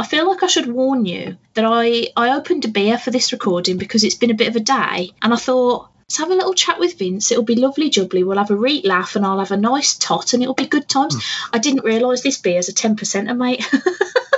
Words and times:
I 0.00 0.06
feel 0.06 0.26
like 0.26 0.42
I 0.42 0.46
should 0.46 0.66
warn 0.66 1.04
you 1.04 1.36
that 1.52 1.66
I, 1.66 2.08
I 2.16 2.34
opened 2.34 2.64
a 2.64 2.68
beer 2.68 2.96
for 2.96 3.10
this 3.10 3.32
recording 3.32 3.76
because 3.76 4.02
it's 4.02 4.14
been 4.14 4.30
a 4.30 4.34
bit 4.34 4.48
of 4.48 4.56
a 4.56 4.60
day, 4.60 5.10
and 5.20 5.34
I 5.34 5.36
thought, 5.36 5.90
let's 5.98 6.16
have 6.16 6.30
a 6.30 6.34
little 6.34 6.54
chat 6.54 6.78
with 6.78 6.98
Vince. 6.98 7.30
It'll 7.30 7.44
be 7.44 7.54
lovely 7.54 7.90
jubbly. 7.90 8.24
We'll 8.24 8.38
have 8.38 8.50
a 8.50 8.56
reet 8.56 8.86
laugh 8.86 9.14
and 9.14 9.26
I'll 9.26 9.40
have 9.40 9.50
a 9.50 9.58
nice 9.58 9.98
tot 9.98 10.32
and 10.32 10.42
it'll 10.42 10.54
be 10.54 10.66
good 10.66 10.88
times. 10.88 11.22
I 11.52 11.58
didn't 11.58 11.84
realise 11.84 12.22
this 12.22 12.38
beer's 12.38 12.70
a 12.70 12.72
10%er, 12.72 13.34
mate. 13.34 13.62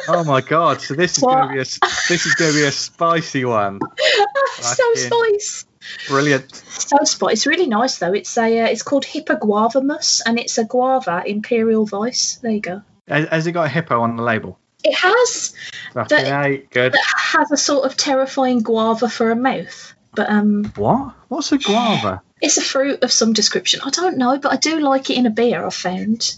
Oh 0.08 0.24
my 0.24 0.40
god! 0.40 0.80
So 0.80 0.94
this 0.94 1.16
is 1.16 1.22
going 1.22 1.46
to 1.46 1.54
be 1.54 1.60
a 1.60 1.64
this 2.08 2.26
is 2.26 2.34
going 2.34 2.50
to 2.50 2.58
be 2.58 2.64
a 2.64 2.72
spicy 2.72 3.44
one. 3.44 3.78
so 4.58 4.82
spicy. 4.96 5.66
Brilliant. 6.08 6.52
So 6.52 6.96
spice. 7.04 7.32
It's 7.34 7.46
really 7.46 7.68
nice 7.68 7.98
though. 7.98 8.12
It's 8.12 8.36
a 8.36 8.62
uh, 8.62 8.66
it's 8.66 8.82
called 8.82 9.04
Hippo 9.04 9.36
Guava 9.36 9.80
Mus 9.80 10.20
and 10.26 10.40
it's 10.40 10.58
a 10.58 10.64
guava 10.64 11.22
imperial 11.24 11.86
vice. 11.86 12.40
There 12.42 12.50
you 12.50 12.60
go. 12.60 12.82
Has, 13.06 13.28
has 13.28 13.46
it 13.46 13.52
got 13.52 13.66
a 13.66 13.68
hippo 13.68 14.00
on 14.00 14.16
the 14.16 14.24
label? 14.24 14.58
It 14.84 14.94
has 14.94 15.54
That- 15.94 16.08
good. 16.70 16.92
that 16.92 17.14
has 17.16 17.50
a 17.52 17.56
sort 17.56 17.84
of 17.86 17.96
terrifying 17.96 18.62
guava 18.62 19.08
for 19.08 19.30
a 19.30 19.36
mouth. 19.36 19.94
But 20.14 20.28
um 20.30 20.72
What? 20.76 21.14
What's 21.28 21.52
a 21.52 21.58
guava? 21.58 22.22
it's 22.40 22.56
a 22.58 22.62
fruit 22.62 23.02
of 23.02 23.12
some 23.12 23.32
description. 23.32 23.80
I 23.84 23.90
don't 23.90 24.18
know, 24.18 24.38
but 24.38 24.52
I 24.52 24.56
do 24.56 24.80
like 24.80 25.08
it 25.10 25.16
in 25.16 25.26
a 25.26 25.30
beer, 25.30 25.64
I've 25.64 25.74
found. 25.74 26.34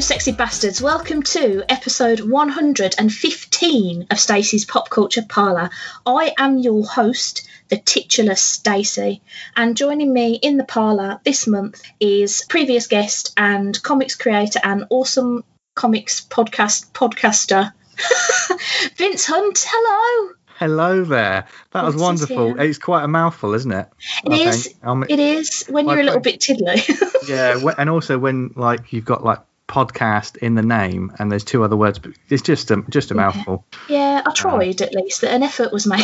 Sexy 0.00 0.32
bastards. 0.32 0.82
Welcome 0.82 1.22
to 1.22 1.64
episode 1.70 2.20
115 2.20 4.06
of 4.10 4.20
Stacey's 4.20 4.64
Pop 4.66 4.90
Culture 4.90 5.24
Parlour. 5.26 5.70
I 6.04 6.34
am 6.38 6.58
your 6.58 6.84
host, 6.84 7.48
the 7.68 7.78
titular 7.78 8.34
Stacey, 8.34 9.22
and 9.56 9.76
joining 9.76 10.12
me 10.12 10.34
in 10.34 10.58
the 10.58 10.64
parlour 10.64 11.20
this 11.24 11.46
month 11.46 11.82
is 11.98 12.44
previous 12.48 12.88
guest 12.88 13.32
and 13.38 13.82
comics 13.82 14.14
creator 14.16 14.60
and 14.62 14.84
awesome 14.90 15.44
comics 15.74 16.20
podcast 16.20 16.92
podcaster, 16.92 17.72
Vince 18.96 19.24
Hunt. 19.26 19.64
Hello. 19.66 20.34
Hello 20.58 21.04
there. 21.04 21.46
That 21.72 21.84
was 21.84 21.94
Vince 21.94 22.02
wonderful. 22.02 22.60
It's 22.60 22.78
quite 22.78 23.04
a 23.04 23.08
mouthful, 23.08 23.54
isn't 23.54 23.72
it? 23.72 23.88
It 24.24 24.32
I 24.32 24.48
is. 24.48 24.66
think. 24.66 24.78
Um, 24.86 25.04
It 25.08 25.18
is 25.18 25.64
when 25.68 25.86
you're 25.86 26.00
a 26.00 26.04
little 26.04 26.20
bit 26.20 26.40
tiddly. 26.40 26.82
yeah, 27.28 27.58
and 27.78 27.90
also 27.90 28.18
when 28.18 28.52
like 28.56 28.92
you've 28.92 29.04
got 29.04 29.24
like 29.24 29.40
podcast 29.68 30.36
in 30.36 30.54
the 30.54 30.62
name 30.62 31.12
and 31.18 31.30
there's 31.30 31.44
two 31.44 31.62
other 31.64 31.76
words, 31.76 31.98
but 31.98 32.12
it's 32.28 32.42
just 32.42 32.70
a 32.70 32.82
just 32.88 33.10
a 33.10 33.14
Yeah. 33.14 33.20
mouthful. 33.20 33.64
yeah, 33.88 34.22
I 34.24 34.32
tried 34.32 34.80
at 34.82 34.94
least. 34.94 35.20
That 35.22 35.32
an 35.34 35.42
effort 35.42 35.72
was 35.72 35.86
made. 35.86 36.00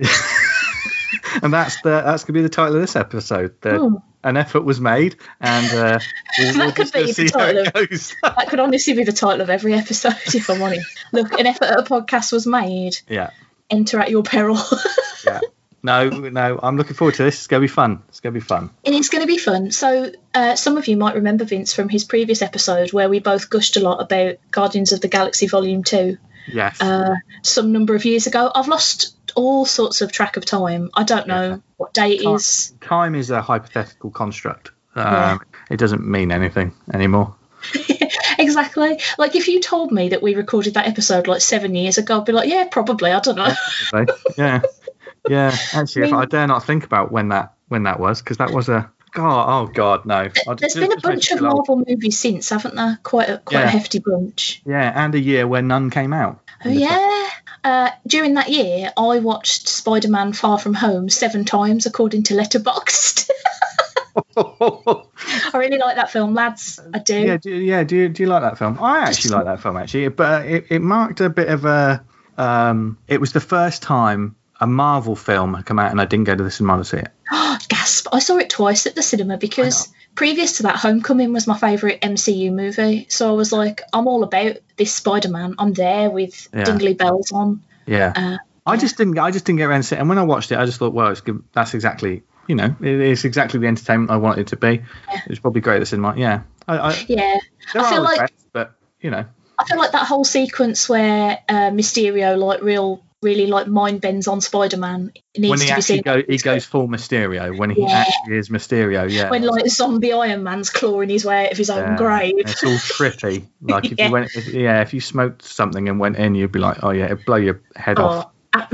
And 1.42 1.52
that's 1.52 1.80
the 1.82 1.90
that's 2.04 2.24
gonna 2.24 2.34
be 2.38 2.42
the 2.42 2.48
title 2.50 2.74
of 2.76 2.80
this 2.82 2.96
episode. 2.96 3.54
The, 3.62 3.78
Hmm. 3.78 3.94
An 4.24 4.36
effort 4.36 4.62
was 4.62 4.80
made, 4.80 5.16
and 5.40 5.66
uh, 5.72 6.00
we'll, 6.38 6.52
That 6.54 6.56
we'll 6.58 6.72
could 6.72 6.92
be 6.92 7.12
the 7.12 7.28
title 7.28 7.64
it 7.76 8.14
that 8.22 8.48
could 8.48 8.58
honestly 8.58 8.92
be 8.94 9.04
the 9.04 9.12
title 9.12 9.40
of 9.42 9.48
every 9.48 9.74
episode 9.74 10.16
if 10.26 10.50
I'm 10.50 10.60
honest. 10.60 10.86
Look, 11.12 11.32
an 11.38 11.46
effort 11.46 11.66
at 11.66 11.78
a 11.78 11.82
podcast 11.82 12.32
was 12.32 12.46
made. 12.46 12.98
yeah, 13.08 13.30
Enter 13.70 14.00
at 14.00 14.10
your 14.10 14.22
peril. 14.24 14.58
yeah. 15.24 15.40
No, 15.82 16.08
no, 16.08 16.58
I'm 16.62 16.76
looking 16.76 16.94
forward 16.94 17.14
to 17.16 17.22
this. 17.22 17.36
It's 17.36 17.46
gonna 17.46 17.60
be 17.60 17.68
fun. 17.68 18.02
It's 18.08 18.20
gonna 18.20 18.32
be 18.32 18.40
fun. 18.40 18.70
And 18.84 18.94
it's 18.94 19.08
going 19.08 19.22
to 19.22 19.26
be 19.28 19.38
fun. 19.38 19.70
So, 19.70 20.10
uh, 20.34 20.56
some 20.56 20.76
of 20.76 20.88
you 20.88 20.96
might 20.96 21.14
remember 21.14 21.44
Vince 21.44 21.72
from 21.72 21.88
his 21.88 22.04
previous 22.04 22.42
episode 22.42 22.92
where 22.92 23.08
we 23.08 23.20
both 23.20 23.48
gushed 23.48 23.76
a 23.76 23.80
lot 23.80 24.00
about 24.00 24.36
Guardians 24.50 24.92
of 24.92 25.00
the 25.00 25.08
Galaxy 25.08 25.46
Volume 25.46 25.84
2 25.84 26.18
Yes. 26.52 26.80
uh, 26.80 27.14
some 27.42 27.72
number 27.72 27.94
of 27.94 28.04
years 28.04 28.26
ago. 28.26 28.50
I've 28.54 28.66
lost 28.68 29.14
all 29.36 29.64
sorts 29.66 30.00
of 30.00 30.10
track 30.10 30.36
of 30.36 30.44
time. 30.44 30.90
I 30.94 31.04
don't 31.04 31.26
know 31.28 31.48
Yeah. 31.50 31.56
what 31.76 31.94
day 31.94 32.12
it 32.16 32.22
Time- 32.24 32.34
is. 32.36 32.72
Time 32.80 33.14
is 33.14 33.30
a 33.30 33.40
hypothetical 33.42 34.10
construct. 34.10 34.70
Um, 34.96 35.04
Yeah. 35.04 35.38
It 35.70 35.76
doesn't 35.78 36.04
mean 36.04 36.32
anything 36.32 36.72
anymore. 36.92 37.36
exactly. 38.38 38.98
Like, 39.18 39.36
if 39.36 39.48
you 39.48 39.60
told 39.60 39.92
me 39.92 40.08
that 40.10 40.22
we 40.22 40.34
recorded 40.34 40.74
that 40.74 40.86
episode 40.88 41.26
like 41.26 41.40
seven 41.40 41.74
years 41.74 41.98
ago, 41.98 42.18
I'd 42.18 42.24
be 42.24 42.32
like, 42.32 42.48
yeah, 42.48 42.64
probably. 42.70 43.12
I 43.12 43.20
don't 43.20 43.36
know. 43.36 44.06
Yeah, 44.36 44.62
yeah. 45.30 45.56
Actually, 45.72 46.02
if 46.06 46.12
mean- 46.12 46.20
I 46.20 46.24
dare 46.24 46.46
not 46.46 46.64
think 46.64 46.84
about 46.84 47.12
when 47.12 47.28
that 47.28 47.54
when 47.68 47.82
that 47.84 48.00
was, 48.00 48.20
because 48.22 48.38
that 48.38 48.50
was 48.50 48.68
a 48.68 48.90
God. 49.12 49.46
Oh 49.48 49.66
God, 49.72 50.06
no. 50.06 50.28
I'll 50.46 50.56
There's 50.56 50.74
just- 50.74 50.76
been 50.76 50.92
a 50.92 50.94
just 50.96 51.02
bunch 51.02 51.30
of 51.30 51.38
feel 51.38 51.46
old. 51.48 51.68
Marvel 51.68 51.84
movies 51.88 52.18
since, 52.18 52.48
haven't 52.50 52.74
there? 52.76 52.98
Quite 53.02 53.28
a 53.28 53.38
quite 53.38 53.64
a 53.64 53.68
hefty 53.68 53.98
bunch. 53.98 54.62
Yeah, 54.66 54.92
and 54.94 55.14
a 55.14 55.20
year 55.20 55.46
where 55.46 55.62
none 55.62 55.90
came 55.90 56.12
out. 56.12 56.40
Oh 56.64 56.68
yeah. 56.70 57.28
Uh, 57.64 57.90
during 58.06 58.34
that 58.34 58.48
year, 58.50 58.92
I 58.96 59.18
watched 59.18 59.68
Spider-Man: 59.68 60.32
Far 60.32 60.58
From 60.58 60.74
Home 60.74 61.08
seven 61.08 61.44
times, 61.44 61.86
according 61.86 62.24
to 62.24 62.34
Letterboxd. 62.34 63.30
I 64.36 65.50
really 65.54 65.78
like 65.78 65.96
that 65.96 66.10
film, 66.10 66.34
lads. 66.34 66.80
I 66.92 66.98
do. 66.98 67.18
yeah, 67.18 67.36
do, 67.36 67.54
yeah. 67.54 67.84
Do 67.84 67.96
you, 67.96 68.08
do 68.08 68.22
you 68.22 68.28
like 68.28 68.42
that 68.42 68.58
film? 68.58 68.78
I 68.80 69.00
actually 69.00 69.30
like 69.36 69.44
that 69.46 69.60
film 69.60 69.76
actually, 69.76 70.08
but 70.08 70.46
it, 70.46 70.66
it 70.70 70.82
marked 70.82 71.20
a 71.20 71.28
bit 71.30 71.48
of 71.48 71.64
a. 71.64 72.04
Um, 72.36 72.98
it 73.08 73.20
was 73.20 73.32
the 73.32 73.40
first 73.40 73.82
time 73.82 74.36
a 74.60 74.66
Marvel 74.66 75.16
film 75.16 75.54
had 75.54 75.66
come 75.66 75.78
out, 75.78 75.90
and 75.90 76.00
I 76.00 76.04
didn't 76.04 76.24
go 76.24 76.34
to 76.34 76.42
the 76.44 76.50
cinema 76.50 76.78
to 76.78 76.84
see 76.84 76.96
it. 76.98 77.08
Gasp! 77.68 78.08
I 78.12 78.18
saw 78.18 78.36
it 78.38 78.50
twice 78.50 78.86
at 78.86 78.94
the 78.94 79.02
cinema 79.02 79.36
because 79.38 79.88
previous 80.14 80.56
to 80.58 80.64
that, 80.64 80.76
Homecoming 80.76 81.32
was 81.32 81.46
my 81.46 81.56
favourite 81.58 82.00
MCU 82.00 82.52
movie. 82.52 83.06
So 83.08 83.28
I 83.28 83.32
was 83.32 83.52
like, 83.52 83.82
I'm 83.92 84.06
all 84.08 84.22
about 84.22 84.56
this 84.76 84.94
Spider-Man. 84.94 85.54
I'm 85.58 85.72
there 85.72 86.10
with 86.10 86.48
Yeah. 86.54 86.64
dingly 86.64 86.94
bells 86.94 87.30
on. 87.32 87.62
Yeah. 87.86 88.12
Uh, 88.14 88.38
I 88.66 88.76
just 88.76 88.96
didn't. 88.98 89.18
I 89.18 89.30
just 89.30 89.44
didn't 89.44 89.58
get 89.58 89.64
around 89.68 89.82
to 89.84 89.96
it. 89.96 89.98
And 89.98 90.08
when 90.08 90.18
I 90.18 90.24
watched 90.24 90.52
it, 90.52 90.58
I 90.58 90.66
just 90.66 90.78
thought, 90.78 90.92
well, 90.92 91.08
it's 91.10 91.20
good. 91.22 91.42
That's 91.52 91.74
exactly. 91.74 92.22
You 92.46 92.54
know, 92.54 92.74
it 92.80 92.86
is 93.00 93.24
exactly 93.24 93.60
the 93.60 93.66
entertainment 93.66 94.10
I 94.10 94.16
want 94.16 94.38
it 94.38 94.48
to 94.48 94.56
be. 94.56 94.82
Yeah. 95.12 95.20
It's 95.26 95.38
probably 95.38 95.60
great 95.60 95.76
at 95.76 95.80
the 95.80 95.86
cinema. 95.86 96.14
Yeah. 96.16 96.42
I, 96.66 96.78
I, 96.78 97.04
Yeah, 97.08 97.38
I 97.74 97.90
feel 97.90 98.02
like- 98.02 98.32
but 98.52 98.74
you 99.00 99.10
know. 99.10 99.24
I 99.58 99.64
feel 99.64 99.76
like 99.78 99.92
that 99.92 100.06
whole 100.06 100.24
sequence 100.24 100.88
where 100.88 101.38
uh, 101.48 101.70
Mysterio 101.70 102.38
like 102.38 102.62
real, 102.62 103.02
really 103.20 103.46
like 103.46 103.66
mind 103.66 104.00
bends 104.00 104.28
on 104.28 104.40
Spider-Man 104.40 105.12
needs 105.36 105.50
when 105.50 105.58
he 105.60 105.66
to 105.66 105.72
be 105.72 105.72
actually 105.72 105.82
seen. 105.96 106.02
go, 106.02 106.22
he 106.28 106.38
goes 106.38 106.64
full 106.64 106.86
Mysterio. 106.88 107.56
When 107.56 107.70
he 107.70 107.82
Yeah. 107.82 108.04
actually 108.06 108.36
is 108.36 108.48
Mysterio, 108.48 109.10
yeah. 109.10 109.28
when 109.30 109.42
like 109.42 109.66
zombie 109.68 110.12
Iron 110.12 110.44
Man's 110.44 110.70
clawing 110.70 111.08
his 111.08 111.24
way 111.24 111.46
out 111.46 111.52
of 111.52 111.58
his 111.58 111.70
own 111.70 111.82
Yeah. 111.82 111.96
grave. 111.96 112.34
It's 112.38 112.62
all 112.62 112.70
trippy. 112.76 113.46
Like 113.60 113.86
if 113.86 113.98
Yeah. 113.98 114.06
you 114.06 114.12
went, 114.12 114.30
if, 114.36 114.48
yeah, 114.48 114.82
if 114.82 114.94
you 114.94 115.00
smoked 115.00 115.42
something 115.42 115.88
and 115.88 115.98
went 115.98 116.16
in, 116.16 116.34
you'd 116.36 116.52
be 116.52 116.60
like, 116.60 116.78
oh 116.82 116.90
yeah, 116.90 117.06
it'd 117.06 117.24
blow 117.24 117.36
your 117.36 117.60
head 117.74 117.98
off. 117.98 118.30
Oh. 118.54 118.68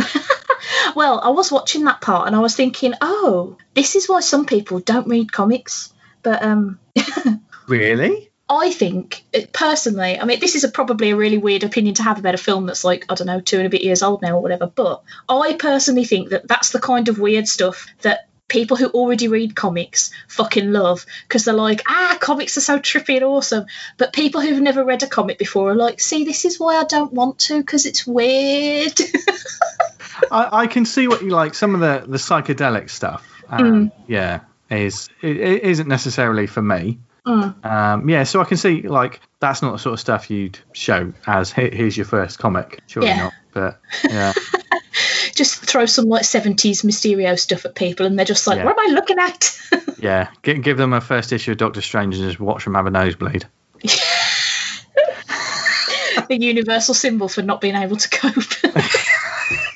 well, 0.94 1.21
I 1.21 1.31
was 1.31 1.50
watching 1.50 1.84
that 1.84 2.00
part 2.00 2.26
and 2.26 2.37
I 2.37 2.41
was 2.41 2.55
thinking, 2.55 2.93
oh, 3.00 3.56
this 3.75 3.97
is 3.97 4.09
why 4.09 4.21
some 4.21 4.44
people 4.47 4.78
don't 4.81 5.09
read 5.09 5.32
comics. 5.32 5.93
But 6.22 6.43
um, 6.43 6.78
Really? 7.66 8.31
I 8.54 8.70
think 8.70 9.25
personally, 9.53 10.19
I 10.19 10.25
mean, 10.25 10.41
this 10.41 10.54
is 10.54 10.65
a, 10.65 10.69
probably 10.69 11.10
a 11.10 11.16
really 11.16 11.38
weird 11.38 11.65
opinion 11.65 11.94
to 11.97 12.03
have 12.03 12.19
about 12.19 12.34
a 12.34 12.38
film 12.38 12.66
that's 12.66 12.84
like 12.84 13.06
I 13.09 13.15
don't 13.15 13.26
know 13.26 13.41
two 13.41 13.59
and 13.59 13.66
a 13.66 13.70
bit 13.70 13.82
years 13.82 14.03
old 14.03 14.22
now 14.22 14.37
or 14.37 14.42
whatever. 14.42 14.66
But 14.66 15.03
I 15.28 15.54
personally 15.59 16.04
think 16.04 16.31
that 16.31 16.48
that's 16.48 16.70
the 16.70 16.81
kind 16.81 17.09
of 17.09 17.19
weird 17.19 17.48
stuff 17.48 17.87
that 18.03 18.28
people 18.48 18.76
who 18.76 18.88
already 18.88 19.28
read 19.28 19.56
comics 19.56 20.10
fucking 20.28 20.70
love 20.70 21.06
because 21.26 21.44
they're 21.44 21.54
like, 21.54 21.82
ah, 21.88 22.16
comics 22.20 22.56
are 22.56 22.62
so 22.62 22.78
trippy 22.78 23.16
and 23.16 23.25
awesome. 23.25 23.66
But 23.97 24.12
people 24.12 24.41
who've 24.41 24.60
never 24.60 24.84
read 24.84 25.03
a 25.03 25.06
comic 25.06 25.38
before 25.38 25.70
are 25.70 25.75
like, 25.75 26.00
see, 26.00 26.25
this 26.25 26.44
is 26.44 26.60
why 26.60 26.76
I 26.76 26.84
don't 26.84 27.12
want 27.12 27.38
to 27.41 27.59
because 27.59 27.87
it's 27.87 28.06
weird. 28.06 28.98
I, 30.31 30.48
I 30.53 30.66
can 30.66 30.84
see 30.84 31.09
what 31.09 31.22
you 31.22 31.31
like. 31.31 31.54
Some 31.54 31.75
of 31.75 31.81
the 31.81 32.04
the 32.06 32.19
psychedelic 32.19 32.91
stuff. 32.91 33.26
Mm. 33.50 33.60
Um, 33.60 33.93
Yeah, 34.06 34.41
is 34.70 35.09
it, 35.22 35.37
it 35.37 35.62
isn't 35.62 35.88
necessarily 35.88 36.47
for 36.47 36.62
me. 36.62 36.98
Mm. 37.27 37.65
Um, 37.65 38.09
yeah, 38.09 38.25
so 38.25 38.41
I 38.41 38.45
can 38.45 38.57
see 38.59 38.83
like 38.83 39.21
that's 39.41 39.62
not 39.62 39.73
the 39.73 39.79
sort 39.79 39.95
of 39.95 40.01
stuff 40.01 40.31
you'd 40.31 40.59
show 40.73 41.12
as 41.27 41.51
"Here- 41.53 41.71
here's 41.71 41.97
your 41.97 42.07
first 42.07 42.39
comic. 42.39 42.81
Surely 42.87 43.09
Yeah. 43.09 43.17
not. 43.25 43.32
But 43.53 43.81
yeah, 44.09 44.32
Just 45.35 45.56
throw 45.65 45.87
some 45.87 46.05
like 46.06 46.23
70s 46.23 46.85
Mysterio 46.85 47.38
stuff 47.38 47.65
at 47.65 47.75
people 47.75 48.06
and 48.06 48.17
they're 48.19 48.25
just 48.26 48.47
like, 48.47 48.59
Yeah. 48.59 48.65
what 48.67 48.79
am 48.79 48.91
I 48.91 48.94
looking 48.94 49.19
at? 49.19 49.59
yeah. 49.99 50.29
Give, 50.43 50.62
give 50.62 50.76
them 50.76 50.93
a 50.93 51.00
first 51.00 51.32
issue 51.32 51.53
of 51.53 51.56
Doctor 51.59 51.81
Strange 51.81 52.17
and 52.17 52.25
just 52.26 52.38
watch 52.38 52.65
them 52.65 52.75
have 52.75 52.87
a 52.87 52.91
nosebleed. 52.91 53.47
the 56.29 56.38
universal 56.41 56.94
symbol 56.94 57.29
for 57.29 57.43
not 57.43 57.61
being 57.61 57.75
able 57.75 57.97
to 57.97 58.09
cope. 58.09 58.35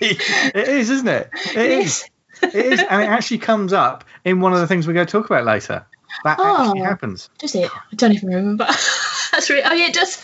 it 0.01 0.69
is, 0.69 0.91
isn't 0.91 1.09
it? 1.09 1.31
It 1.55 1.71
is. 1.83 2.05
It 2.43 2.55
is, 2.55 2.81
and 2.89 3.03
it 3.03 3.09
actually 3.09 3.39
comes 3.39 3.73
up 3.73 4.05
in 4.25 4.41
one 4.41 4.53
of 4.53 4.61
the 4.61 4.67
things 4.69 4.87
we're 4.87 4.93
going 4.93 5.07
to 5.07 5.11
talk 5.13 5.27
about 5.27 5.45
later. 5.45 5.85
That 6.25 6.39
actually 6.41 6.81
Oh. 6.81 6.85
happens. 6.85 7.31
Does 7.39 7.55
it? 7.55 7.71
I 7.71 7.95
don't 7.97 8.13
even 8.13 8.29
remember. 8.29 8.65
That's 9.33 9.49
really. 9.51 9.63
Oh 9.65 9.73
yeah, 9.73 9.87
it 9.89 9.95
does. 9.95 10.19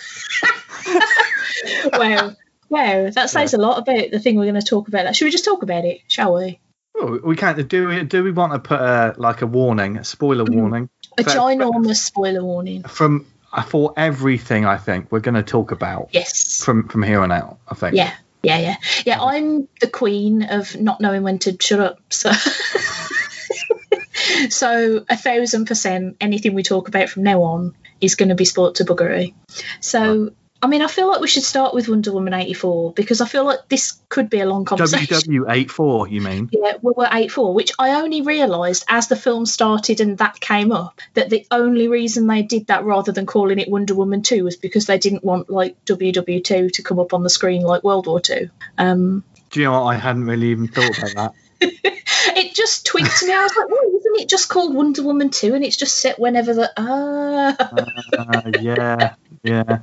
wow, 1.92 2.32
wow, 2.68 3.10
that 3.10 3.30
says 3.30 3.54
a 3.54 3.58
lot 3.58 3.78
about 3.78 4.10
the 4.10 4.18
thing 4.18 4.36
we're 4.36 4.44
going 4.50 4.54
to 4.54 4.62
talk 4.62 4.88
about. 4.88 5.14
Should 5.14 5.26
we 5.26 5.30
just 5.30 5.44
talk 5.44 5.62
about 5.62 5.84
it? 5.84 6.00
Shall 6.08 6.34
we? 6.34 6.58
Oh, 6.96 7.20
we 7.24 7.36
can't. 7.36 7.68
Do 7.68 7.88
we? 7.88 8.02
Do 8.04 8.22
we 8.24 8.30
want 8.32 8.52
to 8.52 8.58
put 8.58 8.80
a 8.80 9.14
like 9.16 9.42
a 9.42 9.46
warning, 9.46 9.96
a 9.98 10.04
spoiler 10.04 10.44
warning 10.44 10.88
A 11.18 11.24
For- 11.24 11.30
ginormous 11.30 11.96
spoiler 11.96 12.44
warning. 12.44 12.82
from 12.84 13.26
uh, 13.52 13.62
for 13.62 13.92
everything? 13.96 14.64
I 14.64 14.76
think 14.78 15.10
we're 15.12 15.20
going 15.20 15.34
to 15.34 15.42
talk 15.42 15.70
about. 15.70 16.08
Yes. 16.12 16.62
from 16.64 16.88
from 16.88 17.02
here 17.02 17.20
on 17.20 17.32
out. 17.32 17.58
I 17.68 17.74
think. 17.74 17.96
Yeah, 17.96 18.12
yeah, 18.42 18.58
yeah, 18.58 18.76
yeah. 19.06 19.20
I'm 19.22 19.68
the 19.80 19.88
queen 19.88 20.42
of 20.44 20.76
not 20.80 21.00
knowing 21.00 21.22
when 21.22 21.38
to 21.40 21.56
shut 21.60 21.80
up. 21.80 21.98
So, 22.10 22.30
so 24.50 25.04
a 25.08 25.16
thousand 25.16 25.66
percent, 25.66 26.16
anything 26.20 26.54
we 26.54 26.62
talk 26.62 26.88
about 26.88 27.08
from 27.08 27.22
now 27.22 27.42
on 27.42 27.74
is 28.00 28.14
going 28.14 28.28
to 28.28 28.34
be 28.34 28.44
sport 28.44 28.76
to 28.76 28.84
buggery. 28.84 29.34
So. 29.80 30.32
I 30.62 30.66
mean, 30.66 30.80
I 30.80 30.86
feel 30.86 31.08
like 31.08 31.20
we 31.20 31.28
should 31.28 31.42
start 31.42 31.74
with 31.74 31.90
Wonder 31.90 32.10
Woman 32.10 32.32
84 32.32 32.94
because 32.94 33.20
I 33.20 33.28
feel 33.28 33.44
like 33.44 33.68
this 33.68 34.00
could 34.08 34.30
be 34.30 34.40
a 34.40 34.46
long 34.46 34.64
conversation. 34.64 35.14
WW84, 35.18 36.10
you 36.10 36.22
mean? 36.22 36.48
Yeah, 36.52 36.78
we 36.80 36.94
were 36.96 37.06
84, 37.12 37.52
which 37.52 37.72
I 37.78 38.00
only 38.00 38.22
realised 38.22 38.86
as 38.88 39.08
the 39.08 39.16
film 39.16 39.44
started 39.44 40.00
and 40.00 40.16
that 40.18 40.40
came 40.40 40.72
up 40.72 41.02
that 41.12 41.28
the 41.28 41.46
only 41.50 41.88
reason 41.88 42.26
they 42.28 42.40
did 42.40 42.68
that 42.68 42.84
rather 42.84 43.12
than 43.12 43.26
calling 43.26 43.58
it 43.58 43.68
Wonder 43.68 43.94
Woman 43.94 44.22
2 44.22 44.42
was 44.42 44.56
because 44.56 44.86
they 44.86 44.96
didn't 44.96 45.22
want 45.22 45.50
like 45.50 45.84
WW2 45.84 46.72
to 46.72 46.82
come 46.82 46.98
up 46.98 47.12
on 47.12 47.22
the 47.22 47.28
screen 47.28 47.60
like 47.60 47.84
World 47.84 48.06
War 48.06 48.20
2. 48.20 48.48
Um, 48.78 49.22
Do 49.50 49.60
you 49.60 49.66
know 49.66 49.72
what? 49.72 49.82
I 49.82 49.96
hadn't 49.96 50.24
really 50.24 50.46
even 50.46 50.68
thought 50.68 50.96
about 50.96 51.14
that. 51.14 51.34
it 51.60 52.54
just 52.54 52.86
tweaked 52.86 53.22
me. 53.22 53.32
I 53.32 53.42
was 53.42 53.54
like, 53.56 53.68
well, 53.68 53.96
isn't 53.98 54.20
it 54.20 54.28
just 54.28 54.48
called 54.48 54.74
Wonder 54.74 55.02
Woman 55.02 55.30
2 55.30 55.54
and 55.54 55.64
it's 55.64 55.76
just 55.76 55.98
set 56.00 56.18
whenever 56.18 56.54
the. 56.54 56.72
Ah. 56.76 57.56
uh, 58.46 58.50
yeah, 58.60 59.14
yeah. 59.42 59.78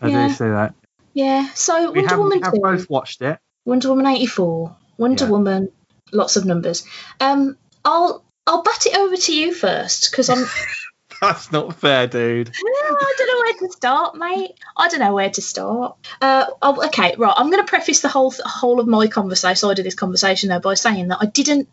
I 0.00 0.08
Yeah. 0.08 0.28
do 0.28 0.34
see 0.34 0.44
that. 0.44 0.74
yeah, 1.14 1.48
so 1.54 1.90
We 1.92 2.00
Wonder 2.00 2.16
have, 2.16 2.18
we 2.32 2.40
have 2.42 2.54
2. 2.54 2.60
both 2.60 2.90
watched 2.90 3.22
it. 3.22 3.38
Wonder 3.64 3.88
Woman 3.88 4.06
84, 4.06 4.76
Wonder 4.98 5.24
Yeah. 5.24 5.30
Woman, 5.30 5.68
lots 6.12 6.36
of 6.36 6.44
numbers. 6.44 6.84
Um, 7.20 7.56
I'll 7.84 8.24
I'll 8.46 8.62
bat 8.62 8.86
it 8.86 8.96
over 8.96 9.16
to 9.16 9.34
you 9.34 9.54
first 9.54 10.10
because 10.10 10.28
I'm 10.28 10.44
That's 11.20 11.52
not 11.52 11.76
fair, 11.76 12.06
dude. 12.06 12.50
I 12.54 13.14
don't 13.18 13.28
know 13.28 13.40
where 13.40 13.68
to 13.68 13.72
start, 13.72 14.16
mate. 14.16 14.54
I 14.76 14.88
don't 14.88 15.00
know 15.00 15.14
where 15.14 15.30
to 15.30 15.42
start. 15.42 15.96
Uh, 16.20 16.46
oh, 16.62 16.86
okay, 16.86 17.14
right. 17.16 17.34
I'm 17.36 17.50
going 17.50 17.64
to 17.64 17.68
preface 17.68 18.00
the 18.00 18.08
whole 18.08 18.34
whole 18.44 18.80
of 18.80 18.86
my 18.86 19.06
conversation, 19.06 19.56
side 19.56 19.78
of 19.78 19.84
this 19.84 19.94
conversation, 19.94 20.48
though, 20.48 20.60
by 20.60 20.74
saying 20.74 21.08
that 21.08 21.18
I 21.20 21.26
didn't 21.26 21.68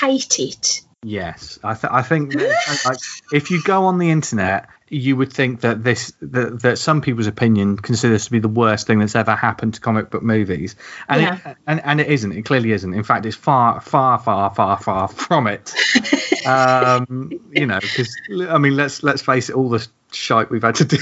hate 0.00 0.38
it. 0.38 0.82
Yes, 1.04 1.58
I, 1.64 1.74
th- 1.74 1.92
I 1.92 2.02
think 2.02 2.32
that, 2.32 2.80
like, 2.86 2.98
if 3.32 3.50
you 3.50 3.60
go 3.62 3.86
on 3.86 3.98
the 3.98 4.10
internet, 4.10 4.68
you 4.88 5.16
would 5.16 5.32
think 5.32 5.62
that 5.62 5.82
this 5.82 6.12
that, 6.20 6.60
that 6.62 6.78
some 6.78 7.00
people's 7.00 7.26
opinion 7.26 7.76
consider 7.76 8.12
this 8.12 8.26
to 8.26 8.30
be 8.30 8.38
the 8.38 8.46
worst 8.48 8.86
thing 8.86 9.00
that's 9.00 9.16
ever 9.16 9.34
happened 9.34 9.74
to 9.74 9.80
comic 9.80 10.10
book 10.10 10.22
movies, 10.22 10.76
and 11.08 11.22
it, 11.22 11.56
and 11.66 11.80
and 11.80 12.00
it 12.00 12.08
isn't. 12.08 12.32
It 12.32 12.42
clearly 12.42 12.70
isn't. 12.72 12.94
In 12.94 13.02
fact, 13.02 13.26
it's 13.26 13.34
far, 13.34 13.80
far, 13.80 14.18
far, 14.18 14.54
far, 14.54 14.78
far 14.78 15.08
from 15.08 15.48
it. 15.48 15.74
um, 16.46 17.32
you 17.50 17.66
know, 17.66 17.80
because 17.80 18.14
I 18.48 18.58
mean, 18.58 18.76
let's 18.76 19.02
let's 19.02 19.22
face 19.22 19.48
it, 19.48 19.56
all 19.56 19.70
the 19.70 19.84
shite 20.12 20.50
we've 20.50 20.62
had 20.62 20.76
to 20.76 20.84
deal, 20.84 21.00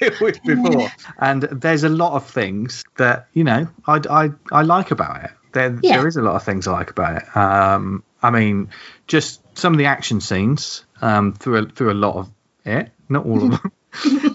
deal 0.00 0.12
with 0.20 0.42
before, 0.42 0.88
and 1.18 1.42
there's 1.42 1.84
a 1.84 1.88
lot 1.88 2.14
of 2.14 2.26
things 2.28 2.82
that 2.96 3.28
you 3.34 3.44
know 3.44 3.68
I 3.86 4.00
I, 4.10 4.30
I 4.50 4.62
like 4.62 4.90
about 4.90 5.24
it. 5.24 5.30
There 5.52 5.78
Yeah. 5.82 5.98
there 5.98 6.08
is 6.08 6.16
a 6.16 6.22
lot 6.22 6.34
of 6.34 6.42
things 6.42 6.66
I 6.66 6.72
like 6.72 6.90
about 6.90 7.22
it. 7.22 7.36
Um, 7.36 8.02
I 8.22 8.30
mean, 8.30 8.70
just 9.08 9.40
some 9.58 9.72
of 9.72 9.78
the 9.78 9.86
action 9.86 10.20
scenes 10.20 10.84
um, 11.00 11.32
through 11.32 11.56
a, 11.56 11.66
through 11.66 11.92
a 11.92 11.94
lot 11.94 12.16
of 12.16 12.30
it, 12.64 12.90
not 13.08 13.26
all 13.26 13.42
of 13.42 13.50
them. 13.50 13.72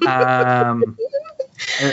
um, 0.08 0.98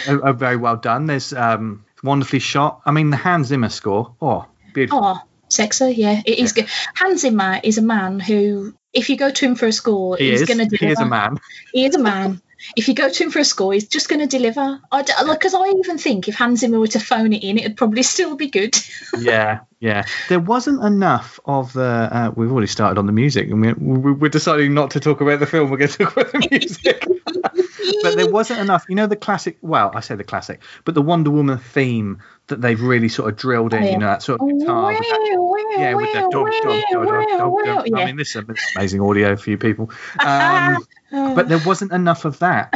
are, 0.08 0.24
are 0.24 0.32
very 0.32 0.56
well 0.56 0.76
done. 0.76 1.06
There's 1.06 1.32
um, 1.32 1.84
wonderfully 2.02 2.40
shot. 2.40 2.80
I 2.84 2.90
mean, 2.90 3.10
the 3.10 3.16
Hans 3.16 3.48
Zimmer 3.48 3.68
score. 3.68 4.14
Oh, 4.20 4.46
beautiful. 4.74 5.00
Oh, 5.02 5.18
sexy, 5.48 5.92
yeah, 5.92 6.22
it 6.24 6.38
is 6.38 6.52
good. 6.52 6.68
Hans 6.94 7.20
Zimmer 7.20 7.60
is 7.62 7.78
a 7.78 7.82
man 7.82 8.18
who, 8.18 8.74
if 8.92 9.10
you 9.10 9.16
go 9.16 9.30
to 9.30 9.46
him 9.46 9.54
for 9.54 9.66
a 9.66 9.72
score, 9.72 10.16
he 10.16 10.30
he's 10.30 10.44
going 10.44 10.58
to 10.58 10.66
do. 10.66 10.76
He 10.76 10.90
is 10.90 11.00
a 11.00 11.06
man. 11.06 11.38
He 11.72 11.84
is 11.84 11.94
a 11.94 12.00
man. 12.00 12.40
If 12.76 12.88
you 12.88 12.94
go 12.94 13.08
to 13.08 13.24
him 13.24 13.30
for 13.30 13.38
a 13.38 13.44
score, 13.44 13.72
he's 13.72 13.88
just 13.88 14.08
going 14.08 14.20
to 14.20 14.26
deliver. 14.26 14.80
I 14.90 15.22
like 15.22 15.38
because 15.38 15.54
I 15.54 15.68
even 15.68 15.98
think 15.98 16.28
if 16.28 16.34
Hans 16.34 16.60
Zimmer 16.60 16.78
were 16.78 16.86
to 16.88 17.00
phone 17.00 17.32
it 17.32 17.42
in, 17.42 17.58
it'd 17.58 17.76
probably 17.76 18.02
still 18.02 18.36
be 18.36 18.48
good. 18.48 18.76
yeah, 19.18 19.60
yeah. 19.80 20.04
There 20.28 20.40
wasn't 20.40 20.82
enough 20.82 21.40
of 21.44 21.72
the. 21.72 21.82
Uh, 21.82 22.32
we've 22.34 22.50
already 22.50 22.66
started 22.66 22.98
on 22.98 23.06
the 23.06 23.12
music, 23.12 23.48
and 23.50 23.60
we're 23.60 24.12
we're 24.12 24.28
deciding 24.28 24.74
not 24.74 24.92
to 24.92 25.00
talk 25.00 25.20
about 25.20 25.40
the 25.40 25.46
film. 25.46 25.70
We're 25.70 25.78
going 25.78 25.90
to 25.90 25.98
talk 25.98 26.12
about 26.16 26.32
the 26.32 26.48
music. 26.50 27.06
but 28.02 28.16
there 28.16 28.30
wasn't 28.30 28.60
enough. 28.60 28.86
You 28.88 28.94
know 28.94 29.06
the 29.06 29.16
classic. 29.16 29.58
Well, 29.62 29.90
I 29.94 30.00
say 30.00 30.14
the 30.14 30.24
classic, 30.24 30.60
but 30.84 30.94
the 30.94 31.02
Wonder 31.02 31.30
Woman 31.30 31.58
theme 31.58 32.22
that 32.50 32.61
they've 32.61 32.81
really 32.81 33.08
sort 33.08 33.31
of 33.31 33.37
drilled 33.37 33.75
in. 33.75 33.82
Yeah. 33.82 33.91
You 33.93 33.99
know 33.99 34.06
that 34.06 34.23
sort 34.23 34.41
of 34.41 34.49
guitar. 34.58 34.88
with 34.93 34.99
that- 34.99 35.76
yeah, 35.79 35.94
with 35.94 36.12
dum, 36.12 36.31
dum, 36.31 36.44
dum, 36.62 36.82
dum, 36.91 37.05
dum, 37.06 37.64
dum. 37.64 37.79
I 37.79 37.85
Yeah. 37.87 38.06
mean, 38.06 38.17
this 38.17 38.37
is 38.37 38.44
amazing 38.76 39.00
audio 39.00 39.37
for 39.37 39.50
you 39.50 39.56
people. 39.58 39.91
Um, 40.19 40.87
but 41.11 41.49
there 41.49 41.61
wasn't 41.64 41.93
enough 41.93 42.25
of 42.25 42.38
that. 42.41 42.75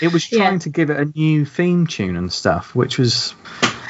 It 0.00 0.12
was 0.12 0.30
Yeah. 0.32 0.38
trying 0.38 0.58
to 0.60 0.68
give 0.70 0.90
it 0.90 0.98
a 0.98 1.04
new 1.06 1.44
theme 1.44 1.86
tune 1.86 2.16
and 2.16 2.32
stuff, 2.32 2.74
which 2.74 2.98
was, 2.98 3.34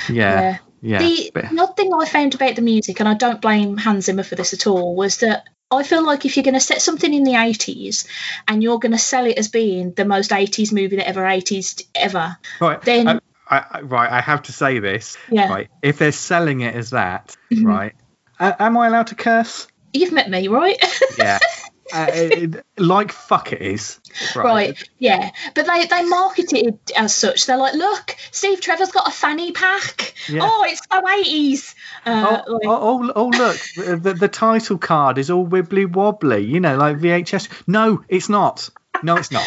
yeah, 0.08 0.58
yeah. 0.82 0.98
The 0.98 1.30
But- 1.34 1.50
another 1.50 1.72
thing 1.74 1.92
I 1.94 2.06
found 2.06 2.34
about 2.34 2.56
the 2.56 2.62
music, 2.62 3.00
and 3.00 3.08
I 3.08 3.14
don't 3.14 3.40
blame 3.40 3.76
Hans 3.76 4.06
Zimmer 4.06 4.22
for 4.22 4.34
this 4.34 4.52
at 4.54 4.66
all, 4.66 4.94
was 4.96 5.18
that 5.18 5.44
I 5.70 5.82
feel 5.82 6.04
like 6.04 6.24
if 6.24 6.36
you're 6.36 6.44
going 6.44 6.54
to 6.54 6.60
set 6.60 6.80
something 6.82 7.12
in 7.12 7.24
the 7.24 7.32
80s 7.32 8.06
and 8.46 8.62
you're 8.62 8.78
going 8.78 8.92
to 8.92 8.98
sell 8.98 9.26
it 9.26 9.38
as 9.38 9.48
being 9.48 9.92
the 9.92 10.04
most 10.04 10.30
80s 10.30 10.72
movie 10.72 10.96
that 10.96 11.08
ever 11.08 11.22
80s 11.24 11.82
ever, 11.94 12.36
Right. 12.60 12.80
Then- 12.82 13.08
I, 13.08 13.18
I, 13.48 13.80
right. 13.82 14.10
I 14.10 14.20
have 14.20 14.42
to 14.44 14.52
say 14.52 14.78
this. 14.78 15.16
Yeah. 15.30 15.48
Right. 15.50 15.68
If 15.82 15.98
they're 15.98 16.12
selling 16.12 16.60
it 16.60 16.74
as 16.74 16.90
that, 16.90 17.36
Mhm. 17.52 17.64
right. 17.66 17.92
Uh, 18.40 18.52
am 18.58 18.76
I 18.76 18.86
allowed 18.88 19.08
to 19.08 19.14
curse? 19.14 19.68
you've 19.92 20.12
met 20.12 20.28
me, 20.28 20.48
right? 20.48 20.76
Yeah. 21.18 21.38
uh, 21.92 22.06
it- 22.10 22.64
like 22.78 23.12
fuck 23.12 23.52
it 23.52 23.62
is. 23.62 24.00
Right. 24.34 24.44
right, 24.44 24.88
yeah. 24.98 25.30
But 25.54 25.66
they, 25.68 25.86
they 25.86 26.02
market 26.04 26.52
it 26.52 26.90
as 26.96 27.14
such. 27.14 27.46
They're 27.46 27.56
like, 27.58 27.74
look, 27.74 28.16
Steve 28.32 28.60
Trevor's 28.60 28.90
got 28.90 29.06
a 29.06 29.12
fanny 29.12 29.52
pack. 29.52 30.14
Yeah. 30.28 30.40
Oh, 30.42 30.64
it's 30.66 30.80
so 30.90 31.00
80s. 31.00 31.74
Uh, 32.06 32.42
Oh, 32.46 32.52
like- 32.54 32.62
oh, 32.66 33.02
oh, 33.04 33.12
oh, 33.14 33.26
look! 33.28 33.56
The, 33.76 33.96
the, 33.96 34.14
the 34.14 34.28
title 34.28 34.78
card 34.78 35.18
is 35.18 35.30
all 35.30 35.46
wibbly 35.46 35.86
wobbly, 35.86 36.44
you 36.44 36.58
know, 36.58 36.76
like 36.76 36.96
VHS. 36.98 37.48
No, 37.68 38.02
it's 38.08 38.28
not. 38.28 38.68
No, 39.04 39.16
it's 39.16 39.30
not. 39.30 39.46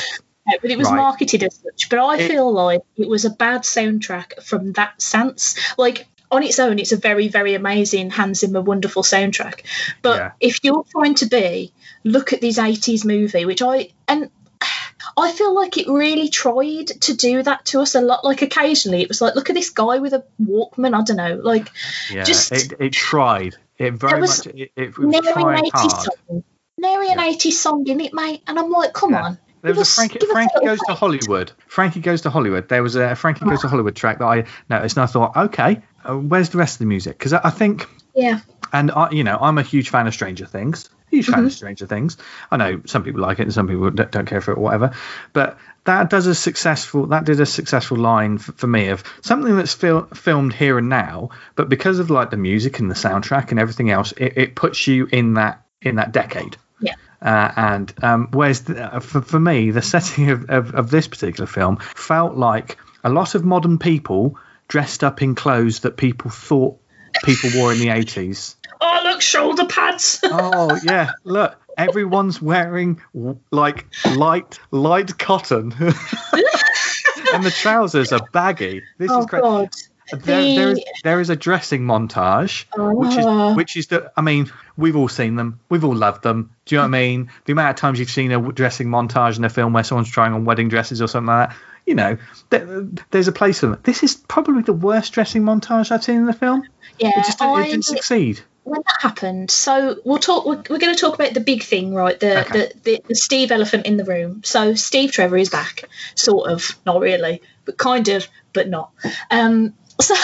Yeah, 0.49 0.57
but 0.61 0.71
it 0.71 0.77
was 0.77 0.88
Right. 0.88 0.95
marketed 0.97 1.44
as 1.44 1.59
such. 1.63 1.89
But 1.89 1.99
I 1.99 2.17
It- 2.17 2.29
feel 2.31 2.51
like 2.51 2.81
it 2.97 3.07
was 3.09 3.25
a 3.25 3.29
bad 3.29 3.61
soundtrack 3.61 4.41
from 4.44 4.73
that 4.73 5.01
sense. 5.01 5.55
Like 5.77 6.07
on 6.31 6.44
its 6.44 6.59
own, 6.59 6.79
it's 6.79 6.91
a 6.91 6.97
very, 6.97 7.27
very 7.27 7.53
amazing 7.55 8.09
Hans 8.09 8.39
Zimmer 8.39 8.61
wonderful 8.61 9.03
soundtrack. 9.03 9.61
But 10.01 10.17
Yeah. 10.17 10.31
if 10.39 10.63
you're 10.63 10.85
trying 10.91 11.15
to 11.15 11.25
be, 11.25 11.71
look 12.03 12.33
at 12.33 12.41
this 12.41 12.57
'80s 12.59 13.05
movie, 13.05 13.45
which 13.45 13.61
I 13.61 13.89
and 14.07 14.29
I 15.17 15.31
feel 15.31 15.53
like 15.55 15.77
it 15.77 15.88
really 15.88 16.29
tried 16.29 16.88
to 17.01 17.13
do 17.15 17.44
that 17.44 17.65
to 17.67 17.81
us 17.81 17.95
a 17.95 18.01
lot. 18.01 18.23
Like 18.25 18.41
occasionally, 18.41 19.01
it 19.01 19.07
was 19.07 19.21
like, 19.21 19.35
look 19.35 19.49
at 19.49 19.55
this 19.55 19.69
guy 19.69 19.99
with 19.99 20.13
a 20.13 20.23
Walkman. 20.41 20.94
I 20.99 21.04
don't 21.04 21.18
know, 21.18 21.39
like 21.44 21.69
Yeah, 22.11 22.23
Just- 22.23 22.51
it, 22.51 22.73
it 22.80 22.94
tried. 22.94 23.56
It 23.77 23.94
very 23.94 24.19
was 24.21 24.45
much. 24.45 24.56
It, 24.56 24.71
it 24.75 24.97
was 24.97 25.07
nary 25.07 25.27
an 25.27 25.33
trying 25.33 25.63
'80s 25.66 25.92
hard. 25.92 26.04
song, 26.27 26.44
nary 26.77 27.09
an 27.09 27.19
Yeah. 27.19 27.25
'80s 27.31 27.51
song 27.59 27.87
in 27.87 27.99
it, 28.01 28.13
mate. 28.13 28.42
And 28.47 28.57
I'm 28.59 28.69
like, 28.71 28.94
come 28.94 29.11
Yeah. 29.11 29.23
on. 29.23 29.37
There 29.61 29.73
was 29.73 29.90
a 29.90 29.95
Frankie, 29.95 30.19
give 30.19 30.30
us 30.30 30.30
a 30.30 30.33
Frankie 30.33 30.66
goes 30.66 30.80
to. 30.80 30.94
Hollywood. 30.94 31.52
Frankie 31.68 31.99
goes 31.99 32.21
to 32.21 32.30
Hollywood. 32.30 32.69
There 32.69 32.83
was 32.83 32.95
a 32.95 33.16
Frankie 33.16 33.45
goes 33.45 33.61
to 33.61 33.68
Hollywood 33.68 33.95
track 33.95 34.19
that 34.19 34.26
I 34.26 34.45
noticed, 34.69 34.97
and 34.97 35.04
I 35.04 35.07
thought, 35.07 35.35
okay, 35.35 35.81
uh, 36.07 36.16
where's 36.16 36.49
the 36.49 36.57
rest 36.57 36.76
of 36.76 36.80
the 36.80 36.85
music? 36.85 37.18
Because 37.18 37.33
I, 37.33 37.42
I 37.45 37.49
think, 37.49 37.87
Yeah, 38.16 38.40
and 38.71 38.92
I, 38.92 39.09
you 39.11 39.23
know, 39.23 39.37
I'm 39.40 39.57
a 39.57 39.64
huge 39.64 39.90
fan 39.90 40.07
of 40.07 40.14
Stranger 40.14 40.45
Things. 40.45 40.90
Huge 41.09 41.26
fan 41.28 41.35
Mm-hmm. 41.37 41.45
of 41.45 41.54
Stranger 41.54 41.85
Things. 41.87 42.18
I 42.52 42.57
know 42.57 42.81
some 42.85 43.04
people 43.04 43.21
like 43.21 43.40
it 43.40 43.44
and 43.44 43.54
some 43.54 43.68
people 43.68 43.90
don't, 43.92 44.11
don't 44.11 44.26
care 44.26 44.42
for 44.42 44.52
it, 44.52 44.57
or 44.57 44.61
whatever. 44.61 44.92
But 45.31 45.57
that 45.85 46.09
does 46.09 46.28
a 46.28 46.35
successful. 46.35 47.07
That 47.07 47.23
did 47.23 47.40
a 47.40 47.45
successful 47.45 47.97
line 47.97 48.37
for, 48.40 48.52
for 48.52 48.68
me 48.68 48.90
of 48.90 49.04
something 49.21 49.56
that's 49.56 49.73
fil- 49.73 50.07
filmed 50.14 50.54
here 50.54 50.78
and 50.78 50.90
now, 50.90 51.30
but 51.56 51.69
because 51.69 51.99
of 51.99 52.09
like 52.09 52.30
the 52.30 52.37
music 52.37 52.80
and 52.80 52.92
the 52.92 52.95
soundtrack 52.95 53.52
and 53.52 53.59
everything 53.59 53.90
else, 53.90 54.11
it, 54.18 54.33
it 54.35 54.56
puts 54.56 54.85
you 54.85 55.07
in 55.11 55.35
that 55.35 55.66
in 55.81 55.95
that 55.95 56.11
decade. 56.11 56.57
yeah. 56.81 56.94
Uh, 57.21 57.52
and 57.56 57.94
um, 58.04 58.28
whereas 58.31 58.64
the, 58.64 58.95
uh, 58.95 59.00
for, 59.00 59.21
for 59.21 59.40
me, 59.40 59.71
the 59.71 59.81
setting 59.81 60.30
of, 60.30 60.50
of, 60.50 60.76
of 60.76 60.90
this 60.92 61.07
particular 61.07 61.47
film 61.47 61.78
felt 61.78 62.36
like 62.36 62.78
a 63.04 63.09
lot 63.09 63.36
of 63.36 63.44
modern 63.44 63.80
people 63.80 64.38
dressed 64.68 65.04
up 65.04 65.21
in 65.21 65.33
clothes 65.33 65.80
that 65.81 65.97
people 65.97 66.30
thought 66.30 66.80
people 67.24 67.50
wore 67.56 67.71
in 67.71 67.80
the 67.80 67.88
80s. 67.88 68.56
Oh, 68.80 69.00
look, 69.04 69.21
shoulder 69.21 69.66
pads. 69.66 70.19
Oh, 70.24 70.80
yeah, 70.83 71.14
look. 71.24 71.59
Everyone's 71.76 72.40
wearing 72.40 73.02
like 73.50 73.88
light, 74.16 74.59
light 74.69 75.18
cotton, 75.18 75.71
and 75.80 77.44
the 77.44 77.56
trousers 77.59 78.12
are 78.12 78.19
baggy. 78.31 78.83
This 79.00 79.09
oh 79.12 79.21
is 79.21 79.26
great. 79.26 79.42
God. 79.42 79.69
There, 80.11 80.19
there 80.56 80.69
is 80.71 80.78
The- 80.78 80.85
there 81.04 81.19
is 81.21 81.30
a 81.30 81.35
dressing 81.35 81.81
montage, 81.83 82.66
which 82.76 83.18
is 83.18 83.56
which 83.57 83.78
is 83.78 83.87
the. 83.87 84.11
I 84.16 84.21
mean, 84.21 84.52
we've 84.78 84.95
all 84.95 85.07
seen 85.09 85.35
them. 85.35 85.59
We've 85.69 85.83
all 85.83 85.95
loved 85.95 86.23
them. 86.23 86.52
Do 86.66 86.76
you 86.76 86.78
know 86.80 86.83
what 86.83 86.95
I 86.95 86.99
mean? 86.99 87.30
The 87.45 87.52
amount 87.54 87.71
of 87.71 87.76
times 87.76 87.99
you've 87.99 88.09
seen 88.09 88.31
a 88.31 88.52
dressing 88.52 88.87
montage 88.87 89.37
in 89.37 89.44
a 89.44 89.49
film 89.49 89.73
where 89.73 89.83
someone's 89.83 90.09
trying 90.09 90.33
on 90.33 90.45
wedding 90.45 90.69
dresses 90.69 91.02
or 91.02 91.07
something 91.07 91.28
like 91.28 91.49
that. 91.49 91.57
You 91.85 91.95
know, 91.95 92.18
there, 92.49 92.85
there's 93.11 93.30
a 93.30 93.31
place 93.31 93.61
for 93.61 93.68
them. 93.68 93.80
This 93.83 94.04
is 94.04 94.16
probably 94.16 94.61
the 94.61 94.73
worst 94.73 95.14
dressing 95.14 95.44
montage 95.44 95.90
I've 95.90 96.04
seen 96.04 96.18
in 96.18 96.26
the 96.26 96.33
film. 96.33 96.64
Yeah, 96.99 97.09
It 97.18 97.26
just 97.26 97.40
didn't, 97.40 97.52
it 97.54 97.57
I- 97.57 97.64
didn't 97.69 97.85
succeed. 97.85 98.42
when 98.66 98.81
that 98.85 99.02
happened, 99.02 99.49
so 99.52 99.95
we'll 100.04 100.18
talk. 100.18 100.45
We're, 100.45 100.61
we're 100.69 100.80
going 100.80 100.94
to 100.94 100.99
talk 100.99 101.16
about 101.16 101.33
the 101.33 101.40
big 101.40 101.64
thing, 101.64 101.94
right? 101.94 102.19
The, 102.19 102.42
Okay. 102.42 102.59
the, 102.59 102.73
the 102.83 103.04
the 103.07 103.16
Steve 103.16 103.52
elephant 103.52 103.85
in 103.85 103.95
the 103.95 104.04
room. 104.04 104.42
So 104.44 104.76
Steve 104.76 105.11
Trevor 105.14 105.37
is 105.37 105.49
back, 105.49 105.83
sort 106.16 106.49
of, 106.52 106.78
not 106.85 106.99
really, 106.99 107.42
but 107.64 107.78
kind 107.78 108.07
of 108.09 108.28
but 108.52 108.68
not. 108.68 108.92
Um, 109.31 109.73
so, 110.01 110.16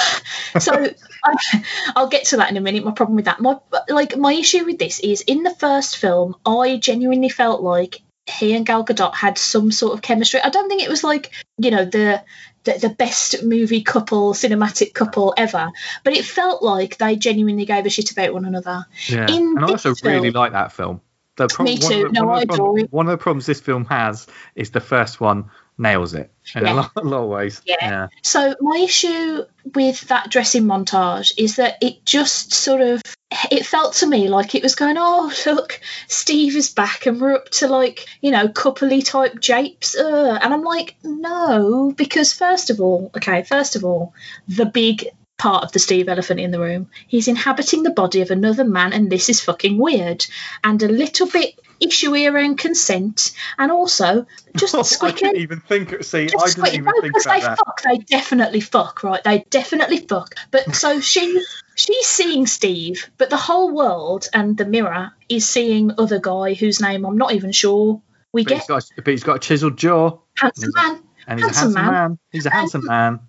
so 0.60 0.88
I, 1.24 1.64
I'll 1.96 2.08
get 2.08 2.26
to 2.28 2.38
that 2.38 2.52
in 2.52 2.58
a 2.58 2.62
minute. 2.62 2.84
My 2.84 2.92
problem 2.92 3.16
with 3.16 3.26
that, 3.26 3.40
my 3.40 3.60
like 3.90 4.18
my 4.18 4.34
issue 4.34 4.66
with 4.66 4.80
this 4.80 5.00
is 5.00 5.22
in 5.22 5.44
the 5.44 5.56
first 5.56 5.98
film, 5.98 6.36
I 6.46 6.78
genuinely 6.78 7.30
felt 7.30 7.62
like 7.62 8.02
he 8.26 8.56
and 8.56 8.66
Gal 8.66 8.86
Gadot 8.86 9.14
had 9.14 9.38
some 9.38 9.72
sort 9.72 9.94
of 9.94 10.02
chemistry. 10.02 10.40
I 10.42 10.50
don't 10.50 10.70
think 10.70 10.82
it 10.82 10.90
was 10.90 11.04
like 11.04 11.32
you 11.58 11.72
know 11.72 11.86
the 11.86 12.24
the, 12.64 12.78
the 12.80 12.90
best 12.90 13.44
movie 13.44 13.82
couple, 13.82 14.34
cinematic 14.34 14.94
couple 14.94 15.34
ever, 15.36 15.72
but 16.04 16.14
it 16.14 16.26
felt 16.26 16.64
like 16.64 16.98
they 16.98 17.16
genuinely 17.16 17.66
gave 17.66 17.86
a 17.86 17.90
shit 17.90 18.12
about 18.12 18.34
one 18.34 18.46
another. 18.46 18.86
Yeah, 19.08 19.30
in 19.30 19.58
and 19.58 19.66
I 19.66 19.70
also 19.70 19.94
film, 19.96 20.14
really 20.14 20.32
like 20.32 20.54
that 20.54 20.72
film. 20.72 21.02
The 21.36 21.48
pro- 21.48 21.66
Me 21.66 21.78
too. 21.78 22.04
One 22.04 22.14
the, 22.14 22.22
no, 22.22 22.30
I 22.30 22.42
adore 22.42 22.80
it. 22.80 22.94
One 22.94 23.08
of 23.08 23.12
the 23.12 23.18
problems 23.18 23.46
this 23.46 23.60
film 23.60 23.86
has 23.86 24.28
is 24.56 24.72
the 24.72 24.80
first 24.80 25.20
one 25.20 25.50
nails 25.78 26.14
it 26.14 26.32
in 26.56 26.64
yeah. 26.64 26.74
a, 26.74 26.76
lot, 26.76 26.92
a, 26.96 27.02
lot, 27.02 27.24
of 27.24 27.30
ways. 27.30 27.62
Yeah. 27.66 27.76
yeah. 27.82 28.08
So 28.22 28.56
my 28.62 28.78
issue 28.78 29.46
with 29.74 30.02
that 30.10 30.30
dressing 30.30 30.64
montage 30.64 31.34
is 31.38 31.56
that 31.58 31.78
it 31.82 32.06
just 32.06 32.54
sort 32.54 32.82
of 32.82 33.02
it 33.50 33.66
felt 33.66 33.96
to 33.96 34.08
me 34.08 34.30
like 34.30 34.54
it 34.54 34.62
was 34.62 34.76
going, 34.76 34.96
oh 35.00 35.34
look, 35.46 35.80
Steve 36.08 36.56
is 36.56 36.70
back 36.70 37.06
and 37.06 37.20
we're 37.20 37.36
up 37.36 37.50
to 37.50 37.68
like 37.68 38.06
you 38.22 38.32
know 38.32 38.48
coupley 38.48 39.04
type 39.06 39.40
japes, 39.40 39.96
uh. 39.96 40.40
and 40.42 40.54
I'm 40.54 40.64
like 40.64 40.96
no, 41.04 41.92
because 41.96 42.34
first 42.34 42.70
of 42.70 42.80
all, 42.80 43.12
okay, 43.16 43.44
first 43.44 43.76
of 43.76 43.84
all, 43.84 44.14
the 44.48 44.66
big 44.66 45.08
part 45.38 45.64
of 45.64 45.72
the 45.72 45.80
Steve 45.80 46.08
elephant 46.08 46.40
in 46.40 46.52
the 46.52 46.60
room. 46.60 46.90
He's 47.08 47.28
inhabiting 47.28 47.84
the 47.84 47.90
body 47.90 48.22
of 48.22 48.32
another 48.32 48.64
man, 48.64 48.94
and 48.94 49.10
this 49.10 49.30
is 49.30 49.42
fucking 49.42 49.78
weird 49.78 50.26
and 50.64 50.82
a 50.82 50.88
little 50.88 51.28
bit 51.28 51.60
issue 51.86 52.14
around 52.16 52.58
consent, 52.58 53.32
and 53.58 53.72
also 53.72 54.26
just 54.56 54.76
oh, 54.76 54.84
I 55.08 55.12
didn't 55.12 55.38
even 55.38 55.60
think. 55.60 56.04
See, 56.04 56.30
I 56.38 56.48
didn't 56.48 56.68
even 56.68 56.94
think 57.02 57.16
about 57.22 57.36
they 57.36 57.42
that. 57.42 57.58
Fuck, 57.58 57.82
they 57.84 57.98
definitely 57.98 58.60
fuck, 58.60 59.04
right? 59.04 59.24
They 59.24 59.46
definitely 59.50 59.98
fuck. 59.98 60.36
But 60.52 60.76
so 60.76 61.00
she 61.02 61.42
she's 61.76 62.08
seeing 62.08 62.48
Steve, 62.48 63.10
but 63.18 63.30
the 63.30 63.38
whole 63.38 63.72
world 63.72 64.28
and 64.34 64.58
the 64.58 64.66
mirror 64.66 65.12
is 65.30 65.48
seeing 65.48 65.92
other 65.98 66.20
guy 66.20 66.54
whose 66.54 66.82
name 66.82 67.06
I'm 67.06 67.18
not 67.18 67.34
even 67.34 67.52
sure. 67.52 68.02
We 68.32 68.44
but 68.44 68.50
get, 68.50 68.58
he's 68.60 68.68
got, 68.68 68.90
but 68.96 69.08
he's 69.08 69.24
got 69.24 69.36
a 69.36 69.40
chiseled 69.40 69.78
jaw. 69.78 70.18
Handsome 70.36 70.72
man. 70.76 71.04
And 71.28 71.40
he's 71.40 71.56
handsome 71.58 71.76
a 71.76 71.80
handsome 71.80 71.94
man. 71.94 71.94
man. 71.94 72.20
He's 72.32 72.46
a 72.46 72.50
handsome 72.50 72.86
man 72.86 73.20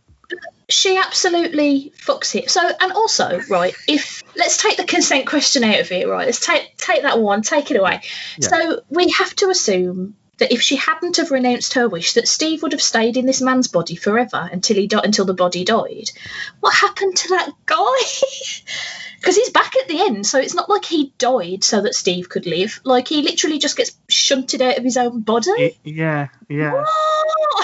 she 0.69 0.97
absolutely 0.97 1.93
fucks 1.99 2.35
it. 2.35 2.51
So, 2.51 2.61
and 2.81 2.93
also, 2.93 3.41
right, 3.51 3.75
if 3.87 4.23
let's 4.37 4.63
take 4.63 4.77
the 4.77 4.85
consent 4.85 5.27
question 5.27 5.65
out 5.65 5.81
of 5.81 5.93
it, 5.93 6.09
right? 6.09 6.27
Let's 6.27 6.45
take 6.45 6.77
take 6.77 7.03
that 7.03 7.19
one, 7.19 7.43
take 7.43 7.71
it 7.71 7.77
away. 7.79 8.03
Yeah. 8.39 8.49
So 8.49 8.83
we 8.89 9.11
have 9.11 9.35
to 9.37 9.51
assume 9.51 10.17
that 10.39 10.53
if 10.53 10.63
she 10.63 10.77
hadn't 10.77 11.19
have 11.19 11.31
renounced 11.31 11.75
her 11.75 11.89
wish, 11.89 12.15
that 12.15 12.29
Steve 12.29 12.63
would 12.63 12.73
have 12.73 12.83
stayed 12.83 13.17
in 13.17 13.27
this 13.27 13.41
man's 13.41 13.69
body 13.69 13.97
forever 13.97 14.49
until 14.51 14.77
he 14.77 14.89
until 14.93 15.25
the 15.25 15.35
body 15.35 15.65
died. 15.65 16.11
What 16.61 16.75
happened 16.75 17.17
to 17.17 17.29
that 17.29 17.51
guy? 17.67 18.65
Because 19.21 19.37
he's 19.37 19.49
back 19.49 19.75
at 19.75 19.89
the 19.89 20.03
end, 20.03 20.27
so 20.27 20.39
it's 20.39 20.53
not 20.55 20.69
like 20.69 20.85
he 20.85 21.15
died 21.17 21.65
so 21.65 21.81
that 21.81 21.95
Steve 21.95 22.29
could 22.29 22.45
live. 22.45 22.79
Like 22.85 23.09
he 23.09 23.23
literally 23.23 23.59
just 23.59 23.75
gets 23.75 23.97
shunted 24.07 24.61
out 24.61 24.77
of 24.77 24.85
his 24.85 24.99
own 24.99 25.23
body. 25.23 25.79
Yeah, 25.83 26.29
yeah. 26.47 26.85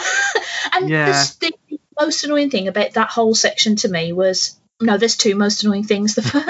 and 0.73 0.89
yeah. 0.89 1.23
The, 1.39 1.53
the, 1.69 1.70
most 2.01 2.25
annoying 2.25 2.51
thing 2.51 2.69
about 2.69 2.95
that 2.95 3.11
whole 3.11 3.35
section 3.35 3.77
to 3.77 3.89
me 3.89 4.13
was 4.13 4.59
no, 4.81 4.97
there's 4.97 5.17
two 5.17 5.35
most 5.35 5.63
annoying 5.63 5.85
things. 5.85 6.15
The, 6.15 6.23
first, 6.23 6.47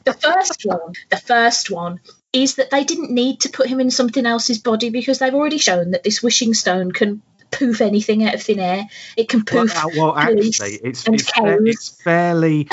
the 0.04 0.12
first 0.12 0.62
one, 0.64 0.94
the 1.10 1.16
first 1.16 1.70
one 1.70 2.00
is 2.32 2.56
that 2.56 2.70
they 2.70 2.84
didn't 2.84 3.10
need 3.10 3.40
to 3.40 3.48
put 3.48 3.68
him 3.68 3.80
in 3.80 3.90
something 3.90 4.26
else's 4.26 4.58
body 4.58 4.90
because 4.90 5.20
they've 5.20 5.34
already 5.34 5.58
shown 5.58 5.92
that 5.92 6.02
this 6.02 6.22
wishing 6.22 6.54
stone 6.54 6.90
can 6.90 7.22
poof 7.50 7.80
anything 7.80 8.24
out 8.24 8.34
of 8.34 8.42
thin 8.42 8.58
air. 8.58 8.86
It 9.16 9.28
can 9.28 9.44
poof. 9.44 9.72
Well, 9.74 9.90
well 9.96 10.16
actually, 10.16 10.48
it's 10.48 11.06
it's, 11.06 11.32
it's 11.38 12.02
fairly. 12.02 12.68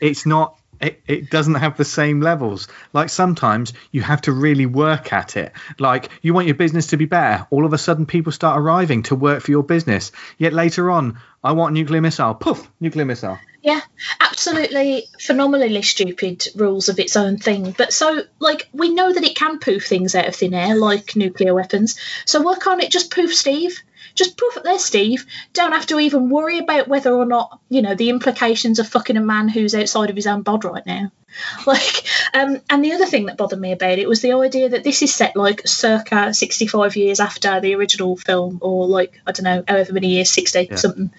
It's 0.00 0.26
not 0.26 0.57
it, 0.80 1.02
it 1.06 1.30
doesn't 1.30 1.54
have 1.54 1.76
the 1.76 1.84
same 1.84 2.20
levels. 2.20 2.68
Like 2.92 3.08
sometimes 3.08 3.72
you 3.90 4.02
have 4.02 4.22
to 4.22 4.32
really 4.32 4.66
work 4.66 5.12
at 5.12 5.36
it. 5.36 5.52
Like 5.78 6.10
you 6.22 6.34
want 6.34 6.46
your 6.46 6.56
business 6.56 6.88
to 6.88 6.96
be 6.96 7.06
better. 7.06 7.46
All 7.50 7.64
of 7.64 7.72
a 7.72 7.78
sudden, 7.78 8.06
people 8.06 8.32
start 8.32 8.60
arriving 8.60 9.04
to 9.04 9.14
work 9.14 9.42
for 9.42 9.50
your 9.50 9.62
business. 9.62 10.12
Yet 10.38 10.52
later 10.52 10.90
on, 10.90 11.18
I 11.42 11.52
want 11.52 11.74
nuclear 11.74 12.00
missile. 12.00 12.34
Poof, 12.34 12.68
nuclear 12.80 13.04
missile. 13.04 13.38
Yeah, 13.62 13.80
absolutely 14.20 15.04
phenomenally 15.20 15.82
stupid 15.82 16.46
rules 16.54 16.88
of 16.88 17.00
its 17.00 17.16
own 17.16 17.38
thing. 17.38 17.74
But 17.76 17.92
so, 17.92 18.22
like, 18.38 18.68
we 18.72 18.94
know 18.94 19.12
that 19.12 19.24
it 19.24 19.36
can 19.36 19.58
poof 19.58 19.86
things 19.86 20.14
out 20.14 20.28
of 20.28 20.36
thin 20.36 20.54
air, 20.54 20.76
like 20.76 21.16
nuclear 21.16 21.54
weapons. 21.54 21.98
So 22.24 22.40
why 22.40 22.56
can't 22.58 22.82
it 22.82 22.92
just 22.92 23.12
poof 23.12 23.34
Steve? 23.34 23.82
Just 24.18 24.36
poof 24.36 24.56
it 24.56 24.64
there, 24.64 24.80
Steve. 24.80 25.26
Don't 25.52 25.70
have 25.70 25.86
to 25.86 26.00
even 26.00 26.28
worry 26.28 26.58
about 26.58 26.88
whether 26.88 27.14
or 27.14 27.24
not, 27.24 27.60
you 27.68 27.82
know, 27.82 27.94
the 27.94 28.08
implications 28.08 28.80
of 28.80 28.88
fucking 28.88 29.16
a 29.16 29.20
man 29.20 29.48
who's 29.48 29.76
outside 29.76 30.10
of 30.10 30.16
his 30.16 30.26
own 30.26 30.42
bod 30.42 30.64
right 30.64 30.84
now. 30.84 31.12
Like, 31.66 32.04
um, 32.34 32.60
and 32.68 32.84
the 32.84 32.94
other 32.94 33.06
thing 33.06 33.26
that 33.26 33.36
bothered 33.36 33.60
me 33.60 33.70
about 33.70 33.98
it 33.98 34.08
was 34.08 34.22
the 34.22 34.32
idea 34.32 34.70
that 34.70 34.82
this 34.82 35.02
is 35.02 35.14
set 35.14 35.36
like 35.36 35.68
circa 35.68 36.34
65 36.34 36.96
years 36.96 37.20
after 37.20 37.60
the 37.60 37.76
original 37.76 38.16
film, 38.16 38.58
or 38.60 38.88
like, 38.88 39.20
I 39.24 39.30
don't 39.30 39.44
know, 39.44 39.62
however 39.68 39.92
many 39.92 40.08
years, 40.08 40.30
60 40.30 40.62
yeah. 40.62 40.74
something. 40.74 41.12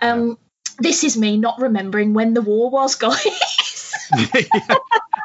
Um, 0.00 0.28
yeah. 0.28 0.34
This 0.78 1.02
is 1.02 1.16
me 1.16 1.38
not 1.38 1.60
remembering 1.60 2.14
when 2.14 2.34
the 2.34 2.42
war 2.42 2.70
was, 2.70 2.94
guys. 3.06 3.24
yeah. 4.16 4.76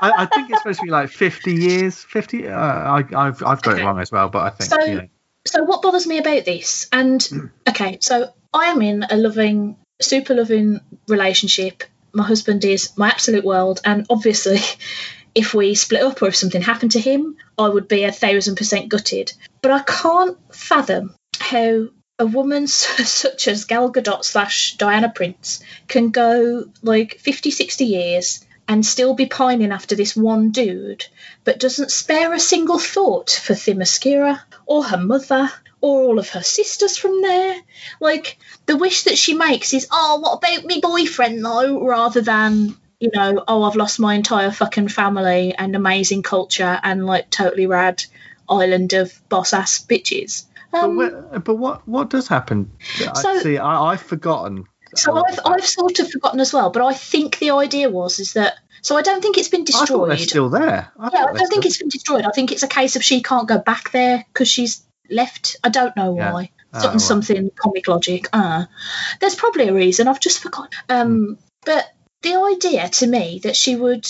I, 0.01 0.24
I, 0.24 0.25
think 0.25 0.50
it's 0.50 0.62
supposed 0.62 0.79
to 0.79 0.86
be 0.86 0.91
like 0.91 1.09
50 1.09 1.53
years. 1.53 2.01
50. 2.01 2.48
Uh, 2.48 2.55
I, 2.57 2.98
have 2.98 3.43
I've 3.43 3.62
got 3.62 3.67
okay. 3.67 3.81
it 3.81 3.86
wrong 3.86 4.00
as 4.00 4.12
well, 4.12 4.29
but 4.29 4.45
I 4.45 4.50
think. 4.50 4.69
So, 4.71 4.83
you 4.83 4.95
know 4.95 5.09
so 5.49 5.63
what 5.63 5.81
bothers 5.81 6.07
me 6.07 6.17
about 6.17 6.45
this 6.45 6.87
and 6.91 7.23
hmm. 7.23 7.45
okay 7.67 7.97
so 8.01 8.31
i 8.53 8.65
am 8.65 8.81
in 8.81 9.03
a 9.09 9.17
loving 9.17 9.75
super 10.01 10.33
loving 10.33 10.79
relationship. 11.07 11.83
My 12.13 12.23
husband 12.23 12.65
is 12.65 12.97
my 12.97 13.09
absolute 13.09 13.45
world 13.45 13.81
and 13.85 14.05
obviously 14.09 14.59
if 15.35 15.53
we 15.53 15.75
split 15.75 16.01
up 16.01 16.21
or 16.21 16.27
if 16.27 16.35
something 16.35 16.61
happened 16.61 16.91
to 16.91 16.99
him 16.99 17.37
i 17.57 17.69
would 17.69 17.87
be 17.87 18.03
a 18.03 18.11
thousand 18.11 18.55
percent 18.55 18.89
gutted. 18.89 19.33
But 19.61 19.71
i 19.71 19.79
can't 19.83 20.37
fathom 20.53 21.15
how 21.39 21.89
a 22.17 22.25
woman 22.25 22.67
such 22.67 23.47
as 23.47 23.65
gal 23.65 23.91
gadot 23.91 24.23
slash 24.23 24.75
diana 24.77 25.09
prince 25.09 25.61
can 25.87 26.09
go 26.09 26.65
like 26.81 27.17
50 27.19 27.51
60 27.51 27.85
years 27.85 28.45
and 28.69 28.85
still 28.85 29.15
be 29.15 29.25
pining 29.25 29.71
after 29.71 29.95
this 29.95 30.15
one 30.15 30.51
dude, 30.51 31.03
but 31.43 31.59
doesn't 31.59 31.89
spare 31.89 32.31
a 32.33 32.39
single 32.39 32.77
thought 32.77 33.31
for 33.31 33.53
Themyscira 33.53 34.39
or 34.67 34.83
her 34.83 34.97
mother 34.97 35.51
or 35.81 36.03
all 36.03 36.19
of 36.19 36.29
her 36.29 36.43
sisters 36.43 36.95
from 36.95 37.23
there. 37.23 37.55
Like, 37.99 38.38
the 38.67 38.77
wish 38.77 39.03
that 39.03 39.17
she 39.17 39.33
makes 39.33 39.73
is, 39.73 39.88
oh, 39.91 40.19
what 40.19 40.38
about 40.38 40.65
me 40.65 40.79
boyfriend 40.81 41.43
though, 41.43 41.83
rather 41.83 42.21
than, 42.21 42.77
you 42.99 43.09
know, 43.11 43.43
oh, 43.47 43.63
I've 43.63 43.75
lost 43.75 43.99
my 43.99 44.13
entire 44.13 44.51
fucking 44.51 44.89
family 44.89 45.55
and 45.57 45.75
amazing 45.75 46.21
culture 46.21 46.79
and 46.83 47.07
like 47.07 47.31
totally 47.31 47.65
rad 47.65 48.03
island 48.47 48.93
of 48.93 49.19
boss 49.29 49.51
ass 49.51 49.83
bitches. 49.83 50.45
Um, 50.71 50.95
but, 50.97 51.43
but, 51.43 51.55
what 51.55 51.88
what 51.88 52.11
does 52.11 52.27
happen? 52.27 52.69
So, 53.15 53.39
See, 53.39 53.57
I, 53.57 53.93
I've 53.93 54.03
forgotten 54.03 54.67
so 54.96 55.24
I've, 55.24 55.39
I've 55.46 55.65
sort 55.65 56.00
of 56.00 56.12
forgotten 56.12 56.39
as 56.39 56.53
well, 56.53 56.69
but 56.69 56.84
I 56.84 56.93
think 56.93 57.39
the 57.39 57.51
idea 57.51 57.89
was 57.89 58.19
is 58.19 58.34
that 58.34 58.55
so 58.81 58.98
I 58.98 59.01
don't 59.01 59.22
think 59.22 59.38
it's 59.38 59.50
been 59.50 59.65
destroyed. 59.65 60.12
I 60.12 60.15
they're 60.15 60.25
still 60.25 60.50
there. 60.50 60.91
I 60.98 61.10
yeah, 61.13 61.25
I 61.25 61.34
don't 61.34 61.48
think 61.50 61.65
it's 61.65 61.77
been 61.77 61.89
destroyed. 61.89 62.25
I 62.25 62.31
think 62.31 62.51
it's 62.51 62.63
a 62.63 62.67
case 62.67 62.96
of 62.96 63.03
she 63.03 63.22
can't 63.22 63.48
go 63.48 63.58
back 63.58 63.91
there 63.91 64.25
because 64.31 64.48
she's 64.48 64.84
left. 65.10 65.58
I 65.63 65.69
don't 65.69 65.96
know 65.98 66.12
why. 66.12 66.41
Yeah. 66.41 66.48
Oh, 66.72 66.79
something, 66.79 66.91
right. 66.91 67.01
something 67.01 67.51
comic 67.55 67.88
logic. 67.88 68.27
Uh, 68.31 68.65
there's 69.19 69.36
probably 69.36 69.67
a 69.67 69.74
reason. 69.74 70.08
I've 70.08 70.19
just 70.19 70.39
forgotten. 70.39 70.69
Um, 70.88 71.25
hmm. 71.25 71.34
But 71.65 71.91
the 72.22 72.36
idea 72.36 72.88
to 72.88 73.08
me 73.08 73.39
that 73.43 73.55
she 73.55 73.75
would 73.75 74.08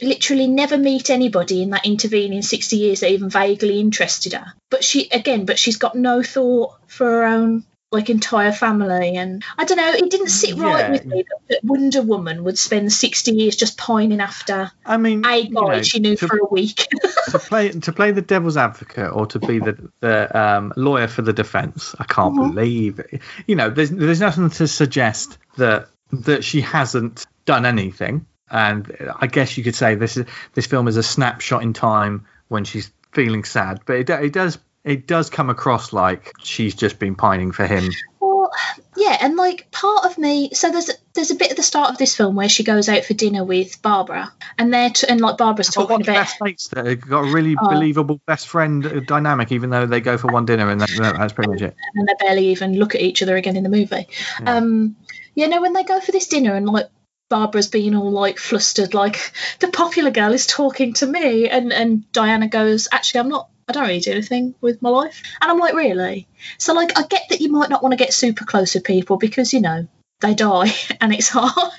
literally 0.00 0.46
never 0.46 0.78
meet 0.78 1.10
anybody 1.10 1.62
in 1.62 1.70
that 1.70 1.86
intervening 1.86 2.42
60 2.42 2.76
years 2.76 3.00
that 3.00 3.10
even 3.10 3.28
vaguely 3.28 3.80
interested 3.80 4.32
her. 4.32 4.54
But 4.70 4.84
she, 4.84 5.08
again, 5.10 5.44
but 5.44 5.58
she's 5.58 5.76
got 5.76 5.96
no 5.96 6.22
thought 6.22 6.74
for 6.86 7.04
her 7.04 7.24
own 7.24 7.64
like 7.90 8.10
entire 8.10 8.52
family 8.52 9.16
and 9.16 9.42
I 9.56 9.64
don't 9.64 9.78
know 9.78 9.90
it 9.90 10.10
didn't 10.10 10.28
sit 10.28 10.56
right 10.56 10.80
yeah. 10.80 10.90
with 10.90 11.06
me 11.06 11.24
that 11.48 11.64
Wonder 11.64 12.02
Woman 12.02 12.44
would 12.44 12.58
spend 12.58 12.92
60 12.92 13.32
years 13.32 13.56
just 13.56 13.78
pining 13.78 14.20
after 14.20 14.70
I 14.84 14.98
mean 14.98 15.20
a 15.20 15.22
guy 15.22 15.36
you 15.38 15.50
know, 15.50 15.82
she 15.82 15.98
knew 15.98 16.16
to, 16.16 16.28
for 16.28 16.38
a 16.38 16.46
week 16.50 16.86
to 17.30 17.38
play 17.38 17.70
to 17.70 17.92
play 17.92 18.12
the 18.12 18.20
devil's 18.20 18.58
advocate 18.58 19.10
or 19.12 19.26
to 19.28 19.38
be 19.38 19.58
the, 19.58 19.90
the 20.00 20.38
um, 20.38 20.72
lawyer 20.76 21.08
for 21.08 21.22
the 21.22 21.32
defense 21.32 21.94
I 21.98 22.04
can't 22.04 22.34
mm-hmm. 22.34 22.54
believe 22.54 22.98
it 22.98 23.22
you 23.46 23.56
know 23.56 23.70
there's 23.70 23.90
there's 23.90 24.20
nothing 24.20 24.50
to 24.50 24.68
suggest 24.68 25.38
that 25.56 25.88
that 26.12 26.44
she 26.44 26.60
hasn't 26.60 27.26
done 27.46 27.64
anything 27.64 28.26
and 28.50 29.10
I 29.18 29.28
guess 29.28 29.56
you 29.56 29.64
could 29.64 29.74
say 29.74 29.94
this 29.94 30.18
is 30.18 30.26
this 30.52 30.66
film 30.66 30.88
is 30.88 30.98
a 30.98 31.02
snapshot 31.02 31.62
in 31.62 31.72
time 31.72 32.26
when 32.48 32.64
she's 32.64 32.90
feeling 33.12 33.44
sad 33.44 33.80
but 33.86 33.96
it, 33.96 34.10
it 34.10 34.32
does 34.34 34.58
it 34.88 35.06
does 35.06 35.28
come 35.28 35.50
across 35.50 35.92
like 35.92 36.32
she's 36.42 36.74
just 36.74 36.98
been 36.98 37.14
pining 37.14 37.52
for 37.52 37.66
him. 37.66 37.90
Well, 38.20 38.50
yeah, 38.96 39.18
and 39.20 39.36
like 39.36 39.70
part 39.70 40.06
of 40.06 40.16
me, 40.16 40.50
so 40.54 40.70
there's 40.70 40.90
there's 41.14 41.30
a 41.30 41.34
bit 41.34 41.50
at 41.50 41.56
the 41.58 41.62
start 41.62 41.90
of 41.90 41.98
this 41.98 42.16
film 42.16 42.36
where 42.36 42.48
she 42.48 42.64
goes 42.64 42.88
out 42.88 43.04
for 43.04 43.12
dinner 43.12 43.44
with 43.44 43.82
Barbara, 43.82 44.32
and 44.56 44.72
they're 44.72 44.90
t- 44.90 45.06
and 45.06 45.20
like 45.20 45.36
Barbara's 45.36 45.68
talking 45.68 46.00
about 46.00 46.14
best 46.14 46.40
mates 46.40 46.68
that 46.68 46.86
have 46.86 47.00
got 47.00 47.28
a 47.28 47.30
really 47.30 47.54
oh. 47.60 47.68
believable 47.68 48.18
best 48.26 48.48
friend 48.48 49.06
dynamic, 49.06 49.52
even 49.52 49.68
though 49.68 49.84
they 49.84 50.00
go 50.00 50.16
for 50.16 50.32
one 50.32 50.46
dinner 50.46 50.70
and 50.70 50.80
that, 50.80 50.88
that's 51.18 51.34
pretty 51.34 51.50
much 51.50 51.62
it. 51.62 51.76
And 51.94 52.08
they 52.08 52.14
barely 52.18 52.48
even 52.48 52.78
look 52.78 52.94
at 52.94 53.02
each 53.02 53.22
other 53.22 53.36
again 53.36 53.56
in 53.56 53.64
the 53.64 53.68
movie. 53.68 54.08
Yeah. 54.40 54.56
Um, 54.56 54.96
You 55.34 55.48
know, 55.48 55.60
when 55.60 55.74
they 55.74 55.84
go 55.84 56.00
for 56.00 56.12
this 56.12 56.28
dinner 56.28 56.54
and 56.54 56.66
like 56.66 56.88
Barbara's 57.28 57.68
being 57.68 57.94
all 57.94 58.10
like 58.10 58.38
flustered, 58.38 58.94
like 58.94 59.32
the 59.58 59.68
popular 59.68 60.10
girl 60.10 60.32
is 60.32 60.46
talking 60.46 60.94
to 60.94 61.06
me, 61.06 61.48
and 61.48 61.72
and 61.74 62.10
Diana 62.10 62.48
goes, 62.48 62.88
actually, 62.90 63.20
I'm 63.20 63.28
not. 63.28 63.50
I 63.68 63.72
don't 63.72 63.86
really 63.86 64.00
do 64.00 64.12
anything 64.12 64.54
with 64.60 64.80
my 64.80 64.88
life, 64.88 65.22
and 65.40 65.50
I'm 65.50 65.58
like, 65.58 65.74
really? 65.74 66.26
So 66.56 66.72
like, 66.74 66.98
I 66.98 67.02
get 67.02 67.28
that 67.30 67.40
you 67.40 67.50
might 67.52 67.70
not 67.70 67.82
want 67.82 67.92
to 67.92 68.02
get 68.02 68.12
super 68.12 68.44
close 68.44 68.74
with 68.74 68.84
people 68.84 69.18
because 69.18 69.52
you 69.52 69.60
know 69.60 69.86
they 70.20 70.34
die 70.34 70.72
and 71.00 71.12
it's 71.12 71.28
hard. 71.28 71.72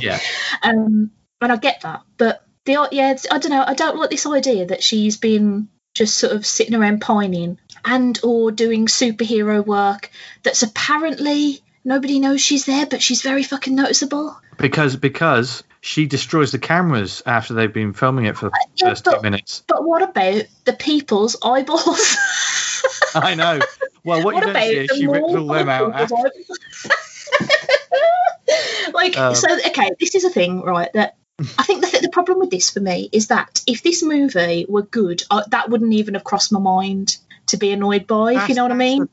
Yeah. 0.00 0.20
Um, 0.62 1.10
and 1.40 1.52
I 1.52 1.56
get 1.56 1.82
that, 1.82 2.02
but 2.16 2.44
the 2.64 2.88
yeah, 2.90 3.16
I 3.30 3.38
don't 3.38 3.50
know. 3.50 3.64
I 3.66 3.74
don't 3.74 3.96
like 3.96 4.10
this 4.10 4.26
idea 4.26 4.66
that 4.66 4.82
she's 4.82 5.16
been 5.16 5.68
just 5.94 6.16
sort 6.16 6.32
of 6.32 6.44
sitting 6.44 6.74
around 6.74 7.00
pining 7.00 7.58
and 7.84 8.18
or 8.24 8.50
doing 8.50 8.86
superhero 8.86 9.64
work 9.64 10.10
that's 10.42 10.62
apparently 10.62 11.60
nobody 11.84 12.18
knows 12.18 12.40
she's 12.40 12.64
there, 12.64 12.86
but 12.86 13.02
she's 13.02 13.22
very 13.22 13.42
fucking 13.42 13.74
noticeable. 13.74 14.36
Because 14.56 14.96
because 14.96 15.62
she 15.84 16.06
destroys 16.06 16.50
the 16.50 16.58
cameras 16.58 17.22
after 17.26 17.52
they've 17.52 17.70
been 17.70 17.92
filming 17.92 18.24
it 18.24 18.38
for 18.38 18.46
the 18.46 18.52
yeah, 18.76 18.88
first 18.88 19.04
but, 19.04 19.16
two 19.16 19.22
minutes. 19.22 19.62
But 19.68 19.84
what 19.84 20.00
about 20.00 20.44
the 20.64 20.72
people's 20.72 21.36
eyeballs? 21.44 22.16
I 23.14 23.34
know. 23.34 23.60
Well, 24.02 24.24
what, 24.24 24.24
what 24.24 24.34
you 24.36 24.40
don't 24.40 24.62
see 24.62 24.78
is 24.78 24.90
she 24.96 25.06
rips 25.06 25.34
all 25.34 25.46
them 25.46 25.68
out. 25.68 25.92
After. 25.92 26.14
like 28.94 29.18
um, 29.18 29.34
so, 29.34 29.46
okay. 29.66 29.90
This 30.00 30.14
is 30.14 30.24
a 30.24 30.30
thing, 30.30 30.62
right? 30.62 30.90
That 30.94 31.16
I 31.58 31.64
think 31.64 31.82
the, 31.82 31.90
th- 31.90 32.02
the 32.02 32.08
problem 32.08 32.38
with 32.38 32.48
this 32.48 32.70
for 32.70 32.80
me 32.80 33.10
is 33.12 33.26
that 33.26 33.60
if 33.66 33.82
this 33.82 34.02
movie 34.02 34.64
were 34.66 34.84
good, 34.84 35.22
uh, 35.30 35.42
that 35.48 35.68
wouldn't 35.68 35.92
even 35.92 36.14
have 36.14 36.24
crossed 36.24 36.50
my 36.50 36.60
mind 36.60 37.18
to 37.48 37.58
be 37.58 37.72
annoyed 37.72 38.06
by. 38.06 38.32
If 38.32 38.48
you 38.48 38.54
know 38.54 38.62
what 38.62 38.72
I 38.72 38.76
mean. 38.76 39.06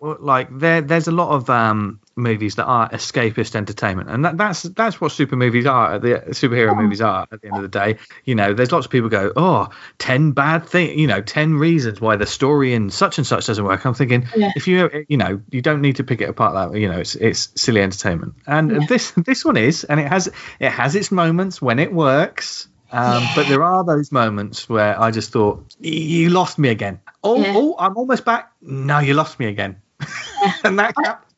Like 0.00 0.58
there, 0.58 0.80
there's 0.80 1.06
a 1.06 1.12
lot 1.12 1.32
of 1.32 1.50
um, 1.50 2.00
movies 2.16 2.56
that 2.56 2.64
are 2.64 2.88
escapist 2.90 3.54
entertainment, 3.54 4.10
and 4.10 4.24
that, 4.24 4.36
that's 4.36 4.62
that's 4.62 5.00
what 5.00 5.12
super 5.12 5.36
movies 5.36 5.66
are. 5.66 5.98
The 5.98 6.22
superhero 6.30 6.76
movies 6.76 7.00
are 7.00 7.26
at 7.30 7.40
the 7.40 7.48
end 7.48 7.56
of 7.56 7.62
the 7.62 7.68
day. 7.68 7.98
You 8.24 8.34
know, 8.34 8.54
there's 8.54 8.72
lots 8.72 8.86
of 8.86 8.92
people 8.92 9.08
go, 9.08 9.32
oh, 9.36 9.68
10 9.98 10.32
bad 10.32 10.66
things. 10.66 10.98
You 10.98 11.06
know, 11.06 11.20
ten 11.20 11.54
reasons 11.54 12.00
why 12.00 12.16
the 12.16 12.26
story 12.26 12.74
in 12.74 12.90
such 12.90 13.18
and 13.18 13.26
such 13.26 13.46
doesn't 13.46 13.64
work. 13.64 13.84
I'm 13.84 13.94
thinking, 13.94 14.26
yeah. 14.36 14.50
if 14.56 14.66
you 14.68 15.04
you 15.08 15.16
know, 15.16 15.40
you 15.50 15.62
don't 15.62 15.80
need 15.80 15.96
to 15.96 16.04
pick 16.04 16.20
it 16.20 16.28
apart. 16.28 16.54
That 16.54 16.78
you 16.78 16.88
know, 16.88 17.00
it's 17.00 17.14
it's 17.14 17.50
silly 17.54 17.80
entertainment, 17.80 18.34
and 18.46 18.70
yeah. 18.70 18.86
this 18.88 19.10
this 19.12 19.44
one 19.44 19.56
is, 19.56 19.84
and 19.84 20.00
it 20.00 20.08
has 20.08 20.30
it 20.60 20.70
has 20.70 20.94
its 20.94 21.10
moments 21.10 21.60
when 21.60 21.78
it 21.78 21.92
works. 21.92 22.68
Um, 22.92 23.22
yeah. 23.22 23.32
But 23.34 23.48
there 23.48 23.62
are 23.64 23.82
those 23.82 24.12
moments 24.12 24.68
where 24.68 25.00
I 25.00 25.10
just 25.10 25.32
thought, 25.32 25.74
you 25.80 26.30
lost 26.30 26.60
me 26.60 26.68
again. 26.68 27.00
Oh, 27.24 27.40
yeah. 27.40 27.52
oh, 27.56 27.74
I'm 27.76 27.96
almost 27.96 28.24
back. 28.24 28.52
No, 28.62 29.00
you 29.00 29.14
lost 29.14 29.40
me 29.40 29.46
again. 29.46 29.80
and 30.64 30.78
that 30.78 30.94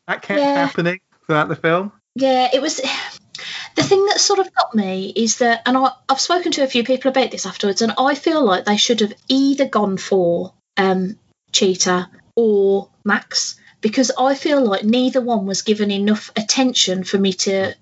that 0.06 0.22
kept 0.22 0.40
yeah. 0.40 0.54
happening 0.66 1.00
throughout 1.26 1.48
the 1.48 1.56
film. 1.56 1.92
Yeah, 2.14 2.48
it 2.52 2.62
was. 2.62 2.80
The 3.74 3.82
thing 3.82 4.06
that 4.06 4.20
sort 4.20 4.38
of 4.38 4.54
got 4.54 4.74
me 4.74 5.12
is 5.14 5.38
that, 5.38 5.62
and 5.66 5.76
I, 5.76 5.90
have 6.08 6.20
spoken 6.20 6.52
to 6.52 6.62
a 6.62 6.66
few 6.66 6.82
people 6.82 7.10
about 7.10 7.30
this 7.30 7.44
afterwards, 7.44 7.82
and 7.82 7.92
I 7.98 8.14
feel 8.14 8.42
like 8.42 8.64
they 8.64 8.78
should 8.78 9.00
have 9.00 9.12
either 9.28 9.66
gone 9.66 9.98
for 9.98 10.54
um, 10.78 11.18
Cheetah 11.52 12.10
or 12.34 12.88
Max 13.04 13.58
because 13.82 14.10
I 14.18 14.34
feel 14.34 14.64
like 14.64 14.84
neither 14.84 15.20
one 15.20 15.46
was 15.46 15.62
given 15.62 15.90
enough 15.90 16.30
attention 16.36 17.04
for 17.04 17.18
me 17.18 17.34
to 17.34 17.74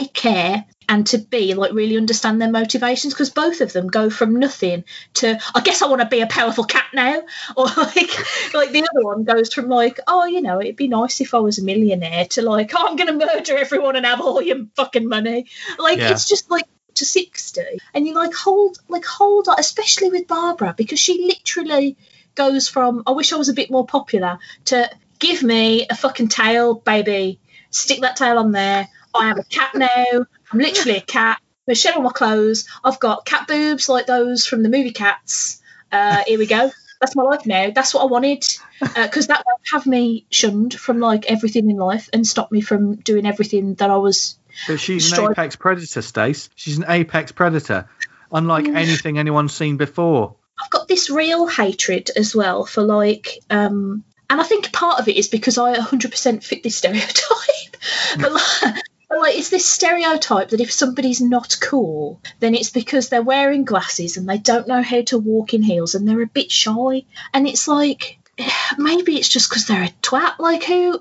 a 0.00 0.06
care 0.12 0.64
and 0.88 1.06
to 1.08 1.18
be 1.18 1.54
like 1.54 1.72
really 1.72 1.96
understand 1.96 2.40
their 2.40 2.50
motivations 2.50 3.14
because 3.14 3.30
both 3.30 3.60
of 3.60 3.72
them 3.72 3.88
go 3.88 4.10
from 4.10 4.36
nothing 4.36 4.84
to 5.14 5.38
I 5.54 5.60
guess 5.60 5.82
I 5.82 5.88
want 5.88 6.02
to 6.02 6.08
be 6.08 6.20
a 6.20 6.26
powerful 6.26 6.64
cat 6.64 6.86
now. 6.92 7.22
Or 7.56 7.66
like 7.66 8.54
like 8.54 8.70
the 8.70 8.86
other 8.90 9.04
one 9.04 9.24
goes 9.24 9.52
from 9.52 9.68
like 9.68 10.00
oh 10.06 10.24
you 10.24 10.42
know 10.42 10.60
it'd 10.60 10.76
be 10.76 10.88
nice 10.88 11.20
if 11.20 11.34
I 11.34 11.38
was 11.38 11.58
a 11.58 11.64
millionaire 11.64 12.26
to 12.30 12.42
like 12.42 12.72
oh 12.74 12.86
I'm 12.88 12.96
gonna 12.96 13.12
murder 13.12 13.56
everyone 13.56 13.96
and 13.96 14.06
have 14.06 14.20
all 14.20 14.42
your 14.42 14.66
fucking 14.76 15.08
money. 15.08 15.46
Like 15.78 15.98
yeah. 15.98 16.10
it's 16.10 16.28
just 16.28 16.50
like 16.50 16.66
to 16.94 17.04
60 17.04 17.60
and 17.92 18.06
you 18.06 18.14
like 18.14 18.32
hold 18.34 18.78
like 18.88 19.04
hold 19.04 19.48
on 19.48 19.56
especially 19.58 20.10
with 20.10 20.28
Barbara 20.28 20.74
because 20.76 21.00
she 21.00 21.26
literally 21.26 21.96
goes 22.34 22.68
from 22.68 23.02
I 23.06 23.12
wish 23.12 23.32
I 23.32 23.36
was 23.36 23.48
a 23.48 23.54
bit 23.54 23.70
more 23.70 23.86
popular 23.86 24.38
to 24.66 24.88
give 25.18 25.42
me 25.42 25.86
a 25.88 25.96
fucking 25.96 26.28
tail 26.28 26.74
baby. 26.74 27.40
Stick 27.70 28.00
that 28.02 28.16
tail 28.16 28.38
on 28.38 28.52
there. 28.52 28.88
I 29.14 29.28
have 29.28 29.38
a 29.38 29.44
cat 29.44 29.74
now. 29.74 30.26
I'm 30.54 30.60
literally 30.60 30.98
a 30.98 31.00
cat. 31.00 31.40
I'm 31.68 31.74
shed 31.74 31.96
all 31.96 32.02
my 32.02 32.12
clothes. 32.12 32.68
I've 32.84 33.00
got 33.00 33.26
cat 33.26 33.48
boobs 33.48 33.88
like 33.88 34.06
those 34.06 34.46
from 34.46 34.62
the 34.62 34.68
movie 34.68 34.92
Cats. 34.92 35.60
Uh, 35.90 36.22
here 36.28 36.38
we 36.38 36.46
go. 36.46 36.70
That's 37.00 37.16
my 37.16 37.24
life 37.24 37.44
now. 37.44 37.72
That's 37.74 37.92
what 37.92 38.02
I 38.02 38.06
wanted 38.06 38.44
because 38.78 39.24
uh, 39.24 39.34
that 39.34 39.44
would 39.44 39.68
have 39.72 39.84
me 39.84 40.26
shunned 40.30 40.72
from 40.72 41.00
like 41.00 41.28
everything 41.28 41.68
in 41.68 41.76
life 41.76 42.08
and 42.12 42.24
stop 42.24 42.52
me 42.52 42.60
from 42.60 42.94
doing 42.94 43.26
everything 43.26 43.74
that 43.74 43.90
I 43.90 43.96
was. 43.96 44.38
But 44.68 44.78
she's 44.78 45.12
an 45.12 45.32
apex 45.32 45.56
predator, 45.56 46.02
Stace. 46.02 46.48
She's 46.54 46.78
an 46.78 46.84
apex 46.86 47.32
predator, 47.32 47.88
unlike 48.30 48.66
mm. 48.66 48.76
anything 48.76 49.18
anyone's 49.18 49.52
seen 49.52 49.76
before. 49.76 50.36
I've 50.62 50.70
got 50.70 50.86
this 50.86 51.10
real 51.10 51.48
hatred 51.48 52.10
as 52.16 52.32
well 52.32 52.64
for 52.64 52.82
like, 52.82 53.40
um, 53.50 54.04
and 54.30 54.40
I 54.40 54.44
think 54.44 54.72
part 54.72 55.00
of 55.00 55.08
it 55.08 55.16
is 55.16 55.26
because 55.26 55.58
I 55.58 55.74
100% 55.74 56.44
fit 56.44 56.62
this 56.62 56.76
stereotype. 56.76 57.76
but 58.20 58.32
like, 58.32 58.82
like 59.10 59.36
it's 59.36 59.50
this 59.50 59.66
stereotype 59.66 60.50
that 60.50 60.60
if 60.60 60.72
somebody's 60.72 61.20
not 61.20 61.56
cool, 61.60 62.20
then 62.40 62.54
it's 62.54 62.70
because 62.70 63.08
they're 63.08 63.22
wearing 63.22 63.64
glasses 63.64 64.16
and 64.16 64.28
they 64.28 64.38
don't 64.38 64.68
know 64.68 64.82
how 64.82 65.02
to 65.02 65.18
walk 65.18 65.54
in 65.54 65.62
heels 65.62 65.94
and 65.94 66.06
they're 66.06 66.22
a 66.22 66.26
bit 66.26 66.50
shy. 66.50 67.04
And 67.32 67.46
it's 67.46 67.68
like 67.68 68.18
maybe 68.78 69.16
it's 69.16 69.28
just 69.28 69.48
because 69.48 69.66
they're 69.66 69.84
a 69.84 69.94
twat. 70.02 70.38
Like 70.38 70.64
who? 70.64 70.98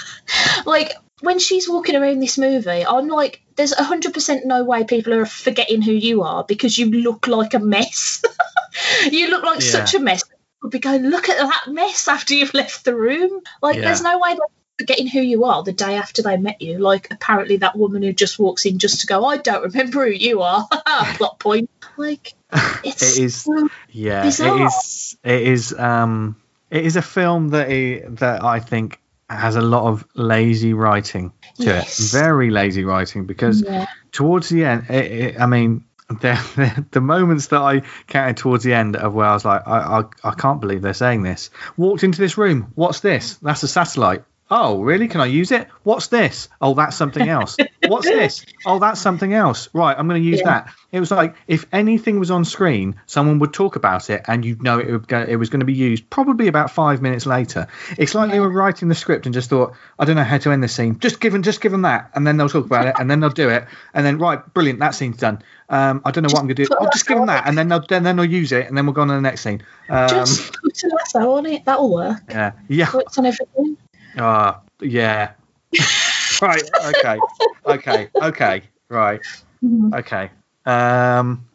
like 0.66 0.92
when 1.20 1.38
she's 1.38 1.68
walking 1.68 1.96
around 1.96 2.20
this 2.20 2.38
movie, 2.38 2.84
I'm 2.86 3.08
like, 3.08 3.42
there's 3.56 3.74
hundred 3.74 4.14
percent 4.14 4.46
no 4.46 4.64
way 4.64 4.84
people 4.84 5.14
are 5.14 5.26
forgetting 5.26 5.82
who 5.82 5.92
you 5.92 6.22
are 6.22 6.44
because 6.44 6.76
you 6.76 6.90
look 6.90 7.26
like 7.26 7.54
a 7.54 7.58
mess. 7.58 8.22
you 9.10 9.30
look 9.30 9.44
like 9.44 9.60
yeah. 9.60 9.70
such 9.70 9.94
a 9.94 10.00
mess. 10.00 10.24
Would 10.62 10.72
be 10.72 10.78
going, 10.78 11.08
look 11.08 11.28
at 11.28 11.38
that 11.38 11.72
mess 11.72 12.08
after 12.08 12.34
you've 12.34 12.54
left 12.54 12.84
the 12.84 12.96
room. 12.96 13.42
Like, 13.62 13.76
yeah. 13.76 13.82
there's 13.82 14.02
no 14.02 14.18
way 14.18 14.36
forgetting 14.78 15.06
who 15.06 15.20
you 15.20 15.44
are 15.44 15.62
the 15.62 15.72
day 15.72 15.96
after 15.96 16.22
they 16.22 16.36
met 16.36 16.60
you. 16.60 16.78
Like 16.78 17.08
apparently 17.10 17.58
that 17.58 17.76
woman 17.76 18.02
who 18.02 18.12
just 18.12 18.38
walks 18.38 18.66
in 18.66 18.78
just 18.78 19.00
to 19.00 19.06
go, 19.06 19.24
I 19.24 19.38
don't 19.38 19.62
remember 19.62 20.06
who 20.06 20.12
you 20.12 20.42
are. 20.42 20.66
Plot 21.16 21.38
point. 21.38 21.70
Like 21.96 22.34
it's 22.84 23.18
it 23.18 23.24
is 23.24 23.42
so 23.42 23.68
yeah, 23.90 24.22
bizarre. 24.22 24.60
it 24.60 24.64
is 24.66 25.18
it 25.24 25.42
is 25.42 25.72
um 25.72 26.36
it 26.70 26.84
is 26.84 26.96
a 26.96 27.02
film 27.02 27.48
that 27.50 27.70
it, 27.70 28.16
that 28.18 28.44
I 28.44 28.60
think 28.60 29.00
has 29.30 29.56
a 29.56 29.60
lot 29.60 29.84
of 29.84 30.06
lazy 30.14 30.74
writing 30.74 31.32
to 31.56 31.64
yes. 31.64 31.98
it. 31.98 32.18
Very 32.18 32.50
lazy 32.50 32.84
writing 32.84 33.26
because 33.26 33.62
yeah. 33.62 33.86
towards 34.12 34.48
the 34.48 34.64
end, 34.64 34.86
it, 34.88 35.12
it, 35.12 35.40
I 35.40 35.46
mean, 35.46 35.84
the, 36.08 36.86
the, 36.92 37.00
moments 37.00 37.48
that 37.48 37.60
I 37.60 37.82
counted 38.06 38.36
towards 38.36 38.62
the 38.62 38.74
end 38.74 38.94
of 38.94 39.12
where 39.12 39.26
I 39.26 39.32
was 39.32 39.44
like, 39.44 39.66
I, 39.66 40.00
I 40.00 40.04
I 40.22 40.34
can't 40.34 40.60
believe 40.60 40.82
they're 40.82 40.94
saying 40.94 41.22
this. 41.22 41.50
Walked 41.76 42.04
into 42.04 42.20
this 42.20 42.38
room. 42.38 42.70
What's 42.76 43.00
this? 43.00 43.36
That's 43.38 43.64
a 43.64 43.68
satellite. 43.68 44.22
Oh, 44.48 44.80
really? 44.80 45.08
Can 45.08 45.20
I 45.20 45.26
use 45.26 45.50
it? 45.50 45.66
What's 45.82 46.06
this? 46.06 46.48
Oh, 46.60 46.74
that's 46.74 46.96
something 46.96 47.28
else. 47.28 47.56
What's 47.88 48.06
this? 48.06 48.46
Oh, 48.64 48.78
that's 48.78 49.00
something 49.00 49.34
else. 49.34 49.68
Right, 49.72 49.96
I'm 49.98 50.06
going 50.06 50.22
to 50.22 50.28
use 50.28 50.38
yeah. 50.38 50.62
that. 50.62 50.74
It 50.92 51.00
was 51.00 51.10
like 51.10 51.34
if 51.48 51.66
anything 51.72 52.20
was 52.20 52.30
on 52.30 52.44
screen, 52.44 52.94
someone 53.06 53.40
would 53.40 53.52
talk 53.52 53.74
about 53.74 54.08
it, 54.08 54.22
and 54.28 54.44
you'd 54.44 54.62
know 54.62 54.78
it, 54.78 54.90
would 54.90 55.08
go, 55.08 55.20
it 55.20 55.34
was 55.34 55.50
going 55.50 55.60
to 55.60 55.66
be 55.66 55.74
used 55.74 56.08
probably 56.10 56.46
about 56.46 56.70
five 56.70 57.02
minutes 57.02 57.26
later. 57.26 57.66
It's 57.98 58.14
like 58.14 58.28
yeah. 58.28 58.34
they 58.34 58.40
were 58.40 58.48
writing 58.48 58.88
the 58.88 58.94
script 58.94 59.26
and 59.26 59.34
just 59.34 59.50
thought, 59.50 59.74
I 59.98 60.04
don't 60.04 60.14
know 60.14 60.22
how 60.22 60.38
to 60.38 60.52
end 60.52 60.62
this 60.62 60.74
scene. 60.74 60.98
Just 61.00 61.18
give 61.18 61.32
them, 61.32 61.42
just 61.42 61.60
give 61.60 61.72
them 61.72 61.82
that, 61.82 62.10
and 62.14 62.24
then 62.24 62.36
they'll 62.36 62.48
talk 62.48 62.66
about 62.66 62.86
it, 62.86 62.94
and 63.00 63.10
then 63.10 63.18
they'll 63.18 63.30
do 63.30 63.48
it, 63.50 63.66
and 63.94 64.06
then 64.06 64.18
right, 64.18 64.38
brilliant, 64.54 64.78
that 64.78 64.94
scene's 64.94 65.16
done. 65.16 65.42
Um, 65.68 66.02
I 66.04 66.12
don't 66.12 66.22
know 66.22 66.28
just 66.28 66.34
what 66.34 66.40
I'm 66.42 66.46
going 66.46 66.56
to 66.56 66.64
do. 66.66 66.76
I'll 66.80 66.90
just 66.90 67.08
give 67.08 67.18
them 67.18 67.26
that, 67.26 67.48
and 67.48 67.58
then 67.58 67.68
they'll 67.68 67.84
then, 67.84 68.04
they'll 68.04 68.24
use 68.24 68.52
it, 68.52 68.68
and 68.68 68.78
then 68.78 68.86
we'll 68.86 68.92
go 68.92 69.02
on 69.02 69.08
to 69.08 69.14
the 69.14 69.20
next 69.20 69.40
scene. 69.40 69.64
Um, 69.88 70.08
just 70.08 70.52
put 70.52 70.84
a 70.84 70.88
lasso 70.94 71.32
on 71.32 71.46
it. 71.46 71.64
That'll 71.64 71.92
work. 71.92 72.22
Yeah, 72.30 72.52
yeah. 72.68 72.92
It's 72.94 73.18
on 73.18 73.26
everything. 73.26 73.76
Ah, 74.16 74.62
yeah. 74.80 75.32
right. 76.42 76.62
Okay. 76.86 77.18
Okay. 77.66 78.08
Okay. 78.14 78.62
Right. 78.88 79.20
Mm-hmm. 79.64 79.94
Okay. 79.94 80.30
Um. 80.64 81.46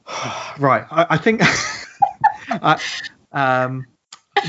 Right. 0.60 0.86
I, 0.92 1.08
I 1.12 1.18
think. 1.18 1.42
I, 2.50 2.80
um. 3.32 3.88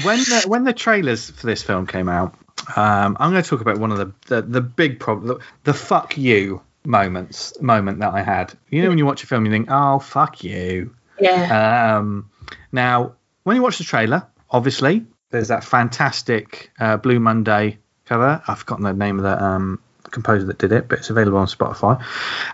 When 0.04 0.18
the 0.18 0.44
when 0.46 0.64
the 0.64 0.72
trailers 0.72 1.30
for 1.30 1.46
this 1.46 1.62
film 1.62 1.86
came 1.86 2.08
out, 2.08 2.34
um, 2.76 3.16
I'm 3.20 3.30
going 3.30 3.42
to 3.42 3.48
talk 3.48 3.60
about 3.60 3.78
one 3.78 3.92
of 3.92 3.98
the 3.98 4.12
the, 4.26 4.42
the 4.42 4.60
big 4.60 5.00
problem, 5.00 5.38
the, 5.38 5.44
the 5.64 5.74
fuck 5.74 6.16
you 6.16 6.62
moments 6.84 7.60
moment 7.60 8.00
that 8.00 8.12
I 8.14 8.22
had. 8.22 8.54
You 8.70 8.82
know, 8.82 8.88
when 8.88 8.98
you 8.98 9.06
watch 9.06 9.22
a 9.22 9.26
film, 9.26 9.44
you 9.44 9.52
think, 9.52 9.68
"Oh, 9.70 9.98
fuck 9.98 10.42
you." 10.42 10.94
Yeah. 11.20 11.96
Um. 11.98 12.30
Now, 12.72 13.16
when 13.44 13.56
you 13.56 13.62
watch 13.62 13.78
the 13.78 13.84
trailer, 13.84 14.26
obviously 14.50 15.04
there's 15.30 15.48
that 15.48 15.64
fantastic 15.64 16.70
uh, 16.78 16.96
Blue 16.96 17.18
Monday 17.20 17.78
cover. 18.04 18.42
I've 18.46 18.58
forgotten 18.58 18.84
the 18.84 18.92
name 18.92 19.18
of 19.18 19.24
the 19.24 19.42
um, 19.42 19.80
composer 20.10 20.46
that 20.46 20.58
did 20.58 20.72
it, 20.72 20.88
but 20.88 20.98
it's 21.00 21.10
available 21.10 21.38
on 21.38 21.46
Spotify. 21.46 22.02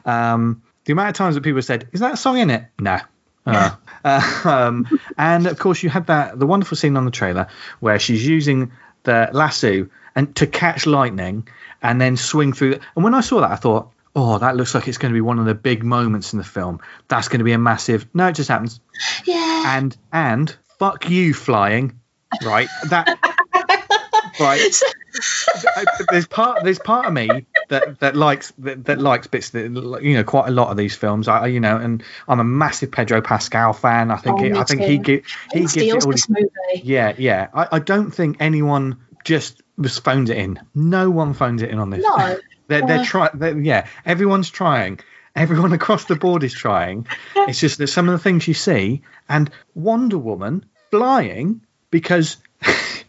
Um, 0.05 0.63
the 0.85 0.93
amount 0.93 1.11
of 1.11 1.15
times 1.15 1.35
that 1.35 1.43
people 1.43 1.63
said, 1.63 1.89
"Is 1.93 2.01
that 2.01 2.15
a 2.15 2.17
song 2.17 2.39
in 2.39 2.51
it?" 2.51 2.65
No. 2.79 2.99
Uh, 3.47 3.71
uh, 4.05 4.41
um, 4.45 5.01
and 5.17 5.47
of 5.47 5.59
course, 5.59 5.83
you 5.83 5.91
had 5.91 6.07
that 6.07 6.39
the 6.39 6.47
wonderful 6.47 6.77
scene 6.77 6.97
on 6.97 7.05
the 7.05 7.11
trailer 7.11 7.49
where 7.81 7.99
she's 7.99 8.27
using 8.27 8.73
the 9.05 9.29
lasso 9.33 9.89
and 10.15 10.35
to 10.37 10.47
catch 10.47 10.87
lightning, 10.87 11.47
and 11.83 12.01
then 12.01 12.17
swing 12.17 12.53
through. 12.53 12.79
And 12.95 13.05
when 13.05 13.15
I 13.15 13.21
saw 13.21 13.41
that, 13.41 13.51
I 13.51 13.57
thought, 13.57 13.93
oh, 14.17 14.39
that 14.39 14.57
looks 14.57 14.75
like 14.75 14.89
it's 14.89 14.99
going 14.99 15.13
to 15.13 15.17
be 15.17 15.21
one 15.21 15.39
of 15.39 15.45
the 15.45 15.55
big 15.55 15.85
moments 15.85 16.33
in 16.33 16.39
the 16.39 16.45
film. 16.45 16.81
That's 17.07 17.29
going 17.29 17.39
to 17.39 17.45
be 17.45 17.53
a 17.53 17.59
massive. 17.59 18.09
No, 18.15 18.29
it 18.29 18.33
just 18.33 18.49
happens. 18.49 18.81
Yeah. 19.25 19.77
And 19.77 19.97
and 20.13 20.55
fuck 20.79 21.09
you, 21.09 21.35
flying. 21.35 22.01
Right. 22.45 22.69
That. 22.89 23.19
Right. 24.41 24.61
there's 26.11 26.27
part 26.27 26.63
there's 26.65 26.79
part 26.79 27.07
of 27.07 27.13
me 27.13 27.47
that 27.69 28.01
that 28.01 28.17
likes 28.17 28.53
that, 28.59 28.85
that 28.87 29.01
likes 29.01 29.27
bits 29.27 29.51
that 29.51 30.01
you 30.03 30.15
know 30.15 30.25
quite 30.25 30.49
a 30.49 30.51
lot 30.51 30.69
of 30.71 30.77
these 30.77 30.95
films. 30.95 31.29
I 31.29 31.47
you 31.47 31.61
know, 31.61 31.77
and 31.77 32.03
I'm 32.27 32.41
a 32.41 32.45
massive 32.45 32.91
Pedro 32.93 33.21
Pascal 33.21 33.73
fan. 33.73 34.11
I 34.11 34.17
think 34.17 34.41
Oh, 34.41 34.45
he, 34.45 34.53
I 34.53 34.65
think 34.65 34.83
too. 34.83 34.87
he 34.87 34.99
gi- 34.99 35.23
he 35.53 35.61
gives 35.61 35.77
it 35.77 36.05
all. 36.05 36.13
movie. 36.29 36.49
yeah, 36.83 37.15
yeah. 37.19 37.49
I, 37.55 37.69
I 37.73 37.79
don't 37.79 38.11
think 38.11 38.37
anyone 38.41 38.99
just 39.25 39.63
was 39.77 39.99
phoned 39.99 40.31
it 40.31 40.37
in. 40.37 40.61
No 40.75 41.11
one 41.11 41.35
phones 41.35 41.63
it 41.63 41.71
in 41.71 41.79
on 41.79 41.91
this. 41.91 42.05
No. 42.05 42.39
they're 42.69 42.87
they're 42.87 43.01
uh. 43.01 43.05
trying. 43.05 43.65
Yeah, 43.65 43.87
everyone's 44.05 44.51
trying. 44.51 45.01
Everyone 45.35 45.73
across 45.81 46.05
the 46.05 46.17
board 46.17 46.45
is 46.45 46.53
trying. 46.53 47.07
It's 47.35 47.61
just 47.61 47.79
that 47.79 47.87
some 47.89 48.09
of 48.09 48.13
the 48.13 48.23
things 48.23 48.47
you 48.47 48.55
see, 48.55 49.03
and 49.29 49.51
Wonder 49.75 50.19
Woman 50.19 50.65
flying 50.91 51.63
because 51.91 52.37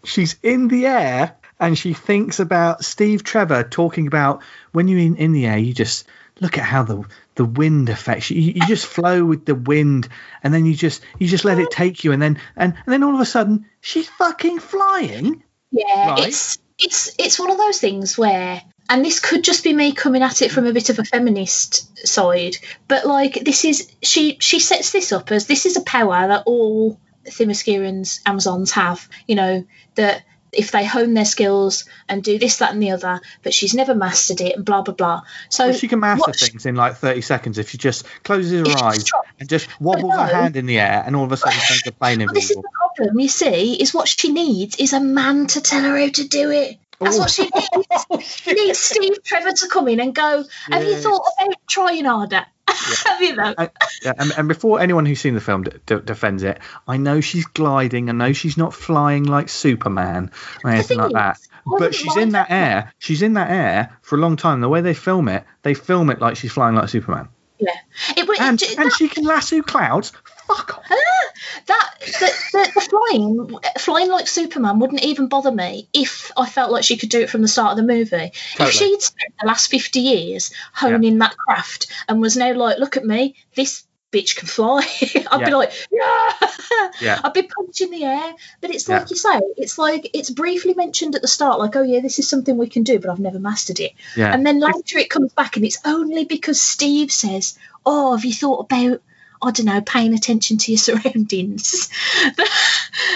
she's 0.03 0.37
in 0.43 0.67
the 0.67 0.85
air 0.85 1.35
and 1.59 1.77
she 1.77 1.93
thinks 1.93 2.39
about 2.39 2.85
Steve 2.85 3.23
Trevor 3.23 3.63
talking 3.63 4.07
about 4.07 4.41
when 4.71 4.87
you're 4.87 4.99
in, 4.99 5.15
in 5.17 5.33
the 5.33 5.45
air, 5.45 5.57
you 5.57 5.73
just 5.73 6.07
look 6.39 6.57
at 6.57 6.63
how 6.63 6.83
the 6.83 7.03
the 7.35 7.45
wind 7.45 7.89
affects 7.89 8.29
you. 8.31 8.41
you. 8.41 8.53
You 8.55 8.67
just 8.67 8.85
flow 8.85 9.23
with 9.23 9.45
the 9.45 9.55
wind, 9.55 10.09
and 10.43 10.53
then 10.53 10.65
you 10.65 10.73
just 10.73 11.03
you 11.17 11.27
just 11.27 11.45
let 11.45 11.59
it 11.59 11.71
take 11.71 12.03
you, 12.03 12.11
and 12.11 12.21
then 12.21 12.39
and, 12.55 12.73
and 12.73 12.93
then 12.93 13.03
all 13.03 13.15
of 13.15 13.21
a 13.21 13.25
sudden 13.25 13.65
she's 13.81 14.07
fucking 14.09 14.59
flying. 14.59 15.43
Yeah, 15.71 16.09
Right. 16.11 16.27
it's 16.27 16.57
it's 16.77 17.15
it's 17.19 17.39
one 17.39 17.51
of 17.51 17.57
those 17.57 17.79
things 17.79 18.17
where 18.17 18.61
and 18.89 19.05
this 19.05 19.19
could 19.19 19.43
just 19.43 19.63
be 19.63 19.71
me 19.73 19.91
coming 19.93 20.23
at 20.23 20.41
it 20.41 20.51
from 20.51 20.65
a 20.65 20.73
bit 20.73 20.89
of 20.89 20.97
a 20.97 21.03
feminist 21.05 22.07
side, 22.07 22.55
but 22.87 23.05
like 23.05 23.43
this 23.43 23.65
is 23.65 23.91
she 24.01 24.37
she 24.39 24.59
sets 24.59 24.91
this 24.91 25.11
up 25.11 25.31
as 25.31 25.45
this 25.45 25.65
is 25.65 25.77
a 25.77 25.81
power 25.81 26.27
that 26.27 26.43
all 26.45 26.99
Themyscirans 27.25 28.19
Amazons 28.25 28.71
have, 28.71 29.07
you 29.27 29.35
know, 29.35 29.65
that 29.95 30.23
if 30.51 30.71
they 30.71 30.83
hone 30.83 31.13
their 31.13 31.25
skills 31.25 31.85
and 32.07 32.23
do 32.23 32.39
this, 32.39 32.57
that 32.57 32.73
and 32.73 32.81
the 32.81 32.89
other, 32.91 33.21
but 33.43 33.53
she's 33.53 33.75
never 33.75 33.93
mastered 33.93 34.41
it 34.41 34.55
and 34.55 34.65
blah 34.65 34.81
blah 34.81 34.95
blah. 34.95 35.21
So 35.49 35.67
Well, 35.67 35.77
she 35.77 35.87
can 35.87 35.99
master 35.99 36.21
what 36.21 36.39
she- 36.39 36.47
things 36.47 36.65
in 36.65 36.75
like 36.75 36.95
30 36.97 37.21
seconds 37.21 37.57
if 37.59 37.69
she 37.69 37.77
just 37.77 38.05
closes 38.23 38.51
her 38.67 38.83
eyes 38.83 39.03
tries. 39.03 39.23
and 39.39 39.47
just 39.47 39.67
wobbles 39.79 40.13
her 40.15 40.25
hand 40.25 40.55
in 40.55 40.65
the 40.65 40.79
air, 40.79 41.03
and 41.05 41.15
all 41.15 41.25
of 41.25 41.31
a 41.31 41.37
sudden 41.37 41.59
turns 41.59 41.83
the 41.83 41.91
plane 41.91 42.19
Well, 42.19 42.33
this 42.33 42.49
is 42.49 42.55
the 42.57 42.63
problem, 42.73 43.19
you 43.19 43.27
see, 43.29 43.75
is 43.79 43.93
what 43.93 44.07
she 44.07 44.31
needs 44.31 44.77
is 44.77 44.93
a 44.93 44.99
man 44.99 45.45
to 45.47 45.61
tell 45.61 45.83
her 45.83 45.97
how 45.99 46.09
to 46.09 46.27
do 46.27 46.49
it. 46.49 46.77
That's 46.99 47.15
Oh. 47.15 47.19
what 47.19 47.29
she 47.29 47.49
oh. 47.53 47.83
needs. 48.11 48.25
She 48.43 48.53
needs 48.53 48.79
Steve 48.79 49.23
Trevor 49.23 49.51
to 49.53 49.67
come 49.69 49.87
in 49.87 49.99
and 50.01 50.13
go, 50.15 50.43
Have 50.71 50.83
you 50.83 50.95
thought 51.01 51.21
about 51.39 51.55
trying 51.67 52.05
harder? 52.05 52.45
Have 53.05 53.21
you 53.21 53.35
though? 53.35 53.53
And, 53.57 53.69
yeah, 54.03 54.13
and, 54.17 54.31
and 54.37 54.47
before 54.47 54.79
anyone 54.79 55.05
who's 55.05 55.19
seen 55.19 55.33
the 55.35 55.41
film 55.41 55.63
d- 55.63 55.71
d- 55.85 55.99
defends 56.03 56.43
it, 56.43 56.59
I 56.87 56.97
know 56.97 57.21
she's 57.21 57.45
gliding. 57.45 58.09
I 58.09 58.13
know 58.13 58.33
she's 58.33 58.57
not 58.57 58.73
flying 58.73 59.23
like 59.23 59.49
Superman 59.49 60.31
or 60.63 60.71
anything 60.71 60.97
like 60.97 61.07
is, 61.07 61.13
that. 61.13 61.39
But 61.65 61.93
she's 61.95 62.15
in 62.17 62.29
that 62.29 62.49
air. 62.49 62.93
She's 62.99 63.21
in 63.21 63.33
that 63.33 63.51
air 63.51 63.97
for 64.01 64.15
a 64.15 64.19
long 64.19 64.35
time. 64.37 64.61
The 64.61 64.69
way 64.69 64.81
they 64.81 64.93
film 64.93 65.27
it, 65.29 65.43
they 65.61 65.73
film 65.73 66.09
it 66.09 66.19
like 66.21 66.37
she's 66.37 66.51
flying 66.51 66.75
like 66.75 66.89
Superman. 66.89 67.29
Yeah. 67.59 67.71
It, 68.15 68.27
would- 68.27 68.39
And, 68.39 68.61
it, 68.61 68.77
and 68.77 68.87
that, 68.87 68.93
she 68.97 69.07
can 69.09 69.25
lasso 69.25 69.61
clouds. 69.61 70.13
Fuck 70.49 70.77
off. 70.77 70.85
Ah, 70.89 71.31
that 71.67 71.89
the, 72.01 72.33
the, 72.53 72.71
the 72.75 72.81
flying 72.81 73.59
flying 73.77 74.09
like 74.09 74.27
Superman 74.27 74.79
wouldn't 74.79 75.03
even 75.03 75.27
bother 75.27 75.51
me 75.51 75.87
if 75.93 76.31
I 76.35 76.49
felt 76.49 76.71
like 76.71 76.83
she 76.83 76.97
could 76.97 77.09
do 77.09 77.21
it 77.21 77.29
from 77.29 77.41
the 77.43 77.47
start 77.47 77.71
of 77.71 77.77
the 77.77 77.93
movie. 77.93 78.31
Totally. 78.53 78.69
If 78.69 78.73
she'd 78.73 79.01
spent 79.01 79.33
the 79.39 79.47
last 79.47 79.69
fifty 79.69 79.99
years 80.01 80.51
honing 80.73 81.19
that 81.19 81.37
craft 81.37 81.87
and 82.07 82.19
was 82.19 82.35
now 82.35 82.53
like, 82.53 82.79
look 82.79 82.97
at 82.97 83.05
me, 83.05 83.35
this 83.55 83.83
bitch 84.11 84.35
can 84.35 84.47
fly, 84.47 84.79
I'd 85.31 85.45
be 85.45 85.51
like, 85.53 85.71
yeah, 85.91 86.31
Yeah. 86.99 87.21
I'd 87.23 87.33
be 87.33 87.43
punching 87.43 87.91
the 87.91 88.05
air. 88.05 88.33
But 88.59 88.71
it's 88.73 88.89
Yeah. 88.89 88.99
like 89.01 89.11
you 89.11 89.15
say, 89.15 89.39
it's 89.55 89.77
like 89.77 90.09
it's 90.15 90.31
briefly 90.31 90.73
mentioned 90.73 91.13
at 91.15 91.21
the 91.21 91.27
start, 91.27 91.59
like, 91.59 91.75
oh 91.75 91.83
yeah, 91.83 91.99
this 91.99 92.17
is 92.17 92.27
something 92.27 92.57
we 92.57 92.67
can 92.69 92.81
do, 92.81 92.97
but 92.99 93.11
I've 93.11 93.19
never 93.19 93.37
mastered 93.39 93.79
it. 93.79 93.91
Yeah. 94.17 94.33
And 94.33 94.43
then 94.43 94.59
later 94.59 94.97
it 94.97 95.11
comes 95.11 95.31
back, 95.33 95.57
and 95.57 95.65
it's 95.65 95.77
only 95.85 96.25
because 96.25 96.59
Steve 96.59 97.11
says, 97.11 97.55
"Oh, 97.85 98.15
have 98.15 98.25
you 98.25 98.33
thought 98.33 98.61
about?" 98.71 99.01
I 99.41 99.51
don't 99.51 99.65
know, 99.65 99.81
paying 99.81 100.13
attention 100.13 100.57
to 100.57 100.71
your 100.71 100.77
surroundings. 100.79 101.89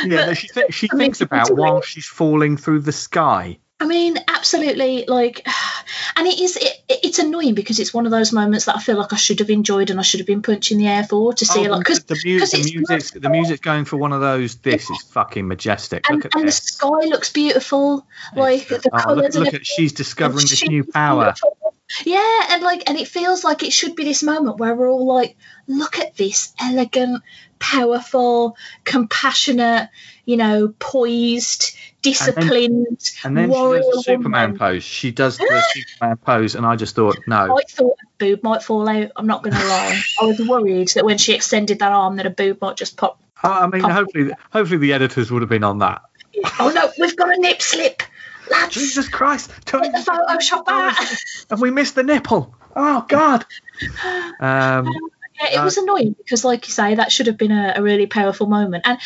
yeah, 0.05 0.33
she, 0.33 0.47
th- 0.47 0.73
she 0.73 0.89
I 0.91 0.95
mean, 0.95 1.05
thinks 1.05 1.21
about 1.21 1.49
it's 1.49 1.57
while 1.57 1.81
she's 1.81 2.05
falling 2.07 2.57
through 2.57 2.79
the 2.81 2.91
sky. 2.91 3.57
I 3.79 3.85
mean, 3.85 4.17
absolutely. 4.29 5.05
Like, 5.07 5.45
and 6.15 6.25
it 6.27 6.39
is. 6.39 6.55
It, 6.55 6.73
it's 6.87 7.19
annoying 7.19 7.53
because 7.53 7.79
it's 7.79 7.93
one 7.93 8.05
of 8.05 8.11
those 8.11 8.31
moments 8.31 8.65
that 8.65 8.77
I 8.77 8.79
feel 8.79 8.97
like 8.97 9.11
I 9.11 9.17
should 9.17 9.39
have 9.39 9.49
enjoyed 9.49 9.89
and 9.89 9.99
I 9.99 10.03
should 10.03 10.21
have 10.21 10.27
been 10.27 10.41
punching 10.41 10.77
the 10.77 10.87
air 10.87 11.03
for 11.03 11.33
to 11.33 11.45
see 11.45 11.61
Oh, 11.61 11.63
it. 11.65 11.71
Like, 11.71 11.79
because 11.79 12.03
the, 12.05 12.15
mu- 12.23 12.39
the 12.39 12.71
music, 12.87 13.21
the 13.21 13.29
music's 13.29 13.59
going 13.59 13.83
for 13.85 13.97
one 13.97 14.13
of 14.13 14.21
those. 14.21 14.55
This 14.55 14.89
is 14.89 15.01
fucking 15.11 15.47
majestic. 15.47 16.09
and, 16.09 16.25
and 16.33 16.47
the 16.47 16.51
sky 16.51 16.87
looks 16.87 17.31
beautiful. 17.31 18.07
Like 18.35 18.67
the 18.69 18.89
oh, 18.93 18.97
colours 18.97 19.35
look, 19.35 19.45
look 19.47 19.53
at 19.55 19.65
she's 19.65 19.91
discovering 19.91 20.45
this 20.47 20.65
new 20.65 20.85
power. 20.85 21.33
beautiful. 21.33 21.57
Yeah, 22.05 22.47
and 22.49 22.63
like, 22.63 22.83
and 22.87 22.97
it 22.97 23.07
feels 23.07 23.43
like 23.43 23.63
it 23.63 23.71
should 23.71 23.95
be 23.95 24.03
this 24.03 24.23
moment 24.23 24.57
where 24.57 24.75
we're 24.75 24.89
all 24.89 25.05
like, 25.05 25.35
look 25.67 25.99
at 25.99 26.15
this 26.15 26.53
elegant, 26.59 27.23
powerful, 27.59 28.57
compassionate, 28.83 29.89
you 30.25 30.37
know, 30.37 30.73
poised, 30.79 31.75
disciplined. 32.01 33.11
And 33.23 33.37
then 33.37 33.51
she 33.51 33.55
does 33.55 33.85
the 33.85 34.03
Superman 34.05 34.51
woman. 34.51 34.59
pose. 34.59 34.83
She 34.83 35.11
does 35.11 35.37
the 35.37 35.63
Superman 35.73 36.17
pose, 36.17 36.55
and 36.55 36.65
I 36.65 36.75
just 36.75 36.95
thought, 36.95 37.17
no. 37.27 37.57
I 37.57 37.61
thought 37.69 37.97
a 38.01 38.07
boob 38.17 38.43
might 38.43 38.63
fall 38.63 38.87
out. 38.87 39.11
I'm 39.15 39.27
not 39.27 39.43
going 39.43 39.55
to 39.55 39.65
lie. 39.65 40.01
I 40.21 40.25
was 40.25 40.39
worried 40.39 40.89
that 40.89 41.05
when 41.05 41.17
she 41.17 41.33
extended 41.33 41.79
that 41.79 41.91
arm, 41.91 42.17
that 42.17 42.25
a 42.25 42.31
boob 42.31 42.61
might 42.61 42.77
just 42.77 42.97
pop. 42.97 43.19
Uh, 43.43 43.49
I 43.49 43.67
mean, 43.67 43.81
Pop- 43.81 43.91
hopefully, 43.91 44.31
hopefully 44.51 44.77
the 44.79 44.93
editors 44.93 45.29
would 45.31 45.41
have 45.41 45.49
been 45.49 45.63
on 45.63 45.79
that. 45.79 46.01
Oh 46.59 46.71
no, 46.73 46.91
we've 46.97 47.15
got 47.15 47.35
a 47.35 47.39
nip 47.39 47.61
slip, 47.61 48.01
lads. 48.49 48.73
Jesus 48.73 49.07
Christ! 49.07 49.51
Tony, 49.65 49.89
the 49.89 49.97
Photoshop 49.97 50.63
out. 50.67 50.95
have 51.49 51.61
we 51.61 51.71
missed 51.71 51.95
the 51.95 52.03
nipple? 52.03 52.55
Oh 52.75 53.05
God! 53.07 53.45
Um, 54.39 54.87
Yeah, 55.41 55.59
it 55.59 55.63
was 55.63 55.77
annoying 55.77 56.15
because, 56.17 56.45
like 56.45 56.67
you 56.67 56.73
say, 56.73 56.95
that 56.95 57.11
should 57.11 57.27
have 57.27 57.37
been 57.37 57.51
a, 57.51 57.73
a 57.77 57.81
really 57.81 58.05
powerful 58.05 58.47
moment. 58.47 58.85
And 58.85 58.99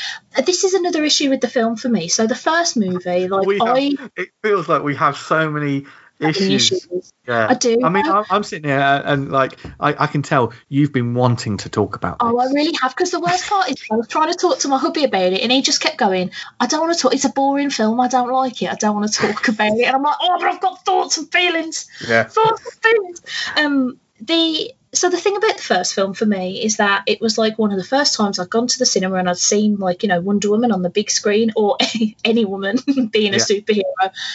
this 0.45 0.63
is 0.65 0.73
another 0.73 1.03
issue 1.03 1.29
with 1.29 1.39
the 1.41 1.47
film 1.47 1.77
for 1.77 1.87
me. 1.87 2.09
So 2.09 2.27
the 2.27 2.35
first 2.35 2.75
movie, 2.75 3.27
like 3.27 3.47
I, 3.61 3.95
it 4.17 4.29
feels 4.43 4.67
like 4.67 4.83
we 4.83 4.95
have 4.95 5.17
so 5.17 5.49
many 5.49 5.85
issues. 6.19 6.71
issues. 6.71 7.13
Yeah, 7.27 7.47
I 7.49 7.53
do. 7.53 7.79
I 7.83 7.89
mean, 7.89 8.07
I'm, 8.07 8.23
I'm 8.29 8.43
sitting 8.43 8.69
here 8.69 8.79
and 8.79 9.31
like 9.31 9.57
I, 9.79 10.03
I 10.03 10.07
can 10.07 10.21
tell 10.21 10.53
you've 10.69 10.93
been 10.93 11.13
wanting 11.13 11.57
to 11.57 11.69
talk 11.69 11.95
about. 11.95 12.17
Oh, 12.19 12.37
I 12.39 12.45
really 12.45 12.75
have. 12.81 12.95
Because 12.95 13.11
the 13.11 13.19
worst 13.19 13.47
part 13.49 13.69
is, 13.69 13.83
I 13.91 13.95
was 13.95 14.07
trying 14.07 14.31
to 14.31 14.37
talk 14.37 14.59
to 14.59 14.67
my 14.67 14.77
hubby 14.77 15.03
about 15.03 15.33
it, 15.33 15.41
and 15.41 15.51
he 15.51 15.61
just 15.61 15.81
kept 15.81 15.97
going, 15.97 16.31
"I 16.59 16.67
don't 16.67 16.81
want 16.81 16.95
to 16.95 16.99
talk. 16.99 17.13
It's 17.13 17.25
a 17.25 17.29
boring 17.29 17.69
film. 17.69 17.99
I 17.99 18.07
don't 18.07 18.31
like 18.31 18.61
it. 18.61 18.71
I 18.71 18.75
don't 18.75 18.95
want 18.95 19.11
to 19.11 19.19
talk 19.19 19.47
about 19.47 19.73
it." 19.77 19.83
And 19.83 19.95
I'm 19.95 20.03
like, 20.03 20.15
"Oh, 20.21 20.37
but 20.39 20.47
I've 20.47 20.61
got 20.61 20.85
thoughts 20.85 21.17
and 21.17 21.31
feelings. 21.31 21.87
Yeah. 22.07 22.23
Thoughts 22.23 22.63
and 22.65 22.73
feelings." 22.83 23.21
Um, 23.57 23.99
the 24.21 24.71
so 24.93 25.09
the 25.09 25.17
thing 25.17 25.35
about 25.35 25.57
the 25.57 25.63
first 25.63 25.93
film 25.93 26.13
for 26.13 26.25
me 26.25 26.63
is 26.63 26.77
that 26.77 27.03
it 27.07 27.19
was 27.21 27.37
like 27.37 27.59
one 27.59 27.71
of 27.71 27.77
the 27.77 27.83
first 27.83 28.15
times 28.15 28.39
I'd 28.39 28.49
gone 28.49 28.67
to 28.67 28.79
the 28.79 28.85
cinema 28.85 29.17
and 29.17 29.29
I'd 29.29 29.37
seen 29.37 29.75
like 29.77 30.01
you 30.01 30.09
know 30.09 30.21
Wonder 30.21 30.49
Woman 30.49 30.71
on 30.71 30.81
the 30.81 30.89
big 30.89 31.11
screen 31.11 31.51
or 31.55 31.77
any 32.25 32.45
woman 32.45 32.77
being 33.11 33.33
a 33.33 33.37
superhero, 33.37 33.83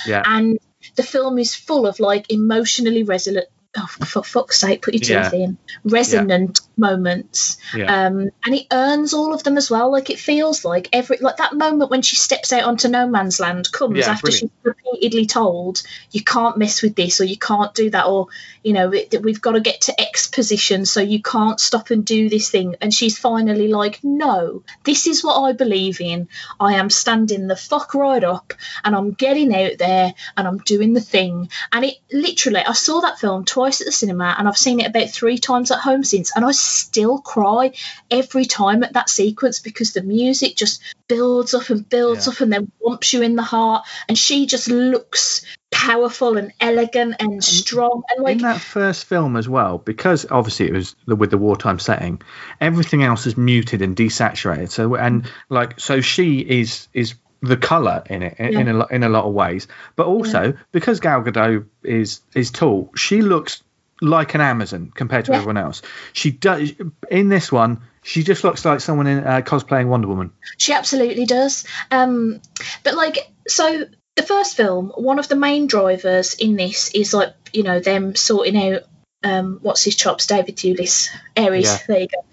Yeah. 0.06 0.22
and 0.26 0.58
the 0.96 1.02
film 1.02 1.38
is 1.38 1.54
full 1.54 1.86
of 1.86 2.00
like 2.00 2.30
emotionally 2.32 3.02
resonant. 3.02 3.46
Oh, 3.76 3.86
for 3.86 4.22
fuck's 4.22 4.60
sake, 4.60 4.82
put 4.82 4.94
your 4.94 5.18
Yeah. 5.20 5.30
teeth 5.30 5.40
in. 5.40 5.58
Resonant 5.84 6.60
moments 6.76 7.58
Yeah. 7.74 8.06
um, 8.06 8.30
and 8.44 8.54
it 8.54 8.66
earns 8.72 9.14
all 9.14 9.32
of 9.34 9.42
them 9.42 9.56
as 9.56 9.70
well. 9.70 9.90
Like 9.92 10.10
it 10.10 10.18
feels 10.18 10.64
like 10.64 10.88
every 10.92 11.18
like 11.18 11.36
that 11.38 11.54
moment 11.54 11.90
when 11.90 12.02
she 12.02 12.16
steps 12.16 12.52
out 12.52 12.64
onto 12.64 12.88
no 12.88 13.06
man's 13.06 13.40
land 13.40 13.70
comes 13.72 13.98
Yeah, 13.98 14.10
after 14.10 14.26
brilliant. 14.30 14.52
she's 14.52 14.64
repeatedly 14.64 15.26
told 15.26 15.82
you 16.10 16.22
can't 16.22 16.56
mess 16.58 16.82
with 16.82 16.94
this 16.94 17.20
or 17.20 17.24
you 17.24 17.36
can't 17.38 17.74
do 17.74 17.90
that 17.90 18.06
or 18.06 18.28
you 18.62 18.72
know 18.72 18.92
it, 18.92 19.22
we've 19.22 19.40
got 19.40 19.52
to 19.52 19.60
get 19.60 19.82
to 19.82 20.00
X 20.00 20.28
position 20.28 20.84
so 20.86 21.00
you 21.00 21.20
can't 21.22 21.60
stop 21.60 21.90
and 21.90 22.04
do 22.04 22.28
this 22.28 22.50
thing. 22.50 22.76
And 22.80 22.92
she's 22.92 23.18
finally 23.18 23.68
like, 23.68 24.00
no, 24.02 24.62
this 24.84 25.06
is 25.06 25.24
what 25.24 25.40
I 25.40 25.52
believe 25.52 26.00
in. 26.00 26.28
I 26.60 26.74
am 26.74 26.90
standing 26.90 27.46
the 27.46 27.56
fuck 27.56 27.94
right 27.94 28.22
up 28.24 28.54
and 28.84 28.94
I'm 28.94 29.12
getting 29.12 29.54
out 29.54 29.78
there 29.78 30.14
and 30.36 30.48
I'm 30.48 30.58
doing 30.58 30.92
the 30.92 31.00
thing. 31.00 31.50
And 31.72 31.84
it 31.84 31.94
literally, 32.12 32.60
I 32.60 32.72
saw 32.72 33.00
that 33.00 33.18
film 33.18 33.44
twice 33.44 33.80
at 33.80 33.86
the 33.86 33.92
cinema 33.92 34.34
and 34.38 34.46
I've 34.48 34.56
seen 34.56 34.80
it 34.80 34.86
about 34.88 35.10
three 35.10 35.38
times 35.38 35.70
at 35.70 35.78
home 35.78 36.04
since, 36.04 36.34
and 36.34 36.44
I 36.44 36.52
still 36.62 37.18
cry 37.18 37.72
every 38.10 38.44
time 38.44 38.82
at 38.82 38.94
that 38.94 39.10
sequence 39.10 39.60
because 39.60 39.92
the 39.92 40.02
music 40.02 40.56
just 40.56 40.82
builds 41.08 41.54
up 41.54 41.70
and 41.70 41.88
builds 41.88 42.26
Yeah. 42.26 42.32
up 42.32 42.40
and 42.40 42.52
then 42.52 42.72
whomps 42.80 43.12
you 43.12 43.22
in 43.22 43.36
the 43.36 43.42
heart. 43.42 43.84
And 44.08 44.16
she 44.16 44.46
just 44.46 44.68
looks 44.68 45.44
powerful 45.70 46.36
and 46.36 46.52
elegant 46.60 47.16
and 47.18 47.42
strong 47.42 48.02
and 48.10 48.22
like 48.22 48.36
in 48.36 48.42
that 48.42 48.60
first 48.60 49.06
film 49.06 49.36
as 49.36 49.48
well, 49.48 49.78
because 49.78 50.26
obviously 50.30 50.68
it 50.68 50.72
was 50.72 50.94
the, 51.06 51.16
with 51.16 51.30
the 51.30 51.38
wartime 51.38 51.78
setting, 51.78 52.20
everything 52.60 53.02
else 53.02 53.26
is 53.26 53.36
muted 53.36 53.82
and 53.82 53.96
desaturated. 53.96 54.70
So 54.70 54.94
and 54.94 55.28
like 55.48 55.80
so 55.80 56.00
she 56.00 56.38
is 56.40 56.88
is 56.92 57.14
the 57.40 57.56
color 57.56 58.04
in 58.08 58.22
it 58.22 58.36
in, 58.38 58.52
yeah. 58.52 58.60
in, 58.60 58.68
a 58.68 58.86
in 58.88 59.02
a 59.02 59.08
lot 59.08 59.24
of 59.24 59.32
ways, 59.32 59.66
but 59.96 60.06
also 60.06 60.42
yeah. 60.42 60.52
because 60.70 61.00
Gal 61.00 61.22
Gadot 61.22 61.66
is 61.82 62.20
is 62.34 62.50
tall, 62.50 62.90
she 62.94 63.22
looks 63.22 63.62
like 64.02 64.34
an 64.34 64.40
Amazon 64.40 64.92
compared 64.94 65.26
to 65.26 65.32
yeah. 65.32 65.38
everyone 65.38 65.56
else. 65.56 65.80
She 66.12 66.30
does 66.30 66.72
in 67.10 67.28
this 67.28 67.50
one. 67.50 67.82
She 68.02 68.24
just 68.24 68.42
looks 68.42 68.64
like 68.64 68.80
someone 68.80 69.06
in 69.06 69.24
uh, 69.24 69.42
cosplaying 69.42 69.86
Wonder 69.86 70.08
Woman. 70.08 70.32
She 70.58 70.72
absolutely 70.72 71.24
does. 71.24 71.64
Um, 71.90 72.40
but 72.82 72.94
like, 72.94 73.18
so 73.46 73.86
the 74.16 74.22
first 74.24 74.56
film, 74.56 74.92
one 74.96 75.20
of 75.20 75.28
the 75.28 75.36
main 75.36 75.68
drivers 75.68 76.34
in 76.34 76.56
this 76.56 76.90
is 76.94 77.14
like 77.14 77.34
you 77.52 77.62
know 77.62 77.78
them 77.78 78.14
sorting 78.14 78.56
out 78.56 78.82
um, 79.24 79.60
what's 79.62 79.84
his 79.84 79.94
chops, 79.94 80.26
David 80.26 80.56
Thewlis, 80.56 81.08
Ares. 81.36 81.64
Yeah. 81.64 81.78
There 81.86 82.00
you 82.00 82.08
go. 82.08 82.24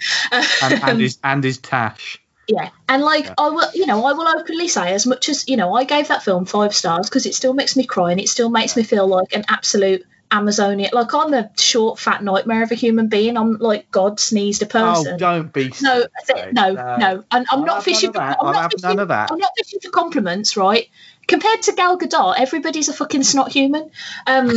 and, 0.63 0.83
and 0.83 0.99
his 0.99 1.19
and 1.23 1.43
his 1.43 1.59
Tash. 1.59 2.19
Yeah, 2.47 2.69
and 2.87 3.03
like 3.03 3.25
yeah. 3.25 3.35
I 3.37 3.49
will, 3.49 3.69
you 3.75 3.85
know, 3.85 4.03
I 4.05 4.13
will 4.13 4.27
openly 4.27 4.67
say 4.67 4.93
as 4.93 5.05
much 5.05 5.29
as 5.29 5.47
you 5.47 5.55
know, 5.55 5.75
I 5.75 5.83
gave 5.83 6.07
that 6.07 6.23
film 6.23 6.45
five 6.45 6.73
stars 6.73 7.07
because 7.07 7.27
it 7.27 7.35
still 7.35 7.53
makes 7.53 7.75
me 7.75 7.85
cry 7.85 8.11
and 8.11 8.19
it 8.19 8.27
still 8.27 8.49
makes 8.49 8.75
me 8.75 8.81
feel 8.81 9.07
like 9.07 9.35
an 9.35 9.43
absolute 9.47 10.03
Amazonian. 10.31 10.91
Like 10.93 11.13
I'm 11.13 11.33
a 11.33 11.49
short, 11.57 11.99
fat 11.99 12.23
nightmare 12.23 12.63
of 12.63 12.71
a 12.71 12.75
human 12.75 13.07
being. 13.07 13.37
I'm 13.37 13.57
like 13.57 13.89
God 13.91 14.19
sneezed 14.19 14.61
a 14.61 14.65
oh, 14.65 14.69
person. 14.69 15.13
Oh, 15.15 15.17
don't 15.17 15.51
be. 15.51 15.71
No, 15.81 16.05
no, 16.51 16.73
no, 16.73 16.97
no. 16.97 17.23
I'm, 17.31 17.45
I'm 17.49 17.63
not 17.63 17.83
fishing. 17.83 18.13
For, 18.13 18.21
I'm 18.21 18.53
not 18.53 18.71
fishing, 18.71 18.87
none 18.87 18.99
of 18.99 19.07
that. 19.07 19.31
I'm 19.31 19.39
not 19.39 19.51
fishing 19.57 19.79
for 19.79 19.89
compliments, 19.89 20.55
right? 20.55 20.87
Compared 21.27 21.61
to 21.63 21.73
Gal 21.73 21.97
Gadot, 21.97 22.35
everybody's 22.37 22.89
a 22.89 22.93
fucking 22.93 23.23
snot 23.23 23.51
human. 23.51 23.89
Um, 24.27 24.49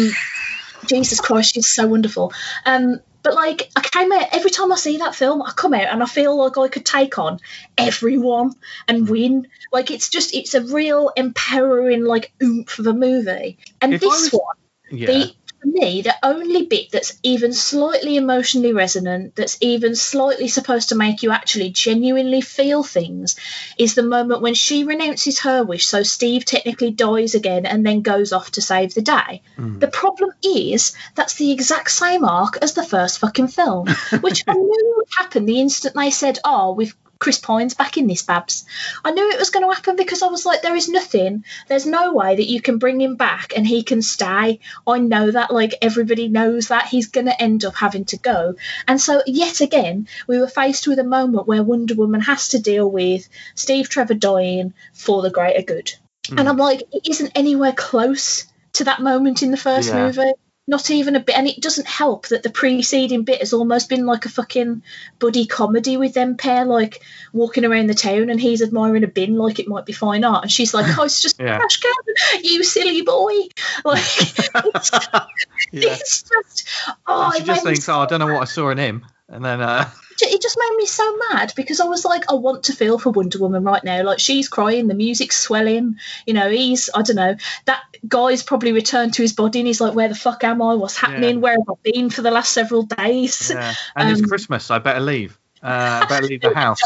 Jesus 0.86 1.20
Christ, 1.20 1.54
she's 1.54 1.68
so 1.68 1.86
wonderful. 1.86 2.32
Um, 2.66 3.00
but 3.22 3.34
like 3.34 3.70
I 3.76 3.80
came 3.80 4.10
out 4.12 4.28
every 4.32 4.50
time 4.50 4.72
I 4.72 4.76
see 4.76 4.98
that 4.98 5.14
film, 5.14 5.42
I 5.42 5.52
come 5.52 5.74
out 5.74 5.86
and 5.86 6.02
I 6.02 6.06
feel 6.06 6.36
like 6.36 6.58
I 6.58 6.68
could 6.68 6.84
take 6.84 7.18
on 7.18 7.38
everyone 7.78 8.52
and 8.88 9.08
win. 9.08 9.46
Like 9.72 9.90
it's 9.90 10.08
just 10.08 10.34
it's 10.34 10.54
a 10.54 10.60
real 10.60 11.12
empowering 11.16 12.04
like 12.04 12.32
oomph 12.42 12.78
of 12.78 12.86
a 12.86 12.92
movie. 12.92 13.58
And 13.80 13.94
if 13.94 14.00
this 14.00 14.32
was, 14.32 14.40
one, 14.40 14.56
yeah. 14.90 15.06
the 15.06 15.34
for 15.62 15.68
me, 15.68 16.02
the 16.02 16.14
only 16.22 16.66
bit 16.66 16.90
that's 16.90 17.18
even 17.22 17.52
slightly 17.52 18.16
emotionally 18.16 18.72
resonant, 18.72 19.36
that's 19.36 19.56
even 19.60 19.94
slightly 19.94 20.48
supposed 20.48 20.88
to 20.88 20.96
make 20.96 21.22
you 21.22 21.30
actually 21.30 21.70
genuinely 21.70 22.40
feel 22.40 22.82
things, 22.82 23.36
is 23.78 23.94
the 23.94 24.02
moment 24.02 24.42
when 24.42 24.54
she 24.54 24.84
renounces 24.84 25.40
her 25.40 25.62
wish, 25.62 25.86
so 25.86 26.02
Steve 26.02 26.44
technically 26.44 26.90
dies 26.90 27.34
again 27.34 27.64
and 27.64 27.86
then 27.86 28.02
goes 28.02 28.32
off 28.32 28.50
to 28.52 28.60
save 28.60 28.94
the 28.94 29.02
day. 29.02 29.42
Mm. 29.56 29.78
The 29.78 29.88
problem 29.88 30.30
is 30.42 30.94
that's 31.14 31.34
the 31.34 31.52
exact 31.52 31.90
same 31.90 32.24
arc 32.24 32.58
as 32.60 32.74
the 32.74 32.84
first 32.84 33.20
fucking 33.20 33.48
film, 33.48 33.86
which 34.20 34.44
I 34.48 34.54
knew 34.54 34.94
would 34.96 35.08
happen 35.16 35.46
the 35.46 35.60
instant 35.60 35.94
they 35.94 36.10
said, 36.10 36.38
"Oh, 36.44 36.72
we've 36.72 36.96
Chris 37.22 37.38
Pine's 37.38 37.74
back 37.74 37.96
in 37.96 38.08
this, 38.08 38.22
Babs. 38.22 38.64
I 39.04 39.12
knew 39.12 39.30
it 39.30 39.38
was 39.38 39.50
going 39.50 39.64
to 39.64 39.72
happen 39.72 39.94
because 39.94 40.22
I 40.22 40.26
was 40.26 40.44
like, 40.44 40.60
there 40.62 40.74
is 40.74 40.88
nothing, 40.88 41.44
there's 41.68 41.86
no 41.86 42.12
way 42.12 42.34
that 42.34 42.48
you 42.48 42.60
can 42.60 42.78
bring 42.78 43.00
him 43.00 43.14
back 43.14 43.52
and 43.56 43.64
he 43.64 43.84
can 43.84 44.02
stay. 44.02 44.58
I 44.88 44.98
know 44.98 45.30
that, 45.30 45.52
like, 45.52 45.76
everybody 45.80 46.26
knows 46.26 46.66
that 46.68 46.88
he's 46.88 47.06
going 47.06 47.26
to 47.26 47.40
end 47.40 47.64
up 47.64 47.76
having 47.76 48.06
to 48.06 48.16
go. 48.16 48.56
And 48.88 49.00
so, 49.00 49.22
yet 49.24 49.60
again, 49.60 50.08
we 50.26 50.40
were 50.40 50.48
faced 50.48 50.88
with 50.88 50.98
a 50.98 51.04
moment 51.04 51.46
where 51.46 51.62
Wonder 51.62 51.94
Woman 51.94 52.22
has 52.22 52.48
to 52.48 52.58
deal 52.58 52.90
with 52.90 53.28
Steve 53.54 53.88
Trevor 53.88 54.14
dying 54.14 54.74
for 54.92 55.22
the 55.22 55.30
greater 55.30 55.62
good. 55.62 55.92
Mm. 56.24 56.40
And 56.40 56.48
I'm 56.48 56.56
like, 56.56 56.82
it 56.90 57.08
isn't 57.08 57.30
anywhere 57.36 57.72
close 57.72 58.46
to 58.72 58.84
that 58.84 59.00
moment 59.00 59.44
in 59.44 59.52
the 59.52 59.56
first 59.56 59.90
yeah. 59.90 60.06
movie. 60.06 60.32
Not 60.68 60.90
even 60.90 61.16
a 61.16 61.20
bit, 61.20 61.36
and 61.36 61.48
it 61.48 61.60
doesn't 61.60 61.88
help 61.88 62.28
that 62.28 62.44
the 62.44 62.50
preceding 62.50 63.24
bit 63.24 63.40
has 63.40 63.52
almost 63.52 63.88
been 63.88 64.06
like 64.06 64.26
a 64.26 64.28
fucking 64.28 64.84
buddy 65.18 65.46
comedy 65.46 65.96
with 65.96 66.14
them 66.14 66.36
pair, 66.36 66.64
like 66.64 67.02
walking 67.32 67.64
around 67.64 67.88
the 67.88 67.94
town, 67.94 68.30
and 68.30 68.40
he's 68.40 68.62
admiring 68.62 69.02
a 69.02 69.08
bin 69.08 69.36
like 69.36 69.58
it 69.58 69.66
might 69.66 69.86
be 69.86 69.92
fine 69.92 70.22
art, 70.22 70.44
and 70.44 70.52
she's 70.52 70.72
like, 70.72 70.86
"Oh, 70.98 71.02
it's 71.02 71.20
just 71.20 71.40
yeah. 71.40 71.56
a 71.56 71.58
trash 71.58 71.80
can, 71.80 72.44
you 72.44 72.62
silly 72.62 73.02
boy!" 73.02 73.32
Like, 73.84 74.04
it's, 74.20 74.90
yeah. 75.72 75.94
it's 75.94 76.22
just, 76.22 76.68
oh, 77.06 77.32
she 77.36 77.42
just 77.42 77.64
thinks, 77.64 77.88
"Oh, 77.88 77.98
I 77.98 78.06
don't 78.06 78.20
know 78.20 78.32
what 78.32 78.42
I 78.42 78.44
saw 78.44 78.70
in 78.70 78.78
him," 78.78 79.04
and 79.32 79.44
then 79.44 79.60
uh 79.60 79.90
it 80.22 80.42
just 80.42 80.58
made 80.58 80.76
me 80.76 80.86
so 80.86 81.16
mad 81.30 81.52
because 81.56 81.80
I 81.80 81.86
was 81.86 82.04
like, 82.04 82.30
I 82.30 82.34
want 82.34 82.64
to 82.64 82.72
feel 82.72 82.98
for 82.98 83.10
Wonder 83.10 83.38
Woman 83.38 83.64
right 83.64 83.82
now. 83.82 84.02
Like 84.02 84.18
she's 84.18 84.48
crying, 84.48 84.86
the 84.86 84.94
music's 84.94 85.38
swelling. 85.38 85.96
You 86.26 86.34
know, 86.34 86.50
he's 86.50 86.90
I 86.94 87.02
don't 87.02 87.16
know. 87.16 87.36
That 87.64 87.82
guy's 88.06 88.42
probably 88.42 88.72
returned 88.72 89.14
to 89.14 89.22
his 89.22 89.32
body 89.32 89.60
and 89.60 89.66
he's 89.66 89.80
like, 89.80 89.94
where 89.94 90.08
the 90.08 90.14
fuck 90.14 90.44
am 90.44 90.62
I? 90.62 90.74
What's 90.74 90.96
happening? 90.96 91.36
Yeah. 91.36 91.40
Where 91.40 91.52
have 91.54 91.68
I 91.68 91.90
been 91.90 92.10
for 92.10 92.22
the 92.22 92.30
last 92.30 92.52
several 92.52 92.84
days? 92.84 93.50
Yeah. 93.50 93.74
And 93.96 94.08
um, 94.08 94.12
it's 94.12 94.26
Christmas. 94.26 94.70
I 94.70 94.78
better 94.78 95.00
leave. 95.00 95.38
Uh, 95.62 96.02
I 96.02 96.06
better 96.06 96.26
leave 96.26 96.40
the 96.40 96.54
house. 96.54 96.80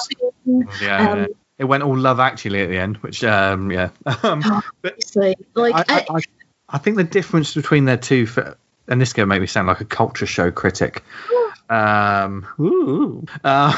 yeah. 0.81 1.11
Um, 1.11 1.27
it 1.59 1.65
went 1.65 1.83
all 1.83 1.97
love 1.97 2.21
actually 2.21 2.61
at 2.61 2.69
the 2.69 2.79
end, 2.79 2.99
which 2.99 3.25
um, 3.25 3.71
yeah. 3.71 3.91
Um, 4.23 4.43
but 4.83 4.99
like 5.55 5.75
I, 5.75 5.85
I, 5.89 6.07
I, 6.11 6.21
I, 6.69 6.79
think 6.79 6.97
the 6.97 7.05
difference 7.05 7.55
between 7.55 7.87
their 7.87 7.97
two, 7.97 8.27
for, 8.27 8.59
and 8.89 9.01
this 9.01 9.11
is 9.11 9.13
going 9.13 9.29
to 9.29 9.29
make 9.29 9.41
me 9.41 9.47
sound 9.47 9.69
like 9.69 9.81
a 9.81 9.85
culture 9.85 10.27
show 10.27 10.51
critic. 10.51 11.03
Um, 11.69 12.47
uh, 13.45 13.77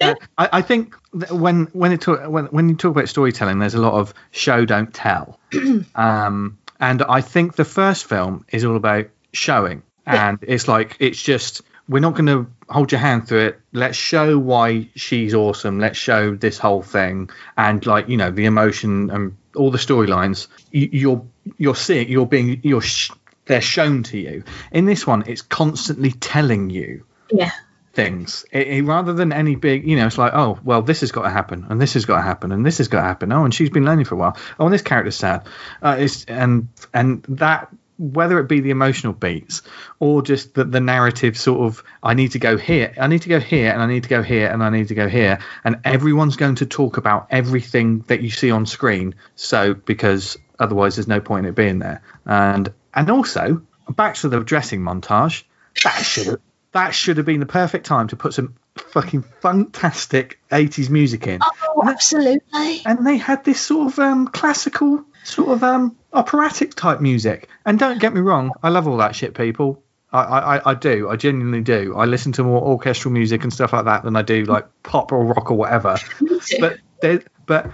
I, 0.00 0.16
I, 0.38 0.62
think 0.62 0.94
when 1.30 1.66
when 1.66 1.92
it 1.92 2.00
talk, 2.00 2.28
when 2.28 2.46
when 2.46 2.68
you 2.68 2.74
talk 2.74 2.90
about 2.90 3.08
storytelling, 3.08 3.58
there's 3.58 3.74
a 3.74 3.80
lot 3.80 3.94
of 3.94 4.12
show 4.32 4.64
don't 4.64 4.92
tell, 4.92 5.38
um, 5.94 6.58
and 6.80 7.02
I 7.02 7.20
think 7.20 7.54
the 7.54 7.64
first 7.64 8.06
film 8.06 8.44
is 8.50 8.64
all 8.64 8.76
about 8.76 9.06
showing, 9.32 9.82
and 10.06 10.38
yeah. 10.42 10.54
it's 10.54 10.66
like 10.66 10.96
it's 10.98 11.22
just 11.22 11.62
we're 11.88 12.00
not 12.00 12.14
going 12.14 12.26
to 12.26 12.50
hold 12.68 12.92
your 12.92 13.00
hand 13.00 13.28
through 13.28 13.46
it. 13.46 13.60
Let's 13.72 13.96
show 13.96 14.38
why 14.38 14.88
she's 14.94 15.34
awesome. 15.34 15.78
Let's 15.78 15.98
show 15.98 16.34
this 16.34 16.58
whole 16.58 16.82
thing, 16.82 17.30
and 17.56 17.84
like 17.86 18.08
you 18.08 18.16
know 18.16 18.32
the 18.32 18.46
emotion 18.46 19.10
and 19.10 19.36
all 19.54 19.70
the 19.70 19.78
storylines. 19.78 20.48
You, 20.70 20.88
you're 20.92 21.26
you're 21.58 21.74
seeing, 21.74 22.08
you're 22.08 22.26
being, 22.26 22.60
you're 22.62 22.80
sh- 22.80 23.10
they're 23.50 23.60
shown 23.60 24.04
to 24.04 24.16
you. 24.16 24.44
In 24.70 24.86
this 24.86 25.04
one, 25.04 25.24
it's 25.26 25.42
constantly 25.42 26.12
telling 26.12 26.70
you 26.70 27.04
yeah. 27.32 27.50
things. 27.92 28.44
It, 28.52 28.68
it, 28.68 28.82
rather 28.84 29.12
than 29.12 29.32
any 29.32 29.56
big, 29.56 29.88
you 29.88 29.96
know, 29.96 30.06
it's 30.06 30.18
like, 30.18 30.32
oh, 30.34 30.60
well, 30.62 30.82
this 30.82 31.00
has 31.00 31.10
got 31.10 31.22
to 31.22 31.30
happen, 31.30 31.66
and 31.68 31.80
this 31.80 31.94
has 31.94 32.04
got 32.04 32.18
to 32.18 32.22
happen, 32.22 32.52
and 32.52 32.64
this 32.64 32.78
has 32.78 32.86
got 32.86 32.98
to 32.98 33.08
happen. 33.08 33.32
Oh, 33.32 33.44
and 33.44 33.52
she's 33.52 33.68
been 33.68 33.84
lonely 33.84 34.04
for 34.04 34.14
a 34.14 34.18
while. 34.18 34.36
Oh, 34.60 34.66
and 34.66 34.72
this 34.72 34.82
character's 34.82 35.16
sad. 35.16 35.48
Uh, 35.82 35.96
it's 35.98 36.24
and 36.26 36.68
and 36.94 37.24
that 37.24 37.70
whether 37.98 38.38
it 38.38 38.48
be 38.48 38.60
the 38.60 38.70
emotional 38.70 39.12
beats 39.12 39.60
or 39.98 40.22
just 40.22 40.54
the, 40.54 40.64
the 40.64 40.80
narrative 40.80 41.36
sort 41.36 41.60
of 41.60 41.84
i 42.02 42.14
need 42.14 42.30
to 42.30 42.38
go 42.38 42.56
here 42.56 42.94
i 42.98 43.06
need 43.06 43.20
to 43.20 43.28
go 43.28 43.38
here 43.38 43.70
and 43.70 43.82
i 43.82 43.86
need 43.86 44.04
to 44.04 44.08
go 44.08 44.22
here 44.22 44.48
and 44.48 44.64
i 44.64 44.70
need 44.70 44.88
to 44.88 44.94
go 44.94 45.06
here 45.06 45.38
and 45.64 45.80
everyone's 45.84 46.36
going 46.36 46.54
to 46.54 46.64
talk 46.64 46.96
about 46.96 47.26
everything 47.28 48.00
that 48.06 48.22
you 48.22 48.30
see 48.30 48.50
on 48.50 48.64
screen 48.64 49.14
so 49.36 49.74
because 49.74 50.38
otherwise 50.58 50.96
there's 50.96 51.08
no 51.08 51.20
point 51.20 51.44
in 51.44 51.52
it 51.52 51.54
being 51.54 51.78
there 51.78 52.00
and 52.24 52.72
and 52.94 53.10
also, 53.10 53.62
back 53.88 54.16
to 54.16 54.28
the 54.28 54.40
dressing 54.40 54.80
montage. 54.80 55.44
That 55.84 56.02
should 56.02 56.26
have, 56.26 56.40
that 56.72 56.94
should 56.94 57.16
have 57.16 57.26
been 57.26 57.40
the 57.40 57.46
perfect 57.46 57.86
time 57.86 58.08
to 58.08 58.16
put 58.16 58.34
some 58.34 58.56
fucking 58.76 59.22
fantastic 59.40 60.38
80s 60.50 60.90
music 60.90 61.26
in. 61.26 61.40
Oh, 61.42 61.82
absolutely. 61.86 62.82
And 62.84 63.06
they 63.06 63.16
had 63.16 63.44
this 63.44 63.60
sort 63.60 63.92
of 63.92 63.98
um, 63.98 64.28
classical, 64.28 65.04
sort 65.24 65.50
of 65.50 65.62
um, 65.62 65.96
operatic 66.12 66.74
type 66.74 67.00
music. 67.00 67.48
And 67.64 67.78
don't 67.78 68.00
get 68.00 68.14
me 68.14 68.20
wrong, 68.20 68.52
I 68.62 68.68
love 68.68 68.88
all 68.88 68.98
that 68.98 69.14
shit, 69.14 69.34
people. 69.34 69.82
I, 70.12 70.22
I, 70.56 70.70
I 70.70 70.74
do. 70.74 71.08
I 71.08 71.14
genuinely 71.14 71.60
do. 71.60 71.94
I 71.96 72.04
listen 72.04 72.32
to 72.32 72.42
more 72.42 72.60
orchestral 72.60 73.12
music 73.12 73.44
and 73.44 73.52
stuff 73.52 73.72
like 73.72 73.84
that 73.84 74.02
than 74.02 74.16
I 74.16 74.22
do 74.22 74.44
like 74.44 74.66
pop 74.82 75.12
or 75.12 75.24
rock 75.24 75.52
or 75.52 75.56
whatever. 75.56 75.98
but 76.60 76.78
there, 77.00 77.22
but 77.50 77.66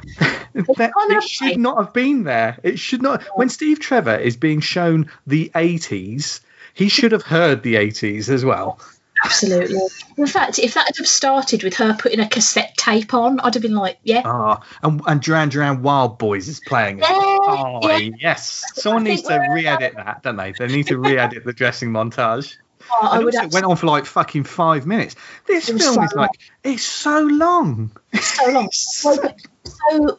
that, 0.55 0.91
it 0.97 1.23
should 1.23 1.59
not 1.59 1.77
have 1.77 1.93
been 1.93 2.25
there. 2.25 2.59
It 2.63 2.79
should 2.79 3.03
not. 3.03 3.23
When 3.35 3.51
Steve 3.51 3.79
Trevor 3.79 4.17
is 4.17 4.35
being 4.35 4.61
shown 4.61 5.11
the 5.27 5.51
80s, 5.55 6.41
he 6.73 6.89
should 6.89 7.13
have 7.13 7.23
heard 7.23 7.63
the 7.63 7.75
80s 7.75 8.31
as 8.31 8.43
well. 8.43 8.81
Absolutely. 9.23 9.79
In 10.17 10.27
fact, 10.27 10.59
if 10.59 10.73
that 10.75 10.97
had 10.97 11.07
started 11.07 11.63
with 11.63 11.75
her 11.75 11.95
putting 11.95 12.21
a 12.21 12.29
cassette 12.29 12.75
tape 12.79 13.13
on, 13.13 13.39
I'd 13.41 13.53
have 13.53 13.63
been 13.63 13.75
like, 13.75 13.99
yeah. 14.03 14.23
Ah, 14.25 14.63
and, 14.83 15.03
and 15.07 15.21
Duran 15.21 15.51
Duran 15.51 15.83
Wild 15.83 16.17
Boys 16.17 16.49
is 16.49 16.59
playing. 16.61 17.01
Yeah, 17.01 17.07
oh, 17.11 17.81
yeah. 17.83 18.11
yes. 18.19 18.65
Someone 18.77 19.05
needs 19.05 19.23
to 19.23 19.47
re 19.53 19.67
edit 19.67 19.95
that, 19.97 20.23
don't 20.23 20.37
they? 20.37 20.55
They 20.59 20.69
need 20.69 20.87
to 20.87 20.99
re 20.99 21.19
edit 21.19 21.45
the 21.45 21.53
dressing 21.53 21.91
montage. 21.91 22.57
Oh, 22.91 23.09
I 23.11 23.19
would 23.19 23.35
it 23.35 23.53
went 23.53 23.67
on 23.67 23.77
for 23.77 23.87
like 23.87 24.07
fucking 24.07 24.45
five 24.45 24.87
minutes. 24.87 25.17
This 25.47 25.67
film 25.67 25.81
so 25.81 26.03
is 26.03 26.13
like 26.15 26.31
it's 26.63 26.83
so 26.83 27.21
long. 27.21 27.91
So 28.21 28.51
long. 28.51 28.69
so 28.73 29.35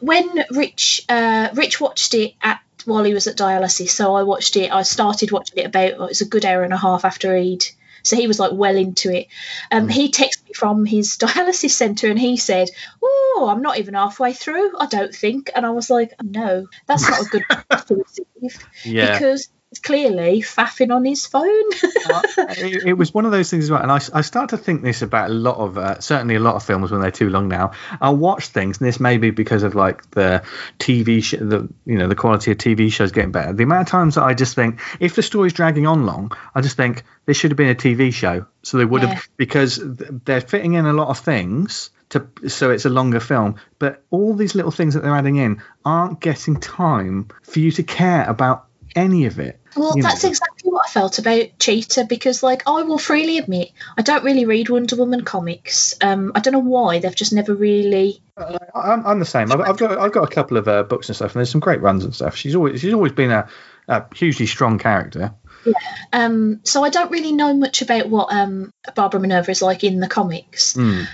when 0.00 0.44
Rich 0.50 1.04
uh, 1.08 1.48
Rich 1.54 1.80
watched 1.80 2.14
it 2.14 2.34
at 2.42 2.60
while 2.84 3.04
he 3.04 3.14
was 3.14 3.26
at 3.26 3.36
dialysis, 3.36 3.90
so 3.90 4.14
I 4.14 4.22
watched 4.22 4.56
it. 4.56 4.72
I 4.72 4.82
started 4.82 5.32
watching 5.32 5.58
it 5.58 5.66
about 5.66 5.90
it 5.90 5.98
was 5.98 6.20
a 6.20 6.26
good 6.26 6.44
hour 6.44 6.62
and 6.62 6.72
a 6.72 6.78
half 6.78 7.04
after 7.04 7.36
he'd. 7.36 7.64
So 8.02 8.16
he 8.16 8.26
was 8.26 8.38
like 8.38 8.52
well 8.54 8.76
into 8.76 9.14
it. 9.14 9.26
Um, 9.70 9.88
mm. 9.88 9.90
He 9.90 10.10
texted 10.10 10.46
me 10.46 10.54
from 10.54 10.86
his 10.86 11.16
dialysis 11.18 11.70
centre 11.70 12.08
and 12.08 12.18
he 12.18 12.36
said, 12.36 12.68
"Oh, 13.02 13.48
I'm 13.50 13.62
not 13.62 13.78
even 13.78 13.94
halfway 13.94 14.32
through. 14.32 14.78
I 14.78 14.86
don't 14.86 15.14
think." 15.14 15.50
And 15.54 15.66
I 15.66 15.70
was 15.70 15.90
like, 15.90 16.14
"No, 16.22 16.66
that's 16.86 17.08
not 17.08 17.20
a 17.20 17.24
good 17.24 17.44
to 17.86 17.94
receive." 17.94 18.66
Yeah. 18.84 19.12
Because 19.12 19.48
clearly 19.82 20.40
faffing 20.40 20.94
on 20.94 21.04
his 21.04 21.26
phone. 21.26 21.44
it, 21.46 22.86
it, 22.86 22.92
was 22.94 23.12
one 23.12 23.26
of 23.26 23.32
those 23.32 23.50
things 23.50 23.64
as 23.64 23.70
well, 23.70 23.82
and 23.82 23.92
I, 23.92 24.00
I 24.14 24.22
start 24.22 24.50
to 24.50 24.56
think 24.56 24.82
this 24.82 25.02
about 25.02 25.30
a 25.30 25.34
lot 25.34 25.56
of 25.56 25.76
uh, 25.76 26.00
certainly 26.00 26.36
a 26.36 26.40
lot 26.40 26.54
of 26.54 26.62
films 26.62 26.90
when 26.90 27.02
they're 27.02 27.10
too 27.10 27.28
long 27.28 27.48
now. 27.48 27.72
I'll 28.00 28.16
watch 28.16 28.46
things, 28.46 28.78
and 28.78 28.88
this 28.88 28.98
may 28.98 29.18
be 29.18 29.30
because 29.30 29.62
of 29.62 29.74
like 29.74 30.10
the 30.12 30.42
TV, 30.78 31.22
sh- 31.22 31.32
the 31.32 31.68
you 31.84 31.98
know 31.98 32.08
the 32.08 32.14
quality 32.14 32.50
of 32.50 32.58
TV 32.58 32.90
shows 32.90 33.12
getting 33.12 33.32
better. 33.32 33.52
The 33.52 33.64
amount 33.64 33.82
of 33.82 33.88
times 33.88 34.14
that 34.14 34.24
I 34.24 34.32
just 34.32 34.54
think 34.54 34.80
if 35.00 35.14
the 35.14 35.22
story's 35.22 35.52
dragging 35.52 35.86
on 35.86 36.06
long, 36.06 36.32
I 36.54 36.62
just 36.62 36.76
think 36.76 37.04
this 37.26 37.36
should 37.36 37.50
have 37.50 37.58
been 37.58 37.68
a 37.68 37.74
TV 37.74 38.12
show. 38.12 38.46
So 38.62 38.78
they 38.78 38.86
would 38.86 39.02
yeah. 39.02 39.14
have 39.14 39.28
because 39.36 39.78
they're 39.82 40.40
fitting 40.40 40.74
in 40.74 40.86
a 40.86 40.92
lot 40.94 41.08
of 41.08 41.18
things 41.18 41.90
to 42.10 42.26
so 42.48 42.70
it's 42.70 42.84
a 42.86 42.90
longer 42.90 43.20
film. 43.20 43.56
But 43.78 44.02
all 44.10 44.34
these 44.34 44.54
little 44.54 44.70
things 44.70 44.94
that 44.94 45.02
they're 45.02 45.14
adding 45.14 45.36
in 45.36 45.62
aren't 45.84 46.20
getting 46.20 46.58
time 46.58 47.28
for 47.42 47.58
you 47.58 47.70
to 47.72 47.82
care 47.82 48.24
about 48.24 48.66
any 48.96 49.26
of 49.26 49.38
it. 49.38 49.57
Well, 49.78 49.94
that's 49.96 50.24
know. 50.24 50.30
exactly 50.30 50.70
what 50.70 50.86
I 50.86 50.90
felt 50.90 51.18
about 51.18 51.58
Cheetah 51.58 52.04
because, 52.04 52.42
like, 52.42 52.62
I 52.66 52.82
will 52.82 52.98
freely 52.98 53.38
admit 53.38 53.70
I 53.96 54.02
don't 54.02 54.24
really 54.24 54.44
read 54.44 54.68
Wonder 54.68 54.96
Woman 54.96 55.24
comics. 55.24 55.94
Um, 56.02 56.32
I 56.34 56.40
don't 56.40 56.52
know 56.52 56.58
why 56.58 56.98
they've 56.98 57.14
just 57.14 57.32
never 57.32 57.54
really. 57.54 58.20
Uh, 58.36 58.58
I'm, 58.74 59.06
I'm, 59.06 59.18
the 59.18 59.24
same. 59.24 59.52
I've, 59.52 59.60
I've, 59.60 59.76
got 59.76 59.98
I've 59.98 60.12
got 60.12 60.24
a 60.30 60.34
couple 60.34 60.56
of 60.56 60.68
uh, 60.68 60.82
books 60.82 61.08
and 61.08 61.16
stuff, 61.16 61.32
and 61.32 61.40
there's 61.40 61.50
some 61.50 61.60
great 61.60 61.80
runs 61.80 62.04
and 62.04 62.14
stuff. 62.14 62.36
She's 62.36 62.54
always 62.54 62.80
she's 62.80 62.94
always 62.94 63.12
been 63.12 63.30
a, 63.30 63.48
a 63.88 64.04
hugely 64.14 64.46
strong 64.46 64.78
character. 64.78 65.34
Yeah. 65.64 65.72
Um, 66.12 66.60
so 66.64 66.84
I 66.84 66.90
don't 66.90 67.10
really 67.10 67.32
know 67.32 67.54
much 67.54 67.82
about 67.82 68.08
what 68.08 68.32
um, 68.32 68.72
Barbara 68.94 69.20
Minerva 69.20 69.50
is 69.50 69.62
like 69.62 69.84
in 69.84 70.00
the 70.00 70.08
comics. 70.08 70.74
Mm. 70.74 71.06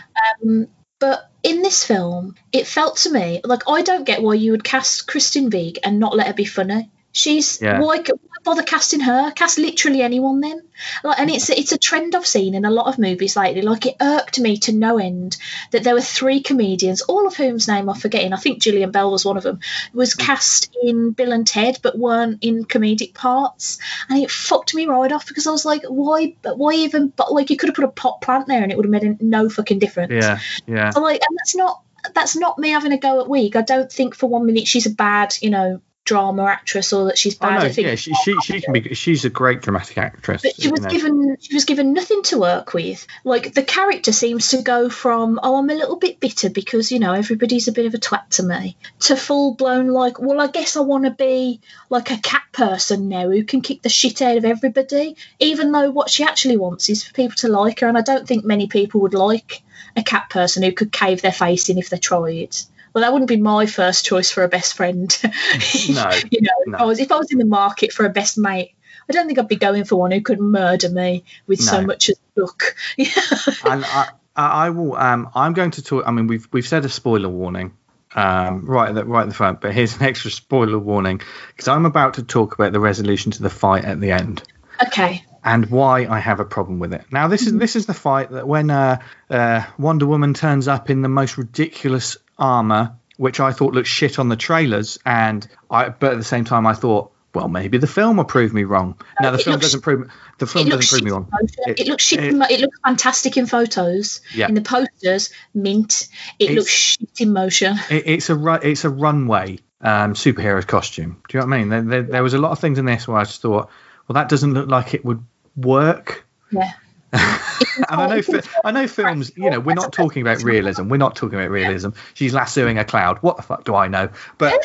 Um, 0.42 0.68
but 0.98 1.31
in 1.42 1.62
this 1.62 1.85
film, 1.85 2.35
it 2.53 2.66
felt 2.66 2.98
to 2.98 3.12
me 3.12 3.40
like 3.44 3.68
I 3.68 3.83
don't 3.83 4.05
get 4.05 4.22
why 4.22 4.35
you 4.35 4.53
would 4.53 4.64
cast 4.64 5.07
Kristen 5.07 5.50
Wiig 5.50 5.79
and 5.85 6.00
not 6.00 6.16
let 6.16 6.29
her 6.29 6.33
be 6.33 6.44
funny. 6.44 6.90
She's 7.16 7.62
yeah. 7.62 7.79
why, 7.79 7.98
why 7.98 8.37
bother 8.42 8.64
casting 8.64 8.98
her? 8.98 9.31
Cast 9.31 9.57
literally 9.57 10.03
anyone 10.03 10.40
then. 10.40 10.61
Like, 11.05 11.20
and 11.20 11.31
it's 11.31 11.48
it's 11.48 11.70
a 11.70 11.79
trend 11.79 12.16
I've 12.16 12.27
seen 12.27 12.55
in 12.55 12.64
a 12.64 12.72
lot 12.72 12.88
of 12.88 12.98
movies 12.98 13.37
lately. 13.37 13.62
Like 13.62 13.87
it 13.87 13.94
irked 14.00 14.40
me 14.40 14.59
to 14.59 14.72
no 14.72 14.98
end 14.98 15.37
that 15.70 15.85
there 15.85 15.94
were 15.94 16.00
three 16.00 16.42
comedians, 16.42 17.03
all 17.03 17.29
of 17.29 17.37
whom's 17.37 17.68
name 17.68 17.88
I'm 17.88 17.94
forgetting. 17.94 18.33
I 18.33 18.37
think 18.37 18.61
Jillian 18.61 18.90
Bell 18.90 19.12
was 19.12 19.24
one 19.24 19.37
of 19.37 19.44
them. 19.44 19.61
Was 19.92 20.14
mm. 20.14 20.27
cast 20.27 20.77
in 20.83 21.12
Bill 21.12 21.31
and 21.31 21.46
Ted, 21.46 21.79
but 21.85 21.96
weren't 21.96 22.42
in 22.42 22.64
comedic 22.64 23.14
parts, 23.14 23.79
and 24.09 24.20
it 24.20 24.29
fucked 24.29 24.74
me 24.74 24.87
right 24.87 25.12
off 25.12 25.29
because 25.29 25.46
I 25.46 25.53
was 25.53 25.64
like, 25.64 25.85
why? 25.85 26.35
Why 26.42 26.72
even? 26.72 27.09
But 27.09 27.33
like 27.33 27.50
you 27.50 27.57
could 27.57 27.68
have 27.68 27.77
put 27.77 27.85
a 27.85 27.88
pot 27.88 28.22
plant 28.22 28.48
there 28.48 28.61
and 28.61 28.72
it 28.72 28.77
would 28.77 28.87
have 28.87 29.03
made 29.03 29.22
no 29.22 29.48
fucking 29.48 29.79
difference. 29.79 30.12
Yeah, 30.12 30.40
yeah. 30.66 30.90
So 30.90 31.00
like, 31.00 31.22
and 31.22 31.38
that's 31.38 31.55
not 31.55 31.81
that's 32.12 32.35
not 32.35 32.59
me 32.59 32.70
having 32.70 32.92
a 32.92 32.98
go 32.98 33.20
at 33.20 33.29
Wiig. 33.29 33.55
I 33.55 33.62
don't 33.62 33.90
think 33.90 34.16
for 34.16 34.29
one 34.29 34.46
minute 34.46 34.66
she's 34.66 34.87
a 34.87 34.90
bad, 34.90 35.35
you 35.40 35.50
know, 35.50 35.81
drama 36.04 36.44
actress 36.44 36.92
or 36.92 37.06
that 37.06 37.18
she's 37.18 37.36
oh, 37.36 37.38
bad. 37.40 37.62
Oh, 37.62 37.82
no, 37.82 37.88
yeah, 37.88 37.94
she, 37.94 38.14
she, 38.14 38.36
she 38.42 38.60
can 38.60 38.72
be. 38.72 38.94
She's 38.94 39.24
a 39.24 39.30
great 39.30 39.62
dramatic 39.62 39.98
actress. 39.98 40.42
But 40.42 40.60
she 40.60 40.68
was 40.68 40.82
know. 40.82 40.90
given 40.90 41.36
she 41.40 41.54
was 41.54 41.64
given 41.64 41.92
nothing 41.92 42.22
to 42.24 42.38
work 42.38 42.74
with. 42.74 43.06
Like 43.24 43.54
the 43.54 43.62
character 43.62 44.12
seems 44.12 44.50
to 44.50 44.62
go 44.62 44.90
from 44.90 45.40
oh 45.42 45.56
I'm 45.56 45.70
a 45.70 45.74
little 45.74 45.96
bit 45.96 46.20
bitter 46.20 46.50
because 46.50 46.92
you 46.92 46.98
know 46.98 47.12
everybody's 47.12 47.68
a 47.68 47.72
bit 47.72 47.86
of 47.86 47.94
a 47.94 47.98
twat 47.98 48.28
to 48.30 48.42
me 48.42 48.76
to 49.00 49.16
full 49.16 49.54
blown 49.54 49.88
like 49.88 50.18
well 50.20 50.40
I 50.40 50.48
guess 50.48 50.76
I 50.76 50.80
want 50.80 51.04
to 51.04 51.10
be 51.10 51.60
like 51.88 52.10
a 52.10 52.18
cat 52.18 52.42
person 52.52 53.08
now 53.08 53.28
who 53.30 53.44
can 53.44 53.62
kick 53.62 53.82
the 53.82 53.88
shit 53.88 54.20
out 54.22 54.36
of 54.36 54.44
everybody. 54.44 55.16
Even 55.40 55.72
though 55.72 55.90
what 55.90 56.10
she 56.10 56.24
actually 56.24 56.56
wants 56.56 56.88
is 56.88 57.04
for 57.04 57.14
people 57.14 57.36
to 57.36 57.48
like 57.48 57.80
her, 57.80 57.88
and 57.88 57.98
I 57.98 58.02
don't 58.02 58.28
think 58.28 58.44
many 58.44 58.66
people 58.66 59.00
would 59.00 59.14
like 59.14 59.62
a 59.96 60.02
cat 60.02 60.28
person 60.28 60.62
who 60.62 60.72
could 60.72 60.92
cave 60.92 61.22
their 61.22 61.32
face 61.32 61.68
in 61.68 61.78
if 61.78 61.88
they 61.88 61.98
tried 61.98 62.56
well, 62.94 63.02
that 63.02 63.12
wouldn't 63.12 63.28
be 63.28 63.37
my 63.37 63.66
first 63.66 64.04
choice 64.04 64.30
for 64.30 64.44
a 64.44 64.48
best 64.48 64.74
friend. 64.74 65.16
no, 65.22 66.11
you 66.30 66.42
know, 66.42 66.52
no. 66.66 66.74
If, 66.74 66.80
I 66.80 66.85
was, 66.85 67.00
if 67.00 67.12
I 67.12 67.16
was 67.16 67.33
in 67.33 67.38
the 67.38 67.44
market 67.44 67.92
for 67.92 68.07
a 68.07 68.09
best 68.09 68.38
mate, 68.38 68.76
I 69.09 69.12
don't 69.12 69.26
think 69.26 69.38
I'd 69.38 69.48
be 69.48 69.57
going 69.57 69.85
for 69.85 69.96
one 69.96 70.12
who 70.12 70.20
could 70.20 70.40
murder 70.40 70.88
me 70.88 71.24
with 71.46 71.59
no. 71.61 71.66
so 71.66 71.83
much 71.83 72.09
as 72.09 72.16
a 72.16 72.40
look. 72.40 72.76
and 72.98 73.85
I, 73.85 74.09
I 74.37 74.70
will. 74.70 74.94
Um, 74.94 75.28
I'm 75.35 75.54
going 75.54 75.72
to 75.72 75.83
talk. 75.83 76.04
I 76.07 76.12
mean, 76.12 76.28
we've 76.28 76.48
we've 76.52 76.66
said 76.66 76.85
a 76.85 76.88
spoiler 76.88 77.28
warning. 77.28 77.76
Um, 78.16 78.64
right 78.64 78.90
at 78.90 78.94
the, 78.94 79.04
right 79.04 79.22
at 79.22 79.28
the 79.28 79.35
front, 79.35 79.61
but 79.61 79.72
here's 79.72 79.96
an 79.96 80.04
extra 80.04 80.30
spoiler 80.30 80.78
warning 80.78 81.20
because 81.48 81.66
I'm 81.66 81.85
about 81.85 82.14
to 82.14 82.22
talk 82.22 82.54
about 82.54 82.72
the 82.72 82.78
resolution 82.78 83.33
to 83.33 83.42
the 83.42 83.50
fight 83.50 83.85
at 83.85 84.00
the 84.00 84.12
end. 84.12 84.40
Okay 84.87 85.24
and 85.44 85.66
why 85.66 86.07
I 86.07 86.18
have 86.20 86.40
a 86.40 86.44
problem 86.44 86.78
with 86.78 86.94
it. 86.94 87.04
Now, 87.12 87.28
this 87.28 87.42
is 87.42 87.48
mm-hmm. 87.48 87.59
this 87.59 87.76
is 87.76 87.87
the 87.87 87.94
fight 87.94 88.30
that 88.30 88.48
when 88.48 88.70
uh, 88.70 89.00
uh, 89.28 89.64
Wonder 89.78 90.07
Woman 90.07 90.33
turns 90.33 90.68
up 90.68 90.88
in 90.88 91.02
the 91.02 91.09
most 91.09 91.37
ridiculous 91.37 92.16
armor, 92.38 92.97
which 93.16 93.40
I 93.40 93.53
thought 93.53 93.75
looked 93.75 93.88
shit 93.88 94.18
on 94.18 94.29
the 94.29 94.37
trailers, 94.37 94.99
and 95.05 95.47
I, 95.70 95.88
but 95.88 96.12
at 96.12 96.18
the 96.18 96.25
same 96.25 96.44
time, 96.44 96.66
I 96.66 96.75
thought, 96.75 97.12
well, 97.35 97.49
maybe 97.49 97.79
the 97.79 97.88
film 97.88 98.16
will 98.16 98.25
prove 98.25 98.55
me 98.55 98.64
wrong. 98.64 98.97
No, 99.20 99.33
the 99.33 99.38
film 99.38 99.55
looks, 99.55 99.66
doesn't 99.66 99.81
prove 99.81 100.11
the 100.38 100.47
film 100.47 100.68
doesn't 100.68 100.88
prove 100.88 101.05
me 101.05 101.11
wrong. 101.11 101.29
It, 101.66 101.81
it, 101.81 101.87
looks 101.88 102.05
shit. 102.05 102.20
It, 102.20 102.33
it, 102.33 102.61
looks 102.61 102.79
fantastic 102.85 103.37
in 103.37 103.47
photos. 103.47 104.20
Yeah. 104.33 104.49
In 104.49 104.55
the 104.55 104.62
posters, 104.62 105.31
mint. 105.53 106.09
It 106.38 106.53
looks 106.53 106.70
shit 106.70 107.20
in 107.20 107.33
motion. 107.33 107.77
it's 107.90 108.31
a 108.31 108.61
it's 108.62 108.85
a 108.85 108.90
runway 108.90 109.59
um, 109.81 110.14
superhero 110.14 110.64
costume. 110.66 111.20
Do 111.29 111.37
you 111.37 111.40
know 111.40 111.47
what 111.47 111.55
I 111.55 111.59
mean? 111.59 111.68
There, 111.68 111.83
there, 111.83 112.03
there 112.03 112.23
was 112.23 112.35
a 112.35 112.38
lot 112.38 112.53
of 112.53 112.61
things 112.61 112.79
in 112.79 112.85
this 112.85 113.09
where 113.09 113.18
I 113.18 113.25
just 113.25 113.42
thought, 113.42 113.68
well, 114.09 114.14
that 114.14 114.29
doesn't 114.29 114.55
look 114.55 114.68
like 114.68 114.94
it 114.94 115.05
would 115.05 115.25
work. 115.57 116.25
Yeah. 116.51 116.73
and 117.77 118.00
I 118.00 118.20
know, 118.20 118.40
I 118.64 118.70
know 118.72 118.88
films. 118.88 119.33
You 119.37 119.50
know, 119.50 119.61
we're 119.61 119.74
not 119.74 119.92
talking 119.92 120.22
about 120.22 120.42
realism. 120.42 120.88
We're 120.88 120.96
not 120.96 121.16
talking 121.16 121.38
about 121.38 121.50
realism. 121.50 121.90
She's 122.14 122.35
lassoing 122.35 122.79
a 122.79 122.85
cloud. 122.85 123.18
What 123.18 123.37
the 123.37 123.42
fuck 123.42 123.64
do 123.64 123.74
I 123.74 123.88
know? 123.88 124.09
But, 124.37 124.64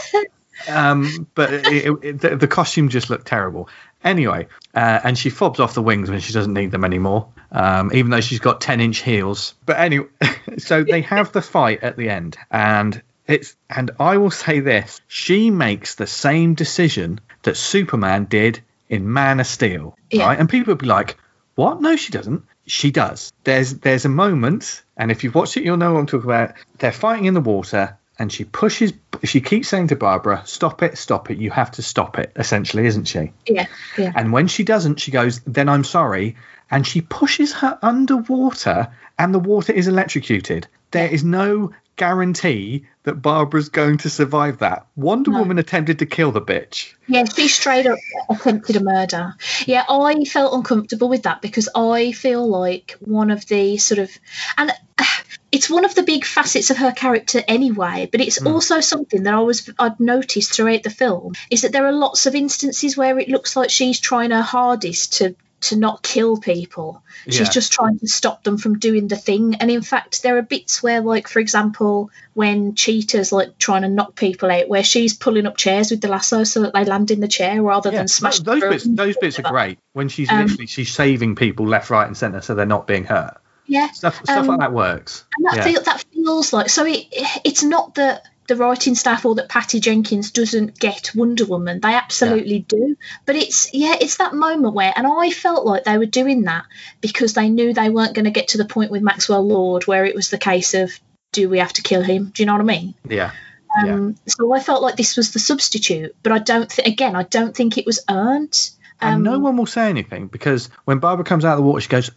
um, 0.67 1.27
but 1.35 1.53
it, 1.53 2.03
it, 2.03 2.21
the, 2.21 2.35
the, 2.35 2.47
costume 2.47 2.89
just 2.89 3.09
looked 3.09 3.27
terrible. 3.27 3.69
Anyway, 4.03 4.47
uh, 4.73 4.99
and 5.03 5.17
she 5.17 5.29
fobs 5.29 5.59
off 5.59 5.73
the 5.73 5.81
wings 5.81 6.09
when 6.09 6.19
she 6.21 6.33
doesn't 6.33 6.53
need 6.53 6.71
them 6.71 6.83
anymore, 6.83 7.27
um, 7.51 7.91
even 7.93 8.09
though 8.09 8.21
she's 8.21 8.39
got 8.39 8.61
ten 8.61 8.81
inch 8.81 8.99
heels. 8.99 9.53
But 9.65 9.77
anyway, 9.77 10.07
so 10.57 10.83
they 10.83 11.01
have 11.01 11.31
the 11.31 11.41
fight 11.41 11.83
at 11.83 11.97
the 11.97 12.09
end, 12.09 12.37
and 12.49 13.01
it's 13.27 13.55
and 13.69 13.91
I 13.99 14.17
will 14.17 14.31
say 14.31 14.59
this: 14.59 15.01
she 15.07 15.51
makes 15.51 15.95
the 15.95 16.07
same 16.07 16.55
decision 16.55 17.19
that 17.43 17.57
Superman 17.57 18.25
did 18.25 18.61
in 18.89 19.11
Man 19.11 19.39
of 19.39 19.47
Steel, 19.47 19.95
yeah. 20.09 20.25
right? 20.25 20.39
And 20.39 20.49
people 20.49 20.71
would 20.71 20.79
be 20.79 20.87
like, 20.87 21.17
"What? 21.59 21.81
No, 21.81 21.97
she 21.97 22.13
doesn't." 22.13 22.43
She 22.67 22.89
does. 22.89 23.33
There's 23.43 23.73
there's 23.79 24.05
a 24.05 24.09
moment, 24.09 24.81
and 24.95 25.11
if 25.11 25.23
you've 25.23 25.35
watched 25.35 25.57
it, 25.57 25.65
you'll 25.65 25.75
know 25.75 25.91
what 25.91 25.99
I'm 25.99 26.05
talking 26.05 26.29
about. 26.29 26.53
They're 26.77 26.93
fighting 26.93 27.25
in 27.25 27.33
the 27.33 27.41
water, 27.41 27.97
and 28.17 28.31
she 28.31 28.45
pushes. 28.45 28.93
She 29.25 29.41
keeps 29.41 29.67
saying 29.67 29.87
to 29.87 29.97
Barbara, 29.97 30.43
"Stop 30.45 30.83
it, 30.83 30.97
stop 30.97 31.29
it. 31.31 31.37
You 31.37 31.51
have 31.51 31.71
to 31.71 31.81
stop 31.81 32.17
it." 32.17 32.31
Essentially, 32.37 32.85
isn't 32.85 33.09
she? 33.09 33.33
Yeah, 33.45 33.65
yeah. 33.97 34.13
And 34.15 34.31
when 34.31 34.47
she 34.47 34.63
doesn't, 34.63 35.01
she 35.01 35.11
goes, 35.11 35.41
"Then 35.45 35.67
I'm 35.67 35.83
sorry." 35.83 36.37
And 36.71 36.87
she 36.87 37.01
pushes 37.01 37.51
her 37.55 37.77
underwater, 37.81 38.87
and 39.17 39.33
the 39.33 39.39
water 39.39 39.73
is 39.73 39.89
electrocuted. 39.89 40.65
There 40.91 41.07
is 41.07 41.23
no 41.23 41.71
guarantee 41.99 42.85
that 43.03 43.21
Barbara's 43.21 43.67
going 43.67 43.97
to 43.97 44.09
survive 44.09 44.59
that. 44.59 44.87
Wonder 44.95 45.31
no. 45.31 45.39
Woman 45.39 45.59
attempted 45.59 45.99
to 45.99 46.05
kill 46.05 46.31
the 46.31 46.41
bitch. 46.41 46.93
Yeah, 47.07 47.25
she 47.25 47.49
straight 47.49 47.85
up 47.85 47.99
attempted 48.29 48.77
a 48.77 48.79
murder. 48.79 49.35
Yeah, 49.67 49.83
I 49.87 50.23
felt 50.23 50.53
uncomfortable 50.53 51.09
with 51.09 51.23
that 51.23 51.41
because 51.41 51.67
I 51.75 52.13
feel 52.13 52.47
like 52.47 52.95
one 53.01 53.31
of 53.31 53.45
the 53.47 53.77
sort 53.77 53.99
of 53.99 54.11
and 54.57 54.71
it's 55.51 55.69
one 55.69 55.83
of 55.83 55.93
the 55.93 56.03
big 56.03 56.23
facets 56.23 56.69
of 56.69 56.77
her 56.77 56.93
character 56.93 57.43
anyway, 57.47 58.07
but 58.09 58.21
it's 58.21 58.39
mm. 58.39 58.51
also 58.51 58.79
something 58.79 59.23
that 59.23 59.33
I 59.33 59.41
was 59.41 59.69
I'd 59.77 59.99
noticed 59.99 60.53
throughout 60.53 60.83
the 60.83 60.89
film 60.89 61.33
is 61.51 61.63
that 61.63 61.73
there 61.73 61.85
are 61.85 61.91
lots 61.91 62.25
of 62.25 62.33
instances 62.33 62.95
where 62.95 63.19
it 63.19 63.27
looks 63.27 63.57
like 63.57 63.69
she's 63.69 63.99
trying 63.99 64.31
her 64.31 64.41
hardest 64.41 65.17
to 65.17 65.35
to 65.61 65.75
not 65.75 66.03
kill 66.03 66.37
people. 66.37 67.03
She's 67.25 67.39
yeah. 67.39 67.49
just 67.49 67.71
trying 67.71 67.99
to 67.99 68.07
stop 68.07 68.43
them 68.43 68.57
from 68.57 68.79
doing 68.79 69.07
the 69.07 69.15
thing. 69.15 69.55
And 69.55 69.69
in 69.69 69.81
fact, 69.81 70.23
there 70.23 70.37
are 70.37 70.41
bits 70.41 70.81
where, 70.81 71.01
like, 71.01 71.27
for 71.27 71.39
example, 71.39 72.11
when 72.33 72.75
Cheetah's 72.75 73.31
like 73.31 73.57
trying 73.57 73.81
to 73.81 73.89
knock 73.89 74.15
people 74.15 74.49
out, 74.49 74.69
where 74.69 74.83
she's 74.83 75.13
pulling 75.13 75.45
up 75.45 75.57
chairs 75.57 75.91
with 75.91 76.01
the 76.01 76.07
lasso 76.07 76.43
so 76.43 76.61
that 76.61 76.73
they 76.73 76.85
land 76.85 77.11
in 77.11 77.19
the 77.19 77.27
chair 77.27 77.61
rather 77.61 77.91
yeah, 77.91 77.99
than 77.99 78.07
smash. 78.07 78.39
Those 78.39 78.61
bits, 78.61 78.83
those 78.85 79.17
bits 79.17 79.39
are 79.39 79.43
great. 79.43 79.79
When 79.93 80.09
she's 80.09 80.29
um, 80.29 80.41
literally 80.41 80.67
she's 80.67 80.93
saving 80.93 81.35
people 81.35 81.67
left, 81.67 81.89
right, 81.89 82.07
and 82.07 82.15
centre, 82.15 82.41
so 82.41 82.55
they're 82.55 82.65
not 82.65 82.87
being 82.87 83.03
hurt. 83.03 83.37
Yeah, 83.65 83.91
stuff, 83.91 84.15
stuff 84.23 84.29
um, 84.29 84.47
like 84.47 84.59
that 84.59 84.73
works. 84.73 85.25
And 85.37 85.45
that, 85.45 85.57
yeah. 85.57 85.63
feel, 85.63 85.81
that 85.83 86.05
feels 86.11 86.53
like 86.53 86.69
so. 86.69 86.85
It 86.87 87.05
it's 87.43 87.63
not 87.63 87.95
that 87.95 88.27
the 88.49 88.57
writing 88.57 88.95
staff 88.95 89.25
or 89.25 89.35
that 89.35 89.47
Patty 89.47 89.79
Jenkins 89.79 90.31
doesn't 90.31 90.77
get 90.77 91.11
Wonder 91.15 91.45
Woman. 91.45 91.79
They 91.79 91.93
absolutely 91.93 92.57
yeah. 92.57 92.65
do. 92.67 92.95
But 93.25 93.37
it's 93.37 93.73
yeah, 93.73 93.95
it's 94.01 94.17
that 94.17 94.33
moment 94.33 94.73
where 94.73 94.91
and 94.93 95.07
I 95.07 95.29
felt 95.29 95.65
like 95.65 95.85
they 95.85 95.97
were 95.97 96.05
doing 96.05 96.43
that 96.43 96.65
because 96.99 97.33
they 97.33 97.49
knew 97.49 97.73
they 97.73 97.89
weren't 97.89 98.15
going 98.15 98.25
to 98.25 98.31
get 98.31 98.49
to 98.49 98.57
the 98.57 98.65
point 98.65 98.91
with 98.91 99.01
Maxwell 99.01 99.47
Lord 99.47 99.87
where 99.87 100.03
it 100.03 100.15
was 100.15 100.29
the 100.29 100.37
case 100.37 100.73
of 100.73 100.91
do 101.31 101.47
we 101.47 101.59
have 101.59 101.73
to 101.73 101.83
kill 101.83 102.01
him? 102.01 102.31
Do 102.33 102.41
you 102.41 102.47
know 102.47 102.53
what 102.53 102.61
I 102.61 102.65
mean? 102.65 102.95
Yeah. 103.07 103.31
Um, 103.77 104.17
yeah. 104.25 104.33
So 104.33 104.51
I 104.51 104.59
felt 104.59 104.81
like 104.81 104.95
this 104.95 105.15
was 105.15 105.31
the 105.31 105.39
substitute, 105.39 106.15
but 106.23 106.31
I 106.33 106.39
don't. 106.39 106.69
Th- 106.69 106.87
again, 106.87 107.15
I 107.15 107.23
don't 107.23 107.55
think 107.55 107.77
it 107.77 107.85
was 107.85 108.03
earned. 108.09 108.71
Um, 109.01 109.13
and 109.13 109.23
no 109.23 109.35
um, 109.35 109.43
one 109.43 109.57
will 109.57 109.65
say 109.65 109.89
anything 109.89 110.27
because 110.27 110.69
when 110.85 110.97
Barbara 110.99 111.23
comes 111.23 111.45
out 111.45 111.53
of 111.53 111.59
the 111.59 111.63
water, 111.63 111.81
she 111.81 111.87
goes, 111.87 112.11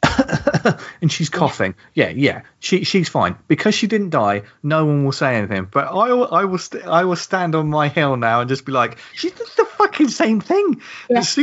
and 1.01 1.11
she's 1.11 1.29
coughing. 1.29 1.75
Yeah, 1.95 2.09
yeah, 2.11 2.43
she 2.61 2.85
she's 2.85 3.09
fine 3.09 3.37
because 3.49 3.75
she 3.75 3.87
didn't 3.87 4.11
die. 4.11 4.43
No 4.63 4.85
one 4.85 5.05
will 5.05 5.13
say 5.13 5.37
anything. 5.37 5.69
But 5.71 5.89
I 5.89 6.13
will 6.13 6.33
I 6.33 6.45
will 6.45 6.59
st- 6.59 6.85
I 6.85 7.05
will 7.05 7.17
stand 7.17 7.55
on 7.55 7.69
my 7.69 7.89
hill 7.89 8.17
now 8.17 8.41
and 8.41 8.49
just 8.49 8.65
be 8.65 8.73
like, 8.73 8.99
she 9.15 9.31
did 9.31 9.47
the 9.57 9.65
fucking 9.65 10.09
same 10.09 10.41
thing. 10.41 10.81
Yeah. 11.09 11.23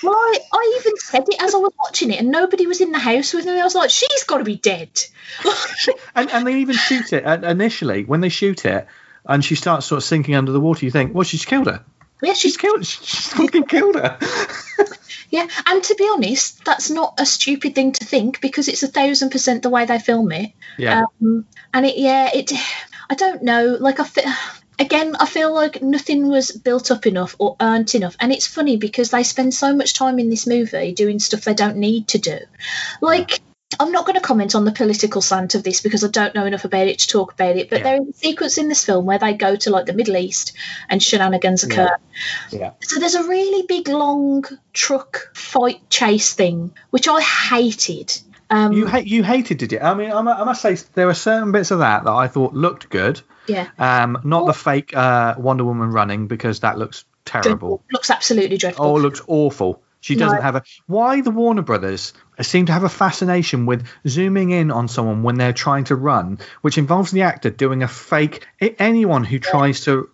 Well, 0.00 0.14
I, 0.14 0.38
I 0.52 0.78
even 0.80 0.96
said 0.98 1.24
it 1.28 1.42
as 1.42 1.54
I 1.56 1.58
was 1.58 1.72
watching 1.76 2.12
it, 2.12 2.20
and 2.20 2.30
nobody 2.30 2.68
was 2.68 2.80
in 2.80 2.92
the 2.92 3.00
house 3.00 3.34
with 3.34 3.46
me. 3.46 3.58
I 3.58 3.64
was 3.64 3.74
like, 3.74 3.90
she's 3.90 4.22
got 4.24 4.38
to 4.38 4.44
be 4.44 4.54
dead. 4.56 4.90
and 6.14 6.30
and 6.30 6.46
they 6.46 6.60
even 6.60 6.76
shoot 6.76 7.12
it 7.12 7.24
and 7.24 7.44
initially 7.44 8.04
when 8.04 8.20
they 8.20 8.28
shoot 8.28 8.64
it. 8.64 8.86
And 9.24 9.44
she 9.44 9.56
starts 9.56 9.86
sort 9.86 9.96
of 9.98 10.04
sinking 10.04 10.36
under 10.36 10.52
the 10.52 10.60
water. 10.60 10.84
You 10.84 10.92
think, 10.92 11.14
well, 11.14 11.24
she's 11.24 11.44
killed 11.44 11.66
her. 11.66 11.84
yeah, 12.22 12.32
She's 12.34 12.40
she's 12.40 12.56
killed. 12.56 12.86
She's 12.86 13.26
fucking 13.32 13.64
killed 13.64 13.96
her. 13.96 14.18
yeah. 15.30 15.46
And 15.66 15.82
to 15.82 15.94
be 15.94 16.08
honest, 16.12 16.64
that's 16.64 16.90
not 16.90 17.14
a 17.18 17.26
stupid 17.26 17.74
thing 17.74 17.92
to 17.92 18.04
think 18.04 18.40
because 18.40 18.68
it's 18.68 18.82
a 18.82 18.88
thousand 18.88 19.30
percent 19.30 19.62
the 19.62 19.70
way 19.70 19.84
they 19.84 19.98
film 19.98 20.32
it. 20.32 20.52
Yeah. 20.76 21.04
Um, 21.20 21.46
and 21.72 21.86
it, 21.86 21.96
yeah, 21.96 22.30
it. 22.34 22.52
I 23.10 23.14
don't 23.14 23.42
know. 23.42 23.76
Like 23.78 24.00
I 24.00 24.04
feel. 24.04 24.24
Again, 24.80 25.16
I 25.18 25.26
feel 25.26 25.52
like 25.52 25.82
nothing 25.82 26.28
was 26.28 26.52
built 26.52 26.92
up 26.92 27.04
enough 27.04 27.34
or 27.40 27.56
earned 27.60 27.96
enough. 27.96 28.16
And 28.20 28.30
it's 28.30 28.46
funny 28.46 28.76
because 28.76 29.10
they 29.10 29.24
spend 29.24 29.52
so 29.52 29.74
much 29.74 29.92
time 29.92 30.20
in 30.20 30.30
this 30.30 30.46
movie 30.46 30.92
doing 30.92 31.18
stuff 31.18 31.40
they 31.40 31.54
don't 31.54 31.78
need 31.78 32.06
to 32.08 32.18
do. 32.18 32.38
Like, 33.00 33.40
I'm 33.78 33.92
not 33.92 34.06
going 34.06 34.14
to 34.14 34.20
comment 34.26 34.54
on 34.54 34.64
the 34.64 34.72
political 34.72 35.20
slant 35.20 35.54
of 35.54 35.62
this 35.62 35.82
because 35.82 36.02
I 36.02 36.08
don't 36.08 36.34
know 36.34 36.46
enough 36.46 36.64
about 36.64 36.86
it 36.88 37.00
to 37.00 37.08
talk 37.08 37.32
about 37.34 37.56
it. 37.56 37.68
But 37.68 37.80
Yeah. 37.80 37.84
there 37.84 38.02
is 38.02 38.08
a 38.08 38.12
sequence 38.18 38.56
in 38.58 38.68
this 38.68 38.84
film 38.84 39.04
where 39.04 39.18
they 39.18 39.34
go 39.34 39.56
to 39.56 39.70
like 39.70 39.84
the 39.86 39.92
Middle 39.92 40.16
East 40.16 40.54
and 40.88 41.02
shenanigans 41.02 41.64
occur. 41.64 41.90
Yeah. 42.50 42.70
So 42.82 42.98
there's 42.98 43.14
a 43.14 43.24
really 43.24 43.66
big, 43.66 43.88
long 43.88 44.44
truck 44.72 45.30
fight 45.34 45.88
chase 45.90 46.32
thing, 46.32 46.72
which 46.90 47.08
I 47.08 47.20
hated. 47.20 48.18
Um, 48.50 48.72
You 48.72 48.86
hate 48.86 49.06
you 49.06 49.22
hated, 49.22 49.58
did 49.58 49.72
you? 49.72 49.80
I 49.80 49.92
mean, 49.92 50.10
I 50.12 50.22
mu- 50.22 50.30
I 50.30 50.44
must 50.44 50.62
say 50.62 50.74
there 50.94 51.06
were 51.06 51.12
certain 51.14 51.52
bits 51.52 51.70
of 51.70 51.80
that 51.80 52.04
that 52.04 52.12
I 52.12 52.26
thought 52.28 52.54
looked 52.54 52.88
good. 52.88 53.20
yeah. 53.46 53.68
Um, 53.78 54.18
not 54.24 54.46
the 54.46 54.54
fake 54.54 54.96
uh, 54.96 55.34
Wonder 55.36 55.64
Woman 55.64 55.90
running 55.90 56.26
because 56.26 56.60
that 56.60 56.78
looks 56.78 57.04
terrible. 57.26 57.82
Looks 57.92 58.08
absolutely 58.10 58.56
dreadful. 58.56 58.86
Oh, 58.86 58.96
it 58.96 59.00
looks 59.00 59.20
awful. 59.26 59.82
She 60.00 60.14
doesn't 60.14 60.36
No. 60.38 60.42
have 60.42 60.56
a. 60.56 60.62
Why 60.86 61.20
the 61.20 61.30
Warner 61.30 61.60
Brothers 61.62 62.14
seem 62.42 62.66
to 62.66 62.72
have 62.72 62.84
a 62.84 62.88
fascination 62.88 63.66
with 63.66 63.86
zooming 64.06 64.50
in 64.50 64.70
on 64.70 64.88
someone 64.88 65.22
when 65.22 65.36
they're 65.36 65.52
trying 65.52 65.84
to 65.84 65.96
run, 65.96 66.38
which 66.62 66.78
involves 66.78 67.10
the 67.10 67.22
actor 67.22 67.50
doing 67.50 67.82
a 67.82 67.88
fake. 67.88 68.46
Anyone 68.60 69.24
who 69.24 69.38
tries 69.38 69.82
to 69.82 70.10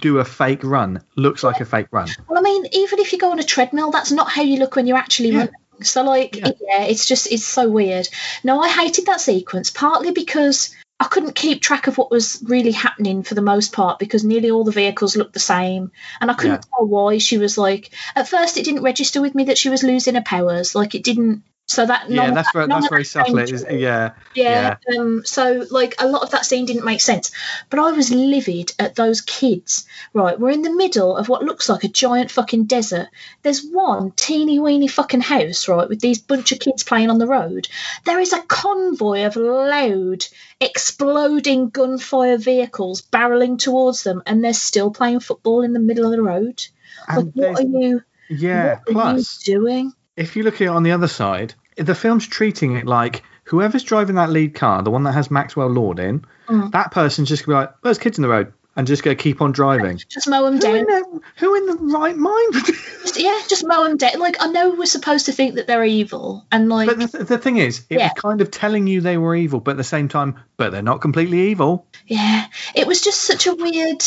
do 0.00 0.18
a 0.18 0.24
fake 0.24 0.62
run 0.64 1.02
looks 1.16 1.42
like 1.42 1.60
a 1.60 1.64
fake 1.64 1.88
run. 1.90 2.08
Well, 2.28 2.38
I 2.38 2.42
mean, 2.42 2.66
even 2.72 2.98
if 3.00 3.12
you 3.12 3.18
go 3.18 3.32
on 3.32 3.38
a 3.38 3.42
treadmill, 3.44 3.90
that's 3.90 4.12
not 4.12 4.30
how 4.30 4.42
you 4.42 4.58
look 4.58 4.76
when 4.76 4.86
you're 4.86 4.96
actually 4.98 5.30
Yeah. 5.30 5.38
running. 5.38 5.54
So, 5.82 6.02
like, 6.04 6.36
Yeah. 6.36 6.50
yeah. 6.60 6.82
it's 6.84 7.06
just 7.06 7.26
it's 7.32 7.44
so 7.44 7.68
weird. 7.68 8.08
No, 8.44 8.60
I 8.60 8.68
hated 8.68 9.06
that 9.06 9.20
sequence 9.20 9.70
partly 9.70 10.12
because 10.12 10.70
I 11.00 11.06
couldn't 11.06 11.34
keep 11.34 11.60
track 11.60 11.88
of 11.88 11.98
what 11.98 12.12
was 12.12 12.38
really 12.46 12.70
happening 12.70 13.24
for 13.24 13.34
the 13.34 13.42
most 13.42 13.72
part 13.72 13.98
because 13.98 14.22
nearly 14.22 14.52
all 14.52 14.62
the 14.62 14.70
vehicles 14.70 15.16
looked 15.16 15.32
the 15.32 15.40
same, 15.40 15.90
and 16.20 16.30
I 16.30 16.34
couldn't 16.34 16.64
tell 16.68 16.86
why 16.86 17.18
she 17.18 17.38
was 17.38 17.58
like. 17.58 17.90
At 18.14 18.28
first, 18.28 18.56
it 18.56 18.64
didn't 18.64 18.84
register 18.84 19.20
with 19.20 19.34
me 19.34 19.44
that 19.44 19.58
she 19.58 19.68
was 19.70 19.82
losing 19.82 20.14
her 20.14 20.20
powers. 20.22 20.76
Like, 20.76 20.94
it 20.94 21.02
didn't. 21.02 21.42
So 21.68 21.86
that 21.86 22.10
Yeah, 22.10 22.32
that's 22.32 22.48
that- 22.48 22.52
very 22.52 22.66
that's 22.66 22.88
very 22.88 23.04
subtle. 23.04 23.38
is, 23.38 23.64
yeah, 23.70 24.10
Yeah. 24.34 24.76
Um, 24.98 25.22
so 25.24 25.64
like 25.70 25.94
a 25.98 26.08
lot 26.08 26.22
of 26.22 26.30
that 26.30 26.44
scene 26.44 26.66
didn't 26.66 26.84
make 26.84 27.00
sense. 27.00 27.30
But 27.70 27.78
I 27.78 27.92
was 27.92 28.10
livid 28.10 28.72
at 28.78 28.94
those 28.96 29.20
kids. 29.20 29.86
Right, 30.12 30.38
we're 30.38 30.50
in 30.50 30.62
the 30.62 30.74
middle 30.74 31.16
of 31.16 31.28
what 31.28 31.44
looks 31.44 31.68
like 31.68 31.84
a 31.84 31.88
giant 31.88 32.30
fucking 32.30 32.64
desert. 32.64 33.08
There's 33.42 33.64
one 33.64 34.10
teeny 34.10 34.58
weeny 34.58 34.88
fucking 34.88 35.20
house, 35.22 35.68
right, 35.68 35.88
with 35.88 36.00
these 36.00 36.18
bunch 36.20 36.52
of 36.52 36.58
kids 36.58 36.82
playing 36.82 37.10
on 37.10 37.18
the 37.18 37.26
road. 37.28 37.68
There 38.04 38.20
is 38.20 38.32
a 38.32 38.42
convoy 38.42 39.24
of 39.24 39.36
loud, 39.36 40.24
exploding 40.60 41.70
gunfire 41.70 42.38
vehicles 42.38 43.02
barreling 43.02 43.58
towards 43.58 44.02
them, 44.02 44.22
and 44.26 44.44
they're 44.44 44.52
still 44.52 44.90
playing 44.90 45.20
football 45.20 45.62
in 45.62 45.72
the 45.72 45.78
middle 45.80 46.04
of 46.04 46.10
the 46.10 46.22
road. 46.22 46.66
Like, 47.08 47.26
what 47.34 47.60
are 47.60 47.62
you? 47.62 48.02
yeah. 48.28 48.80
what 48.86 48.92
Plus, 48.92 49.48
are 49.48 49.50
you 49.50 49.58
doing? 49.60 49.92
If 50.16 50.36
you 50.36 50.42
look 50.42 50.54
at 50.56 50.62
it 50.62 50.66
on 50.68 50.82
the 50.82 50.92
other 50.92 51.08
side, 51.08 51.54
the 51.76 51.94
film's 51.94 52.26
treating 52.26 52.76
it 52.76 52.86
like 52.86 53.22
whoever's 53.44 53.82
driving 53.84 54.16
that 54.16 54.30
lead 54.30 54.54
car, 54.54 54.82
the 54.82 54.90
one 54.90 55.04
that 55.04 55.12
has 55.12 55.30
Maxwell 55.30 55.68
Lord 55.68 55.98
in, 55.98 56.24
Mm. 56.48 56.70
that 56.72 56.90
person's 56.90 57.28
just 57.28 57.46
gonna 57.46 57.56
be 57.56 57.60
like, 57.62 57.70
"Oh, 57.74 57.78
"There's 57.84 57.98
kids 57.98 58.18
in 58.18 58.22
the 58.22 58.28
road," 58.28 58.52
and 58.76 58.86
just 58.86 59.02
gonna 59.02 59.14
keep 59.16 59.40
on 59.40 59.52
driving. 59.52 60.00
Just 60.08 60.28
mow 60.28 60.44
them 60.44 60.54
Who 60.54 60.60
down. 60.60 60.76
in, 60.76 60.86
their, 60.86 61.02
who 61.36 61.54
in 61.54 61.66
the 61.66 61.76
right 61.96 62.16
mind? 62.16 62.54
Just, 63.02 63.18
yeah, 63.20 63.38
just 63.48 63.66
mow 63.66 63.84
them 63.84 63.96
down. 63.96 64.18
Like 64.18 64.36
I 64.40 64.48
know 64.48 64.70
we're 64.70 64.86
supposed 64.86 65.26
to 65.26 65.32
think 65.32 65.54
that 65.54 65.66
they're 65.66 65.84
evil, 65.84 66.44
and 66.52 66.68
like 66.68 66.88
but 66.88 66.98
the, 67.12 67.24
the 67.24 67.38
thing 67.38 67.56
is, 67.58 67.84
it 67.90 67.98
Yeah. 67.98 68.10
was 68.14 68.20
kind 68.20 68.40
of 68.40 68.50
telling 68.50 68.86
you 68.86 69.00
they 69.00 69.16
were 69.18 69.34
evil, 69.34 69.60
but 69.60 69.72
at 69.72 69.76
the 69.78 69.84
same 69.84 70.08
time, 70.08 70.34
but 70.56 70.72
they're 70.72 70.82
not 70.82 71.00
completely 71.00 71.50
evil. 71.50 71.86
yeah, 72.06 72.46
it 72.74 72.86
was 72.86 73.00
just 73.00 73.22
such 73.22 73.46
a 73.46 73.54
weird. 73.54 74.02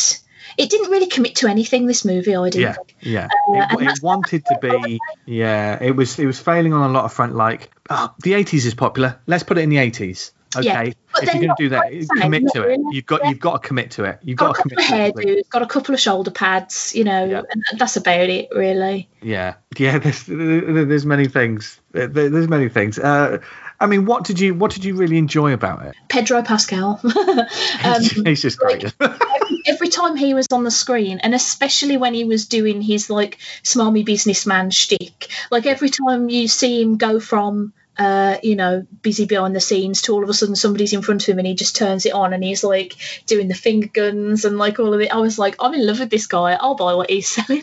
It 0.58 0.70
didn't 0.70 0.90
really 0.90 1.06
commit 1.08 1.36
to 1.36 1.48
anything. 1.48 1.86
This 1.86 2.04
movie, 2.04 2.34
I 2.36 2.50
didn't. 2.50 2.62
Yeah, 2.62 2.72
think. 2.74 2.96
yeah. 3.00 3.28
Uh, 3.48 3.76
it, 3.78 3.88
it 3.98 4.02
wanted 4.02 4.44
to 4.46 4.58
be. 4.60 4.98
Yeah, 5.26 5.78
it 5.82 5.92
was. 5.96 6.18
It 6.18 6.26
was 6.26 6.40
failing 6.40 6.72
on 6.72 6.88
a 6.90 6.92
lot 6.92 7.04
of 7.04 7.12
front. 7.12 7.34
Like, 7.34 7.70
oh, 7.90 8.14
the 8.22 8.32
'80s 8.32 8.64
is 8.66 8.74
popular. 8.74 9.18
Let's 9.26 9.42
put 9.42 9.58
it 9.58 9.62
in 9.62 9.70
the 9.70 9.76
'80s. 9.76 10.32
Okay, 10.56 10.64
Yeah, 10.64 10.92
but 11.12 11.24
if 11.24 11.34
you're 11.34 11.42
going 11.44 11.56
to 11.56 11.62
do 11.62 11.68
that, 11.70 11.90
same, 11.90 12.06
commit 12.22 12.44
to 12.54 12.62
it. 12.62 12.66
really. 12.66 12.84
You've 12.92 13.04
got. 13.04 13.20
Yeah. 13.24 13.30
You've 13.30 13.40
got 13.40 13.60
to 13.62 13.68
commit 13.68 13.90
to 13.92 14.04
it. 14.04 14.20
You've 14.22 14.38
Got 14.38 14.50
a 14.50 14.52
got 14.52 14.56
to 14.56 14.62
couple 14.62 14.78
of 14.78 14.86
commit 14.86 15.14
to 15.16 15.20
it. 15.20 15.26
hairdos, 15.44 15.48
got 15.50 15.62
a 15.62 15.66
couple 15.66 15.94
of 15.94 16.00
shoulder 16.00 16.30
pads, 16.30 16.92
you 16.94 17.04
know, 17.04 17.24
Yeah. 17.26 17.42
and 17.50 17.78
that's 17.78 17.96
about 17.98 18.30
it, 18.30 18.48
really. 18.54 19.08
Yeah, 19.20 19.54
yeah. 19.76 19.98
There's 19.98 20.24
there's 20.24 21.04
many 21.04 21.26
things. 21.28 21.78
There's 21.92 22.48
many 22.48 22.68
things. 22.70 22.98
Uh, 22.98 23.38
I 23.78 23.86
mean, 23.86 24.04
what 24.04 24.24
did 24.24 24.40
you 24.40 24.54
what 24.54 24.72
did 24.72 24.84
you 24.84 24.94
really 24.94 25.18
enjoy 25.18 25.52
about 25.52 25.84
it? 25.84 25.94
Pedro 26.08 26.42
Pascal. 26.42 27.00
um, 27.84 28.02
He's 28.24 28.42
just 28.42 28.58
great. 28.58 28.84
every, 29.00 29.62
every 29.66 29.88
time 29.88 30.16
he 30.16 30.34
was 30.34 30.46
on 30.52 30.64
the 30.64 30.70
screen, 30.70 31.18
and 31.18 31.34
especially 31.34 31.96
when 31.96 32.14
he 32.14 32.24
was 32.24 32.46
doing 32.46 32.80
his 32.80 33.10
like 33.10 33.38
smarmy 33.62 34.04
businessman 34.04 34.70
shtick, 34.70 35.28
like 35.50 35.66
every 35.66 35.90
time 35.90 36.28
you 36.28 36.48
see 36.48 36.82
him 36.82 36.96
go 36.96 37.20
from 37.20 37.72
uh, 37.98 38.36
you 38.42 38.56
know, 38.56 38.86
busy 39.02 39.24
behind 39.24 39.56
the 39.56 39.60
scenes 39.60 40.02
to 40.02 40.12
all 40.12 40.22
of 40.22 40.28
a 40.28 40.34
sudden 40.34 40.54
somebody's 40.54 40.92
in 40.92 41.02
front 41.02 41.22
of 41.22 41.28
him 41.28 41.38
and 41.38 41.46
he 41.46 41.54
just 41.54 41.76
turns 41.76 42.04
it 42.04 42.12
on 42.12 42.32
and 42.32 42.44
he's 42.44 42.62
like 42.62 42.94
doing 43.26 43.48
the 43.48 43.54
finger 43.54 43.88
guns 43.88 44.44
and 44.44 44.58
like 44.58 44.78
all 44.78 44.92
of 44.92 45.00
it. 45.00 45.12
I 45.12 45.16
was 45.16 45.38
like, 45.38 45.56
I'm 45.60 45.74
in 45.74 45.86
love 45.86 46.00
with 46.00 46.10
this 46.10 46.26
guy. 46.26 46.52
I'll 46.52 46.74
buy 46.74 46.94
what 46.94 47.10
he's 47.10 47.28
selling. 47.28 47.62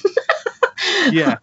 yeah, 1.11 1.36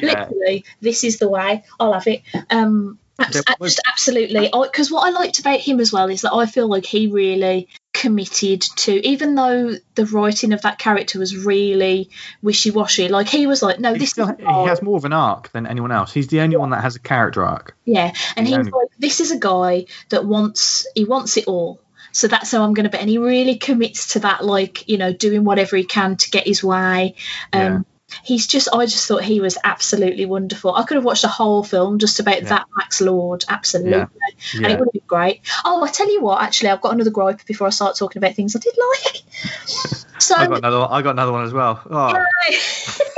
yeah. 0.00 0.28
Literally, 0.28 0.64
this 0.80 1.02
is 1.02 1.18
the 1.18 1.28
way. 1.28 1.64
I'll 1.80 1.92
have 1.92 2.06
it. 2.06 2.22
Um, 2.50 2.98
abs- 3.18 3.42
was- 3.58 3.74
just 3.76 3.86
absolutely. 3.86 4.50
Because 4.52 4.90
what 4.90 5.06
I 5.06 5.10
liked 5.10 5.38
about 5.38 5.60
him 5.60 5.80
as 5.80 5.92
well 5.92 6.08
is 6.10 6.22
that 6.22 6.32
I 6.32 6.46
feel 6.46 6.68
like 6.68 6.84
he 6.86 7.06
really 7.08 7.68
committed 7.92 8.60
to, 8.76 8.92
even 9.06 9.34
though 9.34 9.72
the 9.94 10.04
writing 10.06 10.52
of 10.52 10.62
that 10.62 10.78
character 10.78 11.18
was 11.18 11.36
really 11.36 12.10
wishy-washy. 12.42 13.08
Like 13.08 13.28
he 13.28 13.46
was 13.46 13.62
like, 13.62 13.80
no, 13.80 13.94
He, 13.94 13.98
this 14.00 14.10
still, 14.10 14.28
is 14.28 14.36
he 14.38 14.44
has 14.44 14.82
more 14.82 14.98
of 14.98 15.04
an 15.06 15.14
arc 15.14 15.50
than 15.52 15.66
anyone 15.66 15.92
else. 15.92 16.12
He's 16.12 16.28
the 16.28 16.40
only 16.40 16.56
one 16.56 16.70
that 16.70 16.82
has 16.82 16.96
a 16.96 17.00
character 17.00 17.42
arc. 17.44 17.74
yeah, 17.84 18.12
and 18.36 18.46
He's 18.46 18.56
he's 18.56 18.66
only- 18.66 18.70
like, 18.72 18.88
this 18.98 19.20
is 19.20 19.30
a 19.30 19.38
guy 19.38 19.86
that 20.10 20.24
wants 20.26 20.86
he 20.94 21.04
wants 21.04 21.36
it 21.36 21.46
all. 21.46 21.80
So 22.12 22.28
that's 22.28 22.50
how 22.52 22.62
I'm 22.62 22.72
going 22.72 22.84
to 22.84 22.90
be. 22.90 22.96
And 22.98 23.10
he 23.10 23.18
really 23.18 23.56
commits 23.56 24.12
to 24.14 24.20
that, 24.20 24.44
like 24.44 24.88
you 24.88 24.96
know, 24.98 25.12
doing 25.12 25.44
whatever 25.44 25.76
he 25.76 25.84
can 25.84 26.16
to 26.16 26.30
get 26.30 26.46
his 26.46 26.62
way. 26.64 27.14
Um, 27.52 27.84
He's 28.22 28.46
just, 28.46 28.68
I 28.72 28.86
just 28.86 29.06
thought 29.06 29.22
he 29.22 29.40
was 29.40 29.58
absolutely 29.64 30.26
wonderful. 30.26 30.74
I 30.74 30.84
could 30.84 30.96
have 30.96 31.04
watched 31.04 31.24
a 31.24 31.28
whole 31.28 31.62
film 31.62 31.98
just 31.98 32.20
about 32.20 32.42
Yeah. 32.42 32.48
that 32.48 32.66
Max 32.76 33.00
Lord, 33.00 33.44
absolutely, 33.48 33.92
Yeah. 33.92 34.06
and 34.54 34.66
it 34.66 34.78
would 34.78 34.88
have 34.88 34.92
been 34.92 35.02
great. 35.06 35.40
Oh, 35.64 35.82
I 35.84 35.88
tell 35.88 36.10
you 36.10 36.20
what, 36.20 36.42
actually, 36.42 36.70
I've 36.70 36.80
got 36.80 36.94
another 36.94 37.10
gripe 37.10 37.44
before 37.46 37.66
I 37.66 37.70
start 37.70 37.96
talking 37.96 38.20
about 38.20 38.34
things 38.34 38.56
I 38.56 38.58
did 38.58 38.74
like. 38.76 39.22
so 40.18 40.34
I 40.36 40.46
got 40.46 40.58
another. 40.58 40.78
One, 40.80 40.88
I 40.90 41.02
got 41.02 41.10
another 41.10 41.32
one 41.32 41.44
as 41.44 41.52
well. 41.52 41.80
Oh, 41.90 42.24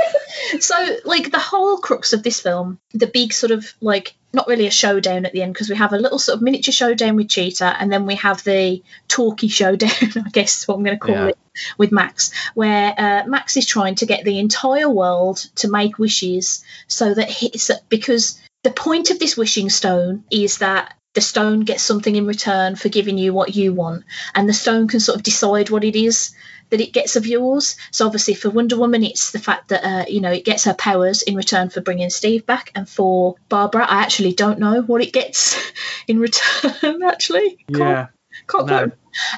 so 0.59 0.97
like 1.05 1.31
the 1.31 1.39
whole 1.39 1.77
crux 1.77 2.13
of 2.13 2.23
this 2.23 2.39
film 2.41 2.79
the 2.93 3.07
big 3.07 3.33
sort 3.33 3.51
of 3.51 3.73
like 3.81 4.15
not 4.33 4.47
really 4.47 4.67
a 4.67 4.71
showdown 4.71 5.25
at 5.25 5.33
the 5.33 5.41
end 5.41 5.53
because 5.53 5.69
we 5.69 5.75
have 5.75 5.93
a 5.93 5.97
little 5.97 6.19
sort 6.19 6.35
of 6.37 6.41
miniature 6.41 6.71
showdown 6.71 7.15
with 7.15 7.29
cheetah 7.29 7.75
and 7.79 7.91
then 7.91 8.05
we 8.05 8.15
have 8.15 8.43
the 8.43 8.81
talky 9.07 9.47
showdown 9.59 9.89
i 10.25 10.29
guess 10.31 10.59
is 10.61 10.67
what 10.67 10.75
i'm 10.75 10.83
going 10.83 10.95
to 10.95 10.99
call 10.99 11.15
Yeah. 11.15 11.27
it 11.27 11.37
with 11.77 11.91
max 11.91 12.31
where 12.53 12.93
uh, 12.97 13.23
max 13.27 13.57
is 13.57 13.65
trying 13.65 13.95
to 13.95 14.05
get 14.05 14.23
the 14.23 14.39
entire 14.39 14.89
world 14.89 15.37
to 15.55 15.69
make 15.69 15.99
wishes 15.99 16.63
so 16.87 17.13
that 17.13 17.29
he, 17.29 17.57
so- 17.57 17.75
because 17.89 18.39
the 18.63 18.71
point 18.71 19.09
of 19.09 19.19
this 19.19 19.35
wishing 19.37 19.69
stone 19.69 20.23
is 20.31 20.59
that 20.59 20.93
the 21.15 21.21
stone 21.21 21.61
gets 21.61 21.81
something 21.81 22.15
in 22.15 22.27
return 22.27 22.75
for 22.75 22.87
giving 22.89 23.17
you 23.17 23.33
what 23.33 23.55
you 23.55 23.73
want 23.73 24.03
and 24.35 24.47
the 24.47 24.53
stone 24.53 24.87
can 24.87 24.99
sort 24.99 25.15
of 25.17 25.23
decide 25.23 25.69
what 25.71 25.83
it 25.83 25.95
is 25.95 26.35
that 26.69 26.81
it 26.81 26.93
gets 26.93 27.15
of 27.15 27.25
yours. 27.25 27.75
So 27.91 28.05
obviously 28.05 28.33
for 28.33 28.49
Wonder 28.49 28.77
Woman, 28.77 29.03
it's 29.03 29.31
the 29.31 29.39
fact 29.39 29.69
that 29.69 29.83
uh, 29.83 30.05
you 30.07 30.21
know 30.21 30.31
it 30.31 30.45
gets 30.45 30.65
her 30.65 30.73
powers 30.73 31.21
in 31.21 31.35
return 31.35 31.69
for 31.69 31.81
bringing 31.81 32.09
Steve 32.09 32.45
back, 32.45 32.71
and 32.75 32.87
for 32.87 33.35
Barbara, 33.49 33.85
I 33.85 34.01
actually 34.01 34.33
don't 34.33 34.59
know 34.59 34.81
what 34.81 35.01
it 35.01 35.13
gets 35.13 35.57
in 36.07 36.19
return. 36.19 37.03
Actually, 37.03 37.57
Can't- 37.73 37.79
yeah. 37.79 38.07
can't 38.47 38.67
No. 38.67 38.91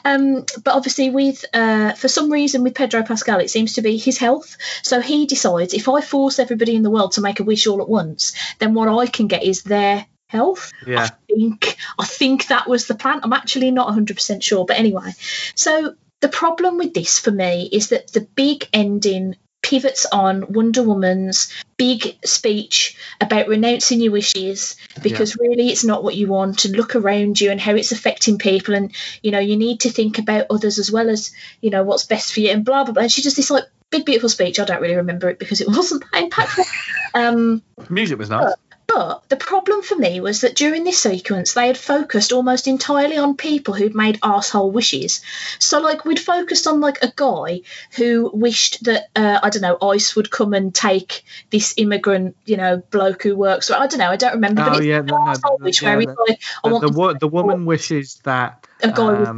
Um, 0.03 0.45
but 0.63 0.75
obviously, 0.75 1.09
with 1.09 1.45
uh, 1.53 1.93
for 1.93 2.07
some 2.07 2.31
reason 2.31 2.63
with 2.63 2.75
Pedro 2.75 3.03
Pascal, 3.03 3.39
it 3.39 3.49
seems 3.49 3.73
to 3.73 3.81
be 3.81 3.97
his 3.97 4.17
health. 4.17 4.57
So 4.83 4.99
he 5.01 5.25
decides 5.25 5.73
if 5.73 5.87
I 5.87 6.01
force 6.01 6.39
everybody 6.39 6.75
in 6.75 6.83
the 6.83 6.89
world 6.91 7.13
to 7.13 7.21
make 7.21 7.39
a 7.39 7.43
wish 7.43 7.67
all 7.67 7.81
at 7.81 7.89
once, 7.89 8.33
then 8.59 8.73
what 8.73 8.89
I 8.89 9.07
can 9.07 9.27
get 9.27 9.43
is 9.43 9.63
their 9.63 10.05
health. 10.27 10.71
Yeah. 10.85 11.03
I 11.03 11.09
think 11.27 11.77
I 11.99 12.05
think 12.05 12.47
that 12.47 12.67
was 12.67 12.87
the 12.87 12.95
plan. 12.95 13.21
I'm 13.23 13.33
actually 13.33 13.71
not 13.71 13.89
100% 13.89 14.41
sure, 14.41 14.65
but 14.65 14.77
anyway. 14.77 15.11
So 15.55 15.95
the 16.21 16.29
problem 16.29 16.77
with 16.77 16.93
this 16.93 17.19
for 17.19 17.31
me 17.31 17.69
is 17.71 17.89
that 17.89 18.11
the 18.13 18.21
big 18.21 18.67
ending 18.71 19.35
pivots 19.61 20.05
on 20.11 20.51
Wonder 20.53 20.83
Woman's 20.83 21.53
big 21.77 22.17
speech 22.25 22.97
about 23.19 23.47
renouncing 23.47 24.01
your 24.01 24.11
wishes 24.11 24.75
because 25.01 25.35
yeah. 25.35 25.47
really 25.47 25.69
it's 25.69 25.83
not 25.83 26.03
what 26.03 26.15
you 26.15 26.27
want 26.27 26.65
and 26.65 26.75
look 26.75 26.95
around 26.95 27.39
you 27.39 27.51
and 27.51 27.61
how 27.61 27.75
it's 27.75 27.91
affecting 27.91 28.37
people 28.37 28.73
and 28.73 28.93
you 29.21 29.31
know 29.31 29.39
you 29.39 29.55
need 29.55 29.81
to 29.81 29.89
think 29.89 30.17
about 30.17 30.47
others 30.49 30.79
as 30.79 30.91
well 30.91 31.09
as 31.09 31.31
you 31.61 31.69
know 31.69 31.83
what's 31.83 32.05
best 32.05 32.33
for 32.33 32.39
you 32.39 32.49
and 32.49 32.65
blah 32.65 32.83
blah 32.83 32.93
blah. 32.93 33.03
And 33.03 33.11
she 33.11 33.21
does 33.21 33.35
this 33.35 33.51
like 33.51 33.65
big 33.91 34.05
beautiful 34.05 34.29
speech. 34.29 34.59
I 34.59 34.65
don't 34.65 34.81
really 34.81 34.95
remember 34.95 35.29
it 35.29 35.39
because 35.39 35.61
it 35.61 35.67
wasn't 35.69 36.03
that 36.11 36.29
impactful. 36.29 36.65
Um 37.13 37.61
music 37.89 38.17
was 38.17 38.29
nice 38.29 38.53
but 38.93 39.29
the 39.29 39.35
problem 39.35 39.81
for 39.81 39.95
me 39.95 40.19
was 40.19 40.41
that 40.41 40.55
during 40.55 40.83
this 40.83 40.99
sequence, 40.99 41.53
they 41.53 41.67
had 41.67 41.77
focused 41.77 42.31
almost 42.31 42.67
entirely 42.67 43.17
on 43.17 43.37
people 43.37 43.73
who'd 43.73 43.95
made 43.95 44.19
asshole 44.23 44.71
wishes. 44.71 45.21
So, 45.59 45.79
like, 45.79 46.03
we'd 46.05 46.19
focused 46.19 46.67
on 46.67 46.81
like 46.81 47.01
a 47.01 47.11
guy 47.15 47.61
who 47.95 48.29
wished 48.33 48.83
that 48.85 49.09
uh, 49.15 49.39
I 49.41 49.49
don't 49.49 49.61
know 49.61 49.77
ICE 49.81 50.15
would 50.15 50.31
come 50.31 50.53
and 50.53 50.73
take 50.73 51.23
this 51.49 51.73
immigrant, 51.77 52.35
you 52.45 52.57
know, 52.57 52.83
bloke 52.91 53.23
who 53.23 53.35
works. 53.35 53.71
I 53.71 53.87
don't 53.87 53.99
know. 53.99 54.09
I 54.09 54.17
don't 54.17 54.33
remember. 54.33 54.63
Oh 54.65 54.81
yeah, 54.81 55.01
no, 55.01 55.33
wish 55.59 55.81
yeah, 55.81 55.95
where 55.95 56.05
the, 56.05 56.15
like, 56.27 56.81
the, 56.81 56.89
the, 56.89 57.17
the 57.21 57.27
woman 57.27 57.65
wishes 57.65 58.15
that 58.23 58.67
a 58.83 58.91
guy 58.91 59.23
um. 59.23 59.37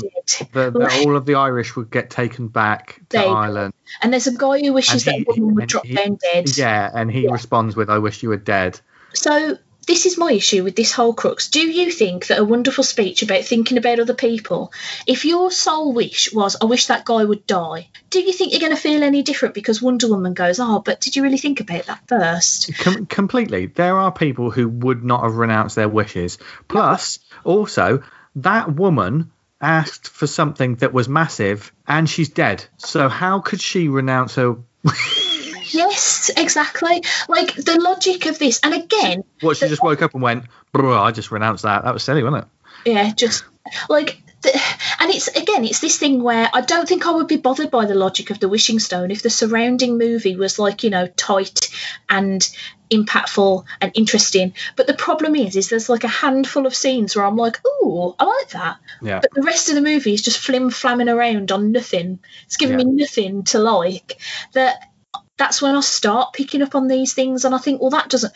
The, 0.53 0.71
the, 0.71 1.03
all 1.05 1.17
of 1.17 1.25
the 1.25 1.35
Irish 1.35 1.75
would 1.75 1.91
get 1.91 2.09
taken 2.09 2.47
back 2.47 3.01
to 3.09 3.19
Ireland. 3.19 3.73
And 4.01 4.13
there's 4.13 4.27
a 4.27 4.35
guy 4.35 4.61
who 4.61 4.71
wishes 4.71 5.03
he, 5.03 5.11
that 5.11 5.19
a 5.19 5.41
woman 5.41 5.55
would 5.55 5.67
drop 5.67 5.85
he, 5.85 5.95
down 5.95 6.15
dead. 6.15 6.57
Yeah, 6.57 6.89
and 6.93 7.11
he 7.11 7.25
yeah. 7.25 7.31
responds 7.31 7.75
with, 7.75 7.89
"I 7.89 7.97
wish 7.97 8.23
you 8.23 8.29
were 8.29 8.37
dead." 8.37 8.79
So 9.13 9.57
this 9.85 10.05
is 10.05 10.17
my 10.17 10.31
issue 10.31 10.63
with 10.63 10.75
this 10.75 10.91
whole 10.91 11.13
crux. 11.13 11.49
Do 11.49 11.59
you 11.59 11.91
think 11.91 12.27
that 12.27 12.39
a 12.39 12.43
wonderful 12.43 12.83
speech 12.83 13.21
about 13.21 13.43
thinking 13.43 13.77
about 13.77 13.99
other 13.99 14.13
people, 14.13 14.71
if 15.07 15.25
your 15.25 15.51
sole 15.51 15.93
wish 15.93 16.33
was, 16.33 16.55
I 16.61 16.65
wish 16.65 16.87
that 16.87 17.05
guy 17.05 17.23
would 17.23 17.45
die, 17.45 17.89
do 18.09 18.19
you 18.19 18.33
think 18.33 18.51
you're 18.51 18.61
going 18.61 18.75
to 18.75 18.81
feel 18.81 19.03
any 19.03 19.23
different 19.23 19.55
because 19.55 19.81
Wonder 19.81 20.07
Woman 20.07 20.33
goes, 20.33 20.59
oh, 20.59 20.79
but 20.79 21.01
did 21.01 21.15
you 21.15 21.23
really 21.23 21.37
think 21.37 21.59
about 21.59 21.85
that 21.87 22.07
first? 22.07 22.75
Com- 22.79 23.05
completely. 23.05 23.67
There 23.67 23.97
are 23.97 24.11
people 24.11 24.51
who 24.51 24.69
would 24.69 25.03
not 25.03 25.23
have 25.23 25.35
renounced 25.35 25.75
their 25.75 25.89
wishes. 25.89 26.37
Plus, 26.67 27.19
also, 27.43 28.03
that 28.35 28.73
woman 28.73 29.31
asked 29.59 30.09
for 30.09 30.27
something 30.27 30.75
that 30.75 30.93
was 30.93 31.07
massive 31.07 31.71
and 31.87 32.09
she's 32.09 32.29
dead. 32.29 32.65
So 32.77 33.09
how 33.09 33.39
could 33.39 33.61
she 33.61 33.87
renounce 33.87 34.35
her? 34.35 34.57
Yes, 35.73 36.29
exactly. 36.35 37.03
Like 37.27 37.55
the 37.55 37.79
logic 37.79 38.25
of 38.27 38.39
this, 38.39 38.59
and 38.63 38.73
again, 38.73 39.23
what 39.41 39.57
she 39.57 39.65
the, 39.65 39.69
just 39.69 39.83
woke 39.83 40.01
up 40.01 40.13
and 40.13 40.21
went, 40.21 40.45
"I 40.73 41.11
just 41.11 41.31
renounced 41.31 41.63
that." 41.63 41.83
That 41.83 41.93
was 41.93 42.03
silly, 42.03 42.23
wasn't 42.23 42.45
it? 42.45 42.91
Yeah, 42.91 43.13
just 43.13 43.43
like 43.89 44.21
the, 44.43 44.53
and 44.99 45.09
it's 45.09 45.27
again 45.29 45.63
it's 45.63 45.79
this 45.79 45.97
thing 45.97 46.21
where 46.21 46.49
i 46.53 46.61
don't 46.61 46.87
think 46.87 47.07
i 47.07 47.11
would 47.11 47.27
be 47.27 47.37
bothered 47.37 47.71
by 47.71 47.85
the 47.85 47.95
logic 47.95 48.29
of 48.29 48.39
the 48.39 48.49
wishing 48.49 48.77
stone 48.77 49.09
if 49.09 49.23
the 49.23 49.29
surrounding 49.29 49.97
movie 49.97 50.35
was 50.35 50.59
like 50.59 50.83
you 50.83 50.89
know 50.89 51.07
tight 51.07 51.69
and 52.09 52.49
impactful 52.91 53.63
and 53.81 53.91
interesting 53.95 54.53
but 54.75 54.85
the 54.85 54.93
problem 54.93 55.35
is 55.35 55.55
is 55.55 55.69
there's 55.69 55.89
like 55.89 56.03
a 56.03 56.09
handful 56.09 56.67
of 56.67 56.75
scenes 56.75 57.15
where 57.15 57.25
i'm 57.25 57.37
like 57.37 57.59
oh 57.65 58.15
i 58.19 58.25
like 58.25 58.49
that 58.49 58.77
yeah. 59.01 59.19
but 59.19 59.33
the 59.33 59.41
rest 59.41 59.69
of 59.69 59.75
the 59.75 59.81
movie 59.81 60.13
is 60.13 60.21
just 60.21 60.37
flim 60.37 60.69
flamming 60.69 61.09
around 61.09 61.51
on 61.51 61.71
nothing 61.71 62.19
it's 62.45 62.57
giving 62.57 62.77
yeah. 62.77 62.85
me 62.85 62.91
nothing 62.91 63.43
to 63.43 63.59
like 63.59 64.19
that 64.51 64.89
that's 65.43 65.61
when 65.61 65.75
I 65.75 65.81
start 65.81 66.31
picking 66.31 66.61
up 66.61 66.73
on 66.73 66.87
these 66.87 67.13
things 67.13 67.43
and 67.43 67.53
I 67.53 67.57
think, 67.57 67.81
well, 67.81 67.89
that 67.89 68.09
doesn't. 68.09 68.31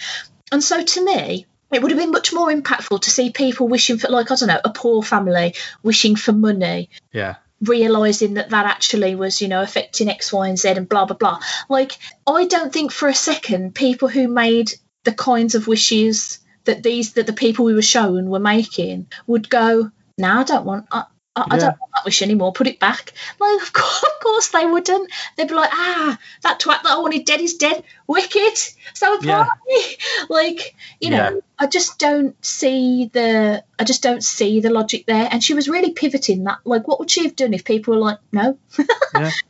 And 0.51 0.61
so 0.61 0.83
to 0.83 1.05
me, 1.05 1.45
it 1.71 1.81
would 1.81 1.91
have 1.91 1.99
been 1.99 2.11
much 2.11 2.33
more 2.33 2.49
impactful 2.51 3.01
to 3.01 3.09
see 3.09 3.31
people 3.31 3.69
wishing 3.69 3.97
for, 3.97 4.09
like, 4.09 4.29
I 4.29 4.35
don't 4.35 4.49
know, 4.49 4.59
a 4.61 4.69
poor 4.69 5.01
family 5.01 5.55
wishing 5.83 6.17
for 6.17 6.33
money. 6.33 6.89
Yeah. 7.13 7.35
Realizing 7.61 8.33
that 8.33 8.49
that 8.49 8.65
actually 8.65 9.15
was, 9.15 9.41
you 9.41 9.47
know, 9.47 9.61
affecting 9.61 10.09
X, 10.09 10.33
Y, 10.33 10.49
and 10.49 10.59
Z 10.59 10.67
and 10.67 10.89
blah, 10.89 11.05
blah, 11.05 11.15
blah. 11.15 11.39
Like, 11.69 11.93
I 12.27 12.45
don't 12.45 12.73
think 12.73 12.91
for 12.91 13.07
a 13.07 13.15
second 13.15 13.73
people 13.73 14.09
who 14.09 14.27
made 14.27 14.73
the 15.05 15.13
kinds 15.13 15.55
of 15.55 15.65
wishes 15.65 16.39
that 16.65 16.83
these, 16.83 17.13
that 17.13 17.25
the 17.25 17.31
people 17.31 17.63
we 17.63 17.73
were 17.73 17.81
shown 17.81 18.29
were 18.29 18.39
making 18.39 19.07
would 19.27 19.49
go, 19.49 19.91
no, 20.17 20.27
nah, 20.27 20.41
I 20.41 20.43
don't 20.43 20.65
want, 20.65 20.87
I, 20.91 21.05
I, 21.37 21.45
yeah. 21.47 21.53
I 21.53 21.57
don't 21.57 21.79
want 21.79 21.91
that 21.95 22.05
wish 22.05 22.21
anymore. 22.21 22.51
Put 22.51 22.67
it 22.67 22.79
back. 22.79 23.13
Like, 23.39 23.61
of 23.61 23.73
course, 23.73 24.03
of 24.03 24.19
course 24.21 24.47
they 24.49 24.65
wouldn't. 24.65 25.11
They'd 25.35 25.47
be 25.47 25.53
like, 25.53 25.69
ah, 25.71 26.17
that 26.43 26.59
twat 26.59 26.83
that 26.83 26.91
I 26.91 26.99
wanted 26.99 27.25
dead 27.25 27.41
is 27.41 27.55
dead. 27.55 27.83
Wicked. 28.07 28.57
So 28.93 29.19
yeah. 29.21 29.47
Like, 30.29 30.75
you 30.99 31.09
know, 31.11 31.17
yeah. 31.17 31.39
I 31.59 31.67
just 31.67 31.99
don't 31.99 32.35
see 32.43 33.09
the. 33.11 33.63
I 33.79 33.83
just 33.83 34.03
don't 34.03 34.23
see 34.23 34.59
the 34.59 34.69
logic 34.69 35.05
there. 35.05 35.27
And 35.31 35.43
she 35.43 35.53
was 35.53 35.69
really 35.69 35.91
pivoting 35.91 36.45
that. 36.45 36.59
Like, 36.65 36.87
what 36.87 36.99
would 36.99 37.11
she 37.11 37.23
have 37.23 37.35
done 37.35 37.53
if 37.53 37.63
people 37.63 37.93
were 37.93 37.99
like, 37.99 38.19
no? 38.31 38.57
yeah. 39.15 39.31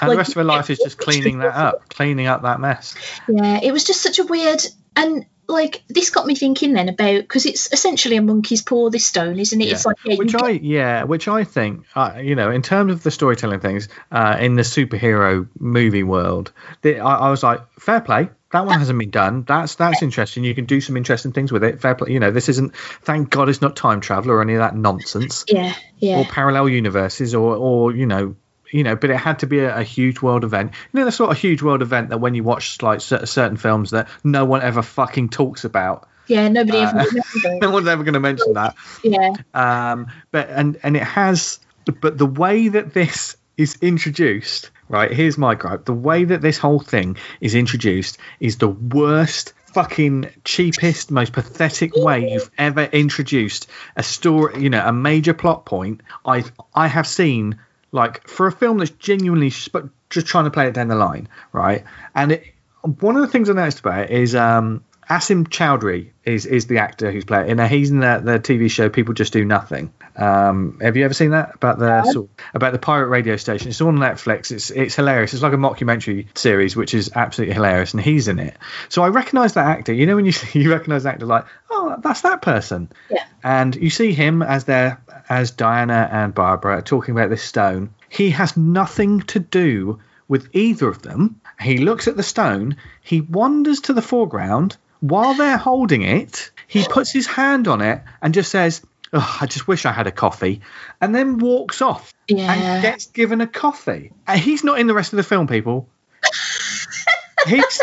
And 0.00 0.08
like, 0.08 0.10
the 0.10 0.16
rest 0.16 0.30
of 0.30 0.36
her 0.36 0.44
life 0.44 0.70
is 0.70 0.78
just 0.78 0.98
cleaning 0.98 1.38
that 1.38 1.54
up, 1.54 1.88
cleaning 1.88 2.26
up 2.26 2.42
that 2.42 2.60
mess. 2.60 2.94
Yeah, 3.28 3.60
it 3.62 3.72
was 3.72 3.84
just 3.84 4.02
such 4.02 4.18
a 4.18 4.24
weird 4.24 4.60
and 4.96 5.26
like 5.48 5.82
this 5.88 6.10
got 6.10 6.26
me 6.26 6.34
thinking 6.34 6.72
then 6.72 6.88
about 6.88 7.20
because 7.20 7.46
it's 7.46 7.72
essentially 7.72 8.16
a 8.16 8.22
monkey's 8.22 8.62
paw 8.62 8.90
this 8.90 9.06
stone 9.06 9.38
isn't 9.38 9.60
it? 9.60 9.66
Yeah. 9.66 9.72
it's 9.72 9.86
like 9.86 9.96
yeah, 10.04 10.16
which 10.16 10.34
i 10.34 10.48
yeah 10.50 11.04
which 11.04 11.28
i 11.28 11.44
think 11.44 11.84
uh, 11.94 12.18
you 12.20 12.34
know 12.34 12.50
in 12.50 12.62
terms 12.62 12.92
of 12.92 13.02
the 13.02 13.10
storytelling 13.10 13.60
things 13.60 13.88
uh, 14.10 14.36
in 14.40 14.54
the 14.54 14.62
superhero 14.62 15.48
movie 15.58 16.02
world 16.02 16.52
the, 16.82 16.98
I, 17.00 17.16
I, 17.16 17.30
was 17.30 17.42
like 17.42 17.60
fair 17.78 18.00
play 18.00 18.28
that 18.54 18.66
one 18.66 18.78
hasn't 18.78 19.00
been 19.00 19.10
done. 19.10 19.42
That's 19.42 19.74
that's 19.74 20.00
interesting. 20.00 20.44
You 20.44 20.54
can 20.54 20.66
do 20.66 20.80
some 20.80 20.96
interesting 20.96 21.32
things 21.32 21.50
with 21.50 21.64
it. 21.64 21.80
Fair 21.80 21.96
play 21.96 22.12
you 22.12 22.20
know 22.20 22.30
this 22.30 22.48
isn't 22.48 22.76
thank 22.76 23.28
god 23.30 23.48
it's 23.48 23.60
not 23.60 23.74
time 23.74 24.00
travel 24.00 24.30
or 24.30 24.40
any 24.40 24.52
of 24.52 24.60
that 24.60 24.76
nonsense. 24.76 25.44
Yeah 25.48 25.74
yeah. 25.98 26.20
Or 26.20 26.24
parallel 26.24 26.68
universes 26.68 27.34
or 27.34 27.56
or 27.56 27.92
you 27.92 28.06
know 28.06 28.36
you 28.74 28.82
know, 28.82 28.96
but 28.96 29.08
it 29.10 29.16
had 29.16 29.38
to 29.38 29.46
be 29.46 29.60
a, 29.60 29.78
a, 29.78 29.82
huge 29.84 30.20
world 30.20 30.42
event. 30.42 30.72
You 30.92 30.98
know, 30.98 31.06
the 31.06 31.12
sort 31.12 31.30
of 31.30 31.38
huge 31.38 31.62
world 31.62 31.80
event 31.80 32.08
that 32.08 32.18
when 32.18 32.34
you 32.34 32.42
watch 32.42 32.82
like 32.82 33.00
certain 33.00 33.56
films 33.56 33.90
that 33.90 34.08
no 34.24 34.44
one 34.44 34.62
ever 34.62 34.82
fucking 34.82 35.28
talks 35.28 35.64
about. 35.64 36.08
Yeah, 36.26 36.48
nobody 36.48 36.78
uh, 36.78 37.04
ever. 37.04 37.06
no 37.60 37.70
one's 37.70 37.86
ever 37.86 38.02
going 38.02 38.14
to 38.14 38.20
mention 38.20 38.54
that. 38.54 38.74
Yeah. 39.04 39.34
Um, 39.54 40.08
but 40.32 40.50
and 40.50 40.76
and 40.82 40.96
it 40.96 41.04
has, 41.04 41.60
but 42.00 42.18
the 42.18 42.26
way 42.26 42.66
that 42.66 42.92
this 42.92 43.36
is 43.56 43.78
introduced, 43.80 44.72
right? 44.88 45.12
Here's 45.12 45.38
my 45.38 45.54
gripe: 45.54 45.84
the 45.84 45.94
way 45.94 46.24
that 46.24 46.42
this 46.42 46.58
whole 46.58 46.80
thing 46.80 47.16
is 47.40 47.54
introduced 47.54 48.18
is 48.40 48.58
the 48.58 48.68
worst 48.68 49.52
fucking 49.66 50.30
cheapest, 50.42 51.12
most 51.12 51.32
pathetic 51.32 51.94
way 51.94 52.32
you've 52.32 52.50
ever 52.58 52.82
introduced 52.82 53.68
a 53.94 54.02
story, 54.02 54.64
you 54.64 54.70
know, 54.70 54.84
a 54.84 54.92
major 54.92 55.32
plot 55.32 55.64
point 55.64 56.00
I 56.26 56.42
I 56.74 56.88
have 56.88 57.06
seen 57.06 57.60
like 57.94 58.26
for 58.26 58.48
a 58.48 58.52
film 58.52 58.78
that's 58.78 58.90
genuinely 58.90 59.50
just 59.50 60.26
trying 60.26 60.44
to 60.44 60.50
play 60.50 60.66
it 60.66 60.74
down 60.74 60.88
the 60.88 60.96
line, 60.96 61.28
right? 61.52 61.84
And 62.12 62.32
it, 62.32 62.44
one 62.82 63.14
of 63.14 63.22
the 63.22 63.28
things 63.28 63.48
I 63.48 63.52
noticed 63.52 63.80
about 63.80 64.00
it 64.00 64.10
is 64.10 64.34
um, 64.34 64.84
Asim 65.08 65.46
Chowdhury 65.46 66.10
is 66.24 66.44
is 66.44 66.66
the 66.66 66.78
actor 66.78 67.12
who's 67.12 67.24
playing. 67.24 67.50
And 67.50 67.60
he's 67.70 67.90
in 67.90 68.00
the, 68.00 68.20
the 68.22 68.38
TV 68.40 68.68
show 68.68 68.88
People 68.88 69.14
Just 69.14 69.32
Do 69.32 69.44
Nothing. 69.44 69.92
Um, 70.16 70.78
have 70.80 70.96
you 70.96 71.04
ever 71.04 71.14
seen 71.14 71.30
that 71.30 71.54
about 71.54 71.78
the 71.78 71.86
yeah. 71.86 72.02
sort 72.04 72.24
of, 72.26 72.30
about 72.54 72.72
the 72.72 72.78
pirate 72.80 73.08
radio 73.08 73.36
station? 73.36 73.68
It's 73.68 73.80
on 73.80 73.96
Netflix. 73.96 74.50
It's 74.50 74.70
it's 74.70 74.96
hilarious. 74.96 75.32
It's 75.32 75.42
like 75.42 75.52
a 75.52 75.56
mockumentary 75.56 76.36
series, 76.36 76.74
which 76.74 76.94
is 76.94 77.12
absolutely 77.14 77.54
hilarious, 77.54 77.94
and 77.94 78.02
he's 78.02 78.26
in 78.26 78.40
it. 78.40 78.56
So 78.88 79.02
I 79.02 79.08
recognise 79.08 79.54
that 79.54 79.66
actor. 79.66 79.92
You 79.92 80.06
know 80.06 80.16
when 80.16 80.24
you 80.24 80.32
see, 80.32 80.60
you 80.60 80.72
recognise 80.72 81.06
actor 81.06 81.26
like, 81.26 81.44
oh, 81.70 81.96
that's 82.02 82.22
that 82.22 82.42
person. 82.42 82.90
Yeah. 83.08 83.24
And 83.44 83.76
you 83.76 83.90
see 83.90 84.12
him 84.12 84.42
as 84.42 84.64
their 84.64 85.02
as 85.28 85.50
Diana 85.50 86.08
and 86.10 86.34
Barbara 86.34 86.78
are 86.78 86.82
talking 86.82 87.12
about 87.12 87.30
this 87.30 87.42
stone. 87.42 87.94
He 88.08 88.30
has 88.30 88.56
nothing 88.56 89.20
to 89.22 89.40
do 89.40 90.00
with 90.28 90.48
either 90.52 90.88
of 90.88 91.02
them. 91.02 91.40
He 91.60 91.78
looks 91.78 92.08
at 92.08 92.16
the 92.16 92.22
stone, 92.22 92.76
he 93.00 93.20
wanders 93.20 93.80
to 93.82 93.92
the 93.92 94.02
foreground. 94.02 94.76
While 95.00 95.34
they're 95.34 95.58
holding 95.58 96.02
it, 96.02 96.50
he 96.66 96.84
puts 96.88 97.10
his 97.10 97.26
hand 97.26 97.68
on 97.68 97.82
it 97.82 98.02
and 98.22 98.32
just 98.32 98.50
says, 98.50 98.80
oh, 99.12 99.38
I 99.40 99.46
just 99.46 99.68
wish 99.68 99.84
I 99.84 99.92
had 99.92 100.06
a 100.06 100.12
coffee, 100.12 100.62
and 101.00 101.14
then 101.14 101.38
walks 101.38 101.82
off 101.82 102.12
yeah. 102.26 102.52
and 102.52 102.82
gets 102.82 103.06
given 103.06 103.40
a 103.40 103.46
coffee. 103.46 104.12
And 104.26 104.40
he's 104.40 104.64
not 104.64 104.78
in 104.78 104.86
the 104.86 104.94
rest 104.94 105.12
of 105.12 105.18
the 105.18 105.22
film, 105.22 105.46
people. 105.46 105.88
He's, 107.46 107.80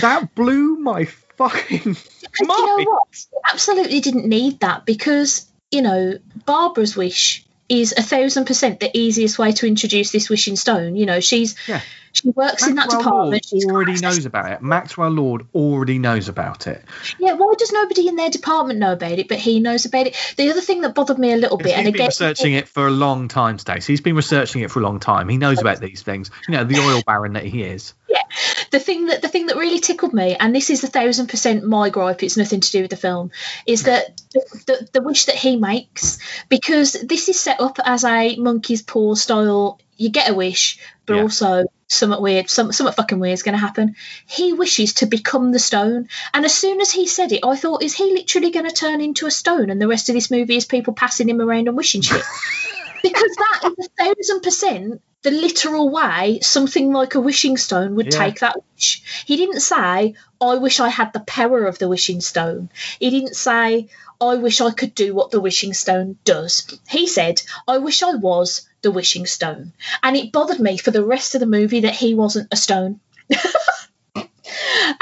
that 0.00 0.34
blew 0.34 0.76
my 0.76 1.04
fucking 1.04 1.84
mind. 1.84 1.98
You 2.40 2.46
know 2.46 2.84
what? 2.84 3.26
Absolutely 3.52 4.00
didn't 4.00 4.26
need 4.26 4.60
that 4.60 4.86
because 4.86 5.49
you 5.70 5.82
know, 5.82 6.18
Barbara's 6.46 6.96
wish 6.96 7.44
is 7.70 7.94
a 7.96 8.02
thousand 8.02 8.46
percent 8.46 8.80
the 8.80 8.90
easiest 8.98 9.38
way 9.38 9.52
to 9.52 9.66
introduce 9.66 10.10
this 10.10 10.28
wishing 10.28 10.56
stone. 10.56 10.96
You 10.96 11.06
know, 11.06 11.20
she's 11.20 11.54
yeah. 11.68 11.80
she 12.10 12.28
works 12.30 12.66
Maxwell 12.66 12.70
in 12.70 12.76
that 12.76 12.90
department. 12.90 13.46
Lord 13.52 13.64
already 13.72 14.00
knows 14.00 14.26
about 14.26 14.50
it. 14.50 14.60
Maxwell 14.60 15.10
Lord 15.10 15.46
already 15.54 16.00
knows 16.00 16.28
about 16.28 16.66
it. 16.66 16.84
Yeah, 17.20 17.34
why 17.34 17.54
does 17.56 17.70
nobody 17.70 18.08
in 18.08 18.16
their 18.16 18.28
department 18.28 18.80
know 18.80 18.92
about 18.92 19.20
it, 19.20 19.28
but 19.28 19.38
he 19.38 19.60
knows 19.60 19.84
about 19.84 20.08
it? 20.08 20.16
The 20.36 20.50
other 20.50 20.60
thing 20.60 20.80
that 20.80 20.96
bothered 20.96 21.18
me 21.18 21.32
a 21.32 21.36
little 21.36 21.58
bit, 21.58 21.78
and 21.78 21.86
again, 21.86 21.98
been 21.98 22.06
researching 22.06 22.54
it 22.54 22.66
for 22.66 22.88
a 22.88 22.90
long 22.90 23.28
time, 23.28 23.58
Stacey. 23.58 23.92
He's 23.92 24.00
been 24.00 24.16
researching 24.16 24.62
it 24.62 24.70
for 24.72 24.80
a 24.80 24.82
long 24.82 24.98
time. 24.98 25.28
He 25.28 25.36
knows 25.36 25.60
about 25.60 25.80
these 25.80 26.02
things. 26.02 26.32
You 26.48 26.56
know, 26.56 26.64
the 26.64 26.80
oil 26.80 27.02
baron 27.06 27.34
that 27.34 27.44
he 27.44 27.62
is. 27.62 27.94
Yeah. 28.08 28.22
The 28.70 28.80
thing 28.80 29.06
that 29.06 29.22
the 29.22 29.28
thing 29.28 29.46
that 29.46 29.56
really 29.56 29.80
tickled 29.80 30.12
me, 30.12 30.36
and 30.38 30.54
this 30.54 30.70
is 30.70 30.84
a 30.84 30.88
thousand 30.88 31.28
percent 31.28 31.64
my 31.64 31.90
gripe. 31.90 32.22
It's 32.22 32.36
nothing 32.36 32.60
to 32.60 32.70
do 32.70 32.82
with 32.82 32.90
the 32.90 32.96
film. 32.96 33.30
Is 33.66 33.84
that 33.84 34.20
the, 34.32 34.88
the, 34.92 35.02
wish 35.02 35.24
that 35.26 35.34
he 35.34 35.56
makes 35.56 36.18
because 36.48 36.92
this 36.92 37.28
is 37.28 37.38
set 37.38 37.60
up 37.60 37.78
as 37.84 38.04
a 38.04 38.36
monkey's 38.36 38.82
paw 38.82 39.14
style. 39.14 39.80
You 39.96 40.08
get 40.08 40.30
a 40.30 40.34
wish, 40.34 40.78
but 41.04 41.16
Yeah. 41.16 41.22
also 41.22 41.64
something 41.88 42.22
weird, 42.22 42.48
some 42.48 42.72
something 42.72 42.94
fucking 42.94 43.18
weird 43.18 43.34
is 43.34 43.42
going 43.42 43.54
to 43.54 43.58
happen. 43.58 43.96
He 44.26 44.52
wishes 44.52 44.94
to 44.94 45.06
become 45.06 45.52
the 45.52 45.58
stone, 45.58 46.08
and 46.32 46.44
as 46.44 46.54
soon 46.54 46.80
as 46.80 46.90
he 46.90 47.06
said 47.06 47.32
it, 47.32 47.44
I 47.44 47.56
thought, 47.56 47.82
is 47.82 47.94
he 47.94 48.12
literally 48.14 48.50
going 48.50 48.66
to 48.68 48.74
turn 48.74 49.00
into 49.00 49.26
a 49.26 49.30
stone? 49.30 49.68
And 49.68 49.80
the 49.82 49.88
rest 49.88 50.08
of 50.08 50.14
this 50.14 50.30
movie 50.30 50.56
is 50.56 50.64
people 50.64 50.94
passing 50.94 51.28
him 51.28 51.40
around 51.40 51.68
and 51.68 51.76
wishing 51.76 52.02
shit. 52.02 52.22
because 53.02 53.36
that 53.36 53.74
is 53.78 53.88
a 53.88 54.04
thousand 54.04 54.40
percent 54.42 55.02
the 55.22 55.30
literal 55.30 55.90
way 55.90 56.40
something 56.40 56.92
like 56.92 57.14
a 57.14 57.20
wishing 57.20 57.56
stone 57.56 57.94
would 57.96 58.12
Yeah. 58.12 58.18
take 58.18 58.40
that 58.40 58.56
wish. 58.74 59.02
He 59.26 59.36
didn't 59.36 59.60
say, 59.60 60.14
I 60.40 60.54
wish 60.54 60.80
I 60.80 60.88
had 60.88 61.12
the 61.12 61.20
power 61.20 61.66
of 61.66 61.78
the 61.78 61.88
wishing 61.88 62.20
stone. 62.20 62.70
He 62.98 63.10
didn't 63.10 63.36
say, 63.36 63.88
I 64.20 64.34
wish 64.36 64.60
I 64.60 64.70
could 64.70 64.94
do 64.94 65.14
what 65.14 65.30
the 65.30 65.40
wishing 65.40 65.74
stone 65.74 66.16
does. 66.24 66.66
He 66.88 67.06
said, 67.06 67.42
I 67.68 67.78
wish 67.78 68.02
I 68.02 68.14
was 68.14 68.62
the 68.82 68.90
wishing 68.90 69.26
stone. 69.26 69.72
And 70.02 70.16
it 70.16 70.32
bothered 70.32 70.60
me 70.60 70.78
for 70.78 70.90
the 70.90 71.04
rest 71.04 71.34
of 71.34 71.40
the 71.40 71.46
movie 71.46 71.80
that 71.80 71.94
he 71.94 72.14
wasn't 72.14 72.48
a 72.52 72.56
stone. 72.56 73.00
and 74.14 74.28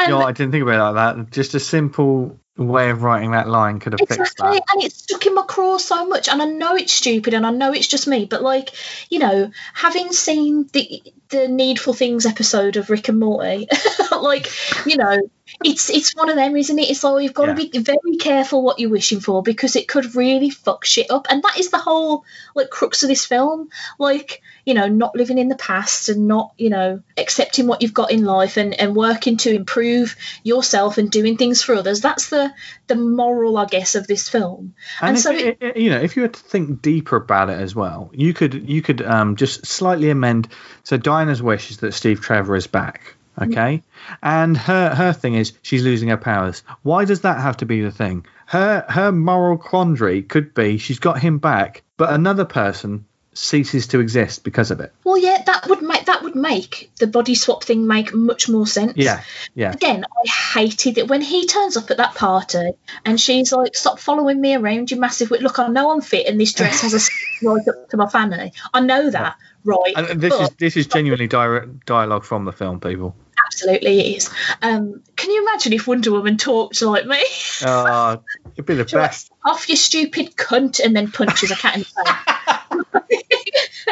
You 0.01 0.09
know, 0.09 0.23
I 0.23 0.33
didn't 0.33 0.53
think 0.53 0.63
about 0.63 0.75
it 0.81 0.95
like 0.95 1.17
that. 1.17 1.31
Just 1.31 1.55
a 1.55 1.61
simple 1.61 2.39
way 2.59 2.91
of 2.91 3.03
writing 3.03 3.31
that 3.31 3.49
line 3.49 3.79
could 3.79 3.93
have 3.93 4.01
fixed 4.01 4.19
Exactly, 4.19 4.59
that. 4.59 4.67
and 4.75 4.83
it 4.83 4.93
stuck 4.93 5.25
in 5.27 5.35
my 5.35 5.43
craw 5.43 5.79
so 5.79 6.07
much. 6.07 6.29
And 6.29 6.43
I 6.43 6.47
know 6.47 6.75
it's 6.75 6.93
stupid, 6.93 7.35
and 7.35 7.47
I 7.47 7.51
know 7.51 7.73
it's 7.73 7.87
just 7.87 8.07
me, 8.07 8.25
but 8.25 8.43
like, 8.43 8.71
you 9.09 9.19
know, 9.19 9.51
having 9.75 10.13
seen 10.13 10.69
the 10.73 11.03
the 11.31 11.47
Needful 11.49 11.93
Things 11.95 12.27
episode 12.27 12.77
of 12.77 12.91
Rick 12.91 13.09
and 13.09 13.21
Morty, 13.21 13.69
like, 14.13 14.49
you 14.87 14.97
know, 14.97 15.19
it's 15.65 15.91
it's 15.91 16.15
one 16.15 16.29
of 16.31 16.37
them, 16.37 16.57
isn't 16.57 16.79
it? 16.79 16.91
It's 16.91 17.03
like 17.05 17.23
you've 17.23 17.35
got 17.35 17.47
to 17.47 17.55
be 17.55 17.79
very 17.79 18.17
careful 18.19 18.63
what 18.63 18.79
you're 18.79 18.91
wishing 18.91 19.21
for 19.21 19.43
because 19.43 19.77
it 19.77 19.89
could 19.89 20.15
really 20.15 20.51
fuck 20.51 20.85
shit 20.85 21.11
up, 21.11 21.27
and 21.31 21.43
that 21.43 21.59
is 21.59 21.71
the 21.71 21.79
whole 21.79 22.25
like 22.55 22.71
crux 22.71 23.03
of 23.03 23.09
this 23.09 23.25
film. 23.27 23.69
Like, 23.99 24.43
you 24.65 24.75
know, 24.75 24.89
not 24.89 25.15
living 25.17 25.39
in 25.39 25.49
the 25.49 25.57
past 25.57 26.09
and 26.09 26.29
not, 26.29 26.53
you 26.59 26.71
know, 26.71 27.03
accepting 27.17 27.67
what 27.67 27.83
you've 27.83 27.95
got 27.95 28.11
in 28.11 28.25
life 28.25 28.57
and 28.57 28.79
and 28.79 28.95
working 28.95 29.37
to 29.39 29.55
improve 29.55 30.17
yourself 30.43 30.99
and 30.99 31.11
doing 31.11 31.37
things 31.37 31.63
for 31.63 31.75
others. 31.75 32.01
That's 32.01 32.29
the 32.29 32.53
the 32.87 32.97
moral, 32.97 33.57
I 33.57 33.67
guess, 33.67 33.95
of 33.95 34.07
this 34.07 34.29
film. 34.29 34.75
And, 35.01 35.11
And 35.11 35.19
so 35.19 35.33
it, 35.33 35.59
it- 35.61 35.77
you 35.77 35.91
know, 35.91 35.99
if 36.01 36.17
you 36.17 36.23
were 36.23 36.29
to 36.29 36.41
think 36.41 36.83
deeper 36.83 37.17
about 37.17 37.51
it 37.51 37.61
as 37.61 37.75
well, 37.75 38.11
you 38.13 38.35
could 38.35 38.69
you 38.69 38.83
could 38.83 39.03
um, 39.03 39.37
just 39.37 39.67
slightly 39.67 40.11
amend. 40.11 40.49
So 40.85 40.97
Diana's 40.97 41.43
wish 41.43 41.71
is 41.71 41.79
that 41.79 41.93
Steve 41.93 42.21
Trevor 42.21 42.57
is 42.57 42.67
back. 42.67 43.15
Okay, 43.43 43.83
and 44.23 44.57
her 44.57 44.95
her 44.95 45.13
thing 45.13 45.35
is 45.35 45.53
she's 45.63 45.83
losing 45.83 46.09
her 46.09 46.17
powers. 46.17 46.63
Why 46.83 47.05
does 47.05 47.23
that 47.23 47.41
have 47.41 47.59
to 47.59 47.67
be 47.67 47.81
the 47.81 47.91
thing? 47.91 48.27
Her 48.47 48.85
her 48.89 49.13
moral 49.13 49.59
quandary 49.59 50.23
could 50.23 50.55
be 50.55 50.79
she's 50.79 50.99
got 50.99 51.19
him 51.21 51.39
back, 51.39 51.83
but 51.97 52.13
another 52.13 52.45
person 52.45 53.05
ceases 53.39 53.87
to 53.89 54.01
exist 54.01 54.43
because 54.43 54.71
of 54.71 54.81
it. 54.81 54.93
Well, 55.05 55.17
yeah, 55.17 55.43
that 55.47 55.69
would 55.69 55.81
make 55.81 56.07
that 56.07 56.23
would 56.23 56.35
make 56.35 56.91
the 56.99 57.07
body 57.07 57.35
swap 57.35 57.65
thing 57.65 57.87
make 57.87 58.13
much 58.13 58.49
more 58.49 58.67
sense. 58.67 58.95
Yeah, 58.97 59.23
yeah. 59.55 59.73
Again, 59.73 60.05
I 60.05 60.29
hated 60.61 60.99
it 60.99 61.09
when 61.09 61.21
he 61.21 61.47
turns 61.47 61.77
up 61.77 61.91
at 61.91 61.99
that 61.99 62.15
party 62.15 62.73
and 63.05 63.21
she's 63.21 63.53
like, 63.53 63.77
"Stop 63.77 63.99
following 63.99 64.41
me 64.41 64.55
around, 64.55 64.91
you 64.91 64.99
massive 64.99 65.31
wit. 65.31 65.43
Look, 65.43 65.59
I 65.59 65.69
know 65.69 65.93
I'm 65.93 66.01
fit, 66.01 66.27
and 66.27 66.41
this 66.41 66.53
dress 66.53 66.83
has 66.83 66.95
a 66.95 67.01
right 67.47 67.69
up 67.69 67.89
to 67.91 67.97
my 67.97 68.09
fanny. 68.09 68.53
I 68.75 68.81
know 68.81 69.11
that, 69.11 69.37
right? 69.65 69.95
And 69.97 70.21
this 70.21 70.35
is 70.35 70.51
this 70.51 70.77
is 70.77 70.87
genuinely 70.87 71.29
direct 71.29 71.87
dialogue 71.87 72.25
from 72.25 72.45
the 72.45 72.53
film, 72.53 72.81
people. 72.81 73.15
Absolutely 73.49 74.15
is. 74.17 74.31
Um, 74.63 75.03
can 75.17 75.31
you 75.31 75.43
imagine 75.43 75.73
if 75.73 75.87
Wonder 75.87 76.13
Woman 76.13 76.37
talked 76.37 76.81
like 76.83 77.07
me? 77.07 77.23
Oh, 77.65 78.23
it'd 78.53 78.67
be 78.67 78.75
the 78.75 78.85
best. 78.85 79.33
Off 79.45 79.69
you 79.69 79.77
stupid 79.77 80.37
cunt, 80.37 80.81
and 80.81 80.95
then 80.95 81.11
punches 81.11 81.51
a 81.51 81.57
cat 81.57 81.77
in 81.77 81.81
the 81.81 83.03
face. 83.09 83.87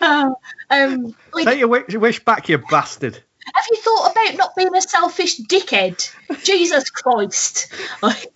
Uh, 0.00 0.30
um, 0.70 1.14
like, 1.32 1.44
Take 1.44 1.58
your 1.58 1.68
wish, 1.68 1.94
wish 1.94 2.24
back, 2.24 2.48
you 2.48 2.58
bastard. 2.58 3.22
Have 3.54 3.64
you 3.70 3.76
thought 3.76 4.12
about 4.12 4.36
not 4.36 4.56
being 4.56 4.74
a 4.74 4.82
selfish 4.82 5.38
dickhead? 5.38 6.12
Jesus 6.42 6.90
Christ. 6.90 7.72
Like, 8.02 8.30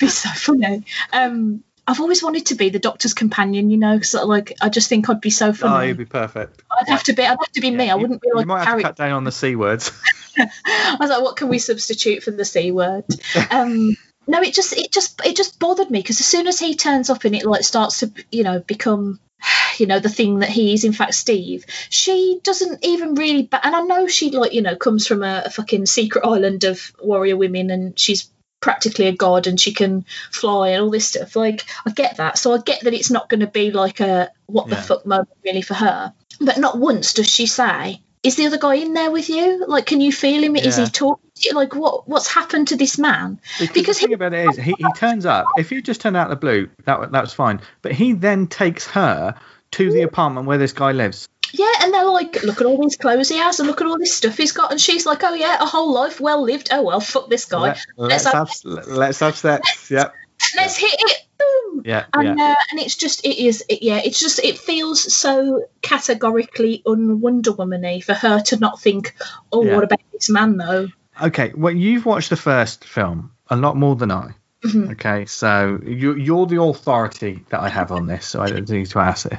be 0.00 0.08
so 0.08 0.28
funny. 0.30 0.84
Um, 1.12 1.62
I've 1.86 2.00
always 2.00 2.22
wanted 2.22 2.46
to 2.46 2.54
be 2.54 2.70
the 2.70 2.78
doctor's 2.78 3.12
companion, 3.14 3.70
you 3.70 3.76
know, 3.76 3.94
because 3.94 4.14
like 4.14 4.54
I 4.62 4.68
just 4.70 4.88
think 4.88 5.08
I'd 5.10 5.20
be 5.20 5.30
so 5.30 5.48
Oh, 5.48 5.52
funny. 5.52 5.88
you'd 5.88 5.98
be 5.98 6.04
perfect. 6.06 6.62
I'd 6.70 6.88
have 6.88 7.02
to 7.04 7.12
be. 7.12 7.22
I'd 7.22 7.38
have 7.40 7.52
to 7.52 7.60
be 7.60 7.70
me. 7.70 7.90
I 7.90 7.94
You- 7.94 8.00
wouldn't 8.02 8.22
be 8.22 8.28
You 8.28 8.36
like 8.36 8.46
might 8.46 8.62
a 8.62 8.64
have 8.66 8.76
to 8.78 8.82
cut 8.84 8.96
down 8.96 9.12
on 9.12 9.24
the 9.24 9.32
c 9.32 9.54
words. 9.56 9.92
I 10.38 10.96
was 10.98 11.10
like, 11.10 11.22
what 11.22 11.36
can 11.36 11.48
we 11.48 11.58
substitute 11.58 12.22
for 12.22 12.30
the 12.30 12.44
c 12.44 12.70
word? 12.72 13.04
Um, 13.50 13.96
no, 14.26 14.40
it 14.40 14.54
just 14.54 14.72
it 14.72 14.90
just 14.90 15.20
it 15.26 15.36
just 15.36 15.58
bothered 15.58 15.90
me 15.90 15.98
because 16.00 16.20
as 16.20 16.26
soon 16.26 16.46
as 16.46 16.58
he 16.58 16.74
turns 16.74 17.10
up 17.10 17.24
and 17.24 17.34
it 17.36 17.44
like 17.44 17.62
starts 17.62 18.00
to 18.00 18.10
you 18.32 18.42
know 18.42 18.58
become 18.60 19.20
you 19.78 19.86
know 19.86 19.98
the 19.98 20.08
thing 20.08 20.38
that 20.38 20.48
he 20.48 20.72
is 20.72 20.84
in 20.84 20.94
fact 20.94 21.12
Steve, 21.14 21.66
she 21.90 22.40
doesn't 22.42 22.82
even 22.84 23.14
really. 23.16 23.42
Ba- 23.42 23.60
and 23.64 23.76
I 23.76 23.82
know 23.82 24.06
she 24.06 24.30
like 24.30 24.54
you 24.54 24.62
know 24.62 24.76
comes 24.76 25.06
from 25.06 25.22
a, 25.22 25.42
a 25.44 25.50
fucking 25.50 25.84
secret 25.86 26.24
island 26.24 26.64
of 26.64 26.92
warrior 27.02 27.36
women 27.36 27.70
and 27.70 27.98
she's 27.98 28.30
practically 28.64 29.06
a 29.06 29.12
god 29.12 29.46
and 29.46 29.60
she 29.60 29.72
can 29.74 30.04
fly 30.30 30.70
and 30.70 30.82
all 30.82 30.90
this 30.90 31.06
stuff. 31.08 31.36
Like 31.36 31.64
I 31.86 31.90
get 31.90 32.16
that, 32.16 32.38
so 32.38 32.54
I 32.54 32.58
get 32.58 32.80
that 32.84 32.94
it's 32.94 33.10
not 33.10 33.28
going 33.28 33.40
to 33.40 33.46
be 33.46 33.70
like 33.70 34.00
a 34.00 34.30
what 34.46 34.68
the 34.68 34.76
Yeah. 34.76 34.82
fuck 34.82 35.04
moment 35.06 35.28
really 35.44 35.60
for 35.62 35.74
her. 35.74 36.12
But 36.40 36.56
not 36.58 36.78
once 36.78 37.12
does 37.12 37.28
she 37.28 37.46
say, 37.46 38.00
"Is 38.22 38.36
the 38.36 38.46
other 38.46 38.58
guy 38.58 38.76
in 38.76 38.94
there 38.94 39.10
with 39.10 39.28
you? 39.28 39.64
Like, 39.68 39.84
can 39.86 40.00
you 40.00 40.10
feel 40.12 40.42
him? 40.42 40.56
Is 40.56 40.76
he 40.76 40.86
talking? 40.86 41.28
to 41.36 41.48
you? 41.50 41.54
Like, 41.54 41.74
what 41.74 42.08
what's 42.08 42.26
happened 42.26 42.68
to 42.68 42.76
this 42.76 42.98
man?" 42.98 43.38
Because, 43.60 43.74
Because 43.74 43.96
the 43.96 44.00
thing 44.00 44.08
he- 44.08 44.14
about 44.14 44.32
it 44.32 44.48
is, 44.48 44.56
he, 44.56 44.74
he 44.78 44.92
turns 44.96 45.26
up. 45.26 45.46
If 45.58 45.70
you 45.70 45.82
just 45.82 46.00
turned 46.00 46.16
out 46.16 46.30
the 46.30 46.36
blue, 46.36 46.70
that 46.86 47.12
that 47.12 47.20
was 47.20 47.34
fine. 47.34 47.60
But 47.82 47.92
he 47.92 48.14
then 48.14 48.46
takes 48.48 48.86
her 48.88 49.34
to 49.72 49.92
the 49.92 50.02
apartment 50.02 50.46
where 50.46 50.58
this 50.58 50.72
guy 50.72 50.92
lives. 50.92 51.28
Yeah, 51.56 51.72
and 51.82 51.94
they're 51.94 52.04
like, 52.04 52.42
"Look 52.42 52.60
at 52.60 52.66
all 52.66 52.80
these 52.82 52.96
clothes 52.96 53.28
he 53.28 53.38
has, 53.38 53.60
and 53.60 53.68
look 53.68 53.80
at 53.80 53.86
all 53.86 53.98
this 53.98 54.14
stuff 54.14 54.36
he's 54.36 54.52
got." 54.52 54.70
And 54.72 54.80
she's 54.80 55.06
like, 55.06 55.22
"Oh 55.22 55.34
yeah, 55.34 55.56
a 55.60 55.66
whole 55.66 55.92
life 55.92 56.20
well 56.20 56.42
lived. 56.42 56.68
Oh 56.72 56.82
well, 56.82 57.00
fuck 57.00 57.28
this 57.30 57.44
guy. 57.44 57.60
Let, 57.60 57.86
let's 57.96 58.24
Let's 58.24 58.34
have 58.64 58.86
let's 58.86 59.20
have 59.20 59.36
sex. 59.36 59.90
Yep. 59.90 60.12
Let's 60.56 60.76
hit 60.76 60.94
it." 60.98 61.20
Boom. 61.38 61.82
Yeah. 61.84 62.06
and 62.14 62.38
Yeah. 62.38 62.50
uh, 62.50 62.54
and 62.70 62.80
it's 62.80 62.96
just 62.96 63.24
it 63.24 63.36
is 63.44 63.64
it, 63.68 63.82
yeah 63.82 64.00
it's 64.04 64.20
just 64.20 64.38
it 64.38 64.58
feels 64.58 65.12
so 65.14 65.64
categorically 65.82 66.82
un 66.86 67.20
Wonder 67.20 67.52
Woman-y 67.52 68.00
for 68.00 68.14
her 68.14 68.40
to 68.40 68.56
not 68.58 68.80
think 68.80 69.14
oh 69.52 69.64
Yeah. 69.64 69.74
what 69.74 69.84
about 69.84 70.00
this 70.12 70.30
man 70.30 70.56
though 70.56 70.88
Okay. 71.22 71.52
Well, 71.56 71.74
you've 71.74 72.06
watched 72.06 72.30
the 72.30 72.36
first 72.36 72.84
film 72.84 73.30
a 73.48 73.56
lot 73.56 73.76
more 73.76 73.94
than 73.96 74.10
I. 74.10 74.34
Mhm. 74.64 74.92
Okay, 74.92 75.26
so 75.26 75.78
you, 75.84 76.14
you're 76.16 76.46
the 76.46 76.60
authority 76.62 77.44
that 77.50 77.60
I 77.60 77.68
have 77.68 77.92
on 77.92 78.06
this, 78.06 78.26
so 78.26 78.40
I 78.40 78.46
don't 78.48 78.68
need 78.68 78.86
to 78.86 78.98
ask 78.98 79.28
this. 79.28 79.38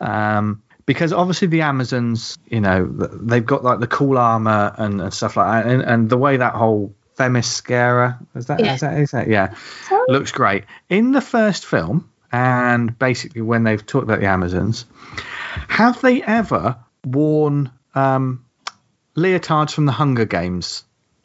Um, 0.00 0.62
because 0.86 1.12
obviously 1.12 1.48
the 1.48 1.62
Amazons, 1.62 2.38
you 2.48 2.60
know, 2.60 2.86
they've 2.86 3.44
got 3.44 3.62
like 3.64 3.80
the 3.80 3.86
cool 3.86 4.16
armor 4.18 4.72
and, 4.78 5.00
and 5.00 5.12
stuff 5.12 5.36
like 5.36 5.64
that, 5.64 5.70
and, 5.72 5.82
and 5.82 6.08
the 6.08 6.16
way 6.16 6.36
that 6.36 6.54
whole 6.54 6.94
Themyscira 7.18 8.18
is 8.34 8.46
that, 8.46 8.60
Yeah. 8.60 8.74
is 8.74 8.80
that 8.80 9.00
is 9.00 9.10
that 9.12 9.26
yeah 9.28 9.54
looks 10.08 10.32
great 10.32 10.64
in 10.88 11.12
the 11.12 11.20
first 11.20 11.64
film, 11.66 12.08
and 12.32 12.96
basically 12.98 13.42
when 13.42 13.64
they've 13.64 13.84
talked 13.84 14.04
about 14.04 14.20
the 14.20 14.26
Amazons, 14.26 14.84
have 15.68 16.00
they 16.02 16.22
ever 16.22 16.76
worn 17.04 17.70
um, 17.94 18.44
leotards 19.16 19.72
from 19.72 19.86
the 19.86 19.92
Hunger 19.92 20.24
Games? 20.26 20.84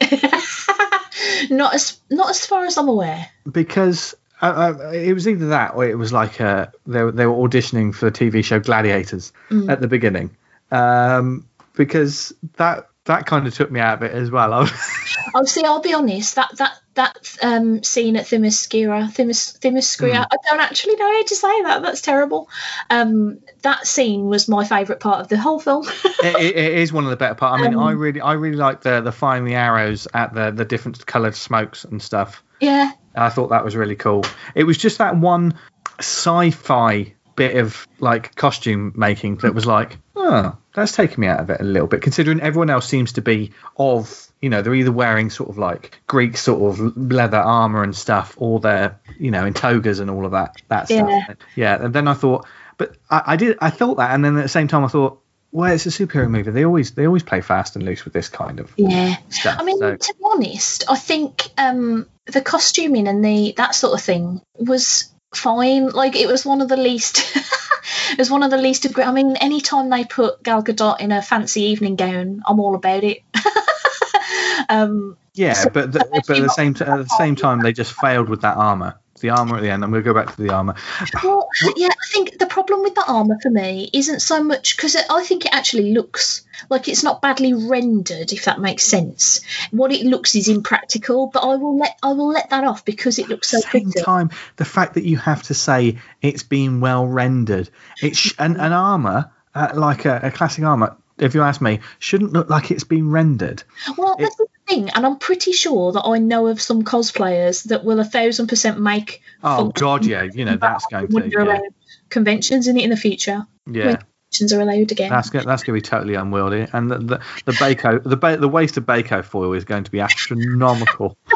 not 1.50 1.74
as 1.74 1.98
not 2.10 2.30
as 2.30 2.46
far 2.46 2.64
as 2.64 2.76
I'm 2.78 2.88
aware 2.88 3.28
because 3.50 4.14
uh, 4.42 4.74
uh, 4.78 4.90
it 4.90 5.14
was 5.14 5.26
either 5.28 5.48
that 5.48 5.74
or 5.74 5.84
it 5.84 5.96
was 5.96 6.12
like 6.12 6.40
uh, 6.40 6.66
they, 6.86 7.02
were- 7.02 7.12
they 7.12 7.26
were 7.26 7.34
auditioning 7.48 7.94
for 7.94 8.10
the 8.10 8.12
TV 8.12 8.44
show 8.44 8.58
Gladiators 8.60 9.32
at 9.68 9.80
the 9.80 9.88
beginning. 9.88 10.36
Um, 10.70 11.46
because 11.74 12.34
that 12.56 12.88
that 13.04 13.26
kind 13.26 13.46
of 13.48 13.54
took 13.54 13.70
me 13.70 13.80
out 13.80 13.94
of 13.98 14.02
it 14.04 14.12
as 14.12 14.30
well. 14.30 14.50
Was, 14.50 14.72
oh 15.34 15.44
see 15.44 15.64
I'll 15.64 15.80
be 15.80 15.92
honest 15.94 16.34
that 16.36 16.56
that 16.58 16.72
that 16.94 17.36
um 17.42 17.82
scene 17.82 18.16
at 18.16 18.26
Themyscira 18.26 19.10
Themis, 19.12 19.58
Themyscira 19.60 20.16
Hmm. 20.18 20.22
I 20.30 20.36
don't 20.48 20.60
actually 20.60 20.96
know 20.96 21.10
how 21.12 21.22
to 21.24 21.34
say 21.34 21.62
that 21.62 21.82
that's 21.82 22.00
terrible 22.02 22.48
um 22.90 23.38
that 23.62 23.86
scene 23.86 24.26
was 24.26 24.48
my 24.48 24.64
favourite 24.64 25.00
part 25.00 25.20
of 25.20 25.28
the 25.28 25.38
whole 25.38 25.58
film 25.58 25.84
it, 26.22 26.36
it- 26.40 26.56
it 26.56 26.74
is 26.74 26.92
one 26.92 27.04
of 27.04 27.10
the 27.10 27.16
better 27.16 27.34
parts. 27.34 27.62
I 27.62 27.68
mean, 27.68 27.74
Um, 27.78 27.82
I 27.84 27.92
really 27.92 28.20
I 28.20 28.34
really 28.34 28.56
like 28.56 28.82
the 28.82 29.00
the 29.00 29.12
firing 29.12 29.44
the 29.46 29.54
arrows 29.54 30.06
at 30.14 30.32
the 30.34 30.50
the 30.50 30.64
different 30.64 31.04
coloured 31.06 31.34
smokes 31.34 31.84
and 31.84 32.00
stuff. 32.02 32.42
yeah 32.60 32.92
I 33.14 33.28
thought 33.28 33.48
that 33.50 33.64
was 33.64 33.76
really 33.76 33.96
cool. 33.96 34.24
It 34.54 34.64
was 34.64 34.78
just 34.78 34.98
that 34.98 35.16
one 35.16 35.54
sci-fi 35.98 37.14
bit 37.34 37.56
of 37.56 37.86
like 37.98 38.34
costume 38.34 38.92
making 38.94 39.36
that 39.38 39.54
was 39.54 39.66
like, 39.66 39.98
oh, 40.16 40.56
that's 40.74 40.92
taken 40.92 41.20
me 41.20 41.26
out 41.26 41.40
of 41.40 41.50
it 41.50 41.60
a 41.60 41.64
little 41.64 41.88
bit. 41.88 42.02
Considering 42.02 42.40
everyone 42.40 42.70
else 42.70 42.86
seems 42.86 43.14
to 43.14 43.22
be 43.22 43.52
of, 43.76 44.26
you 44.40 44.50
know, 44.50 44.62
they're 44.62 44.74
either 44.74 44.92
wearing 44.92 45.30
sort 45.30 45.48
of 45.48 45.58
like 45.58 45.98
Greek 46.06 46.36
sort 46.36 46.72
of 46.72 46.96
leather 46.96 47.38
armor 47.38 47.82
and 47.82 47.96
stuff, 47.96 48.34
or 48.38 48.60
they're, 48.60 49.00
you 49.18 49.30
know, 49.30 49.46
in 49.46 49.54
togas 49.54 50.00
and 50.00 50.10
all 50.10 50.26
of 50.26 50.32
that 50.32 50.60
that 50.68 50.90
Yeah. 50.90 51.22
stuff. 51.24 51.36
Yeah. 51.56 51.82
And 51.82 51.94
then 51.94 52.06
I 52.08 52.14
thought, 52.14 52.46
but 52.76 52.96
I, 53.10 53.22
I 53.28 53.36
did, 53.36 53.56
I 53.60 53.70
thought 53.70 53.96
that, 53.96 54.14
and 54.14 54.24
then 54.24 54.36
at 54.36 54.42
the 54.42 54.48
same 54.48 54.68
time 54.68 54.84
I 54.84 54.88
thought, 54.88 55.21
well, 55.52 55.70
it's 55.70 55.84
a 55.84 55.90
superhero 55.90 56.30
movie. 56.30 56.50
They 56.50 56.64
always 56.64 56.92
they 56.92 57.06
always 57.06 57.22
play 57.22 57.42
fast 57.42 57.76
and 57.76 57.84
loose 57.84 58.04
with 58.04 58.14
this 58.14 58.28
kind 58.30 58.58
of 58.58 58.72
yeah. 58.76 59.16
stuff. 59.28 59.58
I 59.60 59.64
mean, 59.64 59.78
so- 59.78 59.96
to 59.96 60.14
be 60.14 60.24
honest, 60.24 60.84
I 60.88 60.96
think 60.96 61.50
um, 61.58 62.06
the 62.26 62.40
costuming 62.40 63.06
and 63.06 63.22
the 63.22 63.52
that 63.58 63.74
sort 63.74 63.92
of 63.92 64.02
thing 64.02 64.40
was 64.54 65.12
fine. 65.34 65.90
Like 65.90 66.16
it 66.16 66.26
was 66.26 66.46
one 66.46 66.62
of 66.62 66.68
the 66.68 66.78
least. 66.78 67.36
it 68.12 68.18
was 68.18 68.30
one 68.30 68.42
of 68.42 68.50
the 68.50 68.56
least. 68.56 68.86
Agree- 68.86 69.04
I 69.04 69.12
mean, 69.12 69.36
anytime 69.36 69.90
they 69.90 70.04
put 70.04 70.42
Gal 70.42 70.62
Gadot 70.62 71.00
in 71.00 71.12
a 71.12 71.20
fancy 71.20 71.64
evening 71.64 71.96
gown, 71.96 72.42
I'm 72.46 72.58
all 72.58 72.74
about 72.74 73.04
it. 73.04 73.18
um, 74.70 75.18
yeah, 75.34 75.52
so- 75.52 75.70
but 75.70 75.92
the, 75.92 75.98
but 76.26 76.38
at 76.38 76.42
the 76.42 76.48
same 76.48 76.72
t- 76.72 76.84
at 76.84 76.96
the 76.96 77.08
same 77.18 77.36
time, 77.36 77.60
they 77.60 77.74
just 77.74 77.92
failed 77.92 78.30
with 78.30 78.40
that 78.40 78.56
armor. 78.56 78.98
The 79.22 79.30
armor 79.30 79.56
at 79.56 79.62
the 79.62 79.70
end. 79.70 79.84
I'm 79.84 79.90
going 79.90 80.02
to 80.02 80.04
go 80.04 80.12
back 80.12 80.34
to 80.34 80.42
the 80.42 80.52
armor. 80.52 80.74
Well, 81.22 81.48
yeah, 81.76 81.88
I 81.88 82.06
think 82.12 82.38
the 82.38 82.46
problem 82.46 82.82
with 82.82 82.94
the 82.94 83.04
armor 83.06 83.38
for 83.40 83.50
me 83.50 83.88
isn't 83.92 84.20
so 84.20 84.42
much 84.42 84.76
because 84.76 84.96
I 84.96 85.22
think 85.22 85.46
it 85.46 85.54
actually 85.54 85.94
looks 85.94 86.42
like 86.68 86.88
it's 86.88 87.02
not 87.02 87.22
badly 87.22 87.54
rendered, 87.54 88.32
if 88.32 88.44
that 88.44 88.60
makes 88.60 88.84
sense. 88.84 89.40
What 89.70 89.92
it 89.92 90.04
looks 90.04 90.34
is 90.34 90.48
impractical, 90.48 91.28
but 91.28 91.40
I 91.40 91.56
will 91.56 91.78
let 91.78 91.96
I 92.02 92.12
will 92.12 92.28
let 92.28 92.50
that 92.50 92.64
off 92.64 92.84
because 92.84 93.18
it 93.18 93.28
looks 93.28 93.48
so 93.50 93.58
At 93.58 93.64
the 93.64 93.70
same 93.70 93.90
pretty. 93.92 94.04
time, 94.04 94.30
the 94.56 94.64
fact 94.64 94.94
that 94.94 95.04
you 95.04 95.16
have 95.18 95.42
to 95.44 95.54
say 95.54 95.98
it's 96.20 96.42
been 96.42 96.80
well 96.80 97.06
rendered, 97.06 97.70
it's 98.02 98.34
an, 98.38 98.58
an 98.58 98.72
armor 98.72 99.30
uh, 99.54 99.70
like 99.74 100.04
a, 100.04 100.20
a 100.24 100.30
classic 100.30 100.64
armor. 100.64 100.96
If 101.18 101.34
you 101.34 101.42
ask 101.42 101.60
me, 101.60 101.80
shouldn't 101.98 102.32
look 102.32 102.50
like 102.50 102.70
it's 102.70 102.84
been 102.84 103.10
rendered. 103.10 103.62
Well, 103.96 104.16
that's 104.18 104.34
the 104.36 104.46
thing, 104.74 104.90
and 104.90 105.06
I'm 105.06 105.18
pretty 105.18 105.52
sure 105.52 105.92
that 105.92 106.02
I 106.02 106.18
know 106.18 106.46
of 106.46 106.60
some 106.60 106.82
cosplayers 106.84 107.64
that 107.64 107.84
will 107.84 108.00
a 108.00 108.04
thousand 108.04 108.48
percent 108.48 108.80
make. 108.80 109.22
Oh 109.42 109.68
God, 109.68 110.04
yeah, 110.04 110.22
you 110.22 110.44
know 110.44 110.56
that's 110.56 110.86
going 110.86 111.08
to. 111.08 111.28
Yeah, 111.30 111.60
conventions 112.08 112.68
in 112.68 112.76
it 112.76 112.84
in 112.84 112.90
the 112.90 112.96
future. 112.96 113.46
yeah. 113.66 113.96
Conventions 114.32 114.52
are 114.54 114.60
allowed 114.60 114.92
again. 114.92 115.10
That's 115.10 115.28
go- 115.30 115.42
that's 115.42 115.62
going 115.62 115.78
to 115.78 115.82
be 115.82 115.88
totally 115.88 116.14
unwieldy, 116.14 116.66
and 116.72 116.90
the 116.90 116.98
the, 116.98 117.20
the 117.44 117.52
Baco 117.52 118.02
the 118.02 118.16
ba- 118.16 118.38
the 118.38 118.48
waste 118.48 118.76
of 118.78 118.84
Baco 118.84 119.22
foil 119.24 119.52
is 119.52 119.64
going 119.64 119.84
to 119.84 119.90
be 119.90 120.00
astronomical. 120.00 121.16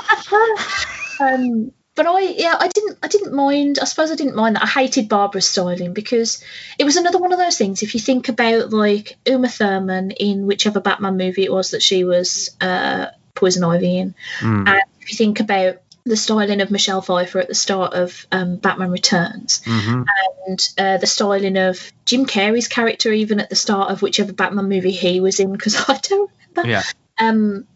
Um, 1.18 1.72
but 1.94 2.06
I 2.06 2.20
yeah 2.20 2.56
I 2.60 2.68
didn't 2.68 2.98
I 3.02 3.08
didn't 3.08 3.32
mind. 3.32 3.78
I 3.80 3.84
suppose 3.86 4.10
I 4.10 4.16
didn't 4.16 4.36
mind 4.36 4.56
that. 4.56 4.64
I 4.64 4.66
hated 4.66 5.08
Barbara's 5.08 5.48
styling 5.48 5.94
because 5.94 6.44
it 6.78 6.84
was 6.84 6.96
another 6.96 7.18
one 7.18 7.32
of 7.32 7.38
those 7.38 7.56
things. 7.56 7.82
If 7.82 7.94
you 7.94 8.00
think 8.00 8.28
about 8.28 8.70
like 8.70 9.16
Uma 9.26 9.48
Thurman 9.48 10.10
in 10.10 10.46
whichever 10.46 10.80
Batman 10.80 11.16
movie 11.16 11.44
it 11.44 11.52
was 11.52 11.70
that 11.70 11.82
she 11.82 12.04
was 12.04 12.54
uh, 12.60 13.06
Poison 13.36 13.62
Ivy 13.64 13.98
in, 13.98 14.14
Mm. 14.40 14.68
and 14.68 14.82
if 15.00 15.12
you 15.12 15.16
think 15.16 15.38
about 15.40 15.76
the 16.04 16.16
styling 16.16 16.60
of 16.60 16.70
Michelle 16.70 17.02
Pfeiffer 17.02 17.40
at 17.40 17.48
the 17.48 17.54
start 17.54 17.94
of 17.94 18.26
um, 18.30 18.56
Batman 18.56 18.90
Returns, 18.90 19.62
hmm 19.64 20.02
and 20.46 20.68
uh, 20.78 20.96
the 20.98 21.06
styling 21.08 21.56
of 21.56 21.92
Jim 22.04 22.26
Carrey's 22.26 22.68
character 22.68 23.12
even 23.12 23.40
at 23.40 23.50
the 23.50 23.56
start 23.56 23.90
of 23.90 24.02
whichever 24.02 24.32
Batman 24.32 24.68
movie 24.68 24.92
he 24.92 25.18
was 25.20 25.40
in, 25.40 25.50
because 25.52 25.76
I 25.88 25.98
don't 26.02 26.30
remember. 26.54 26.70
Yeah, 26.70 26.82
Um, 27.18 27.66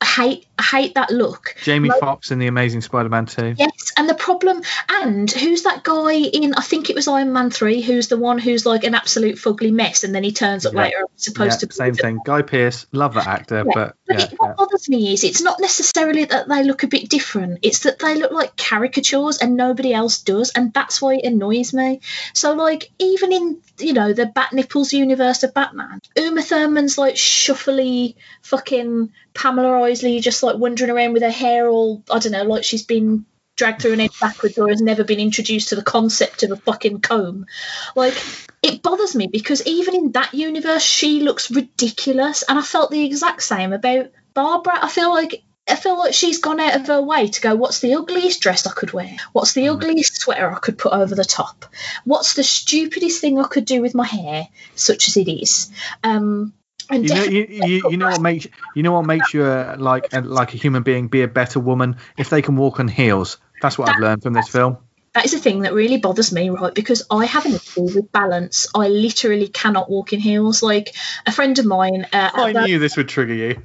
I 0.00 0.04
hate 0.04 0.46
I 0.58 0.62
hate 0.62 0.94
that 0.96 1.10
look. 1.10 1.54
Jamie 1.62 1.88
Like- 1.88 2.00
Foxx 2.00 2.30
in 2.30 2.38
the 2.38 2.48
Amazing 2.48 2.80
Spider-Man 2.80 3.26
two. 3.26 3.54
Yes, 3.56 3.92
and 3.96 4.08
the 4.08 4.14
problem, 4.14 4.62
and 4.88 5.30
who's 5.30 5.62
that 5.62 5.84
guy 5.84 6.12
in? 6.14 6.54
I 6.54 6.62
think 6.62 6.90
it 6.90 6.96
was 6.96 7.06
Iron 7.08 7.32
Man 7.32 7.50
three. 7.50 7.80
Who's 7.80 8.08
the 8.08 8.16
one 8.16 8.38
who's 8.38 8.66
like 8.66 8.84
an 8.84 8.94
absolute 8.94 9.36
fugly 9.36 9.72
mess, 9.72 10.04
and 10.04 10.14
then 10.14 10.24
he 10.24 10.32
turns 10.32 10.66
up 10.66 10.74
Yeah. 10.74 10.82
later. 10.82 11.04
Supposed 11.16 11.52
Yeah, 11.52 11.58
to 11.58 11.66
be 11.68 11.74
same 11.74 11.94
thing. 11.94 12.18
Guy 12.24 12.42
Pearce, 12.42 12.86
love 12.92 13.14
that 13.14 13.26
actor, 13.26 13.64
Yeah, 13.66 13.72
but 13.74 13.94
But 14.06 14.18
yeah, 14.18 14.24
it, 14.26 14.34
what 14.38 14.56
bothers 14.56 14.88
me 14.88 15.12
is 15.12 15.22
it's 15.24 15.40
not 15.42 15.60
necessarily 15.60 16.24
that 16.24 16.48
they 16.48 16.64
look 16.64 16.82
a 16.82 16.86
bit 16.88 17.08
different. 17.08 17.60
It's 17.62 17.80
that 17.80 17.98
they 17.98 18.16
look 18.16 18.32
like 18.32 18.56
caricatures 18.56 19.38
and 19.38 19.56
nobody 19.56 19.92
else 19.94 20.18
does, 20.22 20.50
and 20.50 20.72
that's 20.72 21.00
why 21.00 21.14
it 21.16 21.24
annoys 21.24 21.72
me. 21.74 22.00
So, 22.34 22.54
like, 22.54 22.90
even 22.98 23.32
in 23.32 23.58
you 23.78 23.92
know 23.92 24.12
the 24.12 24.26
Bat 24.26 24.52
Nipples 24.54 24.92
universe 24.92 25.42
of 25.44 25.54
Batman, 25.54 26.00
Uma 26.16 26.42
Thurman's 26.42 26.98
like 26.98 27.14
shuffly, 27.14 28.14
fucking 28.42 29.12
Pamela 29.34 29.82
Isley, 29.82 30.20
just 30.20 30.42
like 30.42 30.47
wandering 30.56 30.90
around 30.90 31.12
with 31.12 31.22
her 31.22 31.30
hair 31.30 31.68
all 31.68 32.02
I 32.10 32.18
don't 32.18 32.32
know, 32.32 32.44
like 32.44 32.64
she's 32.64 32.84
been 32.84 33.26
dragged 33.58 33.82
through 33.82 33.92
an 33.92 34.00
edge 34.00 34.18
backwards 34.20 34.56
or 34.56 34.68
has 34.68 34.80
never 34.80 35.04
been 35.04 35.18
introduced 35.18 35.70
to 35.70 35.76
the 35.76 35.82
concept 35.82 36.44
of 36.44 36.52
a 36.52 36.56
fucking 36.56 37.00
comb. 37.00 37.44
Like, 37.94 38.14
it 38.62 38.82
bothers 38.82 39.14
me 39.14 39.26
because 39.26 39.66
even 39.66 39.94
in 39.94 40.12
that 40.12 40.32
universe, 40.32 40.82
she 40.82 41.20
looks 41.20 41.50
ridiculous, 41.50 42.44
and 42.48 42.58
I 42.58 42.62
felt 42.62 42.90
the 42.90 43.04
exact 43.04 43.42
same 43.42 43.72
about 43.72 44.12
Barbara. 44.32 44.78
I 44.80 44.88
feel 44.88 45.10
like 45.10 45.42
I 45.68 45.76
feel 45.76 45.98
like 45.98 46.14
she's 46.14 46.38
gone 46.38 46.60
out 46.60 46.76
of 46.76 46.86
her 46.86 47.02
way 47.02 47.28
to 47.28 47.40
go. 47.42 47.54
What's 47.54 47.80
the 47.80 47.94
ugliest 47.94 48.40
dress 48.40 48.66
I 48.66 48.72
could 48.72 48.92
wear? 48.92 49.16
What's 49.32 49.52
the 49.52 49.68
ugliest 49.68 50.16
sweater 50.16 50.50
I 50.50 50.58
could 50.58 50.78
put 50.78 50.94
over 50.94 51.14
the 51.14 51.24
top? 51.24 51.66
What's 52.04 52.34
the 52.34 52.42
stupidest 52.42 53.20
thing 53.20 53.38
I 53.38 53.46
could 53.46 53.66
do 53.66 53.82
with 53.82 53.94
my 53.94 54.06
hair, 54.06 54.48
such 54.76 55.08
as 55.08 55.18
it 55.18 55.28
is? 55.28 55.70
Um, 56.02 56.54
and 56.90 57.08
You 57.08 57.14
know, 57.14 57.22
you, 57.24 57.46
you, 57.48 57.90
you 57.90 57.96
know 57.96 58.10
what 58.10 58.20
makes 58.20 58.46
you 58.74 58.82
know 58.82 58.92
what 58.92 59.02
makes 59.02 59.32
you 59.34 59.44
like 59.44 60.12
a, 60.12 60.20
like 60.20 60.54
a 60.54 60.56
human 60.56 60.82
being 60.82 61.08
be 61.08 61.22
a 61.22 61.28
better 61.28 61.60
woman 61.60 61.96
if 62.16 62.30
they 62.30 62.42
can 62.42 62.56
walk 62.56 62.80
on 62.80 62.88
heels. 62.88 63.38
That's 63.60 63.78
what 63.78 63.88
I've 63.88 63.98
learned 63.98 64.22
from 64.22 64.34
this 64.34 64.48
film. 64.48 64.78
that 65.14 65.24
is 65.24 65.34
a 65.34 65.38
thing 65.38 65.62
that 65.62 65.74
really 65.74 65.98
bothers 65.98 66.32
me, 66.32 66.48
right? 66.50 66.72
Because 66.74 67.04
I 67.10 67.24
have 67.26 67.44
an 67.44 67.54
issue 67.54 67.82
with 67.82 68.12
balance. 68.12 68.68
I 68.74 68.88
literally 68.88 69.48
cannot 69.48 69.90
walk 69.90 70.12
in 70.12 70.20
heels. 70.20 70.62
Like 70.62 70.94
a 71.26 71.32
friend 71.32 71.58
of 71.58 71.64
mine, 71.66 72.06
uh, 72.12 72.30
I 72.34 72.50
at 72.50 72.54
the- 72.54 72.66
knew 72.66 72.78
this 72.78 72.96
would 72.96 73.08
trigger 73.08 73.34
you. 73.34 73.62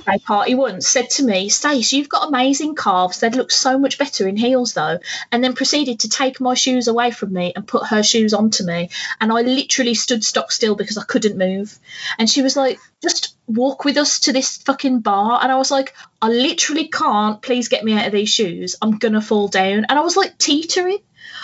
Birthday 0.00 0.18
party 0.24 0.54
once 0.54 0.88
said 0.88 1.10
to 1.10 1.24
me, 1.24 1.48
Stace, 1.48 1.92
you've 1.92 2.08
got 2.08 2.28
amazing 2.28 2.74
calves. 2.74 3.20
They'd 3.20 3.34
look 3.34 3.50
so 3.50 3.78
much 3.78 3.98
better 3.98 4.26
in 4.26 4.36
heels, 4.36 4.74
though. 4.74 4.98
And 5.30 5.42
then 5.42 5.54
proceeded 5.54 6.00
to 6.00 6.08
take 6.08 6.40
my 6.40 6.54
shoes 6.54 6.88
away 6.88 7.10
from 7.10 7.32
me 7.32 7.52
and 7.54 7.66
put 7.66 7.86
her 7.86 8.02
shoes 8.02 8.34
onto 8.34 8.64
me. 8.64 8.90
And 9.20 9.32
I 9.32 9.42
literally 9.42 9.94
stood 9.94 10.24
stock 10.24 10.52
still 10.52 10.74
because 10.74 10.98
I 10.98 11.04
couldn't 11.04 11.38
move. 11.38 11.78
And 12.18 12.28
she 12.28 12.42
was 12.42 12.56
like, 12.56 12.78
just 13.02 13.34
walk 13.46 13.84
with 13.84 13.96
us 13.96 14.20
to 14.20 14.32
this 14.32 14.58
fucking 14.58 15.00
bar. 15.00 15.38
And 15.42 15.50
I 15.50 15.56
was 15.56 15.70
like, 15.70 15.94
I 16.22 16.28
literally 16.28 16.88
can't. 16.88 17.40
Please 17.42 17.68
get 17.68 17.84
me 17.84 17.94
out 17.94 18.06
of 18.06 18.12
these 18.12 18.28
shoes. 18.30 18.76
I'm 18.80 18.98
going 18.98 19.14
to 19.14 19.20
fall 19.20 19.48
down. 19.48 19.86
And 19.88 19.98
I 19.98 20.02
was 20.02 20.16
like 20.16 20.38
teetering. 20.38 20.98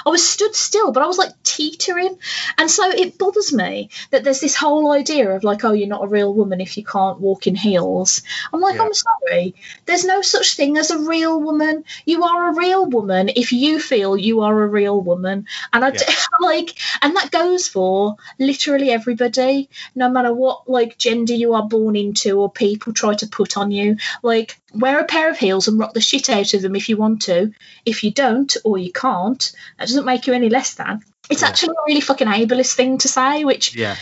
I 0.04 0.10
was 0.10 0.26
stood 0.26 0.54
still, 0.54 0.92
but 0.92 1.02
I 1.02 1.06
was 1.06 1.18
like 1.18 1.32
teetering. 1.42 2.18
And 2.58 2.70
so 2.70 2.88
it 2.90 3.18
bothers 3.18 3.52
me 3.52 3.90
that 4.10 4.24
there's 4.24 4.40
this 4.40 4.56
whole 4.56 4.90
idea 4.92 5.30
of 5.30 5.44
like, 5.44 5.64
oh, 5.64 5.72
you're 5.72 5.88
not 5.88 6.04
a 6.04 6.08
real 6.08 6.32
woman 6.34 6.60
if 6.60 6.76
you 6.76 6.84
can't 6.84 7.20
walk 7.20 7.46
in 7.46 7.54
heels. 7.54 8.22
I'm 8.52 8.60
like, 8.60 8.76
Yeah. 8.76 8.82
I'm 8.82 8.94
sorry. 8.94 9.54
There's 9.86 10.04
no 10.04 10.22
such 10.22 10.56
thing 10.56 10.76
as 10.76 10.90
a 10.90 10.98
real 10.98 11.40
woman. 11.40 11.84
You 12.04 12.24
are 12.24 12.48
a 12.50 12.54
real 12.54 12.86
woman 12.86 13.30
if 13.34 13.52
you 13.52 13.80
feel 13.80 14.16
you 14.16 14.42
are 14.42 14.62
a 14.62 14.66
real 14.66 15.00
woman. 15.00 15.46
And 15.72 15.84
I 15.84 15.90
d- 15.90 16.04
like, 16.40 16.74
and 17.02 17.16
that 17.16 17.30
goes 17.30 17.68
for 17.68 18.16
literally 18.38 18.90
everybody, 18.90 19.68
no 19.94 20.08
matter 20.08 20.32
what 20.32 20.68
like 20.68 20.98
gender 20.98 21.34
you 21.34 21.54
are 21.54 21.66
born 21.68 21.96
into 21.96 22.40
or 22.40 22.50
people 22.50 22.92
try 22.92 23.14
to 23.14 23.26
put 23.26 23.56
on 23.56 23.70
you. 23.70 23.96
Like, 24.22 24.60
wear 24.74 25.00
a 25.00 25.04
pair 25.04 25.30
of 25.30 25.38
heels 25.38 25.68
and 25.68 25.78
rock 25.78 25.94
the 25.94 26.00
shit 26.00 26.28
out 26.28 26.52
of 26.54 26.62
them 26.62 26.76
if 26.76 26.88
you 26.88 26.96
want 26.96 27.22
to. 27.22 27.52
If 27.84 28.04
you 28.04 28.10
don't 28.10 28.54
or 28.64 28.78
you 28.78 28.92
can't, 28.92 29.52
that 29.78 29.86
doesn't 29.88 30.04
make 30.04 30.26
you 30.26 30.32
any 30.34 30.48
less 30.48 30.74
than. 30.74 31.02
It's 31.30 31.42
Yeah. 31.42 31.48
actually 31.48 31.70
a 31.70 31.84
really 31.88 32.00
fucking 32.00 32.28
ableist 32.28 32.74
thing 32.74 32.98
to 32.98 33.08
say, 33.08 33.44
which 33.44 33.74
Yeah, 33.74 33.96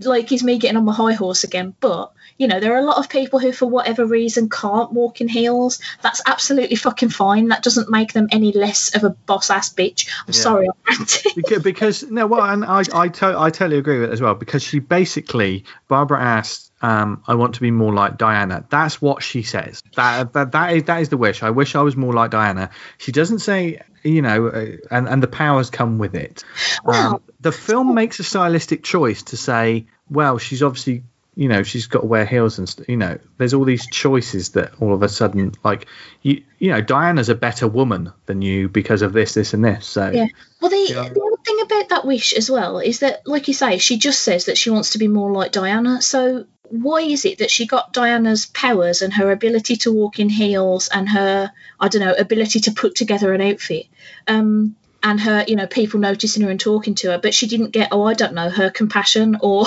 like 0.00 0.32
is 0.32 0.42
me 0.42 0.58
getting 0.58 0.76
on 0.76 0.84
my 0.84 0.94
high 0.94 1.12
horse 1.12 1.44
again. 1.44 1.74
But 1.80 2.12
you 2.38 2.48
know, 2.48 2.60
there 2.60 2.74
are 2.74 2.78
a 2.78 2.84
lot 2.84 2.98
of 2.98 3.08
people 3.08 3.38
who, 3.38 3.50
for 3.50 3.64
whatever 3.66 4.04
reason, 4.04 4.50
can't 4.50 4.92
walk 4.92 5.22
in 5.22 5.28
heels. 5.28 5.80
That's 6.02 6.20
absolutely 6.26 6.76
fucking 6.76 7.08
fine. 7.08 7.48
That 7.48 7.62
doesn't 7.62 7.90
make 7.90 8.12
them 8.12 8.28
any 8.30 8.52
less 8.52 8.94
of 8.94 9.04
a 9.04 9.10
boss 9.10 9.48
ass 9.48 9.72
bitch. 9.72 10.06
I'm 10.26 10.34
Yeah. 10.34 10.40
sorry, 10.42 10.68
because, 11.34 11.62
because 11.62 12.02
no, 12.10 12.26
well, 12.26 12.42
and 12.42 12.64
I 12.64 12.82
I, 12.92 13.08
to, 13.08 13.34
I 13.38 13.50
totally 13.50 13.78
agree 13.78 14.00
with 14.00 14.10
it 14.10 14.12
as 14.12 14.20
well 14.20 14.34
because 14.34 14.62
she 14.62 14.78
basically 14.80 15.64
Barbara 15.88 16.20
asked. 16.22 16.65
Um, 16.82 17.22
I 17.26 17.34
want 17.36 17.54
to 17.54 17.60
be 17.62 17.70
more 17.70 17.92
like 17.94 18.18
Diana. 18.18 18.64
That's 18.68 19.00
what 19.00 19.22
she 19.22 19.42
says. 19.42 19.82
That, 19.94 20.32
that 20.34 20.52
that 20.52 20.74
is 20.76 20.84
that 20.84 21.00
is 21.00 21.08
the 21.08 21.16
wish. 21.16 21.42
I 21.42 21.50
wish 21.50 21.74
I 21.74 21.80
was 21.82 21.96
more 21.96 22.12
like 22.12 22.30
Diana. 22.30 22.70
She 22.98 23.12
doesn't 23.12 23.38
say, 23.38 23.80
you 24.02 24.20
know, 24.22 24.48
uh, 24.48 24.66
and 24.90 25.08
and 25.08 25.22
the 25.22 25.26
powers 25.28 25.70
come 25.70 25.98
with 25.98 26.14
it. 26.14 26.44
Um, 26.80 26.84
Well- 26.86 27.22
the 27.40 27.52
film 27.52 27.94
makes 27.94 28.18
a 28.20 28.24
stylistic 28.24 28.82
choice 28.82 29.22
to 29.24 29.36
say, 29.36 29.86
well, 30.10 30.38
she's 30.38 30.62
obviously, 30.62 31.04
you 31.36 31.48
know, 31.48 31.62
she's 31.62 31.86
got 31.86 32.00
to 32.00 32.06
wear 32.06 32.24
heels 32.26 32.58
and 32.58 32.68
st- 32.68 32.88
you 32.88 32.96
know, 32.96 33.18
there's 33.38 33.54
all 33.54 33.64
these 33.64 33.86
choices 33.86 34.50
that 34.50 34.72
all 34.80 34.92
of 34.94 35.02
a 35.02 35.08
sudden, 35.08 35.52
like, 35.62 35.86
you 36.22 36.42
you 36.58 36.70
know, 36.70 36.80
Diana's 36.80 37.28
a 37.28 37.34
better 37.34 37.68
woman 37.68 38.12
than 38.24 38.40
you 38.42 38.68
because 38.68 39.02
of 39.02 39.12
this, 39.12 39.34
this, 39.34 39.52
and 39.54 39.64
this. 39.64 39.86
So 39.86 40.10
Yeah. 40.10 40.26
Well, 40.60 40.70
the, 40.70 40.76
Yeah. 40.88 41.02
the 41.08 41.20
other 41.20 41.42
thing 41.44 41.60
about 41.62 41.88
that 41.90 42.06
wish 42.06 42.32
as 42.32 42.50
well 42.50 42.78
is 42.80 43.00
that, 43.00 43.26
like 43.26 43.46
you 43.48 43.54
say, 43.54 43.78
she 43.78 43.98
just 43.98 44.20
says 44.22 44.46
that 44.46 44.56
she 44.58 44.70
wants 44.70 44.90
to 44.90 44.98
be 44.98 45.08
more 45.08 45.30
like 45.30 45.52
Diana. 45.52 46.00
So 46.02 46.46
why 46.70 47.00
is 47.00 47.24
it 47.24 47.38
that 47.38 47.50
she 47.50 47.66
got 47.66 47.92
Diana's 47.92 48.46
powers 48.46 49.02
and 49.02 49.12
her 49.14 49.30
ability 49.30 49.76
to 49.76 49.92
walk 49.92 50.18
in 50.18 50.28
heels 50.28 50.88
and 50.88 51.08
her, 51.08 51.52
I 51.80 51.88
don't 51.88 52.02
know, 52.02 52.14
ability 52.14 52.60
to 52.60 52.72
put 52.72 52.94
together 52.94 53.32
an 53.32 53.40
outfit? 53.40 53.86
Um, 54.26 54.76
and 55.02 55.20
her, 55.20 55.44
you 55.46 55.56
know, 55.56 55.66
people 55.66 56.00
noticing 56.00 56.42
her 56.42 56.50
and 56.50 56.58
talking 56.58 56.94
to 56.96 57.12
her, 57.12 57.18
but 57.18 57.34
she 57.34 57.46
didn't 57.46 57.70
get, 57.70 57.88
oh, 57.92 58.02
I 58.04 58.14
don't 58.14 58.34
know, 58.34 58.48
her 58.50 58.70
compassion 58.70 59.36
or 59.40 59.66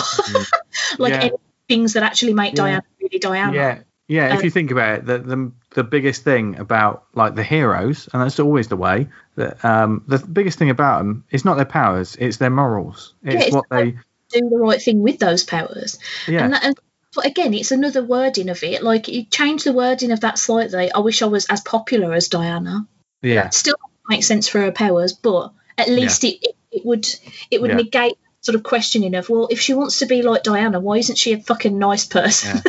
like 0.97 1.13
Yeah. 1.13 1.19
any 1.21 1.31
things 1.67 1.93
that 1.93 2.03
actually 2.03 2.33
make 2.33 2.53
Yeah. 2.53 2.63
Diana 2.63 2.83
really 3.01 3.19
Diana. 3.19 3.53
Yeah, 3.53 3.79
yeah. 4.07 4.33
If 4.33 4.39
Uh, 4.39 4.43
you 4.43 4.49
think 4.49 4.71
about 4.71 4.99
it, 4.99 5.05
the, 5.05 5.19
the 5.19 5.51
the 5.75 5.83
biggest 5.83 6.23
thing 6.23 6.57
about 6.57 7.05
like 7.13 7.35
the 7.35 7.43
heroes, 7.43 8.09
and 8.11 8.21
that's 8.21 8.39
always 8.39 8.67
the 8.67 8.75
way. 8.75 9.07
That 9.35 9.63
um, 9.63 10.03
the 10.07 10.17
biggest 10.17 10.57
thing 10.57 10.71
about 10.71 10.97
them 10.99 11.23
is 11.31 11.45
not 11.45 11.55
their 11.55 11.65
powers; 11.65 12.17
it's 12.19 12.37
their 12.37 12.49
morals. 12.49 13.13
It's 13.23 13.45
it's 13.45 13.55
what 13.55 13.65
they 13.69 13.91
do 14.31 14.49
the 14.49 14.57
right 14.57 14.81
thing 14.81 15.01
with 15.01 15.19
those 15.19 15.43
powers. 15.43 15.99
Yeah. 16.27 16.43
And, 16.43 16.53
that, 16.53 16.63
and 16.63 16.79
but 17.15 17.25
again, 17.25 17.53
it's 17.53 17.71
another 17.71 18.03
wording 18.03 18.49
of 18.49 18.63
it. 18.63 18.83
Like 18.83 19.07
you 19.07 19.25
change 19.25 19.63
the 19.63 19.73
wording 19.73 20.11
of 20.11 20.21
that 20.21 20.37
slightly. 20.39 20.91
I 20.91 20.99
wish 20.99 21.21
I 21.21 21.25
was 21.27 21.45
as 21.47 21.61
popular 21.61 22.13
as 22.13 22.27
Diana. 22.27 22.87
yeah. 23.21 23.49
Still 23.49 23.75
makes 24.07 24.27
sense 24.27 24.47
for 24.47 24.59
her 24.61 24.71
powers, 24.71 25.13
but 25.13 25.51
at 25.77 25.89
least 25.89 26.23
it, 26.23 26.37
it, 26.41 26.55
it 26.71 26.85
would 26.85 27.07
it 27.51 27.61
would 27.61 27.71
Yeah. 27.71 27.77
negate 27.77 28.17
sort 28.41 28.55
of 28.55 28.63
questioning 28.63 29.15
of 29.15 29.27
well, 29.29 29.47
if 29.51 29.59
she 29.59 29.73
wants 29.73 29.99
to 29.99 30.05
be 30.05 30.21
like 30.21 30.43
Diana, 30.43 30.79
why 30.79 30.97
isn't 30.97 31.17
she 31.17 31.33
a 31.33 31.39
fucking 31.39 31.77
nice 31.77 32.05
person? 32.05 32.61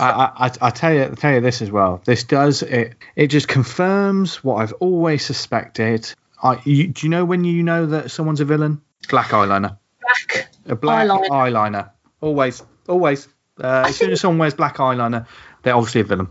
I, 0.00 0.10
I, 0.10 0.46
I- 0.46 0.52
I 0.60 0.70
tell 0.70 0.92
you, 0.94 1.02
I 1.04 1.08
tell 1.08 1.34
you 1.34 1.40
this 1.40 1.60
as 1.62 1.70
well. 1.70 2.00
This 2.04 2.24
does 2.24 2.62
it. 2.62 2.94
It 3.16 3.26
just 3.28 3.48
confirms 3.48 4.42
what 4.44 4.56
I've 4.56 4.72
always 4.74 5.24
suspected. 5.24 6.12
I, 6.42 6.60
you, 6.64 6.88
do 6.88 7.06
you 7.06 7.10
know 7.10 7.24
when 7.24 7.42
you 7.44 7.62
know 7.62 7.86
that 7.86 8.10
someone's 8.12 8.40
a 8.40 8.44
villain? 8.44 8.80
Black 9.10 9.28
eyeliner. 9.30 9.76
Black. 10.00 10.48
A 10.66 10.76
black 10.76 11.08
Eyeliner. 11.08 11.28
eyeliner. 11.30 11.90
Always, 12.20 12.62
always. 12.88 13.26
Uh, 13.60 13.84
as 13.86 13.96
soon 13.96 14.10
as 14.10 14.20
someone 14.20 14.38
wears 14.38 14.54
black 14.54 14.76
eyeliner, 14.76 15.26
they're 15.62 15.74
obviously 15.74 16.02
a 16.02 16.04
villain. 16.04 16.28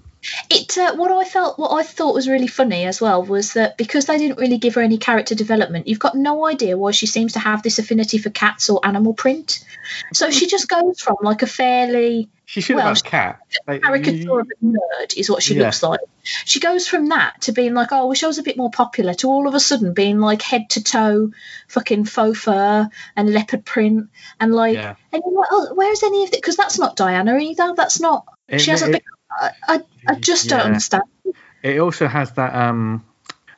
It 0.50 0.78
uh, 0.78 0.96
what 0.96 1.12
I 1.12 1.24
felt 1.24 1.60
what 1.60 1.72
I 1.72 1.84
thought 1.84 2.14
was 2.14 2.28
really 2.28 2.48
funny 2.48 2.86
as 2.86 3.00
well 3.00 3.24
was 3.24 3.54
that 3.54 3.78
because 3.78 4.06
they 4.06 4.18
didn't 4.18 4.40
really 4.40 4.58
give 4.58 4.76
her 4.76 4.82
any 4.82 4.98
character 4.98 5.36
development, 5.36 5.88
you've 5.88 6.00
got 6.00 6.16
no 6.16 6.46
idea 6.46 6.78
why 6.78 6.92
she 6.92 7.06
seems 7.06 7.34
to 7.34 7.40
have 7.40 7.64
this 7.64 7.80
affinity 7.80 8.18
for 8.18 8.30
cats 8.30 8.70
or 8.70 8.86
animal 8.86 9.14
print. 9.14 9.64
So 10.14 10.32
she 10.32 10.48
just 10.48 10.68
goes 10.68 11.00
from 11.00 11.18
like 11.22 11.44
a 11.44 11.48
fairly 11.48 12.30
She 12.50 12.62
should 12.62 12.78
Well, 12.78 12.86
have 12.88 12.96
had 12.96 13.06
a 13.06 13.10
cat. 13.10 13.40
Like, 13.68 13.82
caricature 13.84 14.40
of 14.40 14.48
a 14.50 14.66
nerd 14.66 15.18
is 15.18 15.30
what 15.30 15.44
she 15.44 15.56
Yeah. 15.56 15.66
looks 15.66 15.84
like. 15.84 16.00
She 16.24 16.62
goes 16.62 16.88
from 16.88 17.10
that 17.10 17.42
to 17.42 17.52
being 17.52 17.74
like, 17.74 17.90
oh, 17.92 18.04
I 18.04 18.06
wish 18.06 18.24
I 18.24 18.28
was 18.28 18.38
a 18.38 18.44
bit 18.44 18.56
more 18.56 18.72
popular, 18.72 19.14
to 19.16 19.28
all 19.28 19.50
of 19.50 19.54
a 19.54 19.60
sudden 19.60 19.94
being 19.94 20.20
like 20.22 20.42
head 20.42 20.70
to 20.72 20.82
toe, 20.82 21.32
fucking 21.68 22.06
faux 22.06 22.40
fur 22.40 22.90
and 23.18 23.34
leopard 23.34 23.66
print, 23.66 24.08
and 24.40 24.56
like, 24.56 24.76
Yeah. 24.76 24.96
and 25.12 25.22
you're 25.26 25.36
like, 25.38 25.50
oh, 25.52 25.74
where's 25.76 26.04
any 26.04 26.24
of 26.24 26.30
it? 26.30 26.36
Because 26.42 26.56
that's 26.56 26.80
not 26.80 26.96
Diana 26.96 27.38
either. 27.38 27.74
That's 27.76 28.00
not. 28.00 28.24
It- 28.48 28.60
she 28.62 28.72
hasn't. 28.72 28.96
it- 28.96 29.04
been, 29.04 29.52
I, 29.68 29.76
I, 29.76 29.82
I 30.08 30.16
just 30.16 30.48
don't 30.48 30.62
understand. 30.62 31.04
It 31.64 31.80
also 31.80 32.08
has 32.08 32.32
that. 32.32 32.56
Um, 32.56 33.04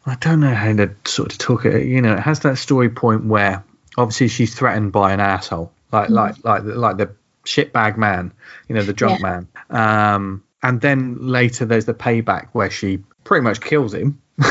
I 0.08 0.16
don't 0.16 0.40
know 0.40 0.56
how 0.56 0.74
to 0.74 0.96
sort 1.06 1.32
of 1.32 1.38
talk 1.38 1.66
it. 1.66 1.86
You 1.86 2.02
know, 2.02 2.14
it 2.14 2.20
has 2.22 2.40
that 2.40 2.58
story 2.58 2.90
point 2.90 3.26
where 3.26 3.64
obviously 4.00 4.30
she's 4.30 4.56
threatened 4.56 4.92
by 4.92 5.14
an 5.14 5.20
asshole, 5.20 5.72
like 5.92 6.10
like 6.10 6.44
like 6.44 6.64
like 6.64 6.98
the 6.98 7.12
shitbag 7.46 7.98
man, 7.98 8.34
you 8.68 8.76
know, 8.76 8.82
the 8.84 8.94
drunk 8.94 9.22
man. 9.22 9.48
Um, 9.70 10.44
and 10.62 10.82
then 10.82 11.18
later 11.28 11.66
there's 11.66 11.86
the 11.86 11.94
payback 11.94 12.50
where 12.54 12.70
she 12.70 13.04
pretty 13.24 13.44
much 13.44 13.62
kills 13.62 13.94
him. 13.94 14.22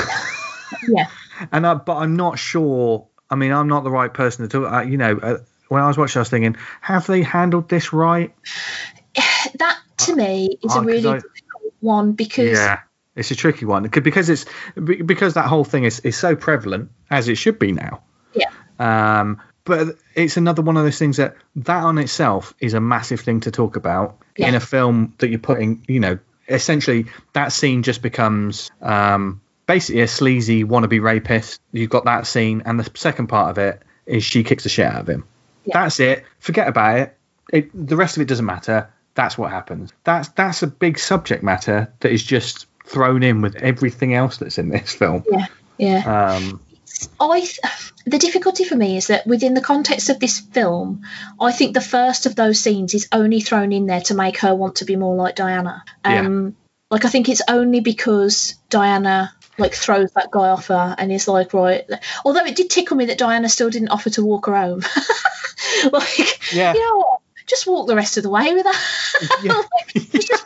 Yeah. 0.86 1.06
And 1.50 1.66
I, 1.66 1.74
but 1.74 1.96
I'm 1.96 2.16
not 2.16 2.38
sure. 2.38 3.06
I 3.30 3.34
mean, 3.36 3.52
I'm 3.52 3.68
not 3.68 3.84
the 3.84 3.90
right 3.90 4.12
person 4.12 4.46
to 4.46 4.60
talk. 4.60 4.72
Uh, 4.72 4.80
you 4.82 4.96
know, 4.98 5.16
uh, 5.16 5.38
when 5.68 5.82
I 5.82 5.88
was 5.88 5.96
watching, 5.96 6.18
I 6.18 6.22
was 6.22 6.28
thinking, 6.30 6.56
have 6.82 7.06
they 7.06 7.22
handled 7.22 7.68
this 7.68 7.92
right? 7.92 8.34
That 9.58 9.78
to 9.98 10.14
me 10.16 10.58
is 10.62 10.72
Oh, 10.74 10.80
a 10.80 10.84
really 10.84 11.08
I- 11.08 11.14
difficult 11.14 11.74
one 11.80 12.12
because 12.12 12.50
Yeah, 12.58 12.80
it's 13.16 13.30
a 13.30 13.34
tricky 13.34 13.64
one 13.64 13.82
Because- 13.84 14.02
because 14.02 14.28
it's 14.28 14.44
because 14.76 15.34
that 15.34 15.46
whole 15.46 15.64
thing 15.64 15.84
is, 15.84 16.00
is 16.00 16.16
so 16.16 16.36
prevalent 16.36 16.90
as 17.10 17.28
it 17.28 17.36
should 17.36 17.58
be 17.58 17.72
now. 17.72 18.02
Yeah. 18.34 18.50
Um, 18.78 19.40
but 19.68 19.96
it's 20.14 20.38
another 20.38 20.62
one 20.62 20.78
of 20.78 20.84
those 20.84 20.98
things 20.98 21.18
that 21.18 21.36
that 21.56 21.84
on 21.84 21.98
itself 21.98 22.54
is 22.58 22.72
a 22.72 22.80
massive 22.80 23.20
thing 23.20 23.40
to 23.40 23.50
talk 23.50 23.76
about 23.76 24.16
in 24.34 24.54
a 24.54 24.60
film 24.60 25.12
that 25.18 25.28
you're 25.28 25.38
putting. 25.38 25.84
You 25.86 26.00
know, 26.00 26.18
essentially 26.48 27.06
that 27.34 27.52
scene 27.52 27.82
just 27.82 28.00
becomes 28.00 28.70
um, 28.80 29.42
basically 29.66 30.00
a 30.00 30.08
sleazy 30.08 30.64
wannabe 30.64 31.02
rapist. 31.02 31.60
You've 31.70 31.90
got 31.90 32.06
that 32.06 32.26
scene, 32.26 32.62
and 32.64 32.80
the 32.80 32.90
second 32.94 33.26
part 33.26 33.50
of 33.50 33.58
it 33.58 33.82
is 34.06 34.24
she 34.24 34.42
kicks 34.42 34.62
the 34.62 34.70
shit 34.70 34.86
out 34.86 35.02
of 35.02 35.08
him. 35.08 35.26
Yeah. 35.66 35.82
That's 35.82 36.00
it. 36.00 36.24
Forget 36.38 36.66
about 36.66 36.98
it. 36.98 37.18
it. 37.52 37.86
The 37.88 37.96
rest 37.96 38.16
of 38.16 38.22
it 38.22 38.28
doesn't 38.28 38.46
matter. 38.46 38.90
That's 39.14 39.36
what 39.36 39.50
happens. 39.50 39.92
That's 40.02 40.28
that's 40.30 40.62
a 40.62 40.66
big 40.66 40.98
subject 40.98 41.42
matter 41.42 41.92
that 42.00 42.10
is 42.10 42.24
just 42.24 42.66
thrown 42.86 43.22
in 43.22 43.42
with 43.42 43.56
everything 43.56 44.14
else 44.14 44.38
that's 44.38 44.56
in 44.56 44.70
this 44.70 44.94
film. 44.94 45.24
yeah, 45.30 45.46
yeah. 45.76 46.36
Um, 46.36 46.62
I 47.20 47.40
th- 47.40 47.60
the 48.06 48.18
difficulty 48.18 48.64
for 48.64 48.76
me 48.76 48.96
is 48.96 49.08
that 49.08 49.26
within 49.26 49.54
the 49.54 49.60
context 49.60 50.08
of 50.10 50.18
this 50.20 50.38
film, 50.40 51.02
I 51.40 51.52
think 51.52 51.74
the 51.74 51.80
first 51.80 52.26
of 52.26 52.34
those 52.34 52.60
scenes 52.60 52.94
is 52.94 53.08
only 53.12 53.40
thrown 53.40 53.72
in 53.72 53.86
there 53.86 54.00
to 54.02 54.14
make 54.14 54.38
her 54.38 54.54
want 54.54 54.76
to 54.76 54.84
be 54.84 54.96
more 54.96 55.14
like 55.16 55.36
Diana. 55.36 55.84
Yeah. 56.04 56.20
Um, 56.20 56.56
like 56.90 57.04
I 57.04 57.08
think 57.08 57.28
it's 57.28 57.42
only 57.48 57.80
because 57.80 58.54
Diana 58.70 59.34
like 59.58 59.74
throws 59.74 60.12
that 60.12 60.30
guy 60.30 60.48
off 60.48 60.68
her 60.68 60.94
and 60.96 61.12
is 61.12 61.28
like 61.28 61.52
right. 61.52 61.84
Although 62.24 62.44
it 62.46 62.56
did 62.56 62.70
tickle 62.70 62.96
me 62.96 63.06
that 63.06 63.18
Diana 63.18 63.48
still 63.48 63.70
didn't 63.70 63.88
offer 63.90 64.08
to 64.10 64.24
walk 64.24 64.46
her 64.46 64.56
home. 64.56 64.82
like 65.92 66.52
Yeah. 66.52 66.72
you 66.74 66.80
know 66.80 66.96
what? 66.98 67.20
Just 67.46 67.66
walk 67.66 67.86
the 67.88 67.96
rest 67.96 68.16
of 68.16 68.22
the 68.22 68.30
way 68.30 68.52
with 68.54 68.66
her. 68.66 69.26
Yeah. 69.42 69.52
Like, 69.72 69.92
it's 69.94 70.26
just 70.26 70.44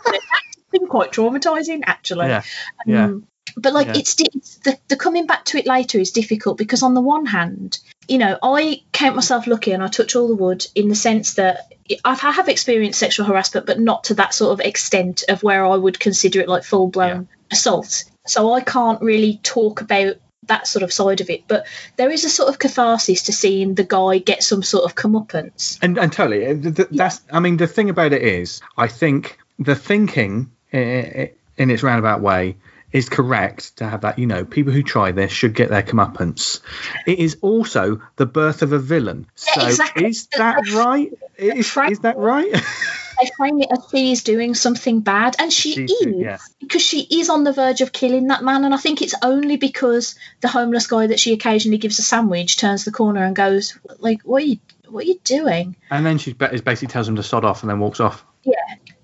been 0.71 0.87
quite 0.87 1.13
traumatizing 1.13 1.83
actually. 1.85 2.29
yeah, 2.29 2.43
yeah, 2.87 3.05
Um, 3.05 3.27
but 3.57 3.73
like 3.73 3.89
Yeah. 3.89 3.97
it's, 3.97 4.15
the, 4.15 4.79
the 4.89 4.97
coming 4.97 5.27
back 5.27 5.45
to 5.47 5.59
it 5.59 5.67
later 5.67 5.99
is 5.99 6.11
difficult 6.11 6.59
because 6.59 6.83
on 6.83 6.95
the 6.95 7.01
one 7.01 7.27
hand 7.27 7.79
you 8.09 8.19
know 8.19 8.39
i 8.43 8.83
count 8.93 9.15
myself 9.17 9.47
lucky 9.47 9.73
and 9.73 9.83
i 9.83 9.89
touch 9.89 10.17
all 10.17 10.29
the 10.29 10.35
wood 10.37 10.67
in 10.75 10.89
the 10.89 10.95
sense 10.95 11.35
that 11.35 11.73
I've, 12.05 12.23
i 12.25 12.31
have 12.33 12.49
experienced 12.49 12.99
sexual 12.99 13.27
harassment 13.27 13.67
but 13.67 13.79
not 13.81 14.05
to 14.05 14.15
that 14.15 14.35
sort 14.35 14.59
of 14.59 14.65
extent 14.67 15.25
of 15.29 15.43
where 15.43 15.65
i 15.65 15.77
would 15.77 15.99
consider 16.01 16.41
it 16.41 16.49
like 16.49 16.65
full-blown 16.65 17.29
assault 17.51 18.05
so 18.27 18.53
i 18.53 18.61
can't 18.61 19.01
really 19.03 19.39
talk 19.43 19.81
about 19.81 20.17
that 20.49 20.67
sort 20.67 20.83
of 20.83 20.93
side 20.93 21.21
of 21.21 21.31
it 21.31 21.45
but 21.47 21.67
there 21.97 22.11
is 22.11 22.25
a 22.25 22.29
sort 22.29 22.49
of 22.49 22.59
catharsis 22.59 23.23
to 23.25 23.33
seeing 23.33 23.75
the 23.77 23.85
guy 23.85 24.19
get 24.19 24.43
some 24.43 24.63
sort 24.63 24.85
of 24.85 24.97
comeuppance 24.97 25.79
and 25.83 25.97
and 25.99 26.13
totally. 26.13 26.45
uh, 26.47 26.55
th- 26.55 26.75
th- 26.75 26.89
That's. 26.91 27.21
I 27.33 27.39
mean, 27.39 27.57
the 27.57 27.69
thing 27.69 27.91
about 27.91 28.13
it 28.13 28.23
is, 28.23 28.61
I 28.77 28.89
think 28.89 29.39
the 29.61 29.77
thinking 29.77 30.51
in 30.73 31.31
its 31.71 31.83
roundabout 31.85 32.21
way 32.23 32.57
is 32.93 33.09
correct 33.09 33.77
to 33.79 33.89
have 33.89 34.03
that. 34.03 34.19
You 34.19 34.27
know, 34.27 34.45
people 34.45 34.73
who 34.73 34.83
try 34.83 35.13
this 35.13 35.33
should 35.33 35.55
get 35.55 35.71
their 35.71 35.83
comeuppance. 35.83 36.61
It 37.07 37.19
is 37.19 37.39
also 37.41 38.03
the 38.17 38.27
birth 38.27 38.63
of 38.63 38.73
a 38.73 38.79
villain. 38.79 39.27
So 39.35 39.61
Yeah, 39.61 39.69
exactly. 39.69 40.07
is 40.07 40.27
that 40.37 40.69
right? 40.73 41.13
Is, 41.37 41.77
is 41.77 42.01
that 42.01 42.17
right? 42.19 42.53
they 43.21 43.31
frame 43.37 43.61
it 43.61 43.69
as 43.71 43.87
she 43.91 44.13
is 44.13 44.23
doing 44.23 44.55
something 44.55 45.01
bad 45.01 45.37
and 45.39 45.53
she 45.53 45.75
She's 45.75 45.91
is 45.91 45.99
do- 46.01 46.17
yeah. 46.19 46.39
because 46.61 46.83
she 46.83 47.01
is 47.03 47.29
on 47.29 47.45
the 47.45 47.53
verge 47.53 47.81
of 47.81 47.93
killing 47.93 48.29
that 48.29 48.43
man 48.43 48.65
and 48.65 48.75
i 48.75 48.79
think 48.79 49.03
it's 49.03 49.15
only 49.23 49.57
because 49.57 50.15
the 50.41 50.49
homeless 50.49 50.87
guy 50.87 51.07
that 51.07 51.21
she 51.21 51.33
occasionally 51.33 51.79
gives 51.79 51.99
a 51.99 52.03
sandwich 52.03 52.57
turns 52.57 52.85
the 52.85 52.91
corner 52.91 53.23
and 53.23 53.37
goes 53.37 53.79
like 53.99 54.23
what 54.23 54.43
are 54.43 54.47
you 54.47 54.59
what 54.89 55.05
are 55.05 55.09
you 55.09 55.21
doing 55.25 55.77
and 55.91 56.05
then 56.07 56.19
she 56.19 56.33
basically 56.33 56.89
tells 56.89 57.07
him 57.07 57.17
to 57.17 57.23
sod 57.23 57.45
off 57.45 57.63
and 57.63 57.71
then 57.71 57.79
walks 57.79 58.01
off. 58.01 58.25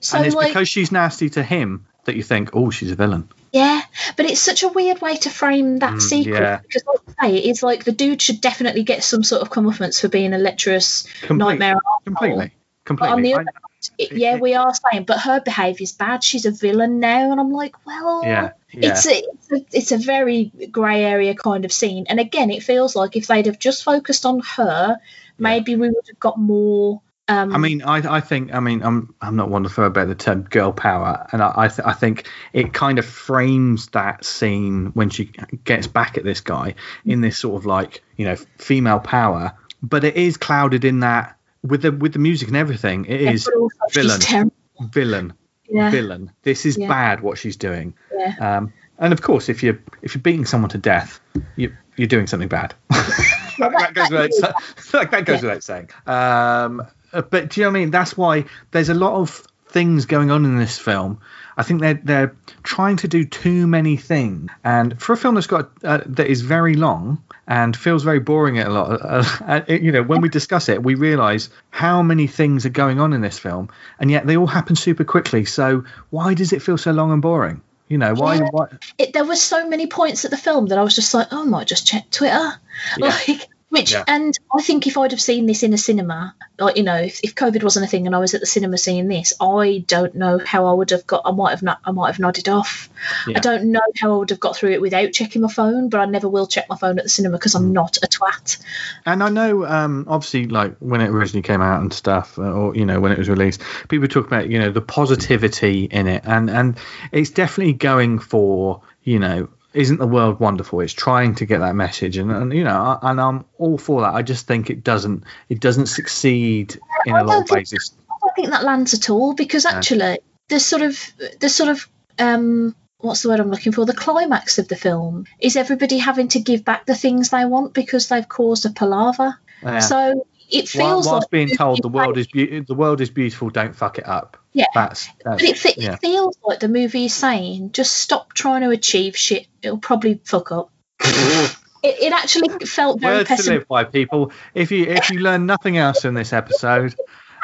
so 0.00 0.16
and 0.16 0.26
it's 0.26 0.34
like 0.34 0.48
because 0.48 0.68
she's 0.68 0.90
nasty 0.90 1.28
to 1.30 1.42
him 1.42 1.86
that 2.08 2.16
you 2.16 2.22
think, 2.22 2.50
oh, 2.54 2.70
she's 2.70 2.90
a 2.90 2.94
villain. 2.94 3.28
Yeah 3.52 3.80
but 4.16 4.26
it's 4.26 4.40
such 4.40 4.62
a 4.62 4.68
weird 4.68 5.00
way 5.00 5.16
to 5.16 5.30
frame 5.30 5.78
that 5.78 5.94
Mm, 5.94 6.02
sequence 6.02 6.38
yeah. 6.38 6.60
because 6.62 6.82
like 6.86 7.16
I 7.18 7.30
say 7.30 7.36
it's 7.38 7.62
like 7.62 7.84
the 7.84 7.92
dude 7.92 8.20
should 8.22 8.40
definitely 8.40 8.82
get 8.82 9.02
some 9.02 9.22
sort 9.24 9.42
of 9.42 9.50
comeuppance 9.50 10.00
for 10.00 10.08
being 10.08 10.32
a 10.34 10.38
lecherous 10.38 11.06
nightmare. 11.30 11.76
Completely. 12.04 12.52
But 12.84 13.00
on 13.10 13.22
Completely. 13.22 13.22
the 13.22 13.34
I- 13.34 13.40
other 13.40 13.44
hand, 13.44 13.90
it, 13.98 14.12
yeah, 14.12 14.36
we 14.36 14.54
are 14.54 14.72
saying, 14.74 15.04
but 15.04 15.18
her 15.20 15.40
behaviour's 15.40 15.92
bad. 15.92 16.24
She's 16.24 16.46
a 16.46 16.50
villain 16.50 16.98
now, 17.00 17.30
and 17.30 17.38
I'm 17.40 17.52
like, 17.52 17.74
well, 17.86 18.22
yeah. 18.24 18.50
Yeah. 18.72 18.90
it's 18.90 19.06
a, 19.06 19.12
it's 19.22 19.52
a 19.52 19.64
it's 19.76 19.92
a 19.92 19.98
very 19.98 20.46
grey 20.70 21.04
area 21.04 21.34
kind 21.34 21.64
of 21.64 21.70
scene. 21.72 22.06
And 22.08 22.18
again, 22.18 22.50
it 22.50 22.62
feels 22.62 22.96
like 22.96 23.14
if 23.14 23.26
they'd 23.28 23.46
have 23.46 23.58
just 23.58 23.84
focused 23.84 24.26
on 24.26 24.40
her, 24.56 24.98
maybe 25.38 25.76
we 25.76 25.88
would 25.88 26.06
have 26.08 26.18
got 26.18 26.38
more. 26.38 27.00
Um, 27.28 27.54
I 27.54 27.58
mean, 27.58 27.82
I, 27.82 28.16
I 28.16 28.20
think, 28.20 28.54
I 28.54 28.60
mean, 28.60 28.82
I'm, 28.82 29.14
I'm 29.20 29.36
not 29.36 29.50
one 29.50 29.64
to 29.64 29.68
throw 29.68 29.84
about 29.84 30.08
the 30.08 30.14
term 30.14 30.42
girl 30.44 30.72
power, 30.72 31.26
and 31.30 31.42
I, 31.42 31.52
I, 31.56 31.68
th- 31.68 31.86
I 31.86 31.92
think 31.92 32.26
it 32.54 32.72
kind 32.72 32.98
of 32.98 33.04
frames 33.04 33.88
that 33.88 34.24
scene 34.24 34.86
when 34.94 35.10
she 35.10 35.30
gets 35.64 35.86
back 35.86 36.16
at 36.16 36.24
this 36.24 36.40
guy 36.40 36.74
in 37.04 37.20
this 37.20 37.36
sort 37.38 37.60
of 37.60 37.66
like, 37.66 38.02
you 38.16 38.24
know, 38.24 38.36
female 38.56 38.98
power, 38.98 39.52
but 39.82 40.04
it 40.04 40.16
is 40.16 40.36
clouded 40.38 40.84
in 40.86 41.00
that 41.00 41.36
with 41.62 41.82
the 41.82 41.92
with 41.92 42.12
the 42.14 42.18
music 42.18 42.48
and 42.48 42.56
everything. 42.56 43.04
It 43.04 43.20
yeah, 43.20 43.30
is 43.30 43.44
but 43.44 43.54
also 43.54 43.76
she's 43.90 44.26
villain. 44.26 44.52
villain, 44.90 45.32
Yeah, 45.68 45.90
villain. 45.90 46.32
This 46.44 46.64
is 46.64 46.78
Yeah. 46.78 46.88
bad 46.88 47.20
what 47.20 47.36
she's 47.36 47.56
doing. 47.56 47.94
Um, 48.40 48.72
and 48.98 49.12
of 49.12 49.20
course, 49.22 49.48
if 49.48 49.62
you're 49.62 49.78
if 50.02 50.14
you're 50.14 50.22
beating 50.22 50.46
someone 50.46 50.70
to 50.70 50.78
death, 50.78 51.20
you 51.56 51.76
you're 51.96 52.08
doing 52.08 52.26
something 52.26 52.48
bad. 52.48 52.74
that, 52.90 53.58
that 53.58 53.92
goes 53.94 54.10
without 54.10 54.54
that 55.10 55.24
goes 55.26 55.42
Yeah. 55.42 55.48
without 55.48 55.62
saying. 55.64 55.90
Um, 56.06 56.86
but 57.12 57.50
do 57.50 57.60
you 57.60 57.66
know 57.66 57.70
what 57.70 57.76
I 57.76 57.80
mean? 57.80 57.90
That's 57.90 58.16
why 58.16 58.44
there's 58.70 58.88
a 58.88 58.94
lot 58.94 59.14
of 59.14 59.42
things 59.68 60.06
going 60.06 60.30
on 60.30 60.44
in 60.44 60.58
this 60.58 60.78
film. 60.78 61.20
I 61.56 61.62
think 61.62 61.80
they're 61.80 62.00
they're 62.02 62.36
trying 62.62 62.96
to 62.98 63.08
do 63.08 63.24
too 63.24 63.66
many 63.66 63.96
things, 63.96 64.50
and 64.62 65.00
for 65.00 65.12
a 65.12 65.16
film 65.16 65.34
that's 65.34 65.46
got 65.48 65.70
uh, 65.82 66.00
that 66.06 66.26
is 66.28 66.40
very 66.42 66.74
long 66.74 67.22
and 67.48 67.76
feels 67.76 68.04
very 68.04 68.20
boring 68.20 68.58
at 68.58 68.68
a 68.68 68.70
lot. 68.70 69.00
Uh, 69.02 69.24
uh, 69.46 69.60
it- 69.66 69.82
you 69.82 69.90
know, 69.92 70.02
when 70.02 70.20
we 70.20 70.28
discuss 70.28 70.68
it, 70.68 70.82
we 70.82 70.94
realise 70.94 71.50
how 71.70 72.02
many 72.02 72.26
things 72.28 72.64
are 72.64 72.70
going 72.70 73.00
on 73.00 73.12
in 73.12 73.20
this 73.22 73.38
film, 73.38 73.68
and 73.98 74.10
yet 74.10 74.26
they 74.26 74.36
all 74.36 74.46
happen 74.46 74.76
super 74.76 75.04
quickly. 75.04 75.44
So 75.44 75.84
why 76.10 76.34
does 76.34 76.52
it 76.52 76.62
feel 76.62 76.78
so 76.78 76.92
long 76.92 77.12
and 77.12 77.20
boring? 77.22 77.60
You 77.88 77.98
know, 77.98 78.14
why? 78.14 78.34
Yeah. 78.36 78.48
why 78.52 78.66
It, 78.98 79.12
there 79.14 79.24
were 79.24 79.34
so 79.34 79.66
many 79.68 79.86
points 79.88 80.24
at 80.26 80.30
the 80.30 80.36
film 80.36 80.66
that 80.66 80.78
I 80.78 80.82
was 80.82 80.94
just 80.94 81.12
like, 81.14 81.28
oh, 81.32 81.42
I 81.42 81.44
might 81.44 81.66
just 81.66 81.86
check 81.86 82.10
Twitter. 82.10 82.52
Yeah. 82.98 83.16
Like, 83.28 83.48
Which 83.70 83.92
yeah. 83.92 84.04
and 84.06 84.34
I 84.54 84.62
think 84.62 84.86
if 84.86 84.96
I'd 84.96 85.10
have 85.10 85.20
seen 85.20 85.44
this 85.44 85.62
in 85.62 85.74
a 85.74 85.78
cinema, 85.78 86.34
like 86.58 86.78
you 86.78 86.82
know, 86.82 86.96
if, 86.96 87.22
if 87.22 87.34
COVID 87.34 87.62
wasn't 87.62 87.84
a 87.84 87.88
thing 87.88 88.06
and 88.06 88.16
I 88.16 88.18
was 88.18 88.32
at 88.32 88.40
the 88.40 88.46
cinema 88.46 88.78
seeing 88.78 89.08
this, 89.08 89.34
I 89.42 89.84
don't 89.86 90.14
know 90.14 90.38
how 90.38 90.64
I 90.66 90.72
would 90.72 90.88
have 90.90 91.06
got. 91.06 91.22
I 91.26 91.32
might 91.32 91.50
have 91.50 91.62
not. 91.62 91.78
I 91.84 91.90
might 91.90 92.06
have 92.06 92.18
nodded 92.18 92.48
off. 92.48 92.88
Yeah. 93.26 93.36
I 93.36 93.40
don't 93.40 93.70
know 93.70 93.82
how 94.00 94.14
I 94.14 94.16
would 94.16 94.30
have 94.30 94.40
got 94.40 94.56
through 94.56 94.70
it 94.70 94.80
without 94.80 95.12
checking 95.12 95.42
my 95.42 95.52
phone. 95.52 95.90
But 95.90 96.00
I 96.00 96.06
never 96.06 96.30
will 96.30 96.46
check 96.46 96.66
my 96.70 96.76
phone 96.76 96.98
at 96.98 97.04
the 97.04 97.10
cinema 97.10 97.36
because 97.36 97.54
I'm 97.54 97.70
mm. 97.70 97.72
not 97.72 97.98
a 97.98 98.06
twat. 98.06 98.58
And 99.04 99.22
I 99.22 99.28
know, 99.28 99.66
um, 99.66 100.06
obviously, 100.08 100.46
like 100.46 100.78
when 100.78 101.02
it 101.02 101.10
originally 101.10 101.42
came 101.42 101.60
out 101.60 101.82
and 101.82 101.92
stuff, 101.92 102.38
uh, 102.38 102.50
or 102.50 102.74
you 102.74 102.86
know, 102.86 103.00
when 103.00 103.12
it 103.12 103.18
was 103.18 103.28
released, 103.28 103.60
people 103.88 104.08
talk 104.08 104.26
about 104.26 104.48
you 104.48 104.58
know 104.58 104.70
the 104.70 104.80
positivity 104.80 105.84
in 105.84 106.06
it, 106.06 106.22
and 106.24 106.48
and 106.48 106.78
it's 107.12 107.30
definitely 107.30 107.74
going 107.74 108.18
for 108.18 108.80
you 109.04 109.18
know 109.18 109.50
isn't 109.74 109.98
the 109.98 110.06
world 110.06 110.40
wonderful? 110.40 110.80
It's 110.80 110.92
trying 110.92 111.34
to 111.36 111.46
get 111.46 111.60
that 111.60 111.74
message, 111.74 112.16
and, 112.16 112.30
and 112.30 112.52
you 112.52 112.64
know, 112.64 112.98
and 113.02 113.20
I'm 113.20 113.44
all 113.58 113.78
for 113.78 114.00
that. 114.02 114.14
I 114.14 114.22
just 114.22 114.46
think 114.46 114.70
it 114.70 114.82
doesn't 114.82 115.24
it 115.48 115.60
doesn't 115.60 115.86
succeed 115.86 116.78
in 117.06 117.14
a 117.14 117.24
lot 117.24 117.42
of 117.42 117.50
ways. 117.50 117.92
I 118.10 118.14
don't 118.20 118.34
think 118.34 118.50
that 118.50 118.64
lands 118.64 118.94
at 118.94 119.10
all 119.10 119.34
because 119.34 119.66
actually, 119.66 119.98
yeah. 119.98 120.16
there's 120.48 120.64
sort 120.64 120.82
of 120.82 120.98
there's 121.40 121.54
sort 121.54 121.70
of 121.70 121.88
um, 122.18 122.74
what's 122.98 123.22
the 123.22 123.28
word 123.28 123.40
I'm 123.40 123.50
looking 123.50 123.72
for? 123.72 123.84
The 123.84 123.92
climax 123.92 124.58
of 124.58 124.68
the 124.68 124.76
film 124.76 125.26
is 125.38 125.56
everybody 125.56 125.98
having 125.98 126.28
to 126.28 126.40
give 126.40 126.64
back 126.64 126.86
the 126.86 126.94
things 126.94 127.30
they 127.30 127.44
want 127.44 127.74
because 127.74 128.08
they've 128.08 128.28
caused 128.28 128.66
a 128.66 128.70
palaver. 128.70 129.38
Yeah. 129.62 129.80
So 129.80 130.26
it 130.50 130.68
feels 130.68 131.06
whilst 131.06 131.24
like 131.24 131.30
being 131.30 131.56
told 131.56 131.82
the 131.82 131.88
world 131.88 132.16
is 132.16 132.26
be- 132.26 132.60
the 132.60 132.74
world 132.74 133.00
is 133.00 133.10
beautiful, 133.10 133.50
don't 133.50 133.76
fuck 133.76 133.98
it 133.98 134.06
up. 134.06 134.36
Yeah, 134.58 134.66
that's, 134.74 135.08
that's 135.24 135.40
but 135.40 135.66
it, 135.66 135.78
yeah. 135.78 135.92
it 135.92 136.00
feels 136.00 136.36
like 136.42 136.58
the 136.58 136.66
movie 136.66 137.04
is 137.04 137.14
saying 137.14 137.70
just 137.70 137.96
stop 137.96 138.34
trying 138.34 138.62
to 138.62 138.70
achieve 138.70 139.16
shit. 139.16 139.46
It'll 139.62 139.78
probably 139.78 140.20
fuck 140.24 140.50
up. 140.50 140.72
it, 141.00 141.54
it 141.84 142.12
actually 142.12 142.66
felt 142.66 143.00
very 143.00 143.18
Words 143.18 143.44
to 143.44 143.52
live 143.52 143.68
by, 143.68 143.84
people. 143.84 144.32
If 144.54 144.72
you 144.72 144.86
if 144.86 145.10
you 145.10 145.20
learn 145.20 145.46
nothing 145.46 145.78
else 145.78 146.04
in 146.04 146.14
this 146.14 146.32
episode, 146.32 146.96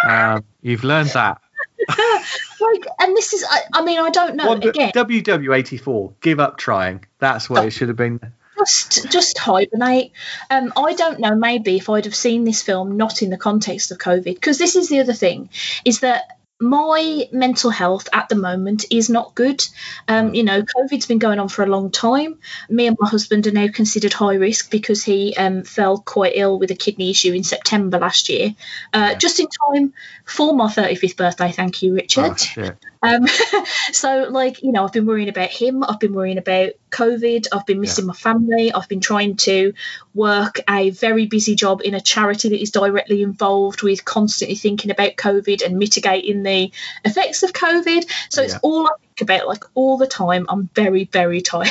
um, 0.02 0.42
you've 0.60 0.82
learned 0.82 1.10
that. 1.10 1.40
like, 1.88 2.84
and 2.98 3.16
this 3.16 3.32
is, 3.32 3.44
I, 3.48 3.60
I 3.74 3.84
mean, 3.84 4.00
I 4.00 4.10
don't 4.10 4.34
know. 4.34 4.48
Well, 4.48 4.68
again, 4.68 4.90
WW84, 4.90 6.14
give 6.20 6.40
up 6.40 6.56
trying. 6.56 7.04
That's 7.20 7.48
what 7.48 7.64
it 7.64 7.70
should 7.70 7.86
have 7.86 7.96
been 7.96 8.18
just 8.58 9.10
just 9.10 9.38
hibernate. 9.38 10.12
Um, 10.50 10.72
I 10.76 10.94
don't 10.94 11.20
know. 11.20 11.34
Maybe 11.34 11.76
if 11.76 11.88
I'd 11.88 12.04
have 12.04 12.14
seen 12.14 12.44
this 12.44 12.62
film 12.62 12.96
not 12.96 13.22
in 13.22 13.30
the 13.30 13.36
context 13.36 13.90
of 13.90 13.98
COVID, 13.98 14.34
because 14.34 14.58
this 14.58 14.76
is 14.76 14.88
the 14.88 15.00
other 15.00 15.12
thing, 15.12 15.50
is 15.84 16.00
that 16.00 16.33
my 16.64 17.28
mental 17.30 17.70
health 17.70 18.08
at 18.12 18.28
the 18.28 18.34
moment 18.34 18.86
is 18.90 19.10
not 19.10 19.34
good. 19.34 19.66
Um, 20.08 20.34
you 20.34 20.42
know, 20.42 20.62
COVID's 20.62 21.06
been 21.06 21.18
going 21.18 21.38
on 21.38 21.48
for 21.48 21.62
a 21.62 21.66
long 21.66 21.90
time. 21.90 22.38
Me 22.68 22.86
and 22.86 22.96
my 22.98 23.08
husband 23.08 23.46
are 23.46 23.52
now 23.52 23.68
considered 23.68 24.12
high 24.12 24.34
risk 24.34 24.70
because 24.70 25.04
he 25.04 25.34
um, 25.36 25.62
fell 25.62 25.98
quite 25.98 26.32
ill 26.36 26.58
with 26.58 26.70
a 26.70 26.74
kidney 26.74 27.10
issue 27.10 27.32
in 27.32 27.44
September 27.44 27.98
last 27.98 28.28
year, 28.28 28.54
uh, 28.92 29.10
yeah. 29.10 29.14
just 29.14 29.40
in 29.40 29.46
time 29.46 29.92
for 30.24 30.54
my 30.54 30.66
35th 30.66 31.16
birthday. 31.16 31.52
Thank 31.52 31.82
you, 31.82 31.94
Richard. 31.94 32.36
Oh, 32.58 32.70
um, 33.04 33.26
so, 33.92 34.28
like, 34.30 34.62
you 34.62 34.72
know, 34.72 34.84
I've 34.84 34.92
been 34.92 35.06
worrying 35.06 35.28
about 35.28 35.50
him. 35.50 35.84
I've 35.84 36.00
been 36.00 36.14
worrying 36.14 36.38
about 36.38 36.70
COVID. 36.90 37.46
I've 37.52 37.66
been 37.66 37.80
missing 37.80 38.04
yeah. 38.04 38.08
my 38.08 38.14
family. 38.14 38.72
I've 38.72 38.88
been 38.88 39.00
trying 39.00 39.36
to 39.38 39.74
work 40.14 40.60
a 40.68 40.90
very 40.90 41.26
busy 41.26 41.54
job 41.54 41.82
in 41.82 41.94
a 41.94 42.00
charity 42.00 42.50
that 42.50 42.60
is 42.60 42.70
directly 42.70 43.22
involved 43.22 43.82
with 43.82 44.04
constantly 44.04 44.56
thinking 44.56 44.90
about 44.90 45.16
COVID 45.16 45.64
and 45.64 45.78
mitigating 45.78 46.42
the 46.42 46.72
effects 47.04 47.42
of 47.42 47.52
COVID. 47.52 48.10
So 48.30 48.40
yeah. 48.40 48.46
it's 48.46 48.56
all 48.62 48.86
I 48.86 48.92
think 49.00 49.30
about, 49.30 49.48
like 49.48 49.64
all 49.74 49.98
the 49.98 50.06
time. 50.06 50.46
I'm 50.48 50.68
very, 50.74 51.04
very 51.04 51.42
tired. 51.42 51.70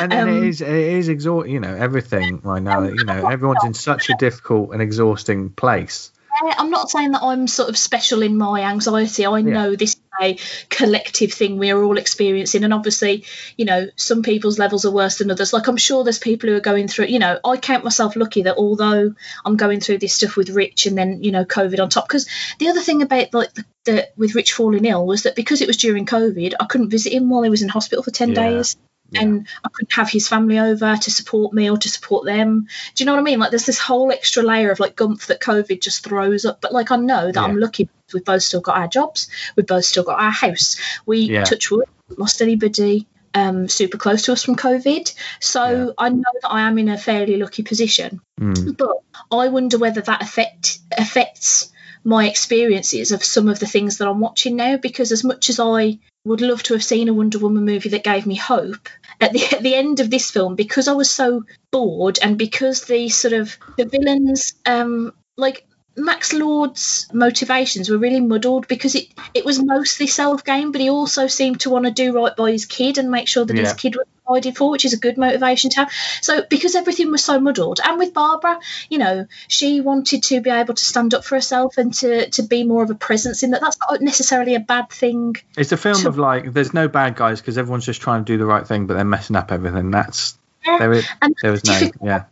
and, 0.00 0.12
um, 0.12 0.28
it 0.28 0.48
is, 0.48 0.60
it 0.60 0.68
is 0.68 1.08
exhausting. 1.08 1.52
You 1.52 1.60
know, 1.60 1.74
everything 1.74 2.40
right 2.42 2.62
now. 2.62 2.84
You 2.84 3.04
know, 3.04 3.28
everyone's 3.28 3.64
in 3.64 3.74
such 3.74 4.10
a 4.10 4.14
difficult 4.18 4.72
and 4.72 4.80
exhausting 4.80 5.50
place. 5.50 6.12
I'm 6.42 6.70
not 6.70 6.90
saying 6.90 7.12
that 7.12 7.22
I'm 7.22 7.46
sort 7.46 7.68
of 7.68 7.76
special 7.76 8.22
in 8.22 8.36
my 8.36 8.62
anxiety. 8.62 9.26
I 9.26 9.38
yeah. 9.38 9.52
know 9.52 9.76
this 9.76 9.90
is 9.90 9.99
a 10.20 10.38
collective 10.68 11.32
thing 11.32 11.58
we 11.58 11.70
are 11.70 11.82
all 11.82 11.98
experiencing, 11.98 12.64
and 12.64 12.74
obviously, 12.74 13.24
you 13.56 13.64
know, 13.64 13.88
some 13.96 14.22
people's 14.22 14.58
levels 14.58 14.84
are 14.84 14.90
worse 14.90 15.18
than 15.18 15.30
others. 15.30 15.52
Like 15.52 15.66
I'm 15.66 15.76
sure 15.76 16.04
there's 16.04 16.18
people 16.18 16.48
who 16.48 16.56
are 16.56 16.60
going 16.60 16.88
through. 16.88 17.06
You 17.06 17.18
know, 17.18 17.38
I 17.44 17.56
count 17.56 17.84
myself 17.84 18.16
lucky 18.16 18.42
that 18.42 18.56
although 18.56 19.14
I'm 19.44 19.56
going 19.56 19.80
through 19.80 19.98
this 19.98 20.14
stuff 20.14 20.36
with 20.36 20.50
Rich 20.50 20.86
and 20.86 20.96
then 20.96 21.22
you 21.22 21.32
know 21.32 21.44
COVID 21.44 21.80
on 21.80 21.90
top, 21.90 22.08
because 22.08 22.28
the 22.58 22.68
other 22.68 22.80
thing 22.80 23.02
about 23.02 23.32
like 23.34 23.52
the, 23.54 23.64
the, 23.84 24.08
with 24.16 24.34
Rich 24.34 24.52
falling 24.52 24.84
ill 24.84 25.06
was 25.06 25.24
that 25.24 25.36
because 25.36 25.60
it 25.60 25.68
was 25.68 25.76
during 25.76 26.06
COVID, 26.06 26.54
I 26.58 26.66
couldn't 26.66 26.90
visit 26.90 27.12
him 27.12 27.28
while 27.28 27.42
he 27.42 27.50
was 27.50 27.62
in 27.62 27.68
hospital 27.68 28.02
for 28.02 28.10
ten 28.10 28.30
yeah. 28.30 28.50
days 28.50 28.76
yeah. 29.10 29.22
and 29.22 29.46
I 29.64 29.68
couldn't 29.68 29.92
have 29.92 30.10
his 30.10 30.28
family 30.28 30.58
over 30.58 30.96
to 30.96 31.10
support 31.10 31.52
me 31.52 31.70
or 31.70 31.76
to 31.78 31.88
support 31.88 32.24
them. 32.24 32.66
Do 32.94 33.02
you 33.02 33.06
know 33.06 33.12
what 33.12 33.20
I 33.20 33.24
mean? 33.24 33.38
Like 33.38 33.50
there's 33.50 33.66
this 33.66 33.78
whole 33.78 34.12
extra 34.12 34.42
layer 34.42 34.70
of 34.70 34.80
like 34.80 34.96
gumph 34.96 35.26
that 35.26 35.40
COVID 35.40 35.80
just 35.80 36.04
throws 36.04 36.44
up. 36.44 36.60
But 36.60 36.72
like 36.72 36.90
I 36.90 36.96
know 36.96 37.26
that 37.26 37.34
yeah. 37.34 37.44
I'm 37.44 37.58
lucky 37.58 37.88
we've 38.12 38.24
both 38.24 38.42
still 38.42 38.60
got 38.60 38.76
our 38.76 38.88
jobs, 38.88 39.28
we've 39.56 39.66
both 39.66 39.84
still 39.84 40.04
got 40.04 40.20
our 40.20 40.30
house. 40.30 40.80
We 41.06 41.20
yeah. 41.20 41.44
touch 41.44 41.70
wood, 41.70 41.86
lost 42.16 42.42
anybody 42.42 43.06
um, 43.34 43.68
super 43.68 43.98
close 43.98 44.22
to 44.22 44.32
us 44.32 44.44
from 44.44 44.56
COVID. 44.56 45.14
So 45.40 45.86
yeah. 45.86 45.92
I 45.98 46.08
know 46.08 46.24
that 46.42 46.50
I 46.50 46.62
am 46.62 46.78
in 46.78 46.88
a 46.88 46.98
fairly 46.98 47.36
lucky 47.36 47.62
position. 47.62 48.20
Mm. 48.40 48.76
But 48.76 48.96
I 49.30 49.48
wonder 49.48 49.78
whether 49.78 50.00
that 50.00 50.22
affect 50.22 50.78
affects 50.96 51.72
my 52.02 52.28
experiences 52.28 53.12
of 53.12 53.22
some 53.22 53.48
of 53.48 53.58
the 53.58 53.66
things 53.66 53.98
that 53.98 54.08
I'm 54.08 54.20
watching 54.20 54.56
now 54.56 54.78
because 54.78 55.12
as 55.12 55.22
much 55.22 55.50
as 55.50 55.60
I 55.60 55.98
would 56.24 56.40
love 56.40 56.62
to 56.64 56.74
have 56.74 56.84
seen 56.84 57.08
a 57.08 57.14
Wonder 57.14 57.38
Woman 57.38 57.64
movie 57.64 57.90
that 57.90 58.04
gave 58.04 58.26
me 58.26 58.34
hope. 58.34 58.88
At 59.20 59.32
the 59.32 59.44
at 59.52 59.62
the 59.62 59.74
end 59.74 60.00
of 60.00 60.10
this 60.10 60.30
film, 60.30 60.54
because 60.56 60.88
I 60.88 60.92
was 60.92 61.10
so 61.10 61.44
bored 61.70 62.18
and 62.22 62.38
because 62.38 62.82
the 62.82 63.08
sort 63.08 63.34
of 63.34 63.56
the 63.76 63.86
villains, 63.86 64.54
um, 64.66 65.12
like 65.36 65.66
Max 65.96 66.32
Lord's 66.32 67.08
motivations 67.12 67.90
were 67.90 67.98
really 67.98 68.20
muddled 68.20 68.68
because 68.68 68.94
it, 68.94 69.08
it 69.34 69.44
was 69.44 69.62
mostly 69.62 70.06
self 70.06 70.44
gain, 70.44 70.72
but 70.72 70.80
he 70.80 70.90
also 70.90 71.26
seemed 71.26 71.60
to 71.60 71.70
want 71.70 71.84
to 71.84 71.90
do 71.90 72.12
right 72.12 72.34
by 72.34 72.52
his 72.52 72.64
kid 72.64 72.98
and 72.98 73.10
make 73.10 73.28
sure 73.28 73.44
that 73.44 73.54
yeah. 73.54 73.62
his 73.62 73.72
kid 73.74 73.96
was 73.96 74.06
provided 74.24 74.56
for, 74.56 74.70
which 74.70 74.84
is 74.84 74.92
a 74.92 74.96
good 74.96 75.18
motivation 75.18 75.70
to 75.70 75.80
have. 75.80 75.92
So 76.22 76.42
because 76.48 76.74
everything 76.74 77.10
was 77.10 77.24
so 77.24 77.40
muddled, 77.40 77.80
and 77.84 77.98
with 77.98 78.14
Barbara, 78.14 78.60
you 78.88 78.98
know, 78.98 79.26
she 79.48 79.80
wanted 79.80 80.22
to 80.24 80.40
be 80.40 80.50
able 80.50 80.74
to 80.74 80.84
stand 80.84 81.12
up 81.14 81.24
for 81.24 81.34
herself 81.34 81.76
and 81.76 81.92
to, 81.94 82.30
to 82.30 82.42
be 82.42 82.64
more 82.64 82.82
of 82.82 82.90
a 82.90 82.94
presence 82.94 83.42
in 83.42 83.50
that. 83.50 83.60
That's 83.60 83.78
not 83.78 84.00
necessarily 84.00 84.54
a 84.54 84.60
bad 84.60 84.90
thing. 84.90 85.36
It's 85.56 85.72
a 85.72 85.76
film 85.76 86.02
to, 86.02 86.08
of 86.08 86.18
like, 86.18 86.52
there's 86.52 86.72
no 86.72 86.88
bad 86.88 87.16
guys 87.16 87.40
because 87.40 87.58
everyone's 87.58 87.86
just 87.86 88.00
trying 88.00 88.24
to 88.24 88.32
do 88.32 88.38
the 88.38 88.46
right 88.46 88.66
thing, 88.66 88.86
but 88.86 88.94
they're 88.94 89.04
messing 89.04 89.36
up 89.36 89.52
everything. 89.52 89.90
That's 89.90 90.38
yeah, 90.64 90.78
there 90.78 90.92
is 90.92 91.08
there 91.42 91.50
was 91.50 91.64
no 91.64 91.90
yeah 92.02 92.24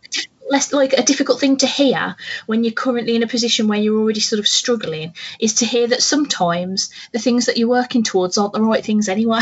less 0.49 0.73
like 0.73 0.93
a 0.93 1.03
difficult 1.03 1.39
thing 1.39 1.57
to 1.57 1.67
hear 1.67 2.15
when 2.45 2.63
you're 2.63 2.73
currently 2.73 3.15
in 3.15 3.23
a 3.23 3.27
position 3.27 3.67
where 3.67 3.79
you're 3.79 3.99
already 3.99 4.19
sort 4.19 4.39
of 4.39 4.47
struggling 4.47 5.13
is 5.39 5.55
to 5.55 5.65
hear 5.65 5.87
that 5.87 6.01
sometimes 6.01 6.89
the 7.11 7.19
things 7.19 7.45
that 7.45 7.57
you're 7.57 7.69
working 7.69 8.03
towards 8.03 8.37
aren't 8.37 8.53
the 8.53 8.61
right 8.61 8.83
things 8.83 9.09
anyway. 9.09 9.39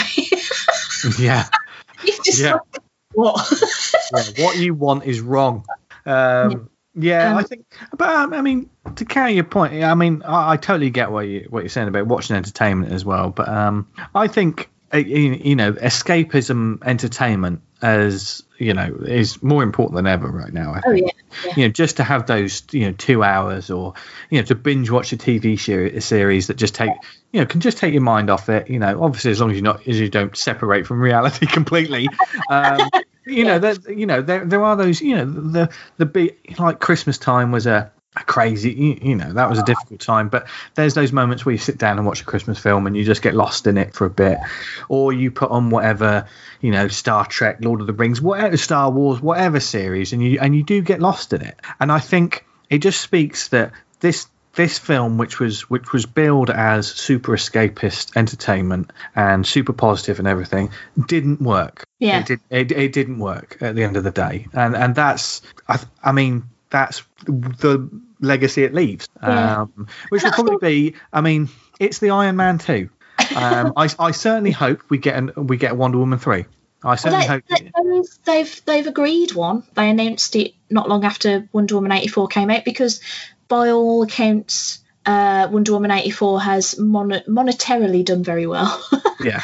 yeah. 1.20 1.48
yeah. 2.38 2.54
Like, 2.54 2.62
what? 3.14 3.52
yeah, 4.14 4.44
what 4.46 4.58
you 4.58 4.74
want 4.74 5.06
is 5.06 5.22
wrong. 5.22 5.66
Um, 6.06 6.70
yeah, 6.94 7.24
yeah 7.24 7.32
um, 7.32 7.38
I 7.38 7.44
think, 7.44 7.66
but 7.96 8.10
um, 8.10 8.34
I 8.34 8.42
mean, 8.42 8.70
to 8.96 9.06
carry 9.06 9.34
your 9.34 9.44
point, 9.44 9.84
I 9.84 9.96
mean, 9.96 10.24
I, 10.24 10.54
I, 10.54 10.58
totally 10.58 10.90
get 10.90 11.12
what 11.12 11.28
you 11.28 11.48
what 11.50 11.62
you're 11.62 11.70
saying 11.70 11.88
about 11.88 12.08
watching 12.08 12.36
entertainment 12.36 12.92
as 12.92 13.04
well. 13.04 13.30
But 13.30 13.50
um, 13.50 13.88
I 14.16 14.28
think 14.28 14.70
uh, 14.94 14.98
you 14.98 15.56
know, 15.56 15.74
escapism 15.74 16.82
entertainment 16.84 17.62
as 17.82 18.44
you 18.58 18.74
know 18.74 18.96
is 19.06 19.42
more 19.44 19.62
important 19.62 19.96
than 19.96 20.08
ever 20.08 20.28
right 20.28 20.52
now. 20.52 20.74
I 20.74 20.82
oh, 20.86 20.94
think. 20.94 21.06
Oh, 21.06 21.14
yeah, 21.44 21.48
yeah. 21.50 21.54
You 21.56 21.68
know, 21.68 21.72
just 21.72 21.98
to 21.98 22.04
have 22.04 22.26
those 22.28 22.64
you 22.72 22.86
know 22.88 22.92
two 22.94 23.24
hours 23.24 23.70
or 23.70 23.94
you 24.30 24.40
know 24.40 24.46
to 24.46 24.56
binge 24.56 24.90
watch 24.90 25.14
a 25.14 25.18
TV 25.18 25.58
show, 25.60 25.80
a 25.80 26.02
series 26.02 26.48
that 26.48 26.58
just 26.58 26.76
take 26.76 26.92
you 27.32 27.40
know 27.40 27.46
can 27.46 27.62
just 27.62 27.78
take 27.78 27.94
your 27.94 28.04
mind 28.04 28.30
off 28.30 28.50
it. 28.50 28.70
You 28.70 28.80
know, 28.80 29.04
obviously 29.04 29.32
as 29.32 29.40
long 29.40 29.52
as 29.52 29.58
you're 29.58 29.64
not 29.64 29.88
as 29.88 30.00
you 30.00 30.10
don't 30.10 30.36
separate 30.36 30.88
from 30.88 31.00
reality 31.00 31.46
completely. 31.48 32.10
Um, 32.50 32.90
you 33.26 33.46
know, 33.46 33.60
that 33.60 33.88
you 33.90 34.06
know 34.06 34.22
there 34.22 34.46
there 34.46 34.64
are 34.64 34.76
those 34.76 35.02
you 35.02 35.16
know 35.16 35.26
the 35.26 35.70
the 35.98 36.06
big 36.06 36.60
like 36.60 36.80
Christmas 36.80 37.18
time 37.18 37.52
was 37.52 37.68
a 37.68 37.92
crazy 38.26 38.72
you, 38.72 39.00
you, 39.02 39.16
know 39.16 39.34
that 39.34 39.50
was 39.50 39.60
a 39.60 39.64
difficult 39.64 40.00
time. 40.00 40.30
But 40.30 40.48
there's 40.76 40.94
those 40.94 41.12
moments 41.12 41.46
where 41.46 41.54
you 41.54 41.60
sit 41.60 41.78
down 41.78 41.98
and 41.98 42.06
watch 42.08 42.22
a 42.22 42.26
christmas 42.26 42.60
film 42.60 42.88
and 42.88 42.96
you 42.96 43.04
just 43.04 43.22
get 43.22 43.36
lost 43.36 43.68
in 43.68 43.78
it 43.78 43.94
for 43.94 44.06
a 44.06 44.10
bit. 44.10 44.38
Or 44.90 45.14
you 45.14 45.32
put 45.32 45.52
on 45.52 45.70
whatever 45.70 46.28
you 46.62 46.72
know 46.72 46.88
star 46.88 47.26
trek 47.26 47.58
lord 47.62 47.82
of 47.82 47.88
the 47.88 47.94
rings 47.94 48.22
whatever 48.22 48.58
star 48.58 48.90
wars 48.90 49.22
whatever 49.22 49.60
series 49.60 50.14
and 50.14 50.24
you 50.24 50.40
and 50.40 50.56
you 50.56 50.64
do 50.64 50.82
get 50.82 51.02
lost 51.02 51.34
in 51.34 51.42
it. 51.42 51.56
And 51.80 51.92
i 51.92 52.00
think 52.00 52.46
it 52.70 52.80
just 52.80 53.02
speaks 53.02 53.50
that 53.50 53.72
this 54.00 54.28
this 54.58 54.80
film 54.80 55.18
which 55.20 55.40
was 55.40 55.70
which 55.70 55.94
was 55.94 56.06
billed 56.06 56.50
as 56.50 56.88
super 56.88 57.32
escapist 57.34 58.18
entertainment 58.18 58.92
and 59.16 59.46
super 59.46 59.72
positive 59.72 60.18
and 60.18 60.28
everything 60.28 60.72
didn't 61.08 61.40
work. 61.40 61.86
Yeah. 62.00 62.22
It, 62.22 62.26
did, 62.26 62.40
it, 62.50 62.72
it 62.72 62.92
didn't 62.92 63.20
work 63.20 63.58
at 63.62 63.76
the 63.76 63.84
end 63.84 63.98
of 63.98 64.04
the 64.04 64.12
day. 64.12 64.48
And 64.54 64.76
and 64.76 64.96
that's 64.96 65.44
i, 65.68 65.80
I 66.04 66.12
mean 66.12 66.44
that's 66.70 67.04
the 67.26 67.88
legacy 68.20 68.64
it 68.64 68.74
leaves, 68.74 69.08
yeah. 69.22 69.62
um, 69.62 69.88
which 70.10 70.24
will 70.24 70.32
probably 70.32 70.58
be. 70.62 70.96
I 71.14 71.22
mean, 71.22 71.50
it's 71.80 72.00
the 72.00 72.10
Iron 72.12 72.36
Man 72.36 72.58
two. 72.58 72.90
Um, 73.36 73.74
I, 73.76 73.90
I 74.00 74.12
certainly 74.12 74.52
hope 74.52 74.82
we 74.90 74.98
get 75.00 75.16
an, 75.16 75.32
we 75.36 75.58
get 75.58 75.76
Wonder 75.76 75.98
Woman 75.98 76.20
three. 76.20 76.46
I 76.84 76.96
certainly 76.96 77.26
Well, 77.28 77.36
hope. 77.36 77.44
they, 77.50 77.64
they- 77.64 78.02
they've 78.26 78.66
they've 78.66 78.88
agreed 78.88 79.34
one. 79.34 79.64
They 79.74 79.90
announced 79.90 80.36
it 80.36 80.54
not 80.70 80.88
long 80.88 81.04
after 81.04 81.50
Wonder 81.52 81.76
Woman 81.76 81.92
eighty 81.92 82.08
four 82.08 82.28
came 82.28 82.50
out 82.52 82.64
because, 82.66 83.02
by 83.48 83.72
all 83.72 84.04
accounts, 84.04 84.80
uh, 85.06 85.48
Wonder 85.52 85.72
Woman 85.74 85.92
eighty 85.92 86.12
four 86.12 86.40
has 86.40 86.78
mon- 86.78 87.24
monetarily 87.28 88.06
done 88.06 88.24
very 88.24 88.46
well, 88.46 88.84
yeah, 89.20 89.42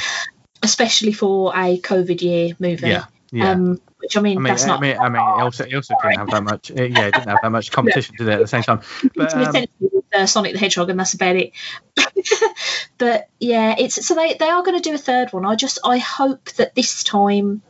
especially 0.61 1.11
for 1.13 1.51
a 1.55 1.79
COVID 1.79 2.21
year 2.21 2.55
movie. 2.59 2.87
yeah, 2.89 3.05
yeah. 3.31 3.51
Um, 3.51 3.81
which 4.03 4.17
I 4.17 4.21
mean, 4.21 4.37
I 4.37 4.41
mean, 4.41 4.51
that's 4.51 4.65
I 4.65 4.67
not. 4.67 4.81
mean, 4.81 4.97
I 4.97 5.07
mean, 5.07 5.21
it 5.21 5.41
also, 5.41 5.63
it 5.63 5.73
also 5.73 5.95
didn't 6.03 6.17
have 6.17 6.29
that 6.31 6.43
much. 6.43 6.69
It, 6.71 6.91
yeah, 6.91 7.07
it 7.07 7.13
didn't 7.13 7.29
have 7.29 7.39
that 7.41 7.51
much 7.51 7.71
competition 7.77 8.17
to 8.17 8.29
it 8.29 8.33
at 8.33 8.39
the 8.41 8.47
same 8.47 8.61
time. 8.61 8.81
But 9.15 9.33
um, 9.33 9.65
with 9.79 10.03
uh, 10.13 10.25
Sonic 10.25 10.51
the 10.51 10.59
Hedgehog, 10.59 10.89
and 10.89 10.99
that's 10.99 11.13
about 11.13 11.37
it. 11.37 11.53
but 12.97 13.29
yeah, 13.39 13.75
it's 13.79 14.05
so 14.05 14.13
they 14.13 14.33
they 14.33 14.49
are 14.49 14.61
going 14.61 14.75
to 14.75 14.89
do 14.89 14.93
a 14.93 14.97
third 14.97 15.31
one. 15.31 15.45
I 15.45 15.55
just 15.55 15.79
I 15.85 15.99
hope 15.99 16.51
that 16.55 16.75
this 16.75 17.05
time, 17.05 17.61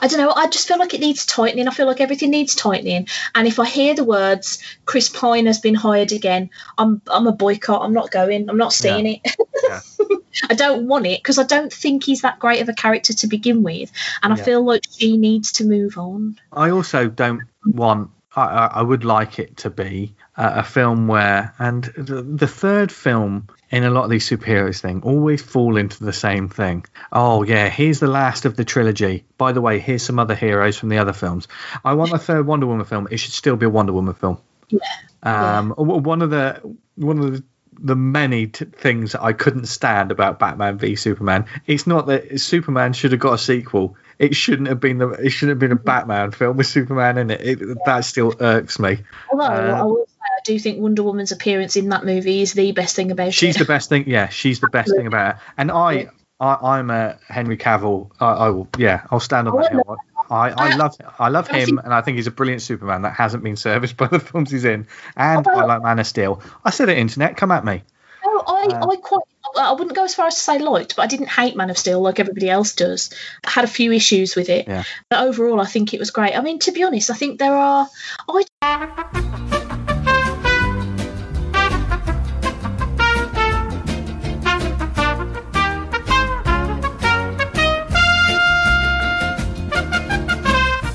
I 0.00 0.08
don't 0.08 0.18
know. 0.18 0.32
I 0.34 0.48
just 0.48 0.68
feel 0.68 0.78
like 0.78 0.94
it 0.94 1.00
needs 1.00 1.26
tightening. 1.26 1.68
I 1.68 1.72
feel 1.72 1.86
like 1.86 2.00
everything 2.00 2.30
needs 2.30 2.54
tightening. 2.54 3.08
And 3.34 3.46
if 3.46 3.58
I 3.58 3.66
hear 3.66 3.94
the 3.94 4.04
words 4.04 4.62
Chris 4.84 5.08
Pine 5.08 5.46
has 5.46 5.58
been 5.58 5.74
hired 5.74 6.12
again, 6.12 6.50
I'm 6.78 7.02
I'm 7.08 7.26
a 7.26 7.32
boycott. 7.32 7.82
I'm 7.82 7.92
not 7.92 8.10
going. 8.10 8.48
I'm 8.48 8.56
not 8.56 8.72
seeing 8.72 9.06
it. 9.06 9.36
Yeah. 9.62 9.80
I 10.50 10.54
don't 10.54 10.86
want 10.86 11.06
it 11.06 11.18
because 11.18 11.38
I 11.38 11.44
don't 11.44 11.72
think 11.72 12.04
he's 12.04 12.22
that 12.22 12.38
great 12.38 12.62
of 12.62 12.68
a 12.68 12.72
character 12.72 13.12
to 13.12 13.26
begin 13.26 13.62
with, 13.62 13.90
and 14.22 14.32
I 14.32 14.36
feel 14.36 14.64
like 14.64 14.84
she 14.90 15.16
needs 15.16 15.52
to 15.52 15.64
move 15.64 15.98
on. 15.98 16.38
I 16.52 16.70
also 16.70 17.08
don't 17.08 17.42
want. 17.64 18.10
I, 18.36 18.70
I 18.74 18.82
would 18.82 19.04
like 19.04 19.40
it 19.40 19.56
to 19.58 19.70
be 19.70 20.14
uh, 20.36 20.52
a 20.56 20.62
film 20.62 21.08
where, 21.08 21.52
and 21.58 21.84
the, 21.96 22.22
the 22.22 22.46
third 22.46 22.92
film 22.92 23.48
in 23.70 23.84
a 23.84 23.90
lot 23.90 24.04
of 24.04 24.10
these 24.10 24.28
superheroes 24.28 24.80
thing 24.80 25.02
always 25.02 25.40
fall 25.40 25.76
into 25.76 26.04
the 26.04 26.12
same 26.12 26.48
thing. 26.48 26.84
Oh 27.12 27.42
yeah, 27.42 27.68
here's 27.68 28.00
the 28.00 28.08
last 28.08 28.44
of 28.44 28.56
the 28.56 28.64
trilogy. 28.64 29.24
By 29.38 29.52
the 29.52 29.60
way, 29.60 29.78
here's 29.78 30.02
some 30.02 30.18
other 30.18 30.34
heroes 30.34 30.76
from 30.76 30.88
the 30.88 30.98
other 30.98 31.12
films. 31.12 31.48
I 31.84 31.94
want 31.94 32.12
a 32.12 32.18
third 32.18 32.46
Wonder 32.46 32.66
Woman 32.66 32.84
film. 32.84 33.08
It 33.10 33.18
should 33.18 33.32
still 33.32 33.56
be 33.56 33.66
a 33.66 33.70
Wonder 33.70 33.92
Woman 33.92 34.14
film. 34.14 34.38
Yeah. 34.68 34.80
Um, 35.22 35.70
w- 35.70 36.00
one 36.00 36.22
of 36.22 36.30
the 36.30 36.60
one 36.96 37.18
of 37.18 37.32
the 37.32 37.44
the 37.82 37.96
many 37.96 38.48
t- 38.48 38.66
things 38.66 39.12
that 39.12 39.22
I 39.22 39.32
couldn't 39.32 39.66
stand 39.66 40.10
about 40.12 40.38
Batman 40.38 40.78
v 40.78 40.96
Superman. 40.96 41.46
It's 41.66 41.86
not 41.86 42.06
that 42.06 42.40
Superman 42.40 42.92
should 42.92 43.12
have 43.12 43.20
got 43.20 43.34
a 43.34 43.38
sequel. 43.38 43.96
It 44.18 44.36
shouldn't 44.36 44.68
have 44.68 44.80
been 44.80 44.98
the. 44.98 45.08
It 45.10 45.30
shouldn't 45.30 45.56
have 45.56 45.58
been 45.58 45.72
a 45.72 45.80
Batman 45.80 46.30
film 46.32 46.56
with 46.56 46.66
Superman 46.66 47.16
in 47.18 47.30
it. 47.30 47.40
it 47.40 47.78
that 47.86 48.04
still 48.04 48.34
irks 48.38 48.78
me. 48.78 48.98
Although 49.32 49.44
I 49.44 50.04
say 50.06 50.09
I 50.40 50.42
do 50.44 50.58
think 50.58 50.80
Wonder 50.80 51.02
Woman's 51.02 51.32
appearance 51.32 51.76
in 51.76 51.90
that 51.90 52.04
movie 52.04 52.40
is 52.40 52.54
the 52.54 52.72
best 52.72 52.96
thing 52.96 53.10
about 53.10 53.34
She's 53.34 53.50
it. 53.50 53.52
She's 53.52 53.56
the 53.58 53.64
best 53.66 53.88
thing. 53.90 54.04
Yeah, 54.08 54.28
she's 54.30 54.60
the 54.60 54.68
best 54.68 54.90
thing 54.96 55.06
about 55.06 55.34
it. 55.36 55.40
And 55.58 55.70
I, 55.70 56.08
I 56.40 56.54
I'm 56.78 56.90
a 56.90 57.18
Henry 57.28 57.58
Cavill. 57.58 58.10
I, 58.18 58.26
I 58.32 58.48
will. 58.48 58.68
Yeah, 58.78 59.02
I'll 59.10 59.20
stand 59.20 59.48
on 59.48 59.56
that 59.60 59.70
hill. 59.72 59.96
I, 60.30 60.50
I 60.50 60.76
love 60.76 60.96
I 61.18 61.28
love 61.28 61.48
I 61.50 61.58
him, 61.58 61.66
think- 61.66 61.80
and 61.84 61.92
I 61.92 62.00
think 62.00 62.16
he's 62.16 62.26
a 62.26 62.30
brilliant 62.30 62.62
Superman 62.62 63.02
that 63.02 63.12
hasn't 63.14 63.42
been 63.42 63.56
serviced 63.56 63.96
by 63.98 64.06
the 64.06 64.18
films 64.20 64.50
he's 64.50 64.64
in. 64.64 64.86
And 65.16 65.46
I 65.46 65.64
like 65.66 65.82
Man 65.82 65.98
of 65.98 66.06
Steel. 66.06 66.42
I 66.64 66.70
said 66.70 66.88
it, 66.88 66.96
internet, 66.96 67.36
come 67.36 67.50
at 67.50 67.64
me. 67.64 67.82
No, 68.24 68.42
I, 68.46 68.68
Uh, 68.70 68.86
I 68.90 68.96
quite. 68.96 69.22
I 69.58 69.72
wouldn't 69.72 69.96
go 69.96 70.04
as 70.04 70.14
far 70.14 70.28
as 70.28 70.36
to 70.36 70.40
say 70.40 70.58
liked, 70.58 70.94
but 70.96 71.02
I 71.02 71.06
didn't 71.06 71.28
hate 71.28 71.56
Man 71.56 71.68
of 71.70 71.76
Steel 71.76 72.00
like 72.00 72.20
everybody 72.20 72.48
else 72.48 72.74
does. 72.76 73.10
I 73.44 73.50
had 73.50 73.64
a 73.64 73.68
few 73.68 73.92
issues 73.92 74.36
with 74.36 74.48
it, 74.48 74.68
Yeah. 74.68 74.84
but 75.10 75.20
overall, 75.26 75.60
I 75.60 75.66
think 75.66 75.92
it 75.92 75.98
was 76.00 76.10
great. 76.12 76.34
I 76.36 76.40
mean, 76.40 76.60
to 76.60 76.72
be 76.72 76.84
honest, 76.84 77.10
I 77.10 77.14
think 77.14 77.38
there 77.40 77.54
are. 77.56 77.88
I 78.28 79.49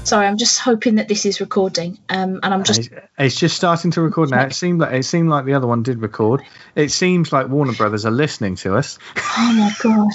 Sorry, 0.06 0.28
I'm 0.28 0.38
just 0.38 0.60
hoping 0.60 0.95
that 0.95 1.08
this 1.08 1.26
is 1.26 1.41
recording, 1.41 1.97
um, 2.10 2.39
and 2.43 2.53
I'm 2.53 2.64
just 2.64 2.89
It's, 3.18 3.36
just 3.36 3.56
starting 3.56 3.89
to 3.91 4.01
record 4.01 4.30
now. 4.30 4.45
It 4.45 4.53
seemed 4.53 4.80
like 4.80 4.93
it 4.93 5.03
seemed 5.03 5.30
like 5.30 5.45
the 5.45 5.56
other 5.56 5.66
one 5.66 5.82
did 5.82 5.99
record. 5.99 6.41
It 6.76 6.91
seems 6.91 7.34
like 7.34 7.47
Warner 7.49 7.74
Brothers 7.74 8.06
are 8.06 8.12
listening 8.12 8.56
to 8.58 8.76
us. 8.76 8.99
Oh 9.18 9.53
my 9.53 9.72
god. 9.82 10.14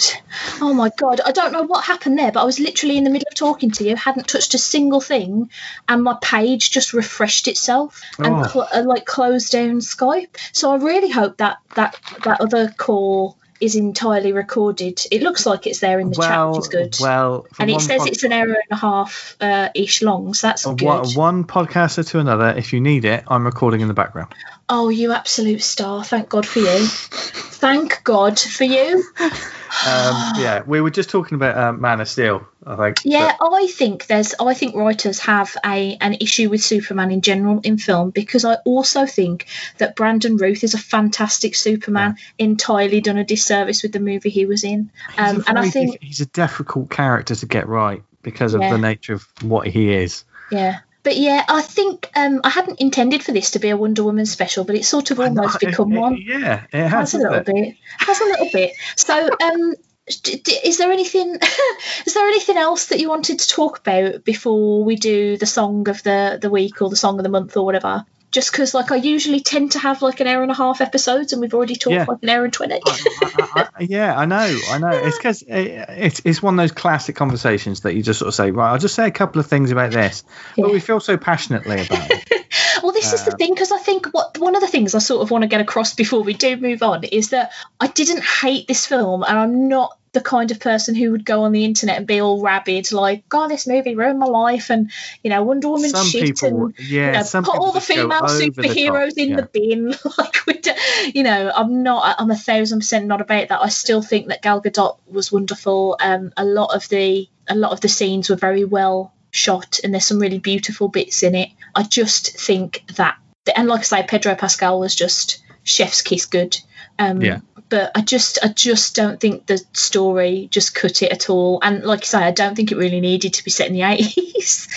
Oh 0.63 0.73
my 0.75 0.91
god. 0.97 1.21
I 1.27 1.33
don't 1.33 1.53
know 1.53 1.65
what 1.65 1.85
happened 1.85 2.19
there, 2.21 2.31
but 2.31 2.41
I 2.43 2.45
was 2.45 2.61
literally 2.61 2.99
in 2.99 3.05
the 3.05 3.11
middle 3.11 3.27
of 3.29 3.35
talking 3.35 3.73
to 3.73 3.85
you, 3.85 3.97
hadn't 3.97 4.29
touched 4.29 4.55
a 4.55 4.59
single 4.59 5.01
thing, 5.01 5.51
and 5.89 6.05
my 6.05 6.17
page 6.23 6.71
just 6.71 6.93
refreshed 6.93 7.49
itself 7.49 8.01
and 8.19 8.29
Oh. 8.37 8.45
cl- 8.49 8.69
uh, 8.73 8.83
like 8.85 9.05
closed 9.07 9.51
down 9.51 9.81
Skype. 9.81 10.37
So 10.53 10.71
I 10.73 10.77
really 10.77 11.11
hope 11.11 11.39
that 11.39 11.59
that 11.75 11.97
that 12.25 12.41
other 12.41 12.73
call 12.77 13.37
is 13.61 13.77
entirely 13.77 14.33
recorded. 14.33 15.01
It 15.11 15.23
looks 15.23 15.47
like 15.47 15.67
it's 15.67 15.81
there 15.81 16.01
in 16.01 16.09
the 16.11 16.17
chat, 16.17 16.31
well, 16.31 16.53
which 16.53 16.61
is 16.61 16.69
good. 16.69 16.97
well, 17.01 17.47
and 17.59 17.71
it 17.71 17.81
says 17.81 17.99
pod- 17.99 18.09
it's 18.09 18.23
an 18.23 18.33
hour 18.33 18.47
and 18.49 18.57
a 18.71 18.77
half 18.77 19.37
uh, 19.41 19.69
ish 19.75 20.03
long, 20.03 20.35
so 20.35 20.47
that's 20.49 20.65
good. 20.65 20.83
one, 20.83 21.09
one 21.15 21.45
podcaster 21.45 22.07
to 22.09 22.19
another. 22.19 22.55
If 22.57 22.73
you 22.73 22.81
need 22.81 23.05
it, 23.05 23.25
I'm 23.29 23.45
recording 23.45 23.81
in 23.81 23.89
the 23.89 23.95
background. 23.95 24.35
Oh, 24.73 24.89
you 24.89 25.13
absolute 25.13 25.63
star. 25.63 26.05
Thank 26.05 26.29
God 26.29 26.47
for 26.47 26.61
you. 26.61 26.87
Thank 26.87 28.05
God 28.05 28.39
for 28.39 28.63
you. 28.63 29.05
Um, 29.19 30.33
yeah, 30.39 30.63
we 30.67 30.81
were 30.81 30.91
just 30.91 31.11
talking 31.11 31.35
about 31.35 31.57
uh, 31.57 31.73
Man 31.73 32.01
of 32.01 32.09
Steel. 32.09 32.47
I 32.65 32.77
think. 32.77 32.99
Yeah, 33.05 33.37
I 33.41 33.67
think 33.67 34.07
there's. 34.07 34.35
I 34.39 34.55
think 34.55 34.77
writers 34.77 35.19
have 35.21 35.57
a 35.65 35.97
an 36.01 36.15
issue 36.21 36.51
with 36.51 36.63
Superman 36.63 37.11
in 37.11 37.21
general 37.21 37.61
in 37.65 37.79
film 37.79 38.11
because 38.11 38.45
I 38.45 38.57
also 38.65 39.07
think 39.07 39.47
that 39.79 39.97
Brandon 39.97 40.37
Routh 40.37 40.63
is 40.63 40.75
a 40.75 40.79
fantastic 40.79 41.55
Superman, 41.55 42.17
entirely 42.39 43.01
done 43.01 43.19
a 43.19 43.25
disservice 43.25 43.83
with 43.83 43.93
the 43.93 44.01
movie 44.01 44.31
he 44.31 44.47
was 44.47 44.63
in. 44.63 44.91
Um, 45.19 45.45
and 45.47 45.59
I 45.59 45.69
think, 45.71 46.03
he's 46.03 46.21
a 46.21 46.27
difficult 46.27 46.91
character 46.91 47.35
to 47.35 47.47
get 47.47 47.67
right 47.69 48.03
because 48.23 48.55
of 48.55 48.61
Yeah. 48.61 48.73
the 48.73 48.79
nature 48.79 49.15
of 49.15 49.27
what 49.43 49.67
he 49.67 49.93
is. 49.93 50.25
yeah. 50.53 50.81
But 51.03 51.17
yeah, 51.17 51.45
I 51.49 51.63
think 51.63 52.11
um, 52.15 52.41
I 52.45 52.51
hadn't 52.51 52.81
intended 52.81 53.23
for 53.23 53.33
this 53.33 53.53
to 53.53 53.59
be 53.59 53.71
a 53.71 53.77
Wonder 53.77 54.05
Woman 54.05 54.27
special, 54.27 54.65
but 54.65 54.77
it's 54.77 54.89
sort 54.89 55.11
of 55.11 55.21
almost 55.21 55.61
become 55.61 55.95
one. 55.95 56.19
Yeah, 56.27 56.65
it 56.73 56.89
has. 56.89 57.13
Has 57.13 57.15
a 57.15 57.19
little 57.19 57.35
it? 57.39 57.47
bit. 57.47 57.75
Has 57.99 58.21
a 58.21 58.25
little 58.25 58.49
bit. 58.53 58.73
So, 58.97 59.31
um, 59.43 59.75
is 60.07 60.79
there 60.79 60.93
anything? 60.93 61.39
is 62.07 62.15
there 62.15 62.27
anything 62.27 62.57
else 62.57 62.87
that 62.87 63.01
you 63.01 63.09
wanted 63.09 63.39
to 63.39 63.49
talk 63.49 63.79
about 63.79 64.25
before 64.25 64.85
we 64.85 64.97
do 64.97 65.37
the 65.37 65.47
song 65.47 65.89
of 65.89 66.03
the 66.03 66.39
the 66.41 66.51
week 66.51 66.83
or 66.83 66.91
the 66.91 66.97
song 66.97 67.19
of 67.19 67.23
the 67.23 67.31
month 67.31 67.57
or 67.57 67.65
whatever? 67.65 68.05
Just 68.33 68.53
because, 68.53 68.75
like, 68.75 68.93
I 68.93 68.97
usually 68.97 69.41
tend 69.41 69.73
to 69.73 69.79
have 69.81 70.03
like 70.03 70.21
an 70.21 70.27
hour 70.29 70.43
and 70.43 70.51
a 70.53 70.55
half 70.55 70.81
episodes, 70.81 71.33
and 71.33 71.43
we've 71.43 71.53
already 71.55 71.75
talked 71.75 71.95
Yeah. 71.95 72.05
like 72.07 72.19
an 72.23 72.29
hour 72.29 72.45
and 72.45 72.53
twenty. 72.53 72.81
I, 72.85 73.69
I, 73.75 73.83
yeah, 73.83 74.17
I 74.17 74.25
know, 74.27 74.59
I 74.71 74.79
know. 74.79 74.91
It's 74.91 75.17
because 75.19 75.43
it, 75.43 75.49
it's 75.89 76.23
it's 76.25 76.43
one 76.43 76.55
of 76.55 76.63
those 76.63 76.73
classic 76.73 77.17
conversations 77.17 77.81
that 77.81 77.95
you 77.95 78.03
just 78.03 78.21
sort 78.21 78.29
of 78.29 78.35
say, 78.35 78.51
right, 78.53 78.71
I'll 78.71 78.79
just 78.79 78.95
say 78.95 79.07
a 79.07 79.11
couple 79.11 79.41
of 79.41 79.47
things 79.47 79.71
about 79.73 79.91
this, 79.93 80.23
but 80.57 80.71
we 80.71 80.79
feel 80.81 81.01
so 81.01 81.17
passionately 81.17 81.83
about 81.87 82.11
it. 82.11 82.25
Well, 82.83 82.93
this 82.93 83.13
is 83.13 83.25
the 83.25 83.33
Um, 83.33 83.37
thing 83.37 83.55
because 83.55 83.73
I 83.73 83.79
think 83.79 84.07
what 84.07 84.39
one 84.39 84.55
of 84.57 84.63
the 84.63 84.67
things 84.67 84.95
I 84.95 85.01
sort 85.01 85.21
of 85.23 85.31
want 85.31 85.43
to 85.43 85.49
get 85.49 85.61
across 85.61 85.95
before 85.95 86.23
we 86.23 86.33
do 86.33 86.57
move 86.57 86.83
on 86.83 87.05
is 87.05 87.29
that 87.31 87.53
I 87.79 87.89
didn't 87.89 88.25
hate 88.25 88.67
this 88.69 88.87
film, 88.87 89.23
and 89.23 89.39
I'm 89.39 89.69
not 89.69 89.99
the 90.13 90.21
kind 90.21 90.51
of 90.51 90.59
person 90.59 90.95
who 90.95 91.13
would 91.13 91.25
go 91.25 91.45
on 91.45 91.53
the 91.53 91.65
internet 91.65 91.97
and 91.97 92.07
be 92.07 92.21
all 92.21 92.41
rabid 92.43 92.91
like, 92.91 93.29
"God, 93.29 93.49
this 93.49 93.67
movie 93.67 93.95
ruined 93.95 94.19
my 94.19 94.27
life," 94.27 94.71
and 94.71 94.91
you 95.23 95.31
know, 95.31 95.43
Wonder 95.43 95.69
Woman 95.69 95.91
Some 95.91 96.07
shit, 96.07 96.25
people, 96.25 96.67
and 96.67 96.79
yeah, 96.79 97.07
you 97.07 97.13
know, 97.13 97.23
some 97.23 97.45
put 97.45 97.57
all 97.57 97.73
the 97.73 97.81
female 97.81 98.13
over 98.13 98.27
the 98.27 98.51
superheroes 98.51 99.17
in 99.17 99.31
yeah. 99.31 99.37
the 99.37 99.43
bin. 99.43 99.95
like, 100.19 100.37
we 100.47 100.55
do, 100.55 100.73
you 101.15 101.23
know, 101.23 101.53
I'm 101.55 101.83
not. 101.83 102.17
I'm 102.19 102.31
a 102.31 102.37
thousand 102.37 102.81
percent 102.81 103.07
not 103.07 103.21
about 103.21 103.49
that. 103.49 103.61
I 103.61 103.69
still 103.69 104.03
think 104.03 104.29
that 104.29 104.43
Gal 104.43 104.61
Gadot 104.61 104.99
was 105.07 105.31
wonderful. 105.31 105.97
Um, 106.01 106.33
a 106.37 106.45
lot 106.45 106.75
of 106.75 106.89
the 106.89 107.29
a 107.49 107.55
lot 107.55 107.73
of 107.73 107.81
the 107.81 107.89
scenes 107.89 108.29
were 108.29 108.37
very 108.37 108.65
well 108.65 109.13
shot, 109.31 109.79
and 109.85 109.95
there's 109.95 110.07
some 110.07 110.19
really 110.19 110.39
beautiful 110.39 110.89
bits 110.89 111.23
in 111.23 111.35
it. 111.35 111.51
I 111.75 111.85
just 111.85 112.37
think 112.39 112.83
that, 112.97 113.17
and 113.55 113.69
like 113.69 113.81
I 113.81 113.85
say, 113.85 114.03
Pedro 114.03 114.35
Pascal 114.35 114.81
was 114.81 114.95
just 114.95 115.43
chef's 115.63 116.03
kiss 116.03 116.27
good. 116.27 116.59
Um, 117.01 117.21
Yeah. 117.23 117.41
But 117.69 117.93
I 117.95 118.01
just, 118.01 118.41
I 118.43 118.49
just 118.49 118.97
don't 118.97 119.21
think 119.21 119.47
the 119.47 119.63
story 119.75 120.49
just 120.51 120.75
cut 120.75 121.03
it 121.03 121.13
at 121.13 121.31
all. 121.31 121.61
And 121.63 121.85
like 121.85 122.01
I 122.01 122.05
say, 122.05 122.19
I 122.19 122.33
don't 122.33 122.57
think 122.57 122.73
it 122.73 122.77
really 122.77 123.01
needed 123.01 123.35
to 123.35 123.45
be 123.45 123.51
set 123.53 123.69
in 123.69 123.75
the 123.75 123.83
eighties. 123.83 124.67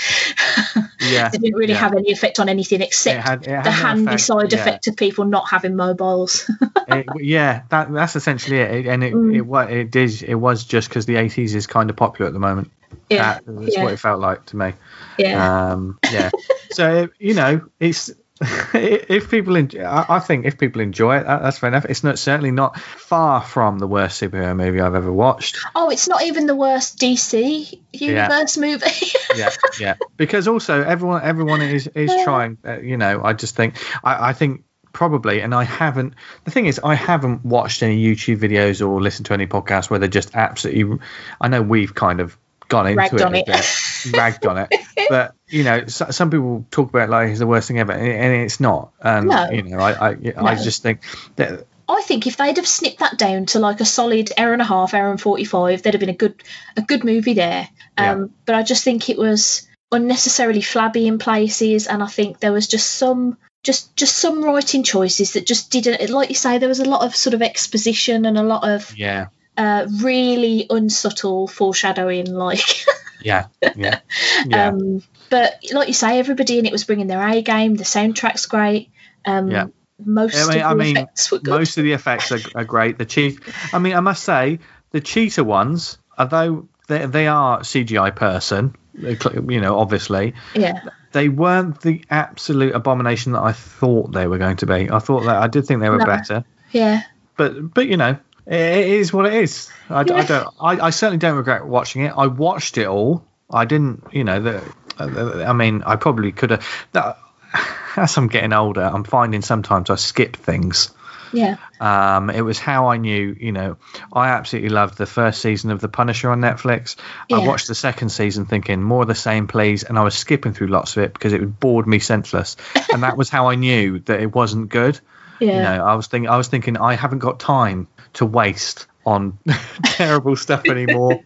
Yeah, 1.01 1.29
it 1.33 1.41
didn't 1.41 1.55
really 1.57 1.73
yeah. 1.73 1.79
have 1.79 1.93
any 1.95 2.11
effect 2.11 2.39
on 2.39 2.47
anything 2.49 2.81
except 2.81 3.17
It 3.17 3.21
had, 3.21 3.43
it 3.47 3.49
had 3.49 3.65
the 3.65 3.71
handy 3.71 4.03
effect, 4.05 4.21
side 4.21 4.53
yeah. 4.53 4.59
effect 4.59 4.87
of 4.87 4.95
people 4.95 5.25
not 5.25 5.49
having 5.49 5.75
mobiles. 5.75 6.49
It- 6.87 7.05
yeah, 7.19 7.63
that, 7.69 7.91
that's 7.91 8.15
essentially 8.15 8.57
it. 8.59 8.85
And 8.87 9.03
it, 9.03 9.13
Mm. 9.13 9.35
it, 9.35 9.41
wa- 9.41 9.61
it 9.61 9.95
is, 9.95 10.21
it 10.21 10.35
was 10.35 10.63
just 10.63 10.87
because 10.89 11.05
the 11.05 11.15
80s 11.15 11.55
is 11.55 11.65
kind 11.67 11.89
of 11.89 11.95
popular 11.95 12.27
at 12.27 12.33
the 12.33 12.39
moment. 12.39 12.71
yeah, 13.09 13.39
That's 13.45 13.75
yeah. 13.75 13.83
what 13.83 13.93
it 13.93 13.97
felt 13.97 14.19
like 14.21 14.45
to 14.47 14.57
me. 14.57 14.73
yeah. 15.17 15.71
Um, 15.71 15.97
yeah. 16.11 16.29
so 16.71 17.09
you 17.19 17.33
know, 17.33 17.61
it's 17.79 18.11
if 18.73 19.29
people 19.29 19.55
enjoy, 19.55 19.83
I 19.85 20.19
think 20.19 20.45
if 20.45 20.57
people 20.57 20.81
enjoy 20.81 21.17
it, 21.17 21.23
that's 21.23 21.57
fair 21.59 21.69
enough. 21.69 21.85
It's 21.85 22.03
not 22.03 22.19
certainly 22.19 22.51
not 22.51 22.79
far 22.79 23.41
from 23.41 23.79
the 23.79 23.87
worst 23.87 24.21
superhero 24.21 24.55
movie 24.55 24.81
I've 24.81 24.95
ever 24.95 25.11
watched. 25.11 25.57
oh, 25.75 25.89
it's 25.89 26.07
not 26.07 26.23
even 26.23 26.45
the 26.45 26.55
worst 26.55 26.99
DC 26.99 27.79
universe 27.93 28.57
movie. 28.57 28.85
Yeah, 29.35 29.49
yeah. 29.79 29.95
Because 30.15 30.47
also 30.47 30.83
everyone, 30.83 31.23
everyone 31.23 31.61
is 31.61 31.87
is 31.87 32.11
Yeah. 32.15 32.23
trying. 32.23 32.57
Uh, 32.63 32.79
you 32.79 32.97
know, 32.97 33.21
I 33.23 33.33
just 33.33 33.55
think, 33.55 33.77
I, 34.03 34.29
I 34.29 34.33
think 34.33 34.63
probably, 34.91 35.41
and 35.41 35.55
I 35.55 35.63
haven't. 35.63 36.13
The 36.43 36.51
thing 36.51 36.67
is, 36.67 36.79
I 36.83 36.93
haven't 36.93 37.43
watched 37.43 37.81
any 37.81 38.03
YouTube 38.03 38.37
videos 38.37 38.87
or 38.87 39.01
listened 39.01 39.25
to 39.27 39.33
any 39.33 39.47
podcasts 39.47 39.89
where 39.89 39.99
they're 39.99 40.07
just 40.07 40.35
absolutely. 40.35 40.99
I 41.41 41.47
know 41.47 41.63
we've 41.63 41.95
kind 41.95 42.19
of 42.19 42.37
gone 42.73 42.87
into 42.87 42.97
Ragged 42.97 43.19
it 43.21 43.25
on 43.25 43.35
it. 43.35 43.45
bit, 43.45 44.13
ragged 44.17 44.45
on 44.45 44.57
it. 44.57 44.73
But 45.09 45.35
you 45.49 45.63
know, 45.63 45.85
so, 45.87 46.09
some 46.11 46.29
people 46.31 46.65
talk 46.71 46.89
about 46.89 47.09
it 47.09 47.11
like 47.11 47.29
it's 47.29 47.39
the 47.39 47.47
worst 47.47 47.67
thing 47.67 47.79
ever, 47.79 47.91
and, 47.91 48.33
it's 48.45 48.59
not. 48.59 48.91
And 49.01 49.27
No. 49.27 49.49
you 49.49 49.63
know, 49.63 49.79
I 49.79 49.91
I, 49.91 50.09
I 50.11 50.55
No. 50.55 50.63
just 50.63 50.81
think 50.83 51.01
that 51.35 51.65
I 51.87 52.01
think 52.01 52.25
if 52.27 52.37
they'd 52.37 52.55
have 52.57 52.67
snipped 52.67 52.99
that 52.99 53.17
down 53.17 53.45
to 53.47 53.59
like 53.59 53.81
a 53.81 53.85
solid 53.85 54.31
hour 54.37 54.53
and 54.53 54.61
a 54.61 54.65
half, 54.65 54.93
hour 54.93 55.11
and 55.11 55.19
forty 55.21 55.43
five, 55.45 55.81
there'd 55.81 55.93
have 55.95 55.99
been 55.99 56.09
a 56.17 56.21
good 56.25 56.41
a 56.77 56.81
good 56.81 57.03
movie 57.03 57.33
there. 57.33 57.67
Um, 57.97 58.05
Yeah. 58.19 58.25
But 58.45 58.55
I 58.55 58.63
just 58.63 58.83
think 58.83 59.09
it 59.09 59.17
was 59.17 59.67
unnecessarily 59.91 60.61
flabby 60.61 61.07
in 61.07 61.17
places, 61.19 61.87
and 61.87 62.01
I 62.01 62.07
think 62.07 62.39
there 62.39 62.53
was 62.53 62.67
just 62.67 62.89
some 62.95 63.37
just 63.63 63.95
just 63.95 64.15
some 64.17 64.43
writing 64.43 64.83
choices 64.83 65.33
that 65.33 65.45
just 65.45 65.69
didn't. 65.71 66.09
Like 66.09 66.29
you 66.29 66.35
say, 66.35 66.57
there 66.57 66.69
was 66.69 66.79
a 66.79 66.85
lot 66.89 67.03
of 67.05 67.15
sort 67.15 67.33
of 67.33 67.41
exposition 67.41 68.25
and 68.25 68.37
a 68.37 68.43
lot 68.43 68.63
of 68.67 68.97
yeah, 68.97 69.27
uh, 69.57 69.87
really 70.01 70.65
unsubtle 70.69 71.47
foreshadowing, 71.47 72.25
like. 72.33 72.85
yeah, 73.21 73.47
yeah, 73.75 73.99
yeah. 74.45 74.67
Um, 74.69 75.03
but 75.29 75.59
like 75.71 75.87
you 75.87 75.93
say, 75.93 76.19
everybody 76.19 76.59
in 76.59 76.65
it 76.65 76.71
was 76.71 76.83
bringing 76.83 77.07
their 77.07 77.25
A 77.27 77.41
game. 77.41 77.75
The 77.75 77.83
soundtrack's 77.83 78.45
great. 78.45 78.91
Um, 79.25 79.49
Yeah. 79.49 79.65
Most 80.03 80.35
I 80.35 80.39
mean- 80.39 80.47
of 80.49 80.53
the 80.53 80.63
I 80.63 80.73
mean, 80.73 80.97
effects 80.97 81.31
were 81.31 81.39
good. 81.39 81.51
Most 81.51 81.77
of 81.77 81.83
the 81.83 81.93
effects 81.93 82.31
are, 82.31 82.39
are 82.55 82.63
great. 82.65 82.97
The 82.97 83.05
cheat, 83.05 83.39
I 83.71 83.79
mean, 83.79 83.93
I 83.93 83.99
must 83.99 84.23
say, 84.23 84.59
the 84.91 84.99
cheetah 84.99 85.43
ones, 85.43 85.97
although 86.17 86.67
they, 86.87 87.05
they 87.05 87.27
are 87.27 87.59
CGI 87.61 88.13
person, 88.15 88.75
you 88.95 89.61
know, 89.61 89.79
obviously, 89.79 90.33
yeah, 90.55 90.83
they 91.13 91.29
weren't 91.29 91.79
the 91.81 92.03
absolute 92.09 92.75
abomination 92.75 93.31
that 93.33 93.41
I 93.41 93.53
thought 93.53 94.11
they 94.11 94.27
were 94.27 94.37
going 94.39 94.57
to 94.57 94.65
be. 94.65 94.89
I 94.89 94.99
thought 94.99 95.21
that 95.21 95.37
I 95.37 95.47
did 95.47 95.65
think 95.65 95.79
they 95.79 95.89
were 95.89 95.97
No. 95.99 96.05
better, 96.05 96.43
yeah. 96.71 97.03
but 97.37 97.73
but 97.73 97.87
you 97.87 97.95
know, 97.97 98.17
it, 98.47 98.87
is 98.87 99.13
what 99.13 99.25
it 99.25 99.33
is. 99.33 99.69
I, 99.89 99.99
I 99.99 100.03
don't. 100.03 100.47
I, 100.59 100.79
I 100.87 100.89
certainly 100.89 101.17
don't 101.19 101.37
regret 101.37 101.65
watching 101.65 102.03
it. 102.03 102.13
I 102.15 102.27
watched 102.27 102.77
it 102.77 102.87
all. 102.87 103.25
I 103.51 103.65
didn't. 103.65 104.03
You 104.11 104.23
know, 104.23 104.39
the, 104.41 105.43
I 105.47 105.53
mean, 105.53 105.83
I 105.83 105.95
probably 105.95 106.31
could 106.31 106.51
have. 106.51 106.67
that- 106.93 107.17
As 107.95 108.17
I'm 108.17 108.27
getting 108.27 108.53
older, 108.53 108.81
I'm 108.81 109.03
finding 109.03 109.43
sometimes 109.43 109.91
I 109.91 109.95
skip 109.95 110.35
things. 110.35 110.89
Yeah, 111.31 111.57
Um, 111.79 112.29
it 112.29 112.41
was 112.41 112.59
how 112.59 112.89
I 112.89 112.97
knew, 112.97 113.35
you 113.39 113.51
know, 113.51 113.77
I 114.11 114.29
absolutely 114.29 114.69
loved 114.69 114.99
the 114.99 115.07
first 115.07 115.41
season 115.41 115.71
of 115.71 115.81
The 115.81 115.87
Punisher 115.89 116.29
on 116.29 116.41
Netflix. 116.41 116.95
Yeah. 117.27 117.37
I 117.37 117.47
watched 117.47 117.67
the 117.67 117.73
second 117.73 118.09
season 118.09 118.45
thinking 118.45 118.83
more 118.83 119.01
of 119.01 119.07
the 119.07 119.15
same, 119.15 119.47
please, 119.47 119.81
and 119.83 119.97
I 119.97 120.03
was 120.03 120.13
skipping 120.15 120.53
through 120.53 120.67
lots 120.67 120.95
of 120.95 121.01
it 121.03 121.13
because 121.13 121.33
it 121.33 121.39
would 121.39 121.59
bored 121.59 121.87
me 121.87 121.97
senseless, 121.97 122.55
and 122.91 123.01
that 123.01 123.17
was 123.17 123.29
how 123.29 123.47
I 123.49 123.55
knew 123.55 123.97
that 124.01 124.19
it 124.21 124.33
wasn't 124.33 124.69
good. 124.69 124.99
yeah. 125.39 125.47
You 125.55 125.61
know, 125.77 125.85
I 125.85 125.95
was 125.95 126.05
thinking, 126.05 126.29
I 126.29 126.37
was 126.37 126.49
thinking, 126.49 126.77
I 126.77 126.93
haven't 126.93 127.19
got 127.19 127.39
time 127.39 127.87
to 128.13 128.25
waste 128.25 128.87
on 129.05 129.37
terrible 129.83 130.35
stuff 130.35 130.65
anymore, 130.65 131.21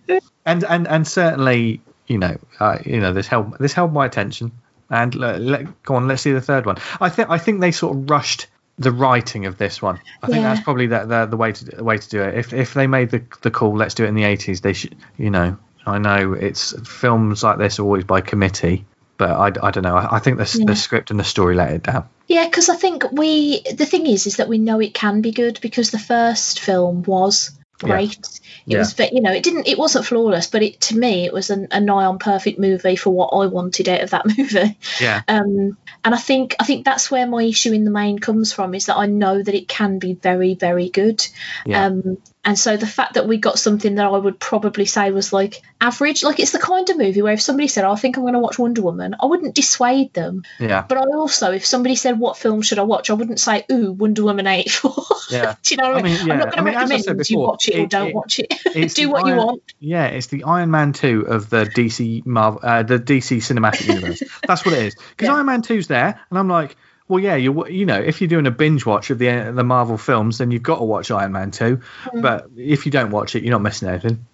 and 0.45 0.63
and 0.63 0.87
and 0.87 1.07
certainly, 1.07 1.81
you 2.07 2.17
know, 2.17 2.37
uh, 2.59 2.79
you 2.85 2.99
know, 2.99 3.13
this 3.13 3.27
held 3.27 3.57
this 3.59 3.73
held 3.73 3.93
my 3.93 4.05
attention. 4.05 4.51
And 4.89 5.13
let, 5.15 5.41
let, 5.41 5.83
go 5.83 5.95
on, 5.95 6.07
let's 6.07 6.21
see 6.21 6.31
the 6.31 6.39
third 6.39 6.65
one. 6.65 6.77
I 7.01 7.09
think 7.09 7.29
I 7.29 7.37
think 7.37 7.59
they 7.59 7.71
sort 7.71 7.97
of 7.97 8.09
rushed 8.09 8.47
the 8.79 8.91
writing 8.91 9.45
of 9.45 9.57
this 9.57 9.81
one. 9.81 9.99
I 10.23 10.27
think 10.27 10.43
that's 10.43 10.61
probably 10.61 10.87
the, 10.87 11.05
the 11.05 11.25
the 11.25 11.37
way 11.37 11.51
to 11.51 11.65
the 11.65 11.83
way 11.83 11.97
to 11.97 12.09
do 12.09 12.21
it. 12.21 12.35
If 12.37 12.53
if 12.53 12.73
they 12.73 12.87
made 12.87 13.09
the 13.09 13.23
the 13.41 13.51
call, 13.51 13.75
let's 13.75 13.95
do 13.95 14.05
it 14.05 14.07
in 14.07 14.15
the 14.15 14.23
eighties. 14.23 14.61
They 14.61 14.73
should, 14.73 14.95
you 15.17 15.29
know. 15.29 15.57
I 15.85 15.99
know 15.99 16.33
it's 16.33 16.73
films 16.85 17.43
like 17.43 17.57
this 17.57 17.79
are 17.79 17.83
always 17.83 18.03
by 18.03 18.19
committee, 18.19 18.85
but 19.17 19.29
I, 19.31 19.67
I 19.67 19.71
don't 19.71 19.83
know. 19.83 19.95
I, 19.95 20.17
I 20.17 20.19
think 20.19 20.37
the 20.37 20.55
Yeah. 20.59 20.65
the 20.65 20.75
script 20.75 21.11
and 21.11 21.19
the 21.19 21.23
story 21.23 21.55
let 21.55 21.71
it 21.71 21.83
down. 21.83 22.07
Yeah, 22.27 22.45
because 22.45 22.69
I 22.69 22.75
think 22.75 23.11
we 23.11 23.61
the 23.73 23.85
thing 23.85 24.05
is 24.07 24.27
is 24.27 24.37
that 24.37 24.49
we 24.49 24.57
know 24.57 24.79
it 24.79 24.93
can 24.93 25.21
be 25.21 25.31
good 25.31 25.59
because 25.61 25.91
the 25.91 25.99
first 25.99 26.59
film 26.59 27.03
was 27.03 27.51
Yeah. 27.81 27.89
great. 27.89 28.17
It 28.17 28.73
Yeah. 28.73 28.79
was, 28.79 28.95
you 28.99 29.21
know, 29.21 29.31
it 29.31 29.43
didn't, 29.43 29.67
it 29.67 29.77
wasn't 29.77 30.05
flawless, 30.05 30.47
but 30.47 30.61
it 30.61 30.81
to 30.81 30.97
me 30.97 31.25
it 31.25 31.31
was 31.31 31.49
an, 31.49 31.67
a 31.71 31.79
nigh 31.79 32.05
on 32.05 32.19
perfect 32.19 32.59
movie 32.59 32.97
for 32.97 33.11
what 33.11 33.29
I 33.29 33.45
wanted 33.45 33.87
out 33.87 34.01
of 34.01 34.09
that 34.09 34.25
movie. 34.37 34.77
Yeah. 34.99 35.21
Um, 35.27 35.77
and 36.03 36.13
I 36.15 36.17
think 36.17 36.55
I 36.59 36.65
think 36.65 36.83
that's 36.85 37.09
where 37.09 37.27
my 37.27 37.43
issue 37.43 37.71
in 37.73 37.85
the 37.85 37.91
main 37.91 38.19
comes 38.19 38.51
from 38.51 38.73
is 38.75 38.87
that 38.87 38.97
I 38.97 39.05
know 39.05 39.41
that 39.41 39.55
it 39.55 39.67
can 39.67 39.99
be 39.99 40.13
very 40.13 40.53
very 40.55 40.89
good. 40.89 41.25
Yeah. 41.65 41.85
Um, 41.85 42.17
and 42.47 42.57
so 42.57 42.77
the 42.77 42.87
fact 42.87 43.13
that 43.15 43.27
we 43.27 43.37
got 43.37 43.59
something 43.59 43.95
that 43.95 44.05
I 44.07 44.17
would 44.17 44.39
probably 44.39 44.85
say 44.85 45.11
was 45.11 45.31
like 45.33 45.61
average, 45.81 46.23
like 46.23 46.39
it's 46.39 46.53
the 46.53 46.57
kind 46.59 46.89
of 46.89 46.97
movie 46.97 47.21
where 47.21 47.33
if 47.33 47.41
somebody 47.41 47.67
said, 47.67 47.83
oh, 47.83 47.91
"I 47.91 47.95
think 47.97 48.17
I'm 48.17 48.23
going 48.23 48.33
to 48.33 48.39
watch 48.39 48.57
Wonder 48.57 48.81
Woman," 48.81 49.15
I 49.21 49.25
wouldn't 49.25 49.53
dissuade 49.53 50.13
them. 50.13 50.43
Yeah. 50.59 50.83
But 50.87 50.97
I 50.97 51.01
also, 51.13 51.51
if 51.51 51.65
somebody 51.65 51.95
said, 51.95 52.17
"What 52.17 52.37
film 52.37 52.61
should 52.63 52.79
I 52.79 52.83
watch?" 52.83 53.09
I 53.09 53.13
wouldn't 53.13 53.39
say, 53.39 53.65
"Ooh, 53.71 53.91
Wonder 53.91 54.23
Woman 54.23 54.47
'84." 54.47 54.95
Yeah. 55.29 55.55
Do 55.61 55.75
you 55.75 55.77
know 55.81 55.89
what 55.91 55.95
I 55.97 55.99
I 55.99 56.03
mean? 56.03 56.13
mean, 56.19 56.27
yeah. 56.27 56.33
I'm 56.35 56.39
not 56.39 56.55
going 56.55 56.59
I 56.59 56.61
to 56.61 56.63
mean, 56.63 56.73
recommend 57.01 57.03
said 57.03 57.29
you 57.29 57.39
watch 57.39 57.67
it 57.67 57.79
or 57.79 57.85
don't 57.87 58.07
it- 58.07 58.15
watch 58.15 58.39
it. 58.39 58.93
Do 58.95 59.09
what 59.09 59.27
you 59.27 59.35
want. 59.35 59.61
Yeah, 59.81 60.05
it's 60.05 60.27
the 60.27 60.45
Iron 60.45 60.71
Man 60.71 60.93
two 60.93 61.25
of 61.27 61.49
the 61.49 61.65
DC 61.65 62.25
Marvel, 62.25 62.61
uh, 62.63 62.83
the 62.83 62.97
DC 62.97 63.37
cinematic 63.39 63.87
universe. 63.93 64.23
That's 64.47 64.65
what 64.65 64.73
it 64.73 64.85
is. 64.85 64.95
Because 64.95 65.27
Yeah. 65.27 65.35
Iron 65.35 65.45
Man 65.47 65.61
2's 65.63 65.87
there, 65.87 66.17
and 66.29 66.39
I'm 66.39 66.47
like, 66.47 66.77
well, 67.07 67.23
yeah, 67.23 67.35
you 67.35 67.67
you 67.67 67.85
know, 67.85 67.99
if 67.99 68.21
you're 68.21 68.27
doing 68.27 68.47
a 68.47 68.51
binge 68.51 68.85
watch 68.85 69.09
of 69.09 69.19
the 69.19 69.51
the 69.53 69.63
Marvel 69.63 69.97
films, 69.97 70.39
then 70.39 70.51
you've 70.51 70.63
got 70.63 70.79
to 70.79 70.83
watch 70.83 71.09
Iron 71.11 71.31
Man 71.31 71.51
two. 71.51 71.81
Mm. 72.05 72.21
But 72.21 72.49
if 72.57 72.85
you 72.85 72.91
don't 72.91 73.11
watch 73.11 73.35
it, 73.35 73.43
you're 73.43 73.51
not 73.51 73.61
missing 73.61 73.87
anything. 73.87 74.25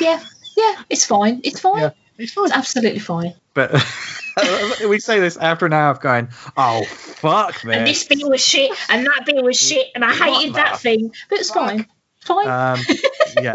Yeah, 0.00 0.22
yeah, 0.56 0.82
it's 0.90 1.04
fine. 1.04 1.40
It's 1.44 1.60
fine. 1.60 1.82
Yeah. 1.82 1.90
It's 2.18 2.32
fine. 2.32 2.46
It's 2.46 2.54
absolutely 2.54 2.98
fine. 2.98 3.34
But 3.54 3.72
we 4.88 4.98
say 4.98 5.20
this 5.20 5.36
after 5.36 5.66
an 5.66 5.72
hour 5.72 5.90
of 5.90 6.00
going, 6.00 6.28
oh 6.56 6.84
fuck 6.84 7.64
man 7.64 7.78
And 7.78 7.86
this. 7.86 8.04
bit 8.04 8.26
was 8.28 8.44
shit, 8.44 8.72
and 8.88 9.06
that 9.06 9.24
bit 9.24 9.42
was 9.42 9.58
shit, 9.58 9.88
and 9.94 10.04
I 10.04 10.12
hated 10.12 10.54
that 10.54 10.80
thing. 10.80 11.14
But 11.28 11.38
it's 11.38 11.50
fuck? 11.50 11.68
fine. 11.68 11.86
Fine. 12.20 12.48
Um, 12.48 12.84
yeah, 13.42 13.52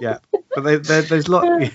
yeah. 0.00 0.18
But 0.54 0.64
there, 0.64 0.78
there, 0.78 1.02
there's 1.02 1.28
lot. 1.28 1.70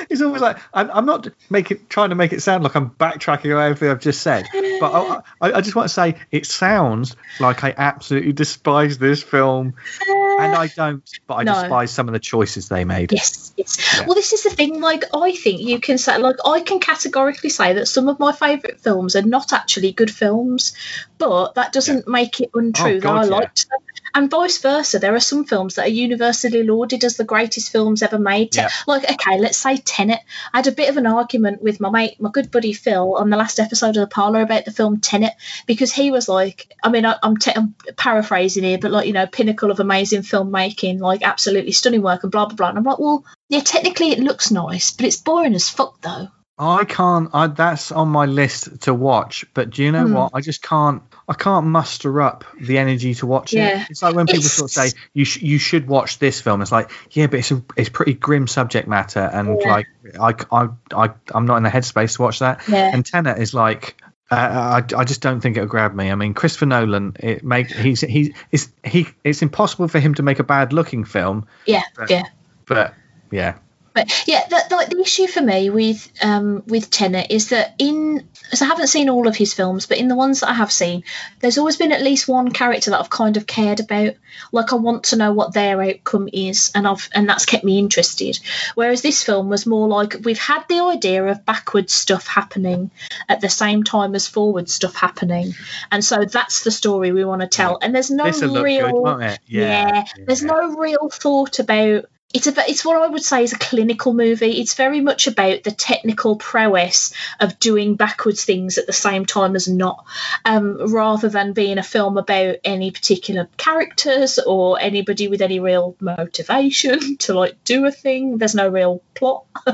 It's 0.10 0.22
always 0.22 0.42
like 0.42 0.58
I'm, 0.72 0.90
I'm 0.90 1.06
not 1.06 1.28
making 1.50 1.86
trying 1.88 2.10
to 2.10 2.14
make 2.14 2.32
it 2.32 2.42
sound 2.42 2.64
like 2.64 2.74
I'm 2.74 2.90
backtracking 2.90 3.54
on 3.56 3.62
everything 3.62 3.90
I've 3.90 4.00
just 4.00 4.22
said, 4.22 4.48
but 4.80 4.92
I, 4.92 5.20
I, 5.40 5.60
just 5.60 5.74
want 5.74 5.88
to 5.88 5.94
say 5.94 6.16
it 6.30 6.46
sounds 6.46 7.16
like 7.40 7.64
I 7.64 7.74
absolutely 7.76 8.32
despise 8.32 8.98
this 8.98 9.22
film, 9.22 9.74
and 10.08 10.54
I 10.54 10.68
don't, 10.74 11.02
but 11.26 11.34
I 11.34 11.42
No. 11.44 11.54
despise 11.54 11.90
some 11.90 12.08
of 12.08 12.12
the 12.12 12.20
choices 12.20 12.68
they 12.68 12.84
made. 12.84 13.12
Yes, 13.12 13.52
yes. 13.56 13.78
Yeah. 13.98 14.06
Well, 14.06 14.14
this 14.14 14.32
is 14.32 14.42
the 14.42 14.50
thing. 14.50 14.80
Like, 14.80 15.04
I 15.14 15.32
think 15.32 15.60
you 15.60 15.80
can 15.80 15.98
say, 15.98 16.18
like, 16.18 16.36
I 16.44 16.60
can 16.60 16.80
categorically 16.80 17.50
say 17.50 17.74
that 17.74 17.86
some 17.86 18.08
of 18.08 18.18
my 18.18 18.32
favourite 18.32 18.80
films 18.80 19.16
are 19.16 19.22
not 19.22 19.52
actually 19.52 19.92
good 19.92 20.10
films, 20.10 20.74
but 21.18 21.54
that 21.54 21.72
doesn't 21.72 22.08
make 22.08 22.40
it 22.40 22.50
untrue 22.54 22.96
Oh, 22.96 23.00
that 23.00 23.08
I 23.08 23.24
yeah. 23.24 23.30
liked 23.30 23.68
them. 23.68 23.80
And 24.16 24.30
vice 24.30 24.58
versa. 24.58 24.98
There 24.98 25.14
are 25.14 25.20
some 25.20 25.44
films 25.44 25.74
that 25.74 25.84
are 25.86 25.90
universally 25.90 26.62
lauded 26.62 27.04
as 27.04 27.18
the 27.18 27.24
greatest 27.24 27.70
films 27.70 28.02
ever 28.02 28.18
made. 28.18 28.56
Yeah. 28.56 28.70
Like, 28.86 29.04
okay, 29.10 29.38
let's 29.38 29.58
say 29.58 29.76
Tenet. 29.76 30.20
I 30.54 30.58
had 30.58 30.66
a 30.66 30.72
bit 30.72 30.88
of 30.88 30.96
an 30.96 31.06
argument 31.06 31.62
with 31.62 31.80
my 31.80 31.90
mate, 31.90 32.18
my 32.18 32.30
good 32.32 32.50
buddy 32.50 32.72
Phil, 32.72 33.14
on 33.16 33.28
the 33.28 33.36
last 33.36 33.60
episode 33.60 33.90
of 33.90 33.96
the 33.96 34.06
parlour 34.06 34.40
about 34.40 34.64
the 34.64 34.70
film 34.72 35.00
Tenet 35.00 35.34
because 35.66 35.92
he 35.92 36.10
was 36.10 36.28
like, 36.30 36.72
I 36.82 36.88
mean, 36.88 37.04
I, 37.04 37.16
I'm, 37.22 37.36
te- 37.36 37.52
I'm 37.54 37.74
paraphrasing 37.96 38.64
here, 38.64 38.78
but 38.78 38.90
like, 38.90 39.06
you 39.06 39.12
know, 39.12 39.26
pinnacle 39.26 39.70
of 39.70 39.80
amazing 39.80 40.22
filmmaking, 40.22 40.98
like 41.00 41.22
absolutely 41.22 41.72
stunning 41.72 42.00
work 42.02 42.22
and 42.22 42.32
blah, 42.32 42.46
blah, 42.46 42.56
blah. 42.56 42.68
And 42.70 42.78
I'm 42.78 42.84
like, 42.84 42.98
well, 42.98 43.22
yeah, 43.50 43.60
technically 43.60 44.12
it 44.12 44.18
looks 44.18 44.50
nice, 44.50 44.92
but 44.92 45.04
it's 45.04 45.18
boring 45.18 45.54
as 45.54 45.68
fuck 45.68 46.00
though. 46.00 46.28
I 46.58 46.86
can't. 46.86 47.28
I, 47.34 47.48
that's 47.48 47.92
on 47.92 48.08
my 48.08 48.24
list 48.24 48.80
to 48.84 48.94
watch, 48.94 49.44
but 49.52 49.68
do 49.68 49.84
you 49.84 49.92
know 49.92 50.06
Hmm. 50.06 50.14
what? 50.14 50.30
I 50.32 50.40
just 50.40 50.62
can't. 50.62 51.02
I 51.28 51.34
can't 51.34 51.66
muster 51.66 52.20
up 52.22 52.44
the 52.60 52.78
energy 52.78 53.14
to 53.16 53.26
watch 53.26 53.52
Yeah. 53.52 53.82
it. 53.82 53.90
It's 53.90 54.02
like 54.02 54.14
when 54.14 54.26
people 54.26 54.40
It's- 54.40 54.52
sort 54.52 54.70
of 54.70 54.74
say 54.74 54.96
you 55.12 55.24
sh- 55.24 55.42
you 55.42 55.58
should 55.58 55.88
watch 55.88 56.18
this 56.18 56.40
film. 56.40 56.62
It's 56.62 56.70
like 56.72 56.90
yeah, 57.10 57.26
but 57.26 57.40
it's 57.40 57.50
a 57.50 57.62
it's 57.76 57.88
pretty 57.88 58.14
grim 58.14 58.46
subject 58.46 58.86
matter, 58.88 59.20
and 59.20 59.58
Yeah. 59.60 59.72
like 59.72 59.86
I 60.20 60.34
I 60.52 60.68
I 60.94 61.10
I'm 61.34 61.46
not 61.46 61.56
in 61.56 61.62
the 61.64 61.70
headspace 61.70 62.16
to 62.16 62.22
watch 62.22 62.38
that. 62.40 62.60
Yeah. 62.68 62.90
And 62.92 63.04
Tenet 63.04 63.38
is 63.38 63.52
like. 63.54 63.96
Uh, 64.28 64.82
I, 64.92 64.98
I 64.98 65.04
just 65.04 65.20
don't 65.20 65.40
think 65.40 65.56
it'll 65.56 65.68
grab 65.68 65.94
me. 65.94 66.10
I 66.10 66.16
mean, 66.16 66.34
Christopher 66.34 66.66
Nolan. 66.66 67.14
It 67.20 67.44
make 67.44 67.70
he's 67.70 68.00
he 68.00 68.34
it's 68.50 68.68
he 68.82 69.06
it's 69.22 69.40
impossible 69.40 69.86
for 69.86 70.00
him 70.00 70.14
to 70.14 70.24
make 70.24 70.40
a 70.40 70.42
bad 70.42 70.72
looking 70.72 71.04
film. 71.04 71.46
Yeah, 71.64 71.82
But- 71.96 72.10
yeah. 72.10 72.22
But 72.66 72.94
yeah, 73.30 73.54
But 73.96 74.28
yeah, 74.28 74.46
the, 74.46 74.62
like 74.76 74.90
the 74.90 75.00
issue 75.00 75.26
for 75.26 75.40
me 75.40 75.70
with 75.70 76.12
um, 76.22 76.62
with 76.66 76.90
Tenet 76.90 77.30
is 77.30 77.48
that 77.48 77.74
in 77.78 78.28
so 78.52 78.66
I 78.66 78.68
haven't 78.68 78.88
seen 78.88 79.08
all 79.08 79.26
of 79.26 79.34
his 79.34 79.54
films, 79.54 79.86
but 79.86 79.96
in 79.96 80.08
the 80.08 80.14
ones 80.14 80.40
that 80.40 80.50
I 80.50 80.52
have 80.52 80.70
seen, 80.70 81.02
there's 81.40 81.56
always 81.56 81.78
been 81.78 81.92
at 81.92 82.02
least 82.02 82.28
one 82.28 82.50
character 82.52 82.90
that 82.90 83.00
I've 83.00 83.08
kind 83.08 83.38
of 83.38 83.46
cared 83.46 83.80
about. 83.80 84.12
Like 84.52 84.74
I 84.74 84.76
want 84.76 85.04
to 85.04 85.16
know 85.16 85.32
what 85.32 85.54
their 85.54 85.82
outcome 85.82 86.28
is, 86.30 86.72
and 86.74 86.86
I've 86.86 87.08
and 87.14 87.26
that's 87.26 87.46
kept 87.46 87.64
me 87.64 87.78
interested. 87.78 88.38
Whereas 88.74 89.00
this 89.00 89.24
film 89.24 89.48
was 89.48 89.64
more 89.64 89.88
like 89.88 90.16
we've 90.22 90.38
had 90.38 90.64
the 90.68 90.80
idea 90.80 91.24
of 91.24 91.46
backwards 91.46 91.94
stuff 91.94 92.26
happening 92.26 92.90
at 93.30 93.40
the 93.40 93.48
same 93.48 93.82
time 93.82 94.14
as 94.14 94.28
forward 94.28 94.68
stuff 94.68 94.94
happening, 94.94 95.54
and 95.90 96.04
so 96.04 96.26
that's 96.26 96.64
the 96.64 96.70
story 96.70 97.12
we 97.12 97.24
want 97.24 97.40
to 97.40 97.48
tell. 97.48 97.78
And 97.80 97.94
there's 97.94 98.10
no 98.10 98.24
this 98.24 98.42
will 98.42 98.50
look 98.50 98.64
real 98.64 98.90
good, 98.90 99.02
won't 99.02 99.38
yeah, 99.46 100.04
there's 100.26 100.42
no 100.42 100.76
real 100.76 101.08
thought 101.08 101.60
about 101.60 102.04
it's 102.34 102.46
a 102.48 102.54
it's 102.68 102.84
what 102.84 103.00
I 103.00 103.06
would 103.06 103.22
say 103.22 103.44
is 103.44 103.52
a 103.52 103.58
clinical 103.58 104.12
movie. 104.12 104.60
It's 104.60 104.74
very 104.74 105.00
much 105.00 105.28
about 105.28 105.62
the 105.62 105.70
technical 105.70 106.36
prowess 106.36 107.14
of 107.38 107.58
doing 107.60 107.94
backwards 107.94 108.44
things 108.44 108.78
at 108.78 108.86
the 108.86 108.92
same 108.92 109.26
time 109.26 109.54
as 109.54 109.68
not, 109.68 110.04
um, 110.44 110.92
rather 110.92 111.28
than 111.28 111.52
being 111.52 111.78
a 111.78 111.84
film 111.84 112.18
about 112.18 112.56
any 112.64 112.90
particular 112.90 113.48
characters 113.56 114.40
or 114.40 114.80
anybody 114.80 115.28
with 115.28 115.40
any 115.40 115.60
real 115.60 115.94
motivation 116.00 117.16
to 117.18 117.32
like 117.34 117.62
do 117.64 117.86
a 117.86 117.92
thing. 117.92 118.38
There's 118.38 118.56
no 118.56 118.68
real 118.68 119.02
plot. 119.14 119.44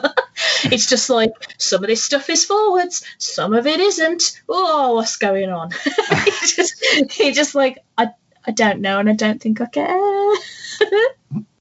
it's 0.65 0.89
just 0.89 1.09
like 1.09 1.33
some 1.57 1.83
of 1.83 1.89
this 1.89 2.05
stuff 2.05 2.29
is 2.29 2.45
forwards, 2.45 3.03
some 3.17 3.55
of 3.55 3.67
it 3.67 3.81
isn't. 3.81 4.41
Oh, 4.47 4.97
what's 4.97 5.17
going 5.17 5.49
on? 5.49 5.71
it's 5.87 6.55
just 6.55 6.75
it's 6.83 7.37
just 7.37 7.55
like 7.55 7.79
I 7.97 8.11
I 8.47 8.51
don't 8.51 8.83
know, 8.83 8.99
and 8.99 9.09
I 9.09 9.15
don't 9.15 9.41
think 9.41 9.61
I 9.63 9.67
care. 9.67 10.35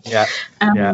Yeah. 0.03 0.27
Um, 0.59 0.75
yeah. 0.75 0.93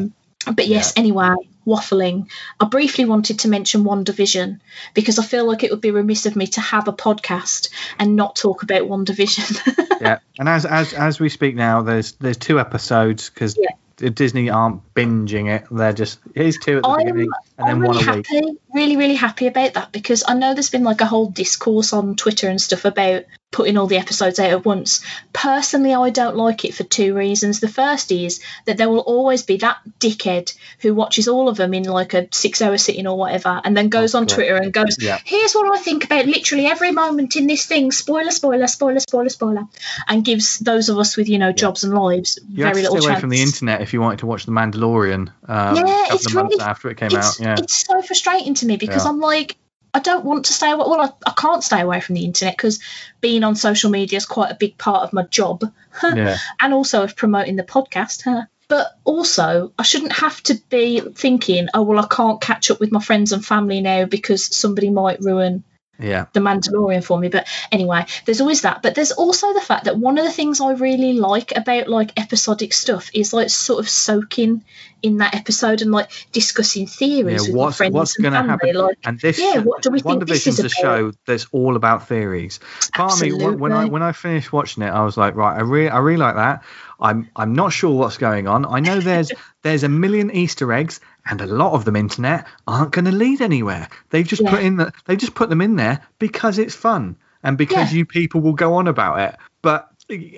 But 0.54 0.68
yes, 0.68 0.94
yeah. 0.96 1.02
anyway, 1.02 1.36
waffling. 1.66 2.30
I 2.60 2.66
briefly 2.66 3.06
wanted 3.06 3.40
to 3.40 3.50
mention 3.50 3.84
WandaVision 3.84 4.60
because 4.94 5.20
I 5.20 5.24
feel 5.24 5.46
like 5.46 5.64
it 5.64 5.72
would 5.72 5.82
be 5.82 5.92
remiss 5.92 6.26
of 6.26 6.36
me 6.36 6.48
to 6.48 6.62
have 6.62 6.88
a 6.88 6.94
podcast 6.94 7.70
and 8.00 8.16
not 8.16 8.36
talk 8.36 8.64
about 8.64 8.84
WandaVision. 8.84 9.98
yeah, 10.02 10.20
and 10.40 10.48
as 10.48 10.66
as 10.66 10.94
as 10.94 11.20
we 11.20 11.30
speak 11.30 11.56
now, 11.56 11.82
there's 11.82 12.14
there's 12.14 12.38
two 12.38 12.60
episodes 12.60 13.30
because 13.30 13.58
yeah. 13.60 14.10
Disney 14.10 14.50
aren't 14.50 14.94
binging 14.94 15.54
it. 15.54 15.66
They're 15.70 15.94
just 15.94 16.20
here's 16.34 16.58
two 16.58 16.78
at 16.78 16.84
the 16.84 16.90
I'm, 16.90 16.98
beginning 17.00 17.30
and 17.58 17.68
I'm 17.68 17.80
then 17.80 17.80
really 17.82 17.98
one 17.98 18.04
a 18.04 18.06
happy, 18.06 18.42
week. 18.42 18.58
Really, 18.74 18.98
really 18.98 19.16
happy 19.16 19.48
about 19.48 19.74
that 19.74 19.92
because 19.92 20.24
I 20.28 20.36
know 20.36 20.54
there's 20.54 20.70
been 20.70 20.84
like 20.84 21.02
a 21.02 21.06
whole 21.06 21.30
discourse 21.30 21.94
on 21.94 22.16
Twitter 22.16 22.48
and 22.48 22.62
stuff 22.62 22.86
about 22.86 23.26
putting 23.52 23.78
all 23.78 23.88
the 23.88 23.98
episodes 23.98 24.40
out 24.40 24.50
at 24.50 24.66
once. 24.66 25.04
Personally, 25.32 25.94
I 25.94 26.10
don't 26.10 26.36
like 26.36 26.66
it 26.66 26.74
for 26.74 26.84
two 26.84 27.16
reasons. 27.16 27.60
The 27.60 27.68
first 27.68 28.12
is 28.12 28.42
that 28.66 28.78
there 28.78 28.90
will 28.90 29.00
always 29.00 29.44
be 29.44 29.58
that 29.58 29.78
dickhead 30.00 30.56
who 30.82 30.94
watches 30.94 31.28
all 31.28 31.48
of 31.48 31.58
them 31.58 31.74
in 31.74 31.84
like 31.84 32.14
a 32.14 32.28
six 32.32 32.62
hour 32.62 32.78
sitting 32.78 33.08
or 33.08 33.18
whatever 33.18 33.62
and 33.64 33.76
then 33.76 33.90
goes 33.90 34.16
oh, 34.16 34.20
on 34.20 34.28
Twitter 34.28 34.58
and 34.58 34.74
goes, 34.74 34.98
yeah. 35.00 35.20
Here's 35.24 35.54
what 35.54 35.78
I 35.78 35.82
think 35.82 36.04
about 36.04 36.26
literally 36.26 36.66
every 36.66 36.92
moment 36.92 37.36
in 37.36 37.48
this 37.48 37.66
thing. 37.66 37.92
Spoiler, 37.92 38.32
spoiler, 38.32 38.68
spoiler, 38.68 39.00
spoiler, 39.00 39.30
spoiler. 39.30 39.64
And 40.08 40.26
gives 40.26 40.60
those 40.60 40.90
of 40.90 41.00
us 41.00 41.16
with, 41.16 41.30
you 41.30 41.40
know, 41.40 41.54
jobs 41.54 41.84
yeah. 41.84 41.90
and 41.90 42.00
lives 42.00 42.40
you 42.50 42.64
very 42.64 42.82
little 42.82 43.02
stay 43.02 43.12
away 43.12 43.20
from 43.20 43.30
the 43.30 43.42
internet 43.42 43.82
if 43.82 43.94
you 43.94 44.02
wanted 44.02 44.20
to 44.20 44.26
watch 44.26 44.46
The 44.46 44.52
Mandalorian 44.52 45.32
um, 45.48 45.76
yeah, 45.76 45.82
a 45.82 45.86
couple 45.86 46.16
it's 46.16 46.28
of 46.28 46.34
months 46.34 46.58
really, 46.58 46.70
after 46.70 46.90
it 46.90 46.98
came 46.98 47.16
out. 47.16 47.40
Yeah. 47.40 47.56
It's 47.58 47.86
so 47.86 48.02
frustrating 48.02 48.56
to 48.56 48.66
me 48.66 48.76
because 48.76 49.06
yeah. 49.06 49.10
I'm 49.10 49.20
like, 49.20 49.56
I 49.94 50.00
don't 50.00 50.26
want 50.26 50.46
to 50.46 50.54
stay 50.54 50.72
away. 50.72 50.86
Well, 50.88 51.02
I, 51.02 51.30
I 51.30 51.34
can't 51.36 51.64
stay 51.64 51.82
away 51.82 52.02
from 52.02 52.16
the 52.16 52.26
internet 52.26 52.56
because 52.56 52.80
being 53.22 53.44
on 53.44 53.56
social 53.56 53.90
media 53.90 54.18
is 54.18 54.26
quite 54.26 54.52
a 54.52 54.56
big 54.56 54.78
part 54.78 55.04
of 55.04 55.14
my 55.14 55.24
job, 55.24 55.64
yeah. 56.04 56.38
and 56.60 56.74
also 56.74 57.04
of 57.04 57.16
promoting 57.16 57.56
the 57.56 57.64
podcast. 57.64 58.48
But 58.70 59.00
also, 59.06 59.72
I 59.80 59.84
shouldn't 59.84 60.12
have 60.12 60.44
to 60.44 60.56
be 60.70 61.00
thinking, 61.00 61.70
oh 61.74 61.84
well, 61.84 62.04
I 62.04 62.08
can't 62.14 62.42
catch 62.42 62.70
up 62.70 62.82
with 62.82 62.92
my 62.92 63.00
friends 63.00 63.32
and 63.32 63.46
family 63.46 63.80
now 63.80 64.04
because 64.04 64.54
somebody 64.54 64.90
might 64.90 65.22
ruin 65.22 65.64
yeah. 66.00 66.26
The 66.34 66.40
mandalorian 66.40 67.04
for 67.04 67.18
me 67.18 67.30
but 67.30 67.48
anyway 67.72 68.06
there's 68.26 68.42
always 68.42 68.62
that. 68.62 68.82
But 68.82 68.96
there's 68.96 69.12
also 69.12 69.54
the 69.54 69.62
fact 69.62 69.86
that 69.86 69.98
one 69.98 70.18
of 70.18 70.26
the 70.26 70.32
things 70.32 70.62
i 70.62 70.74
really 70.74 71.14
like 71.14 71.56
about 71.56 71.88
like 71.88 72.20
episodic 72.20 72.74
stuff 72.74 73.10
is 73.14 73.34
like 73.34 73.50
sort 73.50 73.80
of 73.80 73.90
soaking 73.90 74.64
in 75.02 75.18
that 75.18 75.36
episode 75.36 75.82
and 75.82 75.92
like 75.92 76.10
discussing 76.32 76.88
theories 76.88 77.48
yeah, 77.48 77.54
with 77.54 77.58
what's, 77.58 77.78
friends 77.78 77.94
what's 77.94 78.18
going 78.18 78.34
to 78.34 78.42
happen? 78.42 78.76
like 78.76 78.98
and 79.06 79.20
this 79.20 79.40
yeah 79.40 79.60
what 79.60 79.82
do 79.82 79.92
we 79.92 80.00
think 80.00 80.26
this 80.28 80.48
is 80.48 80.60
a 80.60 80.70
show 80.70 81.12
that's 81.26 81.48
all 81.52 81.76
about 81.76 82.08
theories. 82.08 82.60
Part 82.94 83.12
Absolutely. 83.12 83.46
of 83.46 83.52
me 83.52 83.58
when 83.58 83.72
i 83.72 83.86
when 83.86 84.02
i 84.02 84.12
finished 84.12 84.52
watching 84.52 84.84
it 84.84 84.90
i 84.90 85.04
was 85.04 85.18
like 85.18 85.36
right 85.36 85.58
i 85.58 85.62
really 85.62 85.90
i 85.90 86.00
really 86.00 86.18
like 86.18 86.36
that. 86.36 86.64
I'm 87.00 87.30
I'm 87.36 87.54
not 87.54 87.74
sure 87.74 87.96
what's 87.96 88.18
going 88.18 88.48
on. 88.48 88.66
I 88.66 88.80
know 88.80 89.00
there's 89.00 89.32
there's 89.64 89.84
a 89.84 89.90
million 89.90 90.32
Easter 90.32 90.72
eggs, 90.74 91.00
and 91.30 91.42
a 91.42 91.46
lot 91.46 91.74
of 91.74 91.86
them 91.86 91.96
internet 91.96 92.48
aren't 92.68 92.92
going 92.92 93.06
to 93.06 93.12
lead 93.12 93.42
anywhere. 93.42 93.90
They've 94.10 94.28
just 94.28 94.42
yeah. 94.42 94.52
put 94.52 94.64
in 94.64 94.78
the, 94.78 94.94
they 95.06 95.16
just 95.16 95.36
put 95.36 95.50
them 95.50 95.62
in 95.62 95.76
there 95.76 96.02
because 96.20 96.58
it's 96.58 96.76
fun 96.76 97.18
and 97.44 97.58
because 97.58 97.92
yeah. 97.92 98.00
you 98.00 98.06
people 98.06 98.42
will 98.42 98.54
go 98.54 98.76
on 98.76 98.88
about 98.88 99.20
it. 99.20 99.40
But 99.62 99.90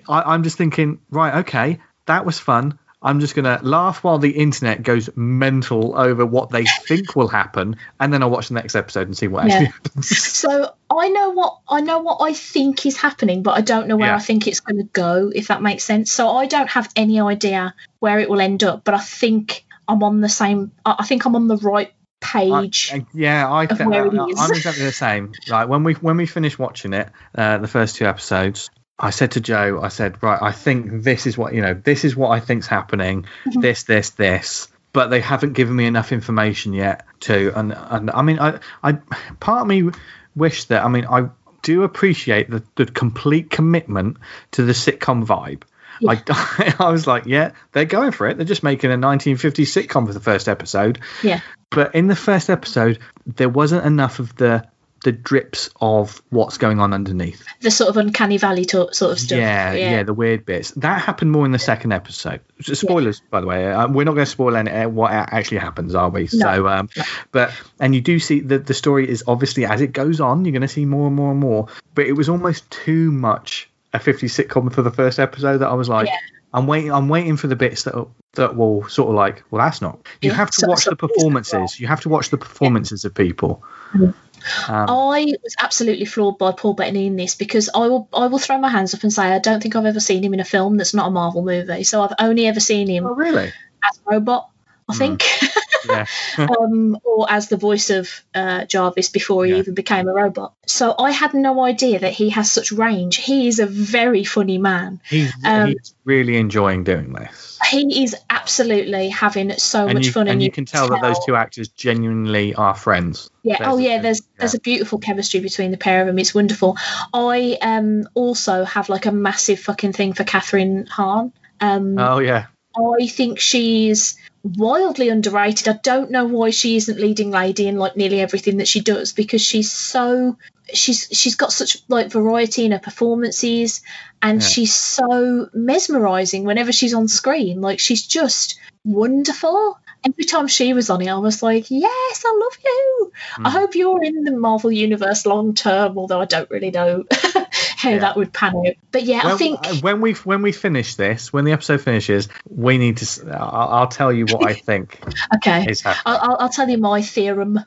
I, 0.08 0.22
I'm 0.22 0.44
just 0.44 0.58
thinking, 0.58 1.00
right, 1.10 1.40
okay, 1.40 1.80
that 2.06 2.26
was 2.26 2.40
fun. 2.40 2.78
I'm 3.02 3.22
just 3.22 3.34
going 3.34 3.46
to 3.46 3.64
laugh 3.66 4.04
while 4.04 4.18
the 4.18 4.32
internet 4.32 4.84
goes 4.84 5.10
mental 5.16 5.98
over 5.98 6.26
what 6.26 6.50
they 6.50 6.66
think 6.66 7.16
will 7.16 7.30
happen, 7.30 7.78
and 7.98 8.12
then 8.12 8.22
I'll 8.22 8.30
watch 8.30 8.50
the 8.50 8.56
next 8.56 8.76
episode 8.76 9.08
and 9.08 9.16
see 9.16 9.30
what 9.30 9.48
yeah. 9.48 9.54
actually 9.54 9.66
happens. 9.84 10.18
So 10.18 10.74
I 10.90 11.08
know 11.08 11.30
what 11.30 11.60
I 11.70 11.80
know 11.80 12.00
what 12.00 12.18
I 12.22 12.34
think 12.34 12.86
is 12.86 12.98
happening, 12.98 13.42
but 13.42 13.52
I 13.52 13.62
don't 13.62 13.88
know 13.88 13.96
where 13.96 14.10
yeah. 14.10 14.18
I 14.18 14.20
think 14.20 14.48
it's 14.48 14.60
going 14.60 14.78
to 14.78 14.90
go. 14.92 15.32
If 15.34 15.48
that 15.48 15.62
makes 15.62 15.86
sense. 15.86 16.12
So 16.12 16.30
I 16.30 16.48
don't 16.48 16.70
have 16.70 16.92
any 16.98 17.22
idea 17.22 17.74
where 18.00 18.20
it 18.20 18.30
will 18.30 18.42
end 18.42 18.66
up, 18.66 18.84
but 18.84 18.96
I 18.96 19.00
think 19.00 19.66
I'm 19.90 20.04
on 20.04 20.22
the 20.22 20.30
same. 20.30 20.72
I 20.86 21.06
think 21.06 21.26
I'm 21.26 21.36
on 21.36 21.48
the 21.48 21.58
right 21.58 21.92
page. 22.22 22.92
I, 22.94 23.06
yeah, 23.14 23.52
I 23.52 23.66
think 23.66 23.94
I, 23.94 23.98
am 23.98 24.30
exactly 24.30 24.86
the 24.86 24.92
same. 24.92 25.34
Like 25.48 25.68
when 25.68 25.84
we 25.84 25.94
when 25.94 26.18
we 26.18 26.28
finished 26.28 26.60
watching 26.60 26.94
it, 26.94 27.10
uh, 27.36 27.58
the 27.58 27.68
first 27.68 27.96
two 27.96 28.06
episodes, 28.06 28.70
I 29.00 29.10
said 29.10 29.32
to 29.32 29.42
Joe, 29.42 29.80
I 29.82 29.88
said, 29.88 30.22
right, 30.22 30.40
I 30.40 30.52
think 30.52 31.04
this 31.04 31.26
is 31.26 31.38
what 31.38 31.54
you 31.54 31.62
know, 31.62 31.74
this 31.74 32.06
is 32.06 32.16
what 32.16 32.30
I 32.30 32.40
think's 32.40 32.68
happening. 32.68 33.24
Mm-hmm. 33.24 33.62
This, 33.62 33.84
this, 33.84 34.12
this. 34.12 34.68
But 34.92 35.08
they 35.08 35.22
haven't 35.22 35.54
given 35.54 35.76
me 35.76 35.86
enough 35.86 36.12
information 36.12 36.74
yet 36.74 37.06
to, 37.22 37.52
and 37.58 37.74
and 37.76 38.12
I 38.12 38.22
mean, 38.22 38.40
I, 38.40 38.60
I, 38.84 38.94
part 39.40 39.62
of 39.62 39.68
me 39.68 39.90
wish 40.36 40.66
that, 40.66 40.84
I 40.84 40.88
mean, 40.88 41.06
I 41.06 41.30
do 41.62 41.84
appreciate 41.84 42.50
the, 42.50 42.64
the 42.76 42.86
complete 42.86 43.50
commitment 43.50 44.18
to 44.52 44.64
the 44.64 44.74
sitcom 44.74 45.26
vibe. 45.26 45.64
I, 46.08 46.76
I 46.80 46.90
was 46.90 47.08
like, 47.08 47.26
yeah, 47.26 47.52
they're 47.72 47.86
going 47.86 48.12
for 48.12 48.28
it. 48.28 48.38
They're 48.38 48.46
just 48.46 48.64
making 48.64 48.92
a 48.92 48.98
1950s 48.98 49.88
sitcom 49.88 50.08
for 50.08 50.14
the 50.14 50.20
first 50.20 50.48
episode. 50.48 51.00
Yeah. 51.24 51.42
But 51.70 51.96
in 51.96 52.08
the 52.08 52.16
first 52.16 52.50
episode, 52.50 53.00
there 53.26 53.50
wasn't 53.50 53.86
enough 53.86 54.20
of 54.20 54.36
the 54.36 54.68
the 55.04 55.12
drips 55.12 55.70
of 55.80 56.22
what's 56.30 56.58
going 56.58 56.80
on 56.80 56.94
underneath. 56.94 57.46
The 57.62 57.72
sort 57.72 57.90
of 57.90 57.98
uncanny 57.98 58.38
valley 58.38 58.66
to, 58.66 58.94
sort 58.94 59.14
of 59.14 59.20
stuff. 59.20 59.40
Yeah, 59.40 59.74
yeah, 59.74 59.92
yeah, 59.92 60.04
the 60.04 60.14
weird 60.14 60.46
bits. 60.46 60.72
That 60.72 61.02
happened 61.02 61.32
more 61.32 61.46
in 61.46 61.52
the 61.52 61.60
second 61.60 61.94
episode. 61.94 62.42
Spoilers, 62.62 63.20
yeah. 63.20 63.28
by 63.30 63.42
the 63.42 63.48
way. 63.48 63.72
Uh, 63.72 63.88
we're 63.88 64.04
not 64.04 64.14
going 64.14 64.26
to 64.26 64.32
spoil 64.32 64.56
any, 64.56 64.72
uh, 64.72 64.90
what 64.90 65.12
actually 65.12 65.60
happens, 65.60 65.96
are 65.96 66.10
we? 66.10 66.24
No. 66.24 66.28
So, 66.28 66.68
um, 66.68 66.90
no. 66.96 67.04
but 67.32 67.54
and 67.80 67.96
you 67.96 68.02
do 68.02 68.20
see 68.20 68.42
that 68.42 68.66
the 68.66 68.74
story 68.74 69.10
is 69.10 69.24
obviously 69.28 69.66
as 69.66 69.82
it 69.82 69.94
goes 69.94 70.20
on, 70.20 70.46
you're 70.46 70.52
going 70.52 70.62
to 70.62 70.68
see 70.68 70.86
more 70.86 71.08
and 71.08 71.16
more 71.16 71.32
and 71.32 71.40
more. 71.40 71.68
But 71.96 72.08
it 72.08 72.14
was 72.14 72.30
almost 72.30 72.70
too 72.70 73.12
much 73.12 73.69
a 73.94 74.00
50 74.00 74.28
sitcom 74.28 74.72
for 74.72 74.82
the 74.82 74.92
first 74.92 75.20
episode 75.20 75.60
that 75.60 75.70
I 75.70 75.74
was 75.74 75.90
like. 75.90 76.10
I'm 76.52 76.66
waiting. 76.66 76.92
I'm 76.92 77.10
waiting 77.10 77.38
for 77.38 77.46
the 77.46 77.56
bits 77.56 77.84
that 77.84 78.08
that 78.34 78.56
will 78.56 78.88
sort 78.90 79.10
of 79.10 79.16
like. 79.16 79.44
Well, 79.52 79.64
that's 79.64 79.82
not. 79.82 80.00
You 80.22 80.32
have 80.32 80.50
to 80.52 80.66
watch 80.68 80.86
the 80.86 80.96
performances. 80.96 81.80
You 81.80 81.86
have 81.86 82.02
to 82.02 82.10
watch 82.10 82.32
the 82.32 82.38
performances 82.38 83.06
of 83.06 83.14
people. 83.14 83.64
Mm-hmm. 83.94 84.72
Um, 84.72 84.90
I 84.90 85.34
was 85.44 85.56
absolutely 85.60 86.06
floored 86.06 86.38
by 86.38 86.52
Paul 86.54 86.74
Bettany 86.74 87.08
in 87.08 87.18
this 87.18 87.36
because 87.36 87.70
I 87.74 87.88
will 87.88 88.08
I 88.14 88.28
will 88.28 88.40
throw 88.40 88.58
my 88.58 88.70
hands 88.70 88.94
up 88.94 89.04
and 89.04 89.14
say 89.14 89.24
I 89.24 89.40
don't 89.40 89.62
think 89.62 89.76
I've 89.76 89.86
ever 89.86 90.00
seen 90.00 90.24
him 90.24 90.34
in 90.34 90.40
a 90.40 90.46
film 90.46 90.78
that's 90.78 90.94
not 90.94 91.08
a 91.08 91.12
Marvel 91.12 91.44
movie. 91.44 91.84
So 91.84 92.02
I've 92.02 92.16
only 92.20 92.48
ever 92.48 92.60
seen 92.60 92.88
him. 92.88 93.06
Oh, 93.06 93.14
really? 93.14 93.52
As 93.84 94.00
a 94.00 94.12
robot, 94.12 94.50
I 94.90 94.94
mm. 94.94 94.98
Yeah. 95.90 96.06
um, 96.60 96.98
or 97.04 97.30
as 97.30 97.50
the 97.50 97.58
voice 97.58 97.90
of 97.90 98.10
uh, 98.34 98.66
Jarvis 98.66 99.10
before 99.10 99.46
he 99.46 99.52
yeah. 99.52 99.58
even 99.58 99.74
became 99.74 100.08
a 100.08 100.14
robot. 100.14 100.54
So 100.66 100.94
I 100.98 101.12
had 101.12 101.34
no 101.34 101.64
idea 101.64 102.00
that 102.00 102.14
he 102.14 102.30
has 102.30 102.52
such 102.52 102.72
range. 102.72 103.18
He 103.18 103.48
is 103.48 103.60
a 103.60 103.66
very 103.66 104.24
funny 104.24 104.58
man. 104.58 105.02
He's, 105.08 105.34
um, 105.44 105.70
he's 105.70 105.96
really 106.06 106.38
enjoying 106.38 106.84
doing 106.84 107.14
this. 107.14 107.60
He 107.70 108.04
is 108.04 108.16
absolutely 108.30 109.10
having 109.10 109.52
so 109.54 109.86
and 109.86 109.96
much 109.96 110.08
you, 110.08 110.12
fun, 110.12 110.22
and, 110.22 110.32
and 110.32 110.44
you, 110.44 110.52
can 110.52 110.66
tell, 110.66 110.88
tell, 110.88 110.96
that 110.96 111.02
those 111.02 111.24
two 111.26 111.36
actors 111.36 111.68
genuinely 111.70 112.56
are 112.56 112.76
friends. 112.76 113.30
Yeah. 113.44 113.58
There's 113.60 113.70
oh, 113.70 113.78
yeah. 113.78 114.02
There's 114.02 114.22
yeah. 114.22 114.40
there's 114.40 114.54
a 114.54 114.60
beautiful 114.60 115.00
chemistry 115.00 115.40
between 115.40 115.72
the 115.72 115.78
pair 115.78 116.02
of 116.02 116.08
them. 116.08 116.18
It's 116.20 116.34
wonderful. 116.34 116.78
I 117.14 117.58
um 117.62 118.08
also 118.14 118.64
have 118.64 118.90
like 118.90 119.06
a 119.06 119.12
massive 119.12 119.60
fucking 119.60 119.94
thing 119.94 120.14
for 120.14 120.24
Kathryn 120.24 120.88
Hahn. 120.88 121.34
Um, 121.60 121.98
oh 122.00 122.20
yeah. 122.20 122.48
I 122.80 123.08
think 123.08 123.40
she's 123.40 124.18
wildly 124.44 125.10
underrated. 125.10 125.68
I 125.68 125.80
don't 125.84 126.12
know 126.12 126.26
why 126.26 126.50
she 126.52 126.76
isn't 126.78 127.00
leading 127.00 127.32
lady 127.32 127.68
in 127.68 127.78
like 127.78 127.96
nearly 127.98 128.22
everything 128.22 128.58
that 128.58 128.68
she 128.68 128.82
does 128.82 129.14
because 129.14 129.42
she's 129.42 129.72
so 129.72 130.38
she's 130.74 131.08
she's 131.12 131.36
got 131.36 131.52
such 131.52 131.78
like 131.88 132.12
variety 132.12 132.66
in 132.66 132.72
her 132.72 132.80
performances 132.80 133.82
and 134.22 134.42
yeah. 134.42 134.48
she's 134.48 134.76
so 134.76 135.50
mesmerizing 135.54 136.44
whenever 136.44 136.72
she's 136.72 136.94
on 136.94 137.08
screen. 137.08 137.62
Like 137.62 137.80
she's 137.80 138.06
just 138.06 138.60
wonderful. 138.84 139.78
Every 140.06 140.24
time 140.24 140.48
she 140.48 140.74
was 140.74 140.90
on 140.90 141.02
it, 141.02 141.10
I 141.10 141.18
was 141.18 141.44
like, 141.44 141.70
"Yes, 141.70 142.24
I 142.26 142.40
love 142.42 142.58
you. 142.64 143.12
Mm. 143.40 143.48
I 143.48 143.50
hope 143.50 143.76
you're 143.76 144.02
in 144.02 144.24
the 144.24 144.32
Marvel 144.32 144.72
universe 144.72 145.26
long 145.26 145.54
term." 145.54 145.98
Although 145.98 146.22
I 146.22 146.26
don't 146.26 146.50
really 146.50 146.72
know 146.72 147.04
how 147.80 147.92
yeah. 147.92 148.00
that 148.00 148.18
would 148.18 148.34
pan 148.34 148.58
out. 148.58 148.74
But 148.92 149.04
yeah, 149.04 149.24
when, 149.24 149.34
I 149.34 149.38
think 149.38 149.60
uh, 149.64 149.76
when 149.76 150.02
we 150.02 150.12
when 150.12 150.42
we 150.42 150.52
finish 150.52 150.96
this, 150.96 151.32
when 151.32 151.46
the 151.46 151.54
episode 151.54 151.80
finishes, 151.80 152.28
we 152.50 152.78
need 152.78 152.98
to. 152.98 153.32
I'll, 153.32 153.70
I'll 153.70 153.88
tell 153.88 154.12
you 154.12 154.26
what 154.26 154.46
I 154.46 154.54
think. 154.68 155.00
okay, 155.36 155.66
I'll, 156.06 156.36
I'll, 156.42 156.50
tell 156.50 156.70
you 156.70 156.78
my 156.78 157.02
theorem. 157.02 157.58
um, 157.58 157.64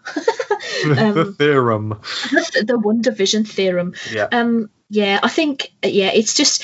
the 0.84 1.34
theorem. 1.38 1.98
The, 2.30 2.64
the 2.66 2.78
WandaVision 2.78 3.48
theorem. 3.48 3.94
Yeah. 4.12 4.28
Um. 4.30 4.68
Yeah, 4.90 5.18
I 5.22 5.28
think 5.28 5.72
yeah, 5.82 6.10
it's 6.12 6.34
just 6.34 6.62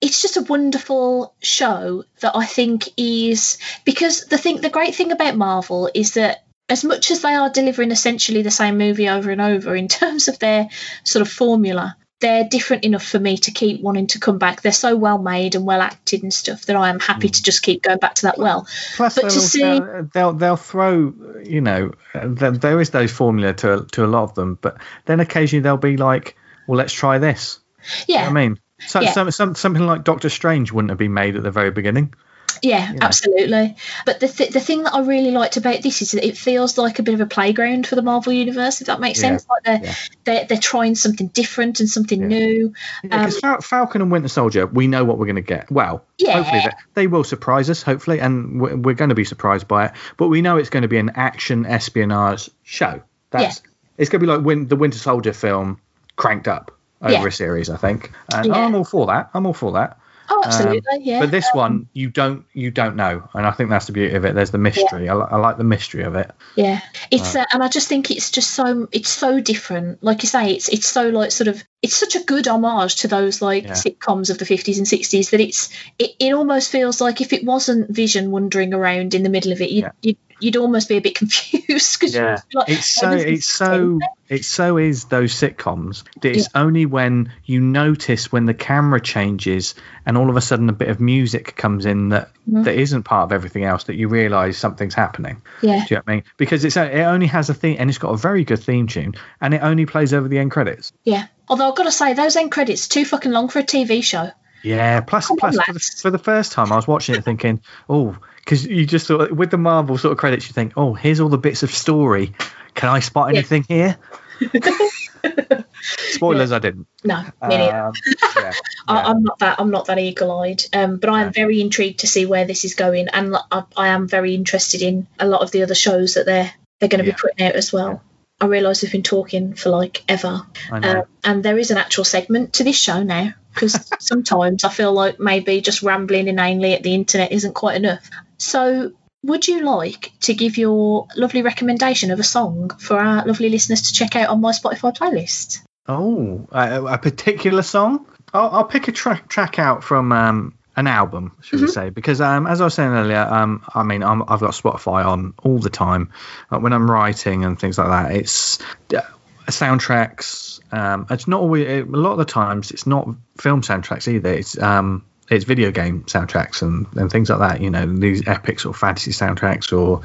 it's 0.00 0.20
just 0.20 0.36
a 0.36 0.42
wonderful 0.42 1.36
show 1.40 2.02
that 2.18 2.34
I 2.34 2.46
think 2.46 2.88
is 2.96 3.58
because 3.84 4.24
the 4.24 4.38
thing 4.38 4.60
the 4.60 4.70
great 4.70 4.96
thing 4.96 5.12
about 5.12 5.36
Marvel 5.36 5.88
is 5.94 6.14
that 6.14 6.44
as 6.68 6.82
much 6.82 7.12
as 7.12 7.22
they 7.22 7.34
are 7.34 7.48
delivering 7.48 7.92
essentially 7.92 8.42
the 8.42 8.50
same 8.50 8.76
movie 8.76 9.08
over 9.08 9.30
and 9.30 9.40
over 9.40 9.76
in 9.76 9.86
terms 9.86 10.26
of 10.26 10.40
their 10.40 10.68
sort 11.04 11.22
of 11.22 11.32
formula, 11.32 11.96
they're 12.20 12.44
different 12.44 12.84
enough 12.84 13.04
for 13.04 13.18
me 13.18 13.36
to 13.38 13.50
keep 13.50 13.80
wanting 13.80 14.08
to 14.08 14.18
come 14.18 14.38
back. 14.38 14.60
They're 14.60 14.72
so 14.72 14.96
well 14.96 15.18
made 15.18 15.54
and 15.54 15.64
well 15.64 15.80
acted 15.80 16.22
and 16.22 16.34
stuff 16.34 16.66
that 16.66 16.76
I 16.76 16.88
am 16.88 16.98
happy 16.98 17.28
mm. 17.28 17.32
to 17.32 17.42
just 17.42 17.62
keep 17.62 17.82
going 17.82 17.98
back 17.98 18.14
to 18.16 18.22
that 18.22 18.38
well. 18.38 18.66
Plus, 18.96 19.14
but 19.14 19.24
to 19.24 19.30
see... 19.30 19.80
they'll 20.12 20.32
they'll 20.32 20.56
throw 20.56 21.14
you 21.44 21.60
know 21.60 21.92
there 22.14 22.80
is 22.80 22.90
those 22.90 23.12
formula 23.12 23.54
to 23.54 23.86
to 23.92 24.04
a 24.04 24.08
lot 24.08 24.24
of 24.24 24.34
them, 24.34 24.58
but 24.60 24.78
then 25.04 25.20
occasionally 25.20 25.62
they'll 25.62 25.76
be 25.76 25.96
like, 25.96 26.36
well, 26.66 26.78
let's 26.78 26.92
try 26.92 27.18
this. 27.18 27.60
Yeah, 28.06 28.18
you 28.18 28.24
know 28.24 28.30
I 28.40 28.48
mean, 28.48 28.60
so, 28.86 29.00
yeah. 29.00 29.12
some, 29.12 29.30
some, 29.30 29.54
something 29.54 29.84
like 29.84 30.04
Doctor 30.04 30.28
Strange 30.28 30.72
wouldn't 30.72 30.90
have 30.90 30.98
been 30.98 31.14
made 31.14 31.36
at 31.36 31.42
the 31.42 31.50
very 31.50 31.70
beginning. 31.70 32.14
Yeah, 32.62 32.92
yeah, 32.92 32.98
absolutely. 33.00 33.76
But 34.06 34.20
the 34.20 34.28
th- 34.28 34.50
the 34.50 34.60
thing 34.60 34.82
that 34.84 34.94
I 34.94 35.00
really 35.00 35.30
liked 35.30 35.56
about 35.56 35.82
this 35.82 36.02
is 36.02 36.12
that 36.12 36.26
it 36.26 36.36
feels 36.36 36.78
like 36.78 36.98
a 36.98 37.02
bit 37.02 37.14
of 37.14 37.20
a 37.20 37.26
playground 37.26 37.86
for 37.86 37.94
the 37.94 38.02
Marvel 38.02 38.32
universe, 38.32 38.80
if 38.80 38.86
that 38.86 39.00
makes 39.00 39.20
yeah. 39.20 39.28
sense. 39.28 39.46
Like 39.48 39.64
they're, 39.64 39.88
yeah. 39.88 39.94
they're 40.24 40.44
they're 40.46 40.58
trying 40.58 40.94
something 40.94 41.28
different 41.28 41.80
and 41.80 41.88
something 41.88 42.26
new. 42.26 42.72
Um, 43.10 43.30
Fal- 43.30 43.60
Falcon 43.60 44.02
and 44.02 44.10
Winter 44.10 44.28
Soldier, 44.28 44.66
we 44.66 44.86
know 44.86 45.04
what 45.04 45.18
we're 45.18 45.26
going 45.26 45.36
to 45.36 45.42
get. 45.42 45.70
Well, 45.70 46.04
yeah. 46.18 46.42
hopefully 46.42 46.60
they, 46.64 47.02
they, 47.02 47.06
will 47.06 47.24
surprise 47.24 47.70
us. 47.70 47.82
Hopefully, 47.82 48.20
and 48.20 48.60
we're, 48.60 48.76
we're, 48.76 48.94
going 48.94 49.10
to 49.10 49.14
be 49.14 49.24
surprised 49.24 49.68
by 49.68 49.86
it. 49.86 49.92
But 50.16 50.28
we 50.28 50.42
know 50.42 50.56
it's 50.56 50.70
going 50.70 50.82
to 50.82 50.88
be 50.88 50.98
an 50.98 51.10
action 51.14 51.66
espionage 51.66 52.50
show. 52.62 53.02
That's 53.30 53.62
it's 53.96 54.10
going 54.10 54.20
to 54.20 54.26
be 54.26 54.32
like 54.32 54.44
when 54.44 54.68
the 54.68 54.76
Winter 54.76 54.98
Soldier 54.98 55.32
film 55.32 55.80
cranked 56.16 56.48
up 56.48 56.76
over 57.02 57.28
a 57.28 57.32
series. 57.32 57.70
I 57.70 57.76
think, 57.76 58.12
and 58.32 58.52
I'm 58.52 58.74
all 58.74 58.84
for 58.84 59.06
that. 59.06 59.30
I'm 59.34 59.46
all 59.46 59.54
for 59.54 59.72
that. 59.72 59.97
Oh, 60.30 60.42
absolutely, 60.44 60.96
um, 60.96 61.00
yeah. 61.02 61.20
But 61.20 61.30
this 61.30 61.46
um, 61.54 61.58
one, 61.58 61.88
you 61.92 62.10
don't, 62.10 62.44
you 62.52 62.70
don't 62.70 62.96
know, 62.96 63.28
and 63.34 63.46
I 63.46 63.50
think 63.52 63.70
that's 63.70 63.86
the 63.86 63.92
beauty 63.92 64.14
of 64.14 64.24
it. 64.24 64.34
There's 64.34 64.50
the 64.50 64.58
mystery. 64.58 65.06
Yeah. 65.06 65.16
I, 65.16 65.34
I, 65.34 65.36
like 65.36 65.56
the 65.56 65.64
mystery 65.64 66.02
of 66.02 66.14
it. 66.14 66.30
Yeah, 66.54 66.80
it's, 67.10 67.34
uh, 67.34 67.44
and 67.52 67.62
I 67.62 67.68
just 67.68 67.88
think 67.88 68.10
it's 68.10 68.30
just 68.30 68.50
so, 68.50 68.88
it's 68.92 69.10
so 69.10 69.40
different. 69.40 70.02
Like 70.02 70.22
you 70.22 70.28
say, 70.28 70.52
it's, 70.52 70.68
it's 70.68 70.86
so 70.86 71.08
like 71.08 71.30
sort 71.30 71.48
of, 71.48 71.62
it's 71.80 71.96
such 71.96 72.16
a 72.16 72.24
good 72.24 72.48
homage 72.48 72.96
to 72.96 73.08
those 73.08 73.40
like 73.40 73.64
yeah. 73.64 73.72
sitcoms 73.72 74.30
of 74.30 74.38
the 74.38 74.44
50s 74.44 74.78
and 74.78 74.86
60s 74.86 75.30
that 75.30 75.40
it's, 75.40 75.68
it, 75.98 76.10
it 76.18 76.32
almost 76.32 76.72
feels 76.72 77.00
like 77.00 77.20
if 77.20 77.32
it 77.32 77.44
wasn't 77.44 77.90
Vision 77.90 78.30
wandering 78.30 78.74
around 78.74 79.14
in 79.14 79.22
the 79.22 79.28
middle 79.28 79.52
of 79.52 79.60
it, 79.60 79.70
you'd, 79.70 79.84
yeah. 79.84 79.92
you'd 80.02 80.16
you'd 80.40 80.56
almost 80.56 80.88
be 80.88 80.96
a 80.96 81.00
bit 81.00 81.14
confused 81.16 81.98
because 81.98 82.14
yeah. 82.14 82.38
Like, 82.52 82.68
it's 82.68 82.88
so 82.88 83.10
it's 83.10 83.46
so 83.46 83.98
it 84.28 84.44
so 84.44 84.76
is 84.76 85.06
those 85.06 85.34
sitcoms 85.34 86.04
that 86.20 86.36
it's 86.36 86.48
yeah. 86.54 86.60
only 86.62 86.86
when 86.86 87.32
you 87.44 87.60
notice 87.60 88.30
when 88.30 88.44
the 88.44 88.54
camera 88.54 89.00
changes 89.00 89.74
and 90.06 90.16
all 90.16 90.30
of 90.30 90.36
a 90.36 90.40
sudden 90.40 90.68
a 90.68 90.72
bit 90.72 90.88
of 90.88 91.00
music 91.00 91.56
comes 91.56 91.86
in 91.86 92.10
that 92.10 92.28
mm-hmm. 92.48 92.62
that 92.62 92.74
isn't 92.74 93.04
part 93.04 93.24
of 93.24 93.32
everything 93.32 93.64
else 93.64 93.84
that 93.84 93.96
you 93.96 94.08
realize 94.08 94.56
something's 94.56 94.94
happening 94.94 95.42
yeah 95.62 95.84
do 95.86 95.94
you 95.94 95.96
know 95.96 96.02
what 96.04 96.12
I 96.12 96.14
mean 96.16 96.24
because 96.36 96.64
it's 96.64 96.76
it 96.76 97.00
only 97.00 97.26
has 97.26 97.50
a 97.50 97.54
theme 97.54 97.76
and 97.78 97.88
it's 97.88 97.98
got 97.98 98.10
a 98.10 98.16
very 98.16 98.44
good 98.44 98.62
theme 98.62 98.86
tune 98.86 99.14
and 99.40 99.54
it 99.54 99.62
only 99.62 99.86
plays 99.86 100.12
over 100.12 100.28
the 100.28 100.38
end 100.38 100.50
credits 100.50 100.92
yeah 101.04 101.26
although 101.48 101.68
I've 101.68 101.76
got 101.76 101.84
to 101.84 101.92
say 101.92 102.14
those 102.14 102.36
end 102.36 102.52
credits 102.52 102.88
too 102.88 103.04
fucking 103.04 103.32
long 103.32 103.48
for 103.48 103.58
a 103.58 103.64
TV 103.64 104.02
show 104.02 104.30
yeah, 104.62 105.00
plus, 105.00 105.30
plus 105.38 105.56
for 105.56 105.72
the, 105.72 105.80
for 105.80 106.10
the, 106.10 106.18
first 106.18 106.52
time, 106.52 106.72
I 106.72 106.76
was 106.76 106.88
watching 106.88 107.14
it 107.14 107.24
thinking, 107.24 107.60
oh, 107.88 108.16
because 108.38 108.66
you 108.66 108.86
just 108.86 109.06
thought 109.06 109.30
with 109.30 109.50
the 109.50 109.58
Marvel 109.58 109.98
sort 109.98 110.12
of 110.12 110.18
credits, 110.18 110.48
you 110.48 110.52
think, 110.52 110.72
oh, 110.76 110.94
here's 110.94 111.20
all 111.20 111.28
the 111.28 111.38
bits 111.38 111.62
of 111.62 111.70
story. 111.70 112.32
Can 112.74 112.88
I 112.88 113.00
spot 113.00 113.30
anything 113.30 113.64
yeah. 113.68 113.94
here? 114.40 115.64
Spoilers, 115.82 116.50
yeah. 116.50 116.56
I 116.56 116.58
didn't. 116.58 116.86
No, 117.04 117.22
me 117.48 117.56
um, 117.56 117.92
yeah, 118.36 118.52
I, 118.86 119.10
am 119.10 119.22
not 119.22 119.38
that. 119.40 119.60
I'm 119.60 119.70
not 119.70 119.86
that 119.86 119.98
eagle-eyed. 119.98 120.64
Um, 120.72 120.96
but 120.96 121.10
I 121.10 121.22
am 121.22 121.32
very 121.32 121.60
intrigued 121.60 122.00
to 122.00 122.06
see 122.06 122.26
where 122.26 122.44
this 122.44 122.64
is 122.64 122.74
going, 122.74 123.08
and 123.08 123.36
I, 123.50 123.64
I, 123.76 123.88
am 123.88 124.08
very 124.08 124.34
interested 124.34 124.82
in 124.82 125.06
a 125.18 125.26
lot 125.26 125.42
of 125.42 125.50
the 125.50 125.62
other 125.62 125.74
shows 125.74 126.14
that 126.14 126.26
they're 126.26 126.52
they're 126.78 126.88
going 126.88 127.04
to 127.04 127.10
be 127.10 127.16
putting 127.16 127.46
out 127.46 127.54
as 127.54 127.72
well. 127.72 128.02
I 128.40 128.46
realise 128.46 128.82
we've 128.82 128.92
been 128.92 129.02
talking 129.02 129.54
for 129.54 129.70
like 129.70 130.04
ever, 130.08 130.46
um, 130.70 131.02
and 131.24 131.42
there 131.42 131.58
is 131.58 131.70
an 131.70 131.78
actual 131.78 132.04
segment 132.04 132.54
to 132.54 132.64
this 132.64 132.78
show 132.78 133.02
now 133.02 133.34
because 133.52 133.90
sometimes 133.98 134.64
I 134.64 134.68
feel 134.68 134.92
like 134.92 135.18
maybe 135.18 135.60
just 135.60 135.82
rambling 135.82 136.28
inanely 136.28 136.74
at 136.74 136.82
the 136.82 136.94
internet 136.94 137.32
isn't 137.32 137.54
quite 137.54 137.76
enough. 137.76 138.08
So, 138.36 138.92
would 139.24 139.48
you 139.48 139.64
like 139.64 140.12
to 140.20 140.34
give 140.34 140.56
your 140.56 141.08
lovely 141.16 141.42
recommendation 141.42 142.10
of 142.12 142.20
a 142.20 142.24
song 142.24 142.70
for 142.78 142.98
our 142.98 143.26
lovely 143.26 143.48
listeners 143.48 143.82
to 143.82 143.92
check 143.92 144.14
out 144.14 144.28
on 144.28 144.40
my 144.40 144.52
Spotify 144.52 144.96
playlist? 144.96 145.60
Oh, 145.88 146.46
a, 146.52 146.84
a 146.84 146.98
particular 146.98 147.62
song? 147.62 148.06
I'll, 148.32 148.50
I'll 148.50 148.64
pick 148.64 148.88
a 148.88 148.92
track 148.92 149.28
track 149.28 149.58
out 149.58 149.82
from 149.82 150.12
um, 150.12 150.57
an 150.78 150.86
album, 150.86 151.36
should 151.40 151.56
mm-hmm. 151.56 151.66
we 151.66 151.72
say? 151.72 151.90
Because 151.90 152.20
um, 152.20 152.46
as 152.46 152.60
I 152.60 152.64
was 152.64 152.74
saying 152.74 152.92
earlier, 152.92 153.20
um, 153.20 153.64
I 153.74 153.82
mean, 153.82 154.04
i 154.04 154.14
have 154.14 154.40
got 154.40 154.52
Spotify 154.52 155.04
on 155.04 155.34
all 155.42 155.58
the 155.58 155.70
time 155.70 156.12
uh, 156.52 156.58
when 156.58 156.72
I'm 156.72 156.88
writing 156.88 157.44
and 157.44 157.58
things 157.58 157.78
like 157.78 157.88
that. 157.88 158.14
It's 158.14 158.60
uh, 158.94 159.00
soundtracks. 159.48 160.60
Um, 160.72 161.06
it's 161.10 161.26
not 161.26 161.40
always 161.40 161.66
a 161.66 161.82
lot 161.84 162.12
of 162.12 162.18
the 162.18 162.24
times. 162.24 162.70
It's 162.70 162.86
not 162.86 163.08
film 163.38 163.62
soundtracks 163.62 164.06
either. 164.06 164.32
It's 164.32 164.56
um, 164.56 165.04
it's 165.28 165.44
video 165.44 165.72
game 165.72 166.04
soundtracks 166.04 166.62
and, 166.62 166.86
and 166.94 167.10
things 167.10 167.28
like 167.28 167.40
that. 167.40 167.60
You 167.60 167.70
know, 167.70 167.84
these 167.84 168.28
epic 168.28 168.64
or 168.64 168.72
fantasy 168.72 169.10
soundtracks, 169.10 169.76
or 169.76 170.02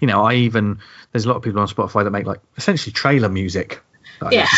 you 0.00 0.08
know, 0.08 0.24
I 0.24 0.34
even 0.34 0.80
there's 1.12 1.24
a 1.24 1.28
lot 1.28 1.36
of 1.36 1.42
people 1.42 1.60
on 1.60 1.68
Spotify 1.68 2.02
that 2.02 2.10
make 2.10 2.26
like 2.26 2.40
essentially 2.56 2.92
trailer 2.92 3.28
music. 3.28 3.80
Yeah. 4.30 4.48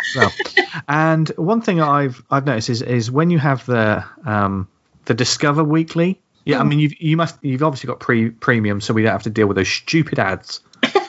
And 0.86 1.28
one 1.30 1.60
thing 1.60 1.82
I've 1.82 2.22
I've 2.30 2.46
noticed 2.46 2.70
is 2.70 2.80
is 2.80 3.10
when 3.10 3.28
you 3.28 3.38
have 3.38 3.66
the 3.66 4.04
um, 4.24 4.68
the 5.08 5.14
Discover 5.14 5.64
Weekly. 5.64 6.20
Yeah, 6.44 6.58
I 6.58 6.62
hmm. 6.62 6.68
mean 6.68 6.78
you've 6.78 7.00
you 7.00 7.16
must 7.16 7.36
you've 7.42 7.62
obviously 7.62 7.88
got 7.88 7.98
pre 7.98 8.30
premium, 8.30 8.80
so 8.80 8.94
we 8.94 9.02
don't 9.02 9.12
have 9.12 9.24
to 9.24 9.30
deal 9.30 9.48
with 9.48 9.56
those 9.56 9.68
stupid 9.68 10.18
ads. 10.20 10.60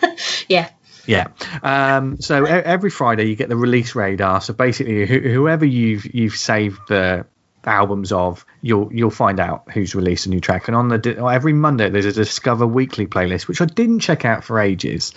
yeah. 0.49 0.69
Yeah. 1.05 1.27
Um, 1.63 2.21
so 2.21 2.45
every 2.45 2.89
Friday 2.89 3.26
you 3.26 3.35
get 3.35 3.49
the 3.49 3.55
release 3.55 3.95
radar. 3.95 4.41
So 4.41 4.53
basically, 4.53 5.05
whoever 5.07 5.65
you've 5.65 6.05
you've 6.13 6.35
saved 6.35 6.80
the 6.88 7.26
albums 7.65 8.11
of, 8.11 8.45
you'll 8.61 8.91
you'll 8.94 9.10
find 9.10 9.40
out 9.40 9.72
who's 9.72 9.95
released 9.95 10.26
a 10.26 10.30
new 10.30 10.40
track. 10.40 10.68
And 10.68 10.76
on 10.76 10.88
the 10.88 11.30
every 11.31 11.53
Monday 11.53 11.90
there's 11.90 12.06
a 12.06 12.14
Discover 12.14 12.68
Weekly 12.68 13.07
playlist, 13.07 13.48
which 13.48 13.61
I 13.61 13.65
didn't 13.65 13.99
check 13.99 14.26
out 14.26 14.44
for 14.44 14.60
ages, 14.60 15.14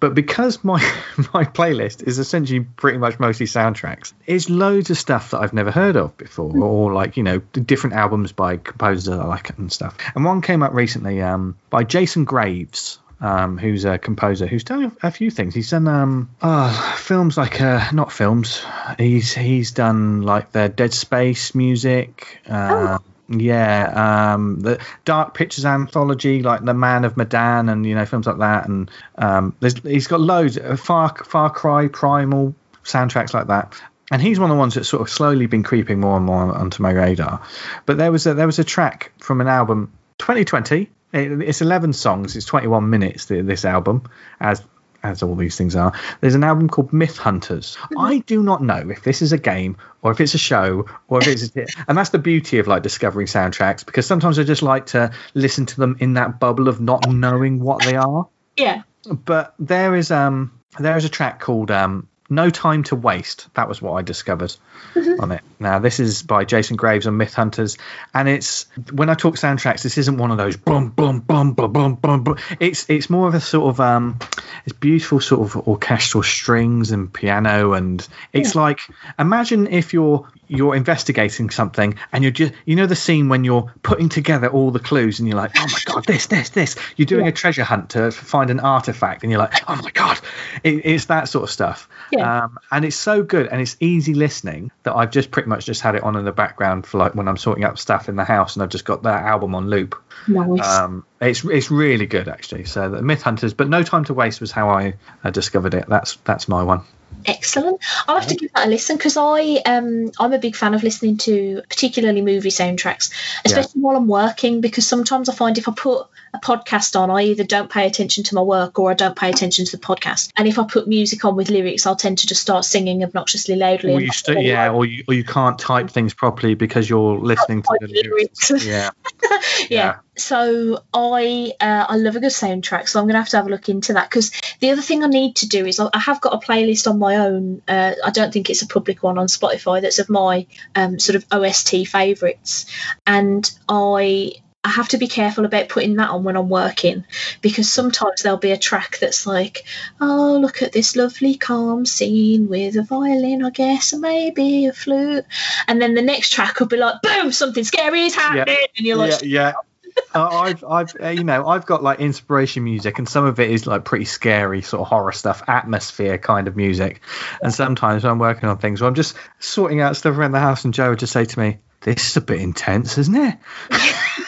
but 0.00 0.14
because 0.14 0.62
my 0.64 0.80
my 1.34 1.44
playlist 1.44 2.02
is 2.06 2.18
essentially 2.18 2.60
pretty 2.60 2.98
much 2.98 3.18
mostly 3.18 3.46
soundtracks, 3.46 4.12
it's 4.26 4.50
loads 4.50 4.90
of 4.90 4.98
stuff 4.98 5.30
that 5.30 5.38
I've 5.38 5.52
never 5.52 5.70
heard 5.70 5.96
of 5.96 6.16
before, 6.16 6.56
or 6.62 6.92
like 6.92 7.16
you 7.16 7.22
know 7.22 7.38
different 7.38 7.96
albums 7.96 8.32
by 8.32 8.56
composers 8.56 9.08
I 9.08 9.24
like 9.24 9.56
and 9.58 9.72
stuff. 9.72 9.96
And 10.14 10.24
one 10.24 10.42
came 10.42 10.62
up 10.62 10.74
recently 10.74 11.22
um, 11.22 11.56
by 11.70 11.84
Jason 11.84 12.24
Graves 12.24 12.98
um, 13.20 13.58
who's 13.58 13.84
a 13.84 13.98
composer 13.98 14.46
who's 14.46 14.64
done 14.64 14.96
a 15.02 15.10
few 15.10 15.30
things. 15.30 15.54
He's 15.54 15.70
done 15.70 15.88
um, 15.88 16.30
oh, 16.42 16.96
films 16.98 17.36
like 17.36 17.60
uh, 17.60 17.90
not 17.92 18.12
films. 18.12 18.64
He's 18.98 19.32
he's 19.32 19.72
done 19.72 20.22
like 20.22 20.52
the 20.52 20.68
Dead 20.68 20.92
Space 20.92 21.54
music. 21.54 22.40
Uh, 22.48 22.98
oh. 22.98 23.04
Yeah, 23.28 24.34
um, 24.34 24.60
the 24.60 24.80
Dark 25.04 25.34
Pictures 25.34 25.64
anthology, 25.64 26.44
like 26.44 26.64
The 26.64 26.74
Man 26.74 27.04
of 27.04 27.16
Medan, 27.16 27.68
and 27.68 27.84
you 27.84 27.96
know 27.96 28.06
films 28.06 28.26
like 28.26 28.38
that. 28.38 28.68
And 28.68 28.88
um, 29.18 29.56
he's 29.82 30.06
got 30.06 30.20
loads 30.20 30.56
of 30.56 30.78
Far 30.78 31.12
Far 31.24 31.50
Cry, 31.50 31.88
Primal 31.88 32.54
soundtracks 32.84 33.34
like 33.34 33.48
that 33.48 33.74
and 34.10 34.22
he's 34.22 34.38
one 34.38 34.50
of 34.50 34.56
the 34.56 34.58
ones 34.58 34.74
that's 34.74 34.88
sort 34.88 35.02
of 35.02 35.10
slowly 35.10 35.46
been 35.46 35.62
creeping 35.62 36.00
more 36.00 36.16
and 36.16 36.24
more 36.24 36.54
onto 36.54 36.82
my 36.82 36.90
radar. 36.90 37.42
But 37.86 37.98
there 37.98 38.12
was 38.12 38.26
a, 38.26 38.34
there 38.34 38.46
was 38.46 38.58
a 38.58 38.64
track 38.64 39.12
from 39.18 39.40
an 39.40 39.48
album 39.48 39.92
2020 40.18 40.88
it's 41.16 41.60
11 41.60 41.92
songs. 41.92 42.36
It's 42.36 42.46
21 42.46 42.88
minutes. 42.90 43.26
This 43.26 43.64
album, 43.64 44.04
as 44.40 44.62
as 45.02 45.22
all 45.22 45.34
these 45.34 45.56
things 45.56 45.76
are. 45.76 45.92
There's 46.20 46.34
an 46.34 46.44
album 46.44 46.68
called 46.68 46.92
Myth 46.92 47.16
Hunters. 47.16 47.76
Mm-hmm. 47.76 47.98
I 47.98 48.18
do 48.18 48.42
not 48.42 48.62
know 48.62 48.88
if 48.90 49.02
this 49.02 49.22
is 49.22 49.32
a 49.32 49.38
game 49.38 49.76
or 50.02 50.12
if 50.12 50.20
it's 50.20 50.34
a 50.34 50.38
show 50.38 50.86
or 51.08 51.20
if 51.20 51.28
it's 51.28 51.56
a, 51.56 51.66
and 51.88 51.96
that's 51.96 52.10
the 52.10 52.18
beauty 52.18 52.58
of 52.58 52.66
like 52.66 52.82
discovering 52.82 53.26
soundtracks 53.26 53.84
because 53.84 54.06
sometimes 54.06 54.38
I 54.38 54.44
just 54.44 54.62
like 54.62 54.86
to 54.86 55.12
listen 55.34 55.66
to 55.66 55.76
them 55.76 55.96
in 56.00 56.14
that 56.14 56.40
bubble 56.40 56.68
of 56.68 56.80
not 56.80 57.08
knowing 57.08 57.60
what 57.60 57.82
they 57.84 57.96
are. 57.96 58.28
Yeah. 58.56 58.82
But 59.08 59.54
there 59.58 59.94
is 59.94 60.10
um 60.10 60.60
there 60.78 60.96
is 60.96 61.04
a 61.04 61.08
track 61.08 61.40
called 61.40 61.70
um 61.70 62.08
no 62.28 62.50
Time 62.50 62.82
to 62.84 62.96
Waste. 62.96 63.48
That 63.54 63.68
was 63.68 63.80
what 63.80 63.92
I 63.92 64.02
discovered 64.02 64.54
mm-hmm. 64.94 65.20
on 65.20 65.32
it. 65.32 65.42
Now, 65.58 65.78
this 65.78 66.00
is 66.00 66.22
by 66.22 66.44
Jason 66.44 66.76
Graves 66.76 67.06
and 67.06 67.16
Myth 67.18 67.34
Hunters, 67.34 67.78
and 68.14 68.28
it's 68.28 68.66
when 68.92 69.08
I 69.10 69.14
talk 69.14 69.36
soundtracks, 69.36 69.82
this 69.82 69.98
isn't 69.98 70.18
one 70.18 70.30
of 70.30 70.36
those 70.36 70.56
boom, 70.56 70.90
boom, 70.90 71.20
boom, 71.20 71.52
boom, 71.52 71.72
boom, 71.72 71.94
boom. 71.94 72.24
boom. 72.24 72.36
It's 72.60 72.88
it's 72.90 73.08
more 73.08 73.28
of 73.28 73.34
a 73.34 73.40
sort 73.40 73.70
of 73.70 73.80
um, 73.80 74.18
it's 74.64 74.76
beautiful 74.76 75.20
sort 75.20 75.42
of 75.42 75.68
orchestral 75.68 76.22
strings 76.22 76.90
and 76.90 77.12
piano, 77.12 77.72
and 77.72 78.06
it's 78.32 78.54
yeah. 78.54 78.60
like 78.60 78.80
imagine 79.18 79.66
if 79.66 79.92
you're 79.92 80.28
you're 80.48 80.74
investigating 80.74 81.50
something 81.50 81.98
and 82.12 82.24
you're 82.24 82.30
just 82.30 82.52
you 82.64 82.76
know 82.76 82.86
the 82.86 82.96
scene 82.96 83.28
when 83.28 83.44
you're 83.44 83.72
putting 83.82 84.08
together 84.08 84.48
all 84.48 84.70
the 84.70 84.78
clues 84.78 85.18
and 85.18 85.28
you're 85.28 85.36
like 85.36 85.52
oh 85.56 85.66
my 85.66 85.78
god 85.84 86.04
this 86.04 86.26
this 86.26 86.50
this 86.50 86.76
you're 86.96 87.06
doing 87.06 87.24
yeah. 87.24 87.30
a 87.30 87.32
treasure 87.32 87.64
hunt 87.64 87.90
to 87.90 88.10
find 88.10 88.50
an 88.50 88.60
artifact 88.60 89.22
and 89.22 89.32
you're 89.32 89.40
like 89.40 89.54
oh 89.68 89.80
my 89.82 89.90
god 89.90 90.18
it, 90.62 90.84
it's 90.84 91.06
that 91.06 91.28
sort 91.28 91.44
of 91.44 91.50
stuff 91.50 91.88
Yeah. 92.10 92.44
Um, 92.44 92.58
and 92.70 92.84
it's 92.84 92.96
so 92.96 93.22
good 93.22 93.48
and 93.48 93.60
it's 93.60 93.76
easy 93.80 94.14
listening 94.14 94.70
that 94.82 94.94
I've 94.94 95.10
just 95.10 95.30
pretty 95.30 95.48
much 95.48 95.66
just 95.66 95.80
had 95.80 95.94
it 95.94 96.02
on 96.02 96.16
in 96.16 96.24
the 96.24 96.32
background 96.32 96.86
for 96.86 96.98
like 96.98 97.14
when 97.14 97.28
I'm 97.28 97.36
sorting 97.36 97.64
up 97.64 97.78
stuff 97.78 98.08
in 98.08 98.16
the 98.16 98.24
house 98.24 98.56
and 98.56 98.62
I've 98.62 98.68
just 98.68 98.84
got 98.84 99.02
that 99.04 99.24
album 99.24 99.54
on 99.54 99.68
loop. 99.68 100.00
Nice. 100.28 100.66
Um, 100.66 101.04
it's 101.20 101.44
it's 101.44 101.70
really 101.70 102.06
good 102.06 102.28
actually. 102.28 102.64
So 102.64 102.88
the 102.88 103.02
Myth 103.02 103.22
Hunters, 103.22 103.54
but 103.54 103.68
No 103.68 103.82
Time 103.82 104.04
to 104.04 104.14
Waste 104.14 104.40
was 104.40 104.52
how 104.52 104.70
I 104.70 104.94
uh, 105.24 105.30
discovered 105.30 105.74
it. 105.74 105.86
That's 105.88 106.16
that's 106.24 106.48
my 106.48 106.62
one. 106.62 106.82
Excellent. 107.26 107.80
I'll 108.06 108.20
have 108.20 108.28
to 108.28 108.36
give 108.36 108.52
that 108.52 108.66
a 108.66 108.70
listen 108.70 108.96
because 108.96 109.16
I 109.16 109.56
um 109.66 110.12
I'm 110.18 110.32
a 110.32 110.38
big 110.38 110.54
fan 110.54 110.74
of 110.74 110.82
listening 110.82 111.16
to 111.18 111.62
particularly 111.68 112.22
movie 112.22 112.50
soundtracks, 112.50 113.12
especially 113.44 113.80
yeah. 113.80 113.82
while 113.82 113.96
I'm 113.96 114.06
working 114.06 114.60
because 114.60 114.86
sometimes 114.86 115.28
I 115.28 115.34
find 115.34 115.58
if 115.58 115.68
I 115.68 115.72
put 115.72 116.06
a 116.36 116.40
podcast 116.40 116.98
on, 116.98 117.10
I 117.10 117.22
either 117.24 117.44
don't 117.44 117.70
pay 117.70 117.86
attention 117.86 118.24
to 118.24 118.34
my 118.34 118.42
work 118.42 118.78
or 118.78 118.90
I 118.90 118.94
don't 118.94 119.16
pay 119.16 119.30
attention 119.30 119.64
to 119.64 119.76
the 119.76 119.82
podcast. 119.82 120.30
And 120.36 120.46
if 120.46 120.58
I 120.58 120.64
put 120.64 120.86
music 120.86 121.24
on 121.24 121.36
with 121.36 121.50
lyrics, 121.50 121.86
I'll 121.86 121.96
tend 121.96 122.18
to 122.18 122.26
just 122.26 122.42
start 122.42 122.64
singing 122.64 123.02
obnoxiously 123.02 123.56
loudly. 123.56 123.94
Or 123.94 124.00
you 124.00 124.12
st- 124.12 124.44
yeah, 124.44 124.70
or 124.70 124.84
you 124.84 125.04
or 125.08 125.14
you 125.14 125.24
can't 125.24 125.58
type 125.58 125.90
things 125.90 126.14
properly 126.14 126.54
because 126.54 126.88
you're 126.88 127.18
listening 127.18 127.62
to 127.62 127.78
the 127.80 127.88
lyrics. 127.88 128.50
lyrics. 128.50 128.66
Yeah. 128.76 128.90
yeah. 129.22 129.66
yeah. 129.70 129.96
So 130.16 130.82
I 130.92 131.52
uh, 131.60 131.86
I 131.88 131.96
love 131.96 132.16
a 132.16 132.20
good 132.20 132.30
soundtrack, 132.32 132.88
so 132.88 132.98
I'm 133.00 133.06
gonna 133.06 133.18
have 133.18 133.28
to 133.30 133.36
have 133.36 133.46
a 133.46 133.50
look 133.50 133.68
into 133.68 133.92
that 133.94 134.08
because 134.10 134.32
the 134.60 134.70
other 134.70 134.82
thing 134.82 135.04
I 135.04 135.08
need 135.08 135.36
to 135.36 135.48
do 135.48 135.66
is 135.66 135.78
I 135.78 135.98
have 135.98 136.20
got 136.20 136.32
a 136.32 136.38
playlist 136.38 136.88
on 136.90 136.98
my 136.98 137.16
own. 137.16 137.62
Uh, 137.68 137.94
I 138.04 138.10
don't 138.10 138.32
think 138.32 138.48
it's 138.48 138.62
a 138.62 138.66
public 138.66 139.02
one 139.02 139.18
on 139.18 139.26
Spotify 139.26 139.82
that's 139.82 139.98
of 139.98 140.08
my 140.08 140.46
um, 140.74 140.98
sort 140.98 141.16
of 141.16 141.26
OST 141.30 141.86
favourites, 141.86 142.66
and 143.06 143.48
I 143.68 144.32
I 144.66 144.70
have 144.70 144.88
to 144.88 144.98
be 144.98 145.06
careful 145.06 145.44
about 145.44 145.68
putting 145.68 145.94
that 145.94 146.10
on 146.10 146.24
when 146.24 146.36
I'm 146.36 146.48
working 146.48 147.04
because 147.40 147.70
sometimes 147.70 148.22
there'll 148.22 148.36
be 148.36 148.50
a 148.50 148.58
track 148.58 148.98
that's 148.98 149.24
like, 149.24 149.64
oh, 150.00 150.38
look 150.40 150.60
at 150.60 150.72
this 150.72 150.96
lovely 150.96 151.36
calm 151.36 151.86
scene 151.86 152.48
with 152.48 152.74
a 152.74 152.82
violin, 152.82 153.44
I 153.44 153.50
guess, 153.50 153.92
and 153.92 154.02
maybe 154.02 154.66
a 154.66 154.72
flute. 154.72 155.24
And 155.68 155.80
then 155.80 155.94
the 155.94 156.02
next 156.02 156.30
track 156.30 156.58
will 156.58 156.66
be 156.66 156.78
like, 156.78 157.00
boom, 157.00 157.30
something 157.30 157.62
scary 157.62 158.06
is 158.06 158.16
happening. 158.16 158.56
Yeah. 158.58 158.66
And 158.76 158.86
you're 158.88 158.96
like, 158.96 159.22
yeah. 159.22 159.52
yeah. 159.92 160.00
uh, 160.16 160.26
I've, 160.26 160.64
I've, 160.64 160.96
uh, 161.00 161.08
you 161.10 161.22
know, 161.22 161.46
I've 161.46 161.64
got 161.64 161.84
like 161.84 162.00
inspiration 162.00 162.64
music, 162.64 162.98
and 162.98 163.08
some 163.08 163.24
of 163.24 163.38
it 163.38 163.52
is 163.52 163.68
like 163.68 163.84
pretty 163.84 164.04
scary, 164.04 164.62
sort 164.62 164.80
of 164.80 164.88
horror 164.88 165.12
stuff, 165.12 165.44
atmosphere 165.46 166.18
kind 166.18 166.48
of 166.48 166.56
music. 166.56 167.02
And 167.40 167.54
sometimes 167.54 168.02
when 168.02 168.10
I'm 168.10 168.18
working 168.18 168.48
on 168.48 168.58
things, 168.58 168.80
where 168.80 168.88
I'm 168.88 168.96
just 168.96 169.14
sorting 169.38 169.80
out 169.80 169.96
stuff 169.96 170.16
around 170.16 170.32
the 170.32 170.40
house, 170.40 170.64
and 170.64 170.74
Joe 170.74 170.90
would 170.90 170.98
just 170.98 171.12
say 171.12 171.24
to 171.24 171.38
me, 171.38 171.58
"This 171.82 172.10
is 172.10 172.16
a 172.16 172.20
bit 172.20 172.40
intense, 172.40 172.98
isn't 172.98 173.14
it?" 173.14 173.38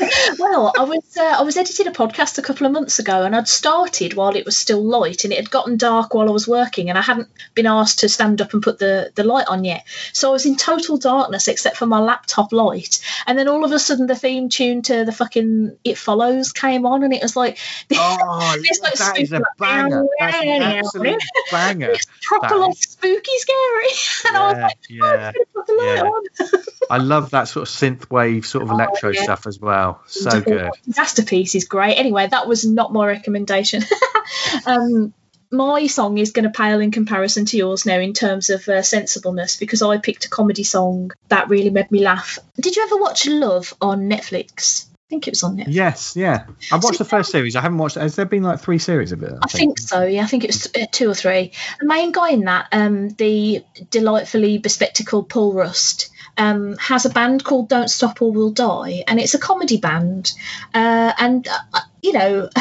well, 0.58 0.72
I 0.76 0.84
was 0.84 1.16
uh, 1.16 1.36
I 1.38 1.42
was 1.42 1.56
editing 1.56 1.86
a 1.86 1.92
podcast 1.92 2.38
a 2.38 2.42
couple 2.42 2.66
of 2.66 2.72
months 2.72 2.98
ago, 2.98 3.22
and 3.22 3.34
I'd 3.34 3.48
started 3.48 4.14
while 4.14 4.34
it 4.34 4.44
was 4.44 4.56
still 4.56 4.82
light, 4.82 5.24
and 5.24 5.32
it 5.32 5.36
had 5.36 5.50
gotten 5.50 5.76
dark 5.76 6.14
while 6.14 6.28
I 6.28 6.32
was 6.32 6.48
working, 6.48 6.88
and 6.88 6.98
I 6.98 7.02
hadn't 7.02 7.28
been 7.54 7.66
asked 7.66 8.00
to 8.00 8.08
stand 8.08 8.40
up 8.40 8.52
and 8.52 8.62
put 8.62 8.78
the 8.78 9.12
the 9.14 9.24
light 9.24 9.46
on 9.48 9.64
yet. 9.64 9.84
So 10.12 10.30
I 10.30 10.32
was 10.32 10.46
in 10.46 10.56
total 10.56 10.98
darkness 10.98 11.48
except 11.48 11.76
for 11.76 11.86
my 11.86 12.00
laptop 12.00 12.52
light, 12.52 13.00
and 13.26 13.38
then 13.38 13.48
all 13.48 13.64
of 13.64 13.72
a 13.72 13.78
sudden 13.78 14.06
the 14.06 14.16
theme 14.16 14.48
tune 14.48 14.82
to 14.82 15.04
the 15.04 15.12
fucking 15.12 15.76
It 15.84 15.96
Follows 15.96 16.52
came 16.52 16.86
on, 16.86 17.04
and 17.04 17.12
it 17.12 17.22
was 17.22 17.36
like, 17.36 17.58
oh, 17.94 18.56
this 18.62 18.80
like 18.80 18.94
that 18.94 19.18
is 19.18 19.32
a 19.32 19.42
banger, 19.58 20.06
That's 20.18 20.36
an 20.42 20.62
absolute 20.62 21.22
banger. 21.50 21.90
It's 21.90 22.06
proper 22.22 22.56
like 22.56 22.72
is... 22.72 22.80
spooky 22.80 23.38
scary, 23.38 23.86
and 24.26 24.34
yeah, 24.34 24.40
I 24.40 24.52
was 24.52 24.62
like, 24.62 24.78
oh, 24.82 25.14
yeah, 25.14 25.32
put 25.54 25.66
the 25.66 25.72
light 25.74 25.94
yeah. 25.94 26.02
on. 26.02 26.62
I 26.90 26.96
love 26.96 27.30
that 27.30 27.48
sort 27.48 27.68
of 27.68 27.74
synth 27.74 28.10
wave, 28.10 28.46
sort 28.46 28.64
of 28.64 28.70
oh, 28.70 28.74
electro 28.74 29.10
yeah. 29.10 29.22
stuff 29.22 29.46
as 29.46 29.60
well. 29.60 30.02
So 30.06 30.40
good. 30.48 30.96
Masterpiece 30.96 31.54
is 31.54 31.64
great. 31.64 31.94
Anyway, 31.94 32.26
that 32.26 32.48
was 32.48 32.64
not 32.66 32.92
my 32.92 33.06
recommendation. 33.06 33.82
um, 34.66 35.12
my 35.50 35.86
song 35.86 36.18
is 36.18 36.32
going 36.32 36.44
to 36.44 36.50
pale 36.50 36.80
in 36.80 36.90
comparison 36.90 37.46
to 37.46 37.56
yours 37.56 37.86
now 37.86 37.98
in 37.98 38.12
terms 38.12 38.50
of 38.50 38.68
uh, 38.68 38.82
sensibleness 38.82 39.56
because 39.56 39.82
I 39.82 39.98
picked 39.98 40.26
a 40.26 40.28
comedy 40.28 40.64
song 40.64 41.12
that 41.28 41.48
really 41.48 41.70
made 41.70 41.90
me 41.90 42.00
laugh. 42.00 42.38
Did 42.60 42.76
you 42.76 42.82
ever 42.82 42.96
watch 42.96 43.26
Love 43.26 43.74
on 43.80 44.10
Netflix? 44.10 44.86
I 44.92 45.08
think 45.08 45.26
it 45.26 45.30
was 45.30 45.42
on 45.42 45.56
Netflix. 45.56 45.66
Yes, 45.68 46.16
yeah. 46.16 46.44
I 46.70 46.76
watched 46.76 46.98
so, 46.98 47.04
the 47.04 47.08
first 47.08 47.30
series. 47.30 47.56
I 47.56 47.62
haven't 47.62 47.78
watched. 47.78 47.96
Has 47.96 48.14
there 48.14 48.26
been 48.26 48.42
like 48.42 48.60
three 48.60 48.78
series 48.78 49.12
of 49.12 49.22
it? 49.22 49.32
I, 49.32 49.38
I 49.42 49.48
think. 49.48 49.78
think. 49.78 49.78
so. 49.78 50.04
Yeah, 50.04 50.22
I 50.22 50.26
think 50.26 50.44
it 50.44 50.48
was 50.48 50.66
uh, 50.66 50.84
two 50.92 51.08
or 51.08 51.14
three. 51.14 51.52
The 51.80 51.86
main 51.86 52.12
guy 52.12 52.30
in 52.30 52.44
that, 52.44 52.68
um, 52.72 53.08
the 53.10 53.64
delightfully 53.88 54.58
bespectacled 54.58 55.30
Paul 55.30 55.54
Rust, 55.54 56.10
um, 56.38 56.76
has 56.78 57.04
a 57.04 57.10
band 57.10 57.44
called 57.44 57.68
Don't 57.68 57.90
Stop 57.90 58.22
or 58.22 58.30
We'll 58.30 58.52
Die, 58.52 59.02
and 59.06 59.18
it's 59.18 59.34
a 59.34 59.38
comedy 59.38 59.76
band. 59.76 60.32
Uh, 60.72 61.12
and 61.18 61.46
uh, 61.48 61.80
you 62.00 62.12
know, 62.12 62.48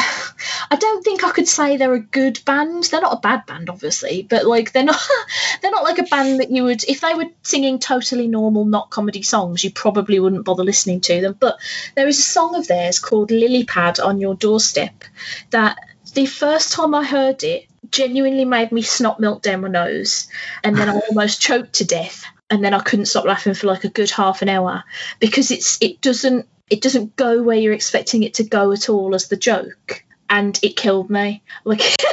I 0.70 0.76
don't 0.76 1.04
think 1.04 1.22
I 1.22 1.30
could 1.30 1.46
say 1.46 1.76
they're 1.76 1.94
a 1.94 2.00
good 2.00 2.44
band. 2.44 2.84
They're 2.84 3.00
not 3.00 3.16
a 3.16 3.20
bad 3.20 3.46
band, 3.46 3.70
obviously, 3.70 4.26
but 4.28 4.44
like 4.44 4.72
they're 4.72 4.82
not 4.82 5.00
they're 5.62 5.70
not 5.70 5.84
like 5.84 5.98
a 5.98 6.02
band 6.02 6.40
that 6.40 6.50
you 6.50 6.64
would 6.64 6.84
if 6.84 7.00
they 7.00 7.14
were 7.14 7.30
singing 7.42 7.78
totally 7.78 8.26
normal, 8.26 8.64
not 8.64 8.90
comedy 8.90 9.22
songs, 9.22 9.62
you 9.62 9.70
probably 9.70 10.18
wouldn't 10.18 10.44
bother 10.44 10.64
listening 10.64 11.00
to 11.02 11.20
them. 11.20 11.36
But 11.38 11.58
there 11.94 12.08
is 12.08 12.18
a 12.18 12.22
song 12.22 12.56
of 12.56 12.66
theirs 12.66 12.98
called 12.98 13.30
Lily 13.30 13.64
Pad 13.64 14.00
on 14.00 14.20
Your 14.20 14.34
Doorstep 14.34 15.04
that 15.50 15.78
the 16.14 16.26
first 16.26 16.72
time 16.72 16.96
I 16.96 17.04
heard 17.04 17.44
it 17.44 17.66
genuinely 17.90 18.44
made 18.44 18.72
me 18.72 18.82
snot 18.82 19.20
milk 19.20 19.42
down 19.42 19.60
my 19.60 19.68
nose, 19.68 20.26
and 20.64 20.76
then 20.76 20.88
I 20.88 20.98
almost 21.08 21.40
choked 21.40 21.74
to 21.74 21.84
death 21.84 22.24
and 22.50 22.64
then 22.64 22.74
I 22.74 22.80
couldn't 22.80 23.06
stop 23.06 23.24
laughing 23.24 23.54
for 23.54 23.66
like 23.66 23.84
a 23.84 23.88
good 23.88 24.10
half 24.10 24.42
an 24.42 24.48
hour 24.48 24.84
because 25.20 25.50
it's 25.50 25.78
it 25.80 26.00
doesn't 26.00 26.46
it 26.70 26.82
doesn't 26.82 27.16
go 27.16 27.42
where 27.42 27.56
you're 27.56 27.72
expecting 27.72 28.22
it 28.22 28.34
to 28.34 28.44
go 28.44 28.72
at 28.72 28.88
all 28.88 29.14
as 29.14 29.28
the 29.28 29.36
joke 29.36 30.04
and 30.30 30.58
it 30.62 30.76
killed 30.76 31.10
me. 31.10 31.42
Like, 31.64 31.80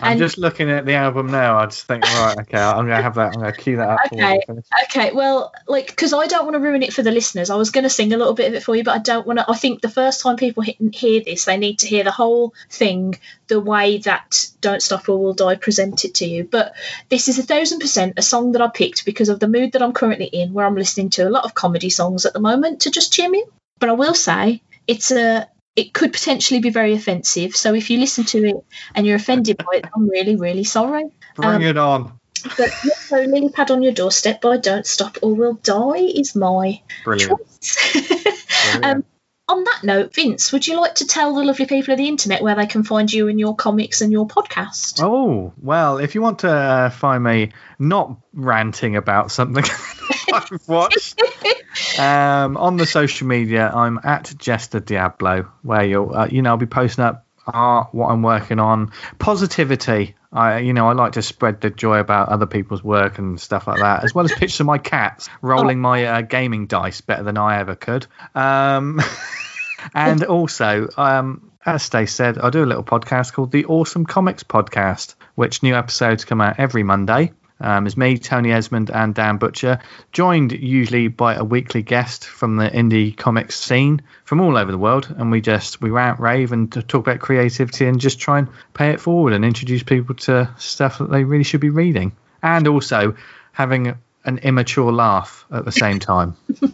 I'm 0.00 0.18
just 0.18 0.38
looking 0.38 0.70
at 0.70 0.86
the 0.86 0.94
album 0.94 1.30
now. 1.30 1.58
I 1.58 1.66
just 1.66 1.86
think, 1.86 2.04
right, 2.04 2.38
okay, 2.40 2.58
I'm 2.58 2.86
gonna 2.86 3.02
have 3.02 3.14
that. 3.16 3.34
I'm 3.34 3.40
gonna 3.40 3.52
cue 3.52 3.76
that 3.76 3.88
up. 3.88 4.00
Okay, 4.12 4.40
okay. 4.84 5.12
Well, 5.12 5.52
like, 5.66 5.88
because 5.88 6.12
I 6.12 6.26
don't 6.26 6.44
want 6.44 6.54
to 6.54 6.60
ruin 6.60 6.82
it 6.82 6.92
for 6.92 7.02
the 7.02 7.10
listeners. 7.10 7.50
I 7.50 7.56
was 7.56 7.70
gonna 7.70 7.90
sing 7.90 8.12
a 8.12 8.16
little 8.16 8.34
bit 8.34 8.48
of 8.48 8.54
it 8.54 8.62
for 8.62 8.74
you, 8.76 8.84
but 8.84 8.94
I 8.94 8.98
don't 8.98 9.26
want 9.26 9.38
to. 9.38 9.50
I 9.50 9.56
think 9.56 9.80
the 9.80 9.88
first 9.88 10.20
time 10.20 10.36
people 10.36 10.62
hear 10.62 11.20
this, 11.20 11.44
they 11.44 11.56
need 11.56 11.80
to 11.80 11.88
hear 11.88 12.04
the 12.04 12.10
whole 12.10 12.54
thing 12.70 13.18
the 13.48 13.60
way 13.60 13.98
that 13.98 14.48
"Don't 14.60 14.82
Stop 14.82 15.08
or 15.08 15.18
We'll 15.18 15.34
Die" 15.34 15.56
presented 15.56 16.14
to 16.16 16.26
you. 16.26 16.44
But 16.44 16.74
this 17.08 17.28
is 17.28 17.38
a 17.38 17.42
thousand 17.42 17.80
percent 17.80 18.14
a 18.16 18.22
song 18.22 18.52
that 18.52 18.62
I 18.62 18.68
picked 18.68 19.04
because 19.04 19.28
of 19.28 19.40
the 19.40 19.48
mood 19.48 19.72
that 19.72 19.82
I'm 19.82 19.92
currently 19.92 20.26
in, 20.26 20.52
where 20.52 20.66
I'm 20.66 20.76
listening 20.76 21.10
to 21.10 21.28
a 21.28 21.30
lot 21.30 21.44
of 21.44 21.54
comedy 21.54 21.90
songs 21.90 22.26
at 22.26 22.32
the 22.32 22.40
moment 22.40 22.82
to 22.82 22.90
just 22.90 23.12
cheer 23.12 23.28
me. 23.28 23.44
But 23.78 23.88
I 23.88 23.92
will 23.92 24.14
say 24.14 24.62
it's 24.86 25.10
a 25.10 25.48
it 25.74 25.94
could 25.94 26.12
potentially 26.12 26.60
be 26.60 26.70
very 26.70 26.94
offensive. 26.94 27.56
So 27.56 27.74
if 27.74 27.90
you 27.90 27.98
listen 27.98 28.24
to 28.24 28.44
it 28.44 28.56
and 28.94 29.06
you're 29.06 29.16
offended 29.16 29.58
by 29.58 29.78
it, 29.78 29.86
I'm 29.94 30.08
really, 30.08 30.36
really 30.36 30.64
sorry. 30.64 31.04
Bring 31.34 31.48
um, 31.48 31.62
it 31.62 31.78
on. 31.78 32.18
But 32.56 32.70
so 32.70 33.20
Lily 33.20 33.50
Pad 33.50 33.70
on 33.70 33.82
Your 33.82 33.92
Doorstep 33.92 34.40
by 34.40 34.56
Don't 34.56 34.86
Stop 34.86 35.18
or 35.22 35.34
We'll 35.34 35.54
Die 35.54 35.96
is 35.96 36.34
my 36.34 36.82
Brilliant. 37.04 37.38
choice. 37.38 38.80
um, 38.82 39.04
on 39.52 39.64
that 39.64 39.80
note, 39.84 40.14
Vince, 40.14 40.52
would 40.52 40.66
you 40.66 40.80
like 40.80 40.96
to 40.96 41.06
tell 41.06 41.34
the 41.34 41.44
lovely 41.44 41.66
people 41.66 41.92
of 41.92 41.98
the 41.98 42.08
internet 42.08 42.42
where 42.42 42.54
they 42.54 42.66
can 42.66 42.82
find 42.82 43.12
you 43.12 43.28
and 43.28 43.38
your 43.38 43.54
comics 43.54 44.00
and 44.00 44.10
your 44.10 44.26
podcast? 44.26 45.02
Oh, 45.02 45.52
well, 45.60 45.98
if 45.98 46.14
you 46.14 46.22
want 46.22 46.40
to 46.40 46.50
uh, 46.50 46.90
find 46.90 47.22
me 47.22 47.52
not 47.78 48.16
ranting 48.32 48.96
about 48.96 49.30
something 49.30 49.64
I've 50.32 50.68
watched 50.68 51.20
um, 51.98 52.56
on 52.56 52.76
the 52.78 52.86
social 52.86 53.26
media, 53.26 53.70
I'm 53.72 54.00
at 54.02 54.32
Jester 54.38 54.80
Diablo, 54.80 55.50
where 55.62 55.84
you'll, 55.84 56.14
uh, 56.14 56.28
you 56.30 56.42
know, 56.42 56.50
I'll 56.50 56.56
be 56.56 56.66
posting 56.66 57.04
up 57.04 57.26
art, 57.46 57.94
what 57.94 58.08
I'm 58.08 58.22
working 58.22 58.58
on, 58.58 58.92
positivity. 59.18 60.14
I, 60.32 60.60
you 60.60 60.72
know, 60.72 60.88
I 60.88 60.92
like 60.92 61.12
to 61.12 61.22
spread 61.22 61.60
the 61.60 61.70
joy 61.70 61.98
about 61.98 62.30
other 62.30 62.46
people's 62.46 62.82
work 62.82 63.18
and 63.18 63.38
stuff 63.38 63.66
like 63.66 63.80
that, 63.80 64.02
as 64.02 64.14
well 64.14 64.24
as 64.24 64.32
pictures 64.32 64.60
of 64.60 64.66
my 64.66 64.78
cats 64.78 65.28
rolling 65.42 65.78
oh. 65.78 65.82
my 65.82 66.04
uh, 66.06 66.20
gaming 66.22 66.66
dice 66.66 67.00
better 67.02 67.22
than 67.22 67.36
I 67.36 67.60
ever 67.60 67.74
could. 67.74 68.06
Um, 68.34 69.00
and 69.94 70.24
also, 70.24 70.88
um, 70.96 71.50
as 71.66 71.82
Stace 71.82 72.14
said, 72.14 72.38
I 72.38 72.50
do 72.50 72.64
a 72.64 72.66
little 72.66 72.84
podcast 72.84 73.34
called 73.34 73.52
the 73.52 73.66
Awesome 73.66 74.06
Comics 74.06 74.42
Podcast, 74.42 75.16
which 75.34 75.62
new 75.62 75.74
episodes 75.74 76.24
come 76.24 76.40
out 76.40 76.58
every 76.58 76.82
Monday 76.82 77.32
um, 77.62 77.86
is 77.86 77.96
me, 77.96 78.18
Tony 78.18 78.52
Esmond, 78.52 78.90
and 78.90 79.14
Dan 79.14 79.38
Butcher, 79.38 79.78
joined 80.12 80.52
usually 80.52 81.08
by 81.08 81.34
a 81.34 81.44
weekly 81.44 81.82
guest 81.82 82.26
from 82.26 82.56
the 82.56 82.68
indie 82.68 83.16
comics 83.16 83.58
scene 83.58 84.02
from 84.24 84.40
all 84.40 84.56
over 84.56 84.70
the 84.70 84.78
world, 84.78 85.12
and 85.16 85.30
we 85.30 85.40
just 85.40 85.80
we 85.80 85.90
rant, 85.90 86.20
rave, 86.20 86.52
and 86.52 86.70
talk 86.72 87.06
about 87.06 87.20
creativity 87.20 87.86
and 87.86 88.00
just 88.00 88.20
try 88.20 88.38
and 88.40 88.48
pay 88.74 88.90
it 88.90 89.00
forward 89.00 89.32
and 89.32 89.44
introduce 89.44 89.82
people 89.82 90.14
to 90.16 90.50
stuff 90.58 90.98
that 90.98 91.10
they 91.10 91.24
really 91.24 91.44
should 91.44 91.60
be 91.60 91.70
reading, 91.70 92.12
and 92.42 92.68
also 92.68 93.16
having 93.52 93.96
an 94.24 94.38
immature 94.38 94.92
laugh 94.92 95.46
at 95.50 95.64
the 95.64 95.72
same 95.72 95.98
time. 95.98 96.36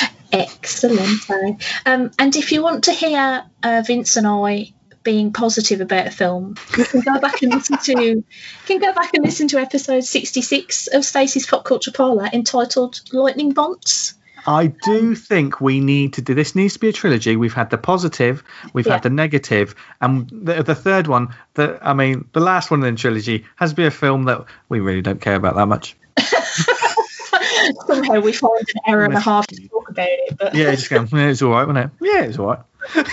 Excellent. 0.32 1.30
Um, 1.86 2.10
and 2.18 2.36
if 2.36 2.52
you 2.52 2.62
want 2.62 2.84
to 2.84 2.92
hear 2.92 3.44
uh, 3.62 3.82
Vince 3.84 4.16
and 4.16 4.26
I 4.26 4.72
being 5.02 5.32
positive 5.32 5.80
about 5.80 6.06
a 6.06 6.10
film, 6.10 6.56
you 6.76 6.84
can 6.84 7.00
go 7.00 7.18
back 7.20 7.42
and 7.42 7.52
listen 7.52 7.78
to 7.78 8.02
you 8.02 8.24
can 8.66 8.78
go 8.78 8.92
back 8.92 9.14
and 9.14 9.24
listen 9.24 9.48
to 9.48 9.58
episode 9.58 10.04
sixty 10.04 10.42
six 10.42 10.86
of 10.88 11.04
Stacey's 11.04 11.46
Pop 11.46 11.64
Culture 11.64 11.92
Parlour 11.92 12.28
entitled 12.32 13.00
Lightning 13.12 13.52
Bonts. 13.52 14.14
I 14.46 14.68
do 14.68 15.14
think 15.14 15.60
we 15.60 15.80
need 15.80 16.14
to 16.14 16.22
do 16.22 16.34
this. 16.34 16.54
Needs 16.54 16.72
to 16.74 16.80
be 16.80 16.88
a 16.88 16.92
trilogy. 16.94 17.36
We've 17.36 17.52
had 17.52 17.68
the 17.68 17.76
positive, 17.76 18.42
we've 18.72 18.86
Yeah. 18.86 18.94
had 18.94 19.02
the 19.02 19.10
negative, 19.10 19.74
and 20.00 20.28
the, 20.30 20.62
the 20.62 20.74
third 20.74 21.06
one. 21.06 21.34
The 21.54 21.78
I 21.82 21.92
mean, 21.92 22.28
the 22.32 22.40
last 22.40 22.70
one 22.70 22.82
in 22.82 22.94
the 22.94 22.98
trilogy 23.00 23.44
has 23.56 23.70
to 23.70 23.76
be 23.76 23.84
a 23.86 23.90
film 23.90 24.24
that 24.24 24.44
we 24.70 24.80
really 24.80 25.02
don't 25.02 25.20
care 25.20 25.34
about 25.34 25.56
that 25.56 25.66
much. 25.66 25.94
Somehow 27.86 28.20
we 28.20 28.32
find 28.32 28.60
an 28.74 28.80
hour 28.92 29.04
and 29.04 29.14
a 29.14 29.20
half 29.20 29.46
to 29.48 29.68
talk 29.68 29.90
about 29.90 30.08
it, 30.08 30.38
but 30.38 30.54
Yeah, 30.54 30.74
just. 30.74 30.90
Yeah, 30.90 31.04
it's 31.12 31.42
all 31.42 31.50
right, 31.50 31.66
wasn't 31.66 31.86
it? 31.86 31.90
Yeah, 32.00 32.22
it's 32.24 32.38
all 32.38 32.46
right. 32.46 32.60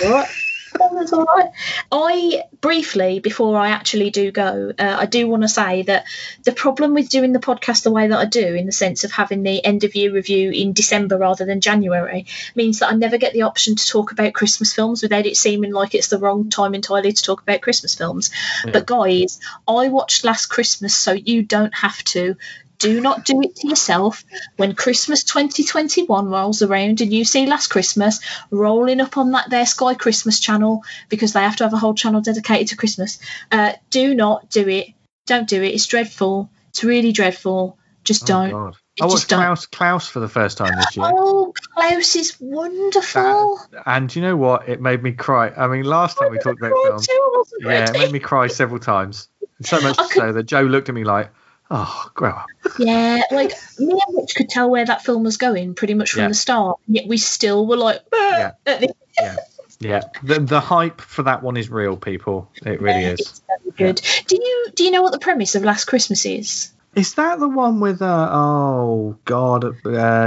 Alright. 0.04 0.28
That's 0.74 1.14
all 1.14 1.26
right. 1.26 1.50
I 1.92 2.44
briefly, 2.62 3.20
before 3.20 3.58
I 3.58 3.70
actually 3.70 4.10
do 4.10 4.32
go, 4.32 4.74
uh, 4.78 4.98
I 5.00 5.06
do 5.06 5.28
want 5.28 5.44
to 5.44 5.48
say 5.48 5.84
that 5.84 6.06
the 6.44 6.52
problem 6.52 6.94
with 6.94 7.10
doing 7.10 7.34
the 7.34 7.40
podcast 7.40 7.84
the 7.84 7.92
way 7.92 8.08
that 8.08 8.18
I 8.18 8.26
do, 8.26 8.46
in 8.46 8.66
the 8.66 8.72
sense 8.72 9.04
of 9.04 9.12
having 9.12 9.44
the 9.44 9.64
end 9.64 9.84
of 9.84 9.96
year 9.96 10.12
review 10.12 10.52
in 10.52 10.74
December 10.74 11.18
rather 11.18 11.46
than 11.46 11.62
January, 11.62 12.26
means 12.56 12.80
that 12.80 12.92
I 12.92 12.96
never 12.96 13.18
get 13.18 13.34
the 13.34 13.44
option 13.44 13.76
to 13.76 13.88
talk 13.88 14.12
about 14.12 14.34
Christmas 14.34 14.74
films 14.74 15.02
without 15.02 15.26
it 15.26 15.38
seeming 15.38 15.72
like 15.72 15.96
it's 15.96 16.08
the 16.08 16.20
wrong 16.20 16.50
time 16.50 16.76
entirely 16.76 17.12
to 17.12 17.24
talk 17.24 17.42
about 17.42 17.62
Christmas 17.62 17.96
films. 17.96 18.32
But 18.64 18.86
guys, 18.86 19.40
I 19.68 19.90
watched 19.90 20.24
Last 20.24 20.48
Christmas, 20.48 20.96
so 20.96 21.14
you 21.14 21.44
don't 21.44 21.76
have 21.76 22.04
to. 22.06 22.36
Do 22.80 23.02
not 23.02 23.26
do 23.26 23.42
it 23.42 23.56
to 23.58 23.68
yourself. 23.68 24.24
When 24.56 24.76
Christmas 24.76 25.24
2021 25.24 26.30
rolls 26.30 26.62
around 26.62 27.02
and 27.02 27.12
you 27.12 27.26
see 27.26 27.48
Last 27.48 27.68
Christmas 27.68 28.20
rolling 28.52 29.02
up 29.02 29.18
on 29.18 29.32
that 29.32 29.50
their 29.50 29.66
Sky 29.66 29.96
Christmas 29.96 30.40
channel 30.40 30.84
because 31.10 31.34
they 31.34 31.42
have 31.42 31.56
to 31.58 31.64
have 31.64 31.74
a 31.74 31.78
whole 31.78 31.96
channel 31.96 32.22
dedicated 32.22 32.68
to 32.70 32.76
Christmas, 32.76 33.20
uh, 33.52 33.74
do 33.90 34.14
not 34.14 34.50
do 34.50 34.68
it. 34.68 34.88
Don't 35.26 35.50
do 35.50 35.62
it. 35.62 35.74
It's 35.74 35.88
dreadful. 35.88 36.50
It's 36.70 36.84
really 36.84 37.12
dreadful. 37.12 37.78
Just 38.04 38.26
don't. 38.26 38.54
Oh, 38.54 38.66
God. 38.66 38.78
I 39.02 39.06
watched. 39.06 39.28
Klaus 39.28 39.66
Klaus 39.66 40.08
for 40.08 40.20
the 40.20 40.30
first 40.30 40.58
time 40.58 40.76
this 40.76 40.96
year. 40.98 41.12
Oh, 41.12 41.54
Klaus 41.74 42.16
is 42.16 42.38
wonderful. 42.40 43.60
And 43.86 44.16
you 44.16 44.22
know 44.22 44.38
what? 44.38 44.70
It 44.70 44.82
made 44.82 45.04
me 45.04 45.12
cry. 45.12 45.50
I 45.50 45.68
mean, 45.68 45.84
last 45.84 46.18
time 46.18 46.32
we 46.32 46.38
talked 46.40 46.60
about 46.60 46.72
films, 46.72 47.08
too, 47.08 47.44
yeah, 47.62 47.90
it 47.90 47.94
made 47.94 48.12
me 48.12 48.20
cry 48.20 48.48
several 48.48 48.80
times. 48.80 49.30
So 49.62 49.80
much 49.82 49.98
so 50.12 50.32
that 50.34 50.44
Joe 50.44 50.62
looked 50.62 50.90
at 50.90 50.96
me 50.96 51.04
like, 51.04 51.32
"Oh, 51.70 52.10
grow 52.14 52.30
up." 52.32 52.48
Yeah, 52.80 53.22
like 53.32 53.52
me 53.80 53.92
and 54.08 54.18
Rich 54.18 54.36
could 54.36 54.50
tell 54.50 54.70
where 54.70 54.86
that 54.86 55.04
film 55.04 55.24
was 55.24 55.38
going 55.38 55.74
pretty 55.76 55.94
much 55.94 56.12
from 56.12 56.22
Yeah. 56.24 56.28
the 56.30 56.34
start. 56.34 56.80
Yet 56.88 57.08
we 57.08 57.18
still 57.18 57.66
were 57.66 57.78
like, 57.78 58.02
Yeah. 58.14 58.52
at 58.66 58.80
the 58.82 58.94
Yeah, 59.20 59.36
yeah. 59.80 60.02
The 60.24 60.40
the 60.40 60.60
hype 60.60 61.02
for 61.02 61.24
that 61.24 61.44
one 61.44 61.58
is 61.58 61.70
real, 61.70 61.98
people. 61.98 62.50
It 62.66 62.82
really 62.82 63.04
is. 63.06 63.20
It's 63.20 63.42
very 63.48 63.72
good. 63.94 64.02
Do 64.28 64.36
you 64.36 64.68
do 64.76 64.84
you 64.84 64.92
know 64.92 65.02
what 65.02 65.12
the 65.12 65.20
premise 65.20 65.56
of 65.56 65.64
Last 65.64 65.86
Christmas 65.86 66.26
is? 66.26 66.72
Is 66.96 67.14
that 67.14 67.40
the 67.40 67.48
one 67.48 67.80
with 67.80 68.02
uh 68.02 68.30
oh 68.32 69.18
god 69.26 69.66
uh, 69.66 69.72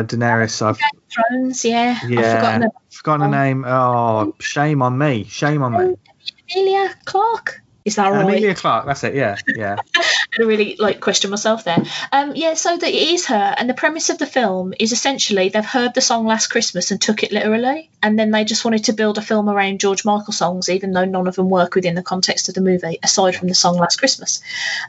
Daenerys? 0.05 0.62
I've 0.62 0.79
Thrones, 1.11 1.65
yeah. 1.65 1.99
I've 2.01 2.11
yeah 2.11 2.37
forgotten 2.37 2.62
her. 2.62 2.69
forgotten 2.91 3.21
her 3.33 3.45
name. 3.45 3.65
Oh, 3.67 4.35
shame 4.39 4.81
on 4.83 4.97
me. 4.97 5.25
Shame 5.25 5.62
on 5.65 5.73
me. 5.73 5.97
Emilia 6.55 6.95
Clarke. 7.05 7.61
Is 7.85 7.97
that 7.97 8.11
right? 8.12 8.23
Emilia 8.25 8.55
Clarke. 8.55 8.87
That's 8.87 9.03
it. 9.03 9.15
Yeah, 9.17 9.37
yeah. 9.49 9.77
I 10.39 10.43
really 10.43 10.77
like 10.78 11.01
question 11.01 11.31
myself 11.31 11.65
there. 11.65 11.82
Um, 12.12 12.32
yeah, 12.36 12.55
so 12.55 12.77
that 12.77 12.89
it 12.89 12.94
is 12.94 13.27
her, 13.27 13.55
and 13.59 13.69
the 13.69 13.74
premise 13.74 14.11
of 14.11 14.19
the 14.19 14.27
film 14.27 14.74
is 14.78 14.93
essentially 14.93 15.48
they've 15.48 15.65
heard 15.65 15.94
the 15.94 16.01
song 16.01 16.27
Last 16.27 16.47
Christmas 16.48 16.90
and 16.90 17.01
took 17.01 17.23
it 17.23 17.32
literally, 17.32 17.90
and 18.02 18.19
then 18.19 18.31
they 18.31 18.44
just 18.44 18.65
wanted 18.65 18.85
to 18.85 18.93
build 18.93 19.19
a 19.19 19.23
film 19.23 19.48
around 19.48 19.81
George 19.81 20.05
Michael 20.05 20.32
songs, 20.32 20.69
even 20.69 20.93
though 20.93 21.05
none 21.05 21.27
of 21.27 21.35
them 21.36 21.51
work 21.51 21.74
within 21.74 21.94
the 21.97 22.02
context 22.02 22.48
of 22.48 22.55
the 22.55 22.61
movie, 22.61 22.98
aside 23.02 23.35
from 23.35 23.48
the 23.48 23.55
song 23.55 23.77
Last 23.77 23.97
Christmas. 23.97 24.40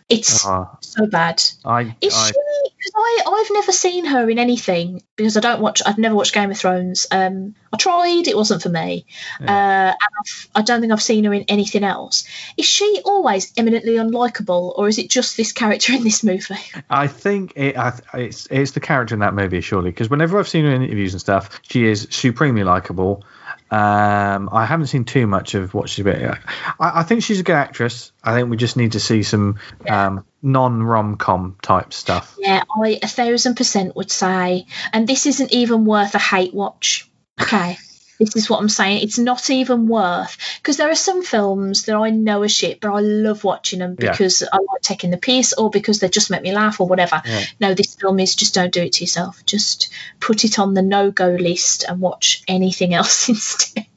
It's 0.10 0.46
Oh, 0.46 0.70
so 0.82 1.08
bad. 1.08 1.42
I, 1.66 1.96
Is 2.02 2.16
I 2.16 2.28
she? 2.28 2.71
I 2.96 3.20
I've 3.28 3.54
never 3.54 3.72
seen 3.72 4.06
her 4.06 4.30
in 4.30 4.40
anything 4.40 5.04
because 5.16 5.38
I 5.38 5.40
don't 5.40 5.62
watch. 5.62 5.82
I've 5.86 5.98
never 5.98 6.16
watched 6.16 6.34
Game 6.34 6.52
of 6.52 6.58
Thrones. 6.58 7.08
Um, 7.12 7.56
I 7.72 7.78
tried. 7.78 8.28
It 8.28 8.36
wasn't 8.36 8.62
for 8.62 8.70
me. 8.70 9.06
Uh, 9.40 9.46
and 9.46 9.96
I've, 9.96 10.50
I 10.56 10.62
don't 10.62 10.82
think 10.82 10.92
I've 10.92 11.02
seen 11.02 11.24
her 11.26 11.34
in 11.34 11.44
anything 11.44 11.84
else. 11.84 12.28
Is 12.58 12.66
she 12.66 13.02
always 13.06 13.54
eminently 13.58 13.94
unlikable, 13.94 14.78
or 14.78 14.88
is 14.88 14.98
it 14.98 15.10
just 15.10 15.38
this 15.38 15.52
character 15.52 15.94
in 15.94 16.04
this 16.04 16.24
movie? 16.24 16.56
I 16.90 17.08
think 17.08 17.54
it, 17.56 17.78
I, 17.78 18.00
it's 18.14 18.48
it's 18.50 18.72
the 18.72 18.80
character 18.80 19.16
in 19.16 19.20
that 19.20 19.34
movie, 19.34 19.62
surely, 19.62 19.92
because 19.92 20.10
whenever 20.10 20.40
I've 20.40 20.50
seen 20.50 20.66
her 20.66 20.72
in 20.72 20.82
interviews 20.82 21.14
and 21.14 21.22
stuff, 21.22 21.62
she 21.64 21.86
is 21.86 22.08
supremely 22.10 22.64
likable. 22.64 23.24
Um, 23.70 24.50
I 24.52 24.66
haven't 24.66 24.88
seen 24.88 25.06
too 25.06 25.28
much 25.28 25.56
of 25.56 25.74
what 25.74 25.88
she's 25.88 26.04
been. 26.04 26.38
I, 26.80 27.00
I 27.00 27.04
think 27.04 27.24
she's 27.24 27.40
a 27.40 27.44
good 27.44 27.56
actress. 27.56 28.12
I 28.22 28.34
think 28.34 28.50
we 28.50 28.58
just 28.58 28.76
need 28.76 28.94
to 28.94 29.00
see 29.00 29.24
some 29.24 29.60
um, 29.88 30.26
non 30.42 30.82
rom 30.84 31.16
com 31.18 31.58
type 31.62 31.94
stuff. 31.94 32.36
Yeah, 32.40 32.64
I 32.84 33.00
a 33.02 33.08
thousand 33.08 33.56
percent 33.56 33.96
would 33.96 34.12
say, 34.12 34.66
and 34.94 35.08
this 35.08 35.26
isn't 35.26 35.52
even 35.54 35.86
worth 35.86 36.16
a 36.16 36.20
hate 36.20 36.54
watch. 36.54 37.10
Okay. 37.42 37.78
This 38.22 38.36
is 38.36 38.48
what 38.52 38.60
I'm 38.60 38.70
saying. 38.70 39.02
It's 39.02 39.18
not 39.18 39.50
even 39.50 39.88
worth 39.88 40.38
because 40.58 40.78
there 40.78 40.92
are 40.92 40.94
some 40.94 41.24
films 41.24 41.86
that 41.86 41.96
I 41.96 42.12
know 42.12 42.44
are 42.44 42.48
shit, 42.48 42.80
but 42.80 42.94
I 42.94 43.00
love 43.00 43.44
watching 43.44 43.80
them 43.80 43.96
Yeah. 44.00 44.12
because 44.12 44.44
I 44.44 44.58
like 44.58 44.82
taking 44.84 45.10
the 45.10 45.18
piece 45.18 45.54
or 45.54 45.72
because 45.72 46.00
they 46.00 46.08
just 46.08 46.30
make 46.30 46.44
me 46.44 46.52
laugh 46.54 46.80
or 46.80 46.86
whatever. 46.86 47.20
Yeah. 47.26 47.44
No, 47.60 47.74
this 47.74 47.96
film 47.96 48.20
is 48.20 48.36
just 48.36 48.54
don't 48.54 48.72
do 48.72 48.84
it 48.84 48.94
to 48.94 49.04
yourself. 49.06 49.44
Just 49.48 49.92
put 50.20 50.46
it 50.46 50.60
on 50.60 50.76
the 50.76 50.84
no 50.84 51.10
go 51.10 51.30
list 51.30 51.84
and 51.90 52.00
watch 52.00 52.44
anything 52.48 52.94
else 53.00 53.28
instead. 53.28 53.88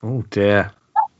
Oh 0.00 0.22
dear. 0.30 0.70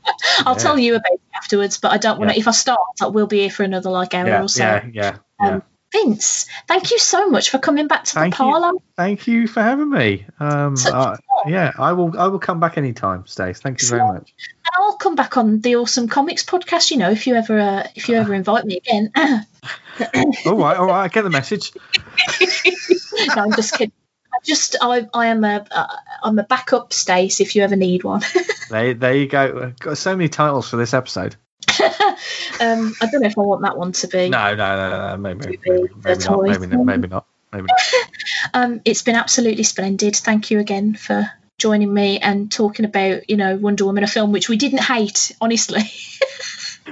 I'll 0.45 0.55
Yeah. 0.55 0.59
tell 0.63 0.77
you 0.79 0.95
about 0.95 1.11
it 1.11 1.21
afterwards, 1.35 1.77
but 1.77 1.91
I 1.91 1.97
don't 1.97 2.17
want 2.19 2.29
to. 2.31 2.35
Yeah. 2.35 2.41
If 2.41 2.47
I 2.47 2.51
start, 2.51 2.79
I 3.01 3.07
will 3.07 3.27
be 3.27 3.39
here 3.41 3.49
for 3.49 3.63
another 3.63 3.89
like 3.89 4.13
hour 4.13 4.27
Yeah, 4.27 4.43
or 4.43 4.47
so. 4.49 4.63
yeah, 4.63 4.85
yeah, 4.93 5.17
yeah. 5.41 5.47
Um, 5.49 5.63
Vince, 5.91 6.47
thank 6.67 6.89
you 6.89 6.97
so 6.97 7.29
much 7.29 7.51
for 7.51 7.59
coming 7.59 7.87
back 7.87 8.03
to 8.05 8.13
Thank 8.13 8.33
the 8.33 8.37
parlour. 8.37 8.71
Thank 8.97 9.27
you 9.27 9.45
for 9.47 9.61
having 9.61 9.91
me. 9.91 10.25
Um, 10.39 10.73
uh, 10.85 11.17
yeah, 11.45 11.71
I 11.77 11.91
will. 11.93 12.19
I 12.19 12.27
will 12.27 12.39
come 12.39 12.59
back 12.59 12.79
anytime, 12.79 13.27
Stace. 13.27 13.59
Thank 13.59 13.79
you 13.83 13.87
very 13.89 14.01
much. 14.01 14.33
And 14.65 14.73
I'll 14.75 14.97
come 14.97 15.13
back 15.13 15.37
on 15.37 15.61
the 15.61 15.75
Awesome 15.75 16.07
Comics 16.07 16.43
podcast. 16.43 16.89
You 16.89 16.97
know, 16.97 17.11
if 17.11 17.27
you 17.27 17.35
ever 17.35 17.59
uh, 17.59 17.87
if 17.93 18.09
you 18.09 18.15
ever 18.15 18.33
invite 18.41 18.65
me 18.65 18.77
again. 18.77 19.11
all 20.45 20.55
right, 20.57 20.77
all 20.77 20.87
right. 20.87 21.03
I 21.03 21.07
get 21.09 21.21
the 21.21 21.29
message. 21.29 21.73
no, 23.35 23.43
I'm 23.43 23.51
just 23.53 23.73
kidding. 23.77 23.91
I 24.33 24.37
just 24.43 24.75
I 24.81 25.07
I 25.13 25.27
am 25.27 25.43
a 25.43 25.65
uh, 25.69 25.87
I'm 26.23 26.39
a 26.39 26.43
backup 26.43 26.93
Stace 26.93 27.39
if 27.39 27.55
you 27.55 27.63
ever 27.63 27.75
need 27.75 28.03
one. 28.03 28.21
There, 28.69 28.93
there 28.95 29.13
you 29.13 29.27
go. 29.27 29.71
Got 29.79 29.99
so 29.99 30.15
many 30.15 30.29
titles 30.29 30.67
for 30.67 30.77
this 30.77 30.95
episode. 30.95 31.35
um, 31.79 32.95
I 32.99 33.07
don't 33.11 33.21
know 33.21 33.27
if 33.27 33.37
I 33.37 33.41
want 33.41 33.61
that 33.61 33.77
one 33.77 33.91
to 33.91 34.07
be. 34.07 34.29
No, 34.29 34.55
no, 34.55 34.89
no, 34.89 34.89
no. 35.09 35.17
Maybe, 35.17 35.59
maybe, 35.63 35.89
maybe, 36.03 36.03
maybe 36.03 36.25
not. 36.25 36.41
Maybe 36.41 36.67
not. 36.67 36.85
Maybe 36.85 37.07
not. 37.07 37.25
Maybe 37.51 37.67
not. 37.67 38.51
Um, 38.55 38.81
it's 38.83 39.03
been 39.03 39.15
absolutely 39.15 39.61
splendid. 39.63 40.15
Thank 40.15 40.49
you 40.49 40.57
again 40.59 40.95
for 40.95 41.29
joining 41.59 41.93
me 41.93 42.17
and 42.17 42.51
talking 42.51 42.85
about 42.85 43.29
you 43.29 43.37
know 43.37 43.57
Wonder 43.57 43.85
Woman, 43.85 44.03
a 44.03 44.07
film 44.07 44.31
which 44.31 44.49
we 44.49 44.57
didn't 44.57 44.81
hate. 44.81 45.35
Honestly, 45.39 45.83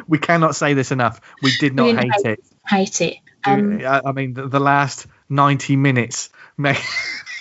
We 0.08 0.20
cannot 0.20 0.56
say 0.56 0.74
this 0.74 0.92
enough. 0.92 1.22
We 1.42 1.52
did 1.58 1.74
not 1.74 1.86
We 1.86 1.94
hate 1.94 2.12
hate 2.24 2.26
it. 2.26 2.44
hate 2.68 3.02
it. 3.02 3.18
Um, 3.44 3.82
I 3.84 4.12
mean, 4.12 4.34
the, 4.34 4.48
the 4.48 4.60
last 4.60 5.08
ninety 5.30 5.76
minutes, 5.76 6.30
made, 6.58 6.78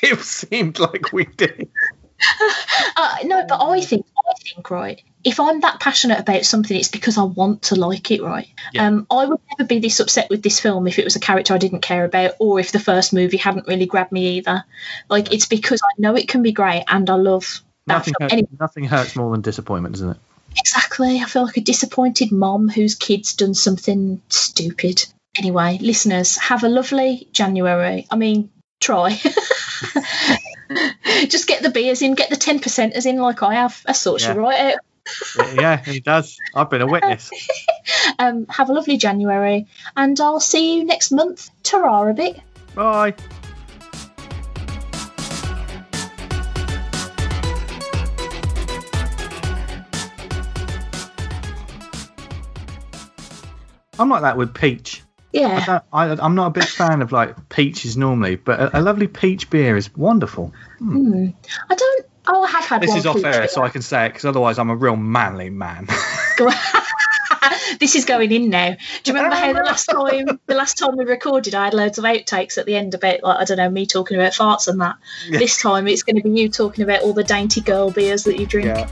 it 0.12 0.20
seemed 0.20 0.78
like 0.78 1.12
we 1.12 1.24
did. 1.24 1.68
Uh, 2.96 3.16
no, 3.24 3.44
but 3.48 3.62
I 3.62 3.80
think 3.80 4.04
I 4.18 4.34
think 4.42 4.70
right. 4.70 5.02
If 5.24 5.40
I'm 5.40 5.60
that 5.60 5.80
passionate 5.80 6.18
about 6.20 6.44
something, 6.44 6.76
it's 6.76 6.88
because 6.88 7.16
I 7.16 7.22
want 7.22 7.62
to 7.62 7.76
like 7.76 8.10
it, 8.10 8.22
right? 8.22 8.46
Yeah. 8.74 8.86
Um, 8.88 9.06
I 9.10 9.24
would 9.24 9.40
never 9.50 9.66
be 9.66 9.78
this 9.78 10.00
upset 10.00 10.28
with 10.28 10.42
this 10.42 10.60
film 10.60 10.86
if 10.86 10.98
it 10.98 11.04
was 11.04 11.16
a 11.16 11.20
character 11.20 11.54
I 11.54 11.58
didn't 11.58 11.80
care 11.80 12.04
about, 12.04 12.32
or 12.38 12.60
if 12.60 12.72
the 12.72 12.78
first 12.78 13.14
movie 13.14 13.38
hadn't 13.38 13.66
really 13.68 13.86
grabbed 13.86 14.12
me 14.12 14.36
either. 14.36 14.64
Like 15.08 15.32
it's 15.32 15.46
because 15.46 15.80
I 15.82 15.94
know 15.98 16.14
it 16.14 16.28
can 16.28 16.42
be 16.42 16.52
great, 16.52 16.84
and 16.88 17.08
I 17.08 17.14
love 17.14 17.62
that 17.86 17.94
Nothing, 17.94 18.14
film. 18.18 18.24
hurts, 18.24 18.32
Anyway, 18.34 18.48
nothing 18.60 18.84
hurts 18.84 19.16
more 19.16 19.30
than 19.32 19.40
disappointment, 19.40 19.94
doesn't 19.94 20.10
it? 20.10 20.18
exactly. 20.58 21.20
I 21.20 21.24
feel 21.24 21.44
like 21.44 21.56
a 21.56 21.62
disappointed 21.62 22.32
mom 22.32 22.68
whose 22.68 22.96
kid's 22.96 23.34
done 23.34 23.54
something 23.54 24.20
stupid. 24.28 25.06
Anyway, 25.38 25.78
listeners, 25.80 26.36
have 26.36 26.64
a 26.64 26.68
lovely 26.68 27.28
January. 27.32 28.06
I 28.10 28.16
mean, 28.16 28.50
try. 28.80 29.10
Just 31.28 31.46
get 31.46 31.62
the 31.62 31.70
beers 31.70 32.02
in, 32.02 32.14
get 32.14 32.30
the 32.30 32.36
ten 32.36 32.58
percenters 32.60 33.06
in, 33.06 33.16
like 33.18 33.42
I 33.42 33.54
have. 33.54 33.82
That 33.86 33.96
sorts 33.96 34.24
you 34.24 34.30
Yeah. 34.30 34.36
right 34.36 34.74
out. 34.74 34.80
yeah, 35.54 35.76
he 35.84 36.00
does. 36.00 36.38
I've 36.54 36.70
been 36.70 36.82
a 36.82 36.86
witness. 36.86 37.30
Um, 38.18 38.46
have 38.48 38.68
a 38.68 38.72
lovely 38.72 38.98
January, 38.98 39.66
and 39.96 40.20
I'll 40.20 40.38
see 40.40 40.76
you 40.76 40.84
next 40.84 41.10
month. 41.10 41.50
Ta 41.62 42.02
a 42.08 42.12
bit. 42.14 42.38
Bye. 42.74 43.14
I'm 53.98 54.08
like 54.08 54.22
that 54.22 54.36
with 54.36 54.54
peach. 54.54 55.02
Yeah. 55.32 55.80
I, 55.92 56.10
I'm 56.10 56.34
not 56.34 56.48
a 56.48 56.50
big 56.50 56.64
fan 56.64 57.02
of 57.02 57.12
like 57.12 57.48
peaches 57.48 57.96
normally, 57.96 58.36
but 58.36 58.58
a, 58.60 58.80
a 58.80 58.82
lovely 58.82 59.06
peach 59.06 59.50
beer 59.50 59.76
is 59.76 59.94
wonderful. 59.96 60.52
Hmm. 60.78 61.28
I 61.68 61.74
don't. 61.74 62.06
Oh, 62.26 62.42
I 62.42 62.48
have 62.50 62.64
had 62.64 62.82
This 62.82 62.94
is 62.94 63.06
off 63.06 63.24
air, 63.24 63.32
beer. 63.32 63.48
so 63.48 63.62
I 63.62 63.70
can 63.70 63.82
say 63.82 64.06
it 64.06 64.10
because 64.10 64.24
otherwise 64.24 64.58
I'm 64.58 64.70
a 64.70 64.76
real 64.76 64.96
manly 64.96 65.50
man. 65.50 65.88
This 67.78 67.94
is 67.94 68.04
going 68.04 68.32
in 68.32 68.50
now. 68.50 68.70
Do 68.72 69.10
you 69.10 69.14
remember 69.14 69.36
how 69.36 69.52
the 69.52 69.62
last 69.62 69.86
time 69.90 70.40
the 70.46 70.54
last 70.54 70.76
time 70.76 70.96
we 70.96 71.04
recorded, 71.04 71.54
I 71.54 71.64
had 71.64 71.74
loads 71.74 71.98
of 71.98 72.04
outtakes 72.04 72.58
at 72.58 72.66
the 72.66 72.76
end 72.76 72.94
about 72.94 73.22
like 73.22 73.38
I 73.38 73.44
don't 73.44 73.56
know 73.56 73.70
me 73.70 73.86
talking 73.86 74.18
about 74.18 74.32
farts 74.32 74.68
and 74.68 74.80
that. 74.80 74.96
Yeah. 75.28 75.38
This 75.38 75.60
time 75.60 75.88
it's 75.88 76.02
going 76.02 76.16
to 76.16 76.22
be 76.22 76.30
you 76.30 76.48
talking 76.48 76.84
about 76.84 77.02
all 77.02 77.12
the 77.12 77.24
dainty 77.24 77.60
girl 77.60 77.90
beers 77.90 78.24
that 78.24 78.38
you 78.38 78.46
drink. 78.46 78.66
Yeah. 78.66 78.90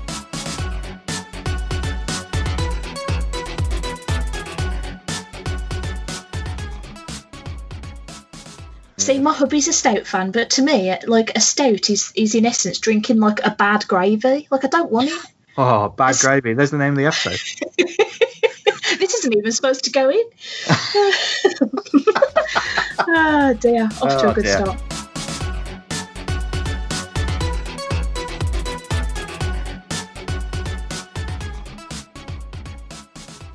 See, 9.09 9.21
my 9.21 9.33
hubby's 9.33 9.69
a 9.69 9.73
stout 9.73 10.07
fan, 10.07 10.33
but 10.33 10.51
to 10.51 10.63
me, 10.63 10.95
like 11.07 11.35
a 11.35 11.41
stout 11.41 11.89
is 11.89 12.13
is 12.15 12.35
in 12.35 12.45
essence 12.45 12.79
drinking 12.79 13.21
like 13.21 13.41
a 13.43 13.49
bad 13.51 13.89
gravy. 13.89 14.47
Like 14.51 14.67
I 14.67 14.69
don't 14.69 14.93
want 14.93 15.09
it. 15.09 15.19
Oh, 15.57 15.89
bad 15.89 16.11
it's... 16.11 16.23
gravy. 16.23 16.53
There's 16.53 16.71
the 16.71 16.79
name 16.79 16.93
of 16.93 16.99
the 16.99 17.07
episode. 17.07 17.41
this 18.99 19.15
isn't 19.15 19.35
even 19.35 19.51
supposed 19.51 19.85
to 19.85 19.91
go 19.91 20.11
in. 20.11 20.25
oh 23.09 23.57
dear, 23.61 23.85
off 23.85 24.03
oh, 24.03 24.21
to 24.21 24.27
a 24.27 24.31
oh, 24.31 24.35
good 24.35 24.45
dear. 24.45 24.59
start. 24.59 25.08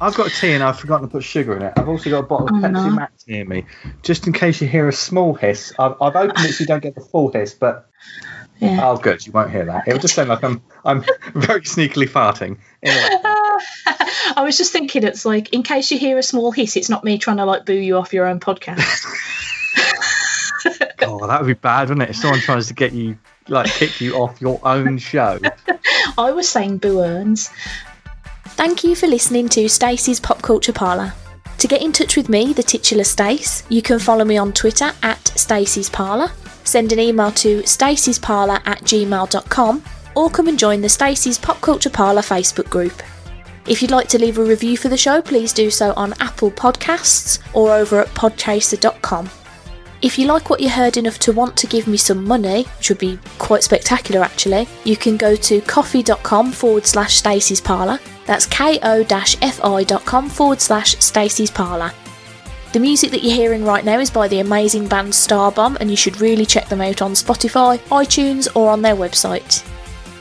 I've 0.04 0.16
got 0.16 0.32
tea 0.32 0.52
and 0.52 0.62
I've 0.62 0.78
forgotten 0.78 1.08
to 1.08 1.12
put 1.12 1.24
sugar 1.24 1.56
in 1.56 1.62
it. 1.62 1.74
I've 1.78 1.88
also 1.88 2.10
got 2.10 2.20
a 2.20 2.24
bottle 2.24 2.48
of 2.48 2.56
oh, 2.56 2.58
Pepsi 2.58 2.74
no. 2.74 2.90
Max 2.90 3.26
near 3.26 3.46
me, 3.46 3.66
just 4.02 4.28
in 4.28 4.34
case 4.34 4.60
you 4.60 4.68
hear 4.68 4.90
a 4.90 4.94
small 4.94 5.34
hiss. 5.34 5.74
I've, 5.80 5.94
I've 6.02 6.16
opened 6.18 6.46
it 6.46 6.52
so 6.52 6.64
you 6.64 6.66
don't 6.66 6.84
get 6.84 6.96
the 6.96 7.02
full 7.02 7.32
hiss, 7.32 7.54
but 7.54 7.90
yeah. 8.60 8.82
oh, 8.84 8.98
good, 8.98 9.26
you 9.26 9.32
won't 9.32 9.50
hear 9.50 9.64
that. 9.64 9.88
It'll 9.88 10.02
just 10.02 10.14
sound 10.14 10.28
like 10.28 10.44
I'm 10.44 10.62
I'm 10.84 11.06
very 11.34 11.62
sneakily 11.62 12.10
farting. 12.10 12.58
I 12.84 14.44
was 14.44 14.58
just 14.58 14.74
thinking, 14.74 15.04
it's 15.06 15.26
like 15.26 15.54
in 15.54 15.64
case 15.64 15.90
you 15.90 15.98
hear 15.98 16.18
a 16.18 16.24
small 16.24 16.52
hiss, 16.52 16.76
it's 16.76 16.90
not 16.90 17.06
me 17.06 17.18
trying 17.18 17.38
to 17.38 17.46
like 17.46 17.66
boo 17.66 17.74
you 17.74 17.96
off 17.96 18.12
your 18.12 18.26
own 18.26 18.42
podcast. 18.42 19.06
oh, 21.04 21.28
that 21.28 21.40
would 21.40 21.48
be 21.48 21.54
bad, 21.54 21.88
wouldn't 21.88 22.04
it? 22.04 22.10
If 22.10 22.18
someone 22.18 22.42
tries 22.42 22.68
to 22.68 22.74
get 22.74 22.92
you 22.92 23.18
like 23.48 23.72
kick 23.72 24.02
you 24.02 24.16
off 24.16 24.42
your 24.42 24.60
own 24.64 24.98
show. 24.98 25.40
I 26.18 26.32
was 26.32 26.50
saying 26.50 26.80
boo 26.80 27.00
earns. 27.00 27.50
Thank 28.56 28.84
you 28.84 28.96
for 28.96 29.08
listening 29.08 29.50
to 29.50 29.68
Stacey's 29.68 30.20
Pop 30.20 30.42
Culture 30.42 30.74
Parlour. 30.74 31.14
To 31.58 31.68
get 31.68 31.82
in 31.82 31.92
touch 31.92 32.16
with 32.16 32.30
me, 32.30 32.54
the 32.54 32.64
titular 32.64 33.04
Stace, 33.04 33.64
you 33.70 33.82
can 33.82 34.00
follow 34.00 34.24
me 34.26 34.38
on 34.38 34.54
Twitter 34.54 34.92
at 35.02 35.28
Stacey's 35.36 35.90
Parlour, 35.90 36.32
send 36.64 36.92
an 36.92 37.00
email 37.00 37.32
to 37.32 37.64
stacey'sparlour 37.64 38.62
at 38.66 38.82
gmail.com, 38.82 39.84
or 40.16 40.30
come 40.30 40.48
and 40.48 40.60
join 40.60 40.82
the 40.82 40.90
Stacey's 40.90 41.38
Pop 41.38 41.62
Culture 41.62 41.90
Parlour 41.90 42.22
Facebook 42.22 42.70
group. 42.70 43.02
If 43.68 43.82
you'd 43.82 43.92
like 43.92 44.08
to 44.10 44.20
leave 44.20 44.38
a 44.38 44.44
review 44.44 44.78
for 44.78 44.90
the 44.90 44.98
show, 44.98 45.22
please 45.22 45.54
do 45.54 45.72
so 45.72 45.94
on 45.96 46.14
Apple 46.20 46.52
Podcasts 46.52 47.40
or 47.54 47.74
over 47.74 48.00
at 48.02 48.08
podchaser.com. 48.10 49.30
If 50.04 50.20
you 50.20 50.28
like 50.28 50.50
what 50.50 50.60
you 50.60 50.70
heard 50.70 50.98
enough 50.98 51.18
to 51.20 51.32
want 51.32 51.56
to 51.56 51.66
give 51.66 51.88
me 51.88 51.96
some 51.96 52.26
money, 52.26 52.64
which 52.78 52.90
would 52.90 52.98
be 52.98 53.18
quite 53.40 53.64
spectacular 53.64 54.20
actually, 54.22 54.68
you 54.84 54.98
can 54.98 55.16
go 55.16 55.34
to 55.38 55.62
ko-fi.com 55.62 56.52
forward 56.52 56.86
slash 56.86 57.16
Stacey's 57.16 57.62
Parlour. 57.62 57.98
That's 58.26 58.46
ko-fi.com 58.46 60.30
forward 60.30 60.60
slash 60.60 60.98
Stacey's 61.00 61.52
Parlour. 61.52 61.94
The 62.74 62.82
music 62.82 63.12
that 63.12 63.24
you're 63.24 63.34
hearing 63.34 63.64
right 63.64 63.86
now 63.86 64.00
is 64.00 64.10
by 64.10 64.28
the 64.28 64.42
amazing 64.42 64.90
band 64.90 65.14
Starbomb, 65.14 65.78
and 65.80 65.90
you 65.90 65.96
should 65.96 66.20
really 66.20 66.46
check 66.46 66.68
them 66.68 66.82
out 66.82 67.02
on 67.02 67.14
Spotify, 67.14 67.78
iTunes, 67.88 68.54
or 68.58 68.72
on 68.72 68.82
their 68.82 68.98
website. 68.98 69.62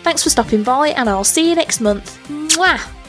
Thanks 0.05 0.23
for 0.23 0.31
stopping 0.31 0.63
by, 0.63 0.91
and 0.91 1.09
I'll 1.09 1.25
see 1.25 1.49
you 1.49 1.57
next 1.57 1.81
month. 1.81 2.21
Mwah! 2.29 3.02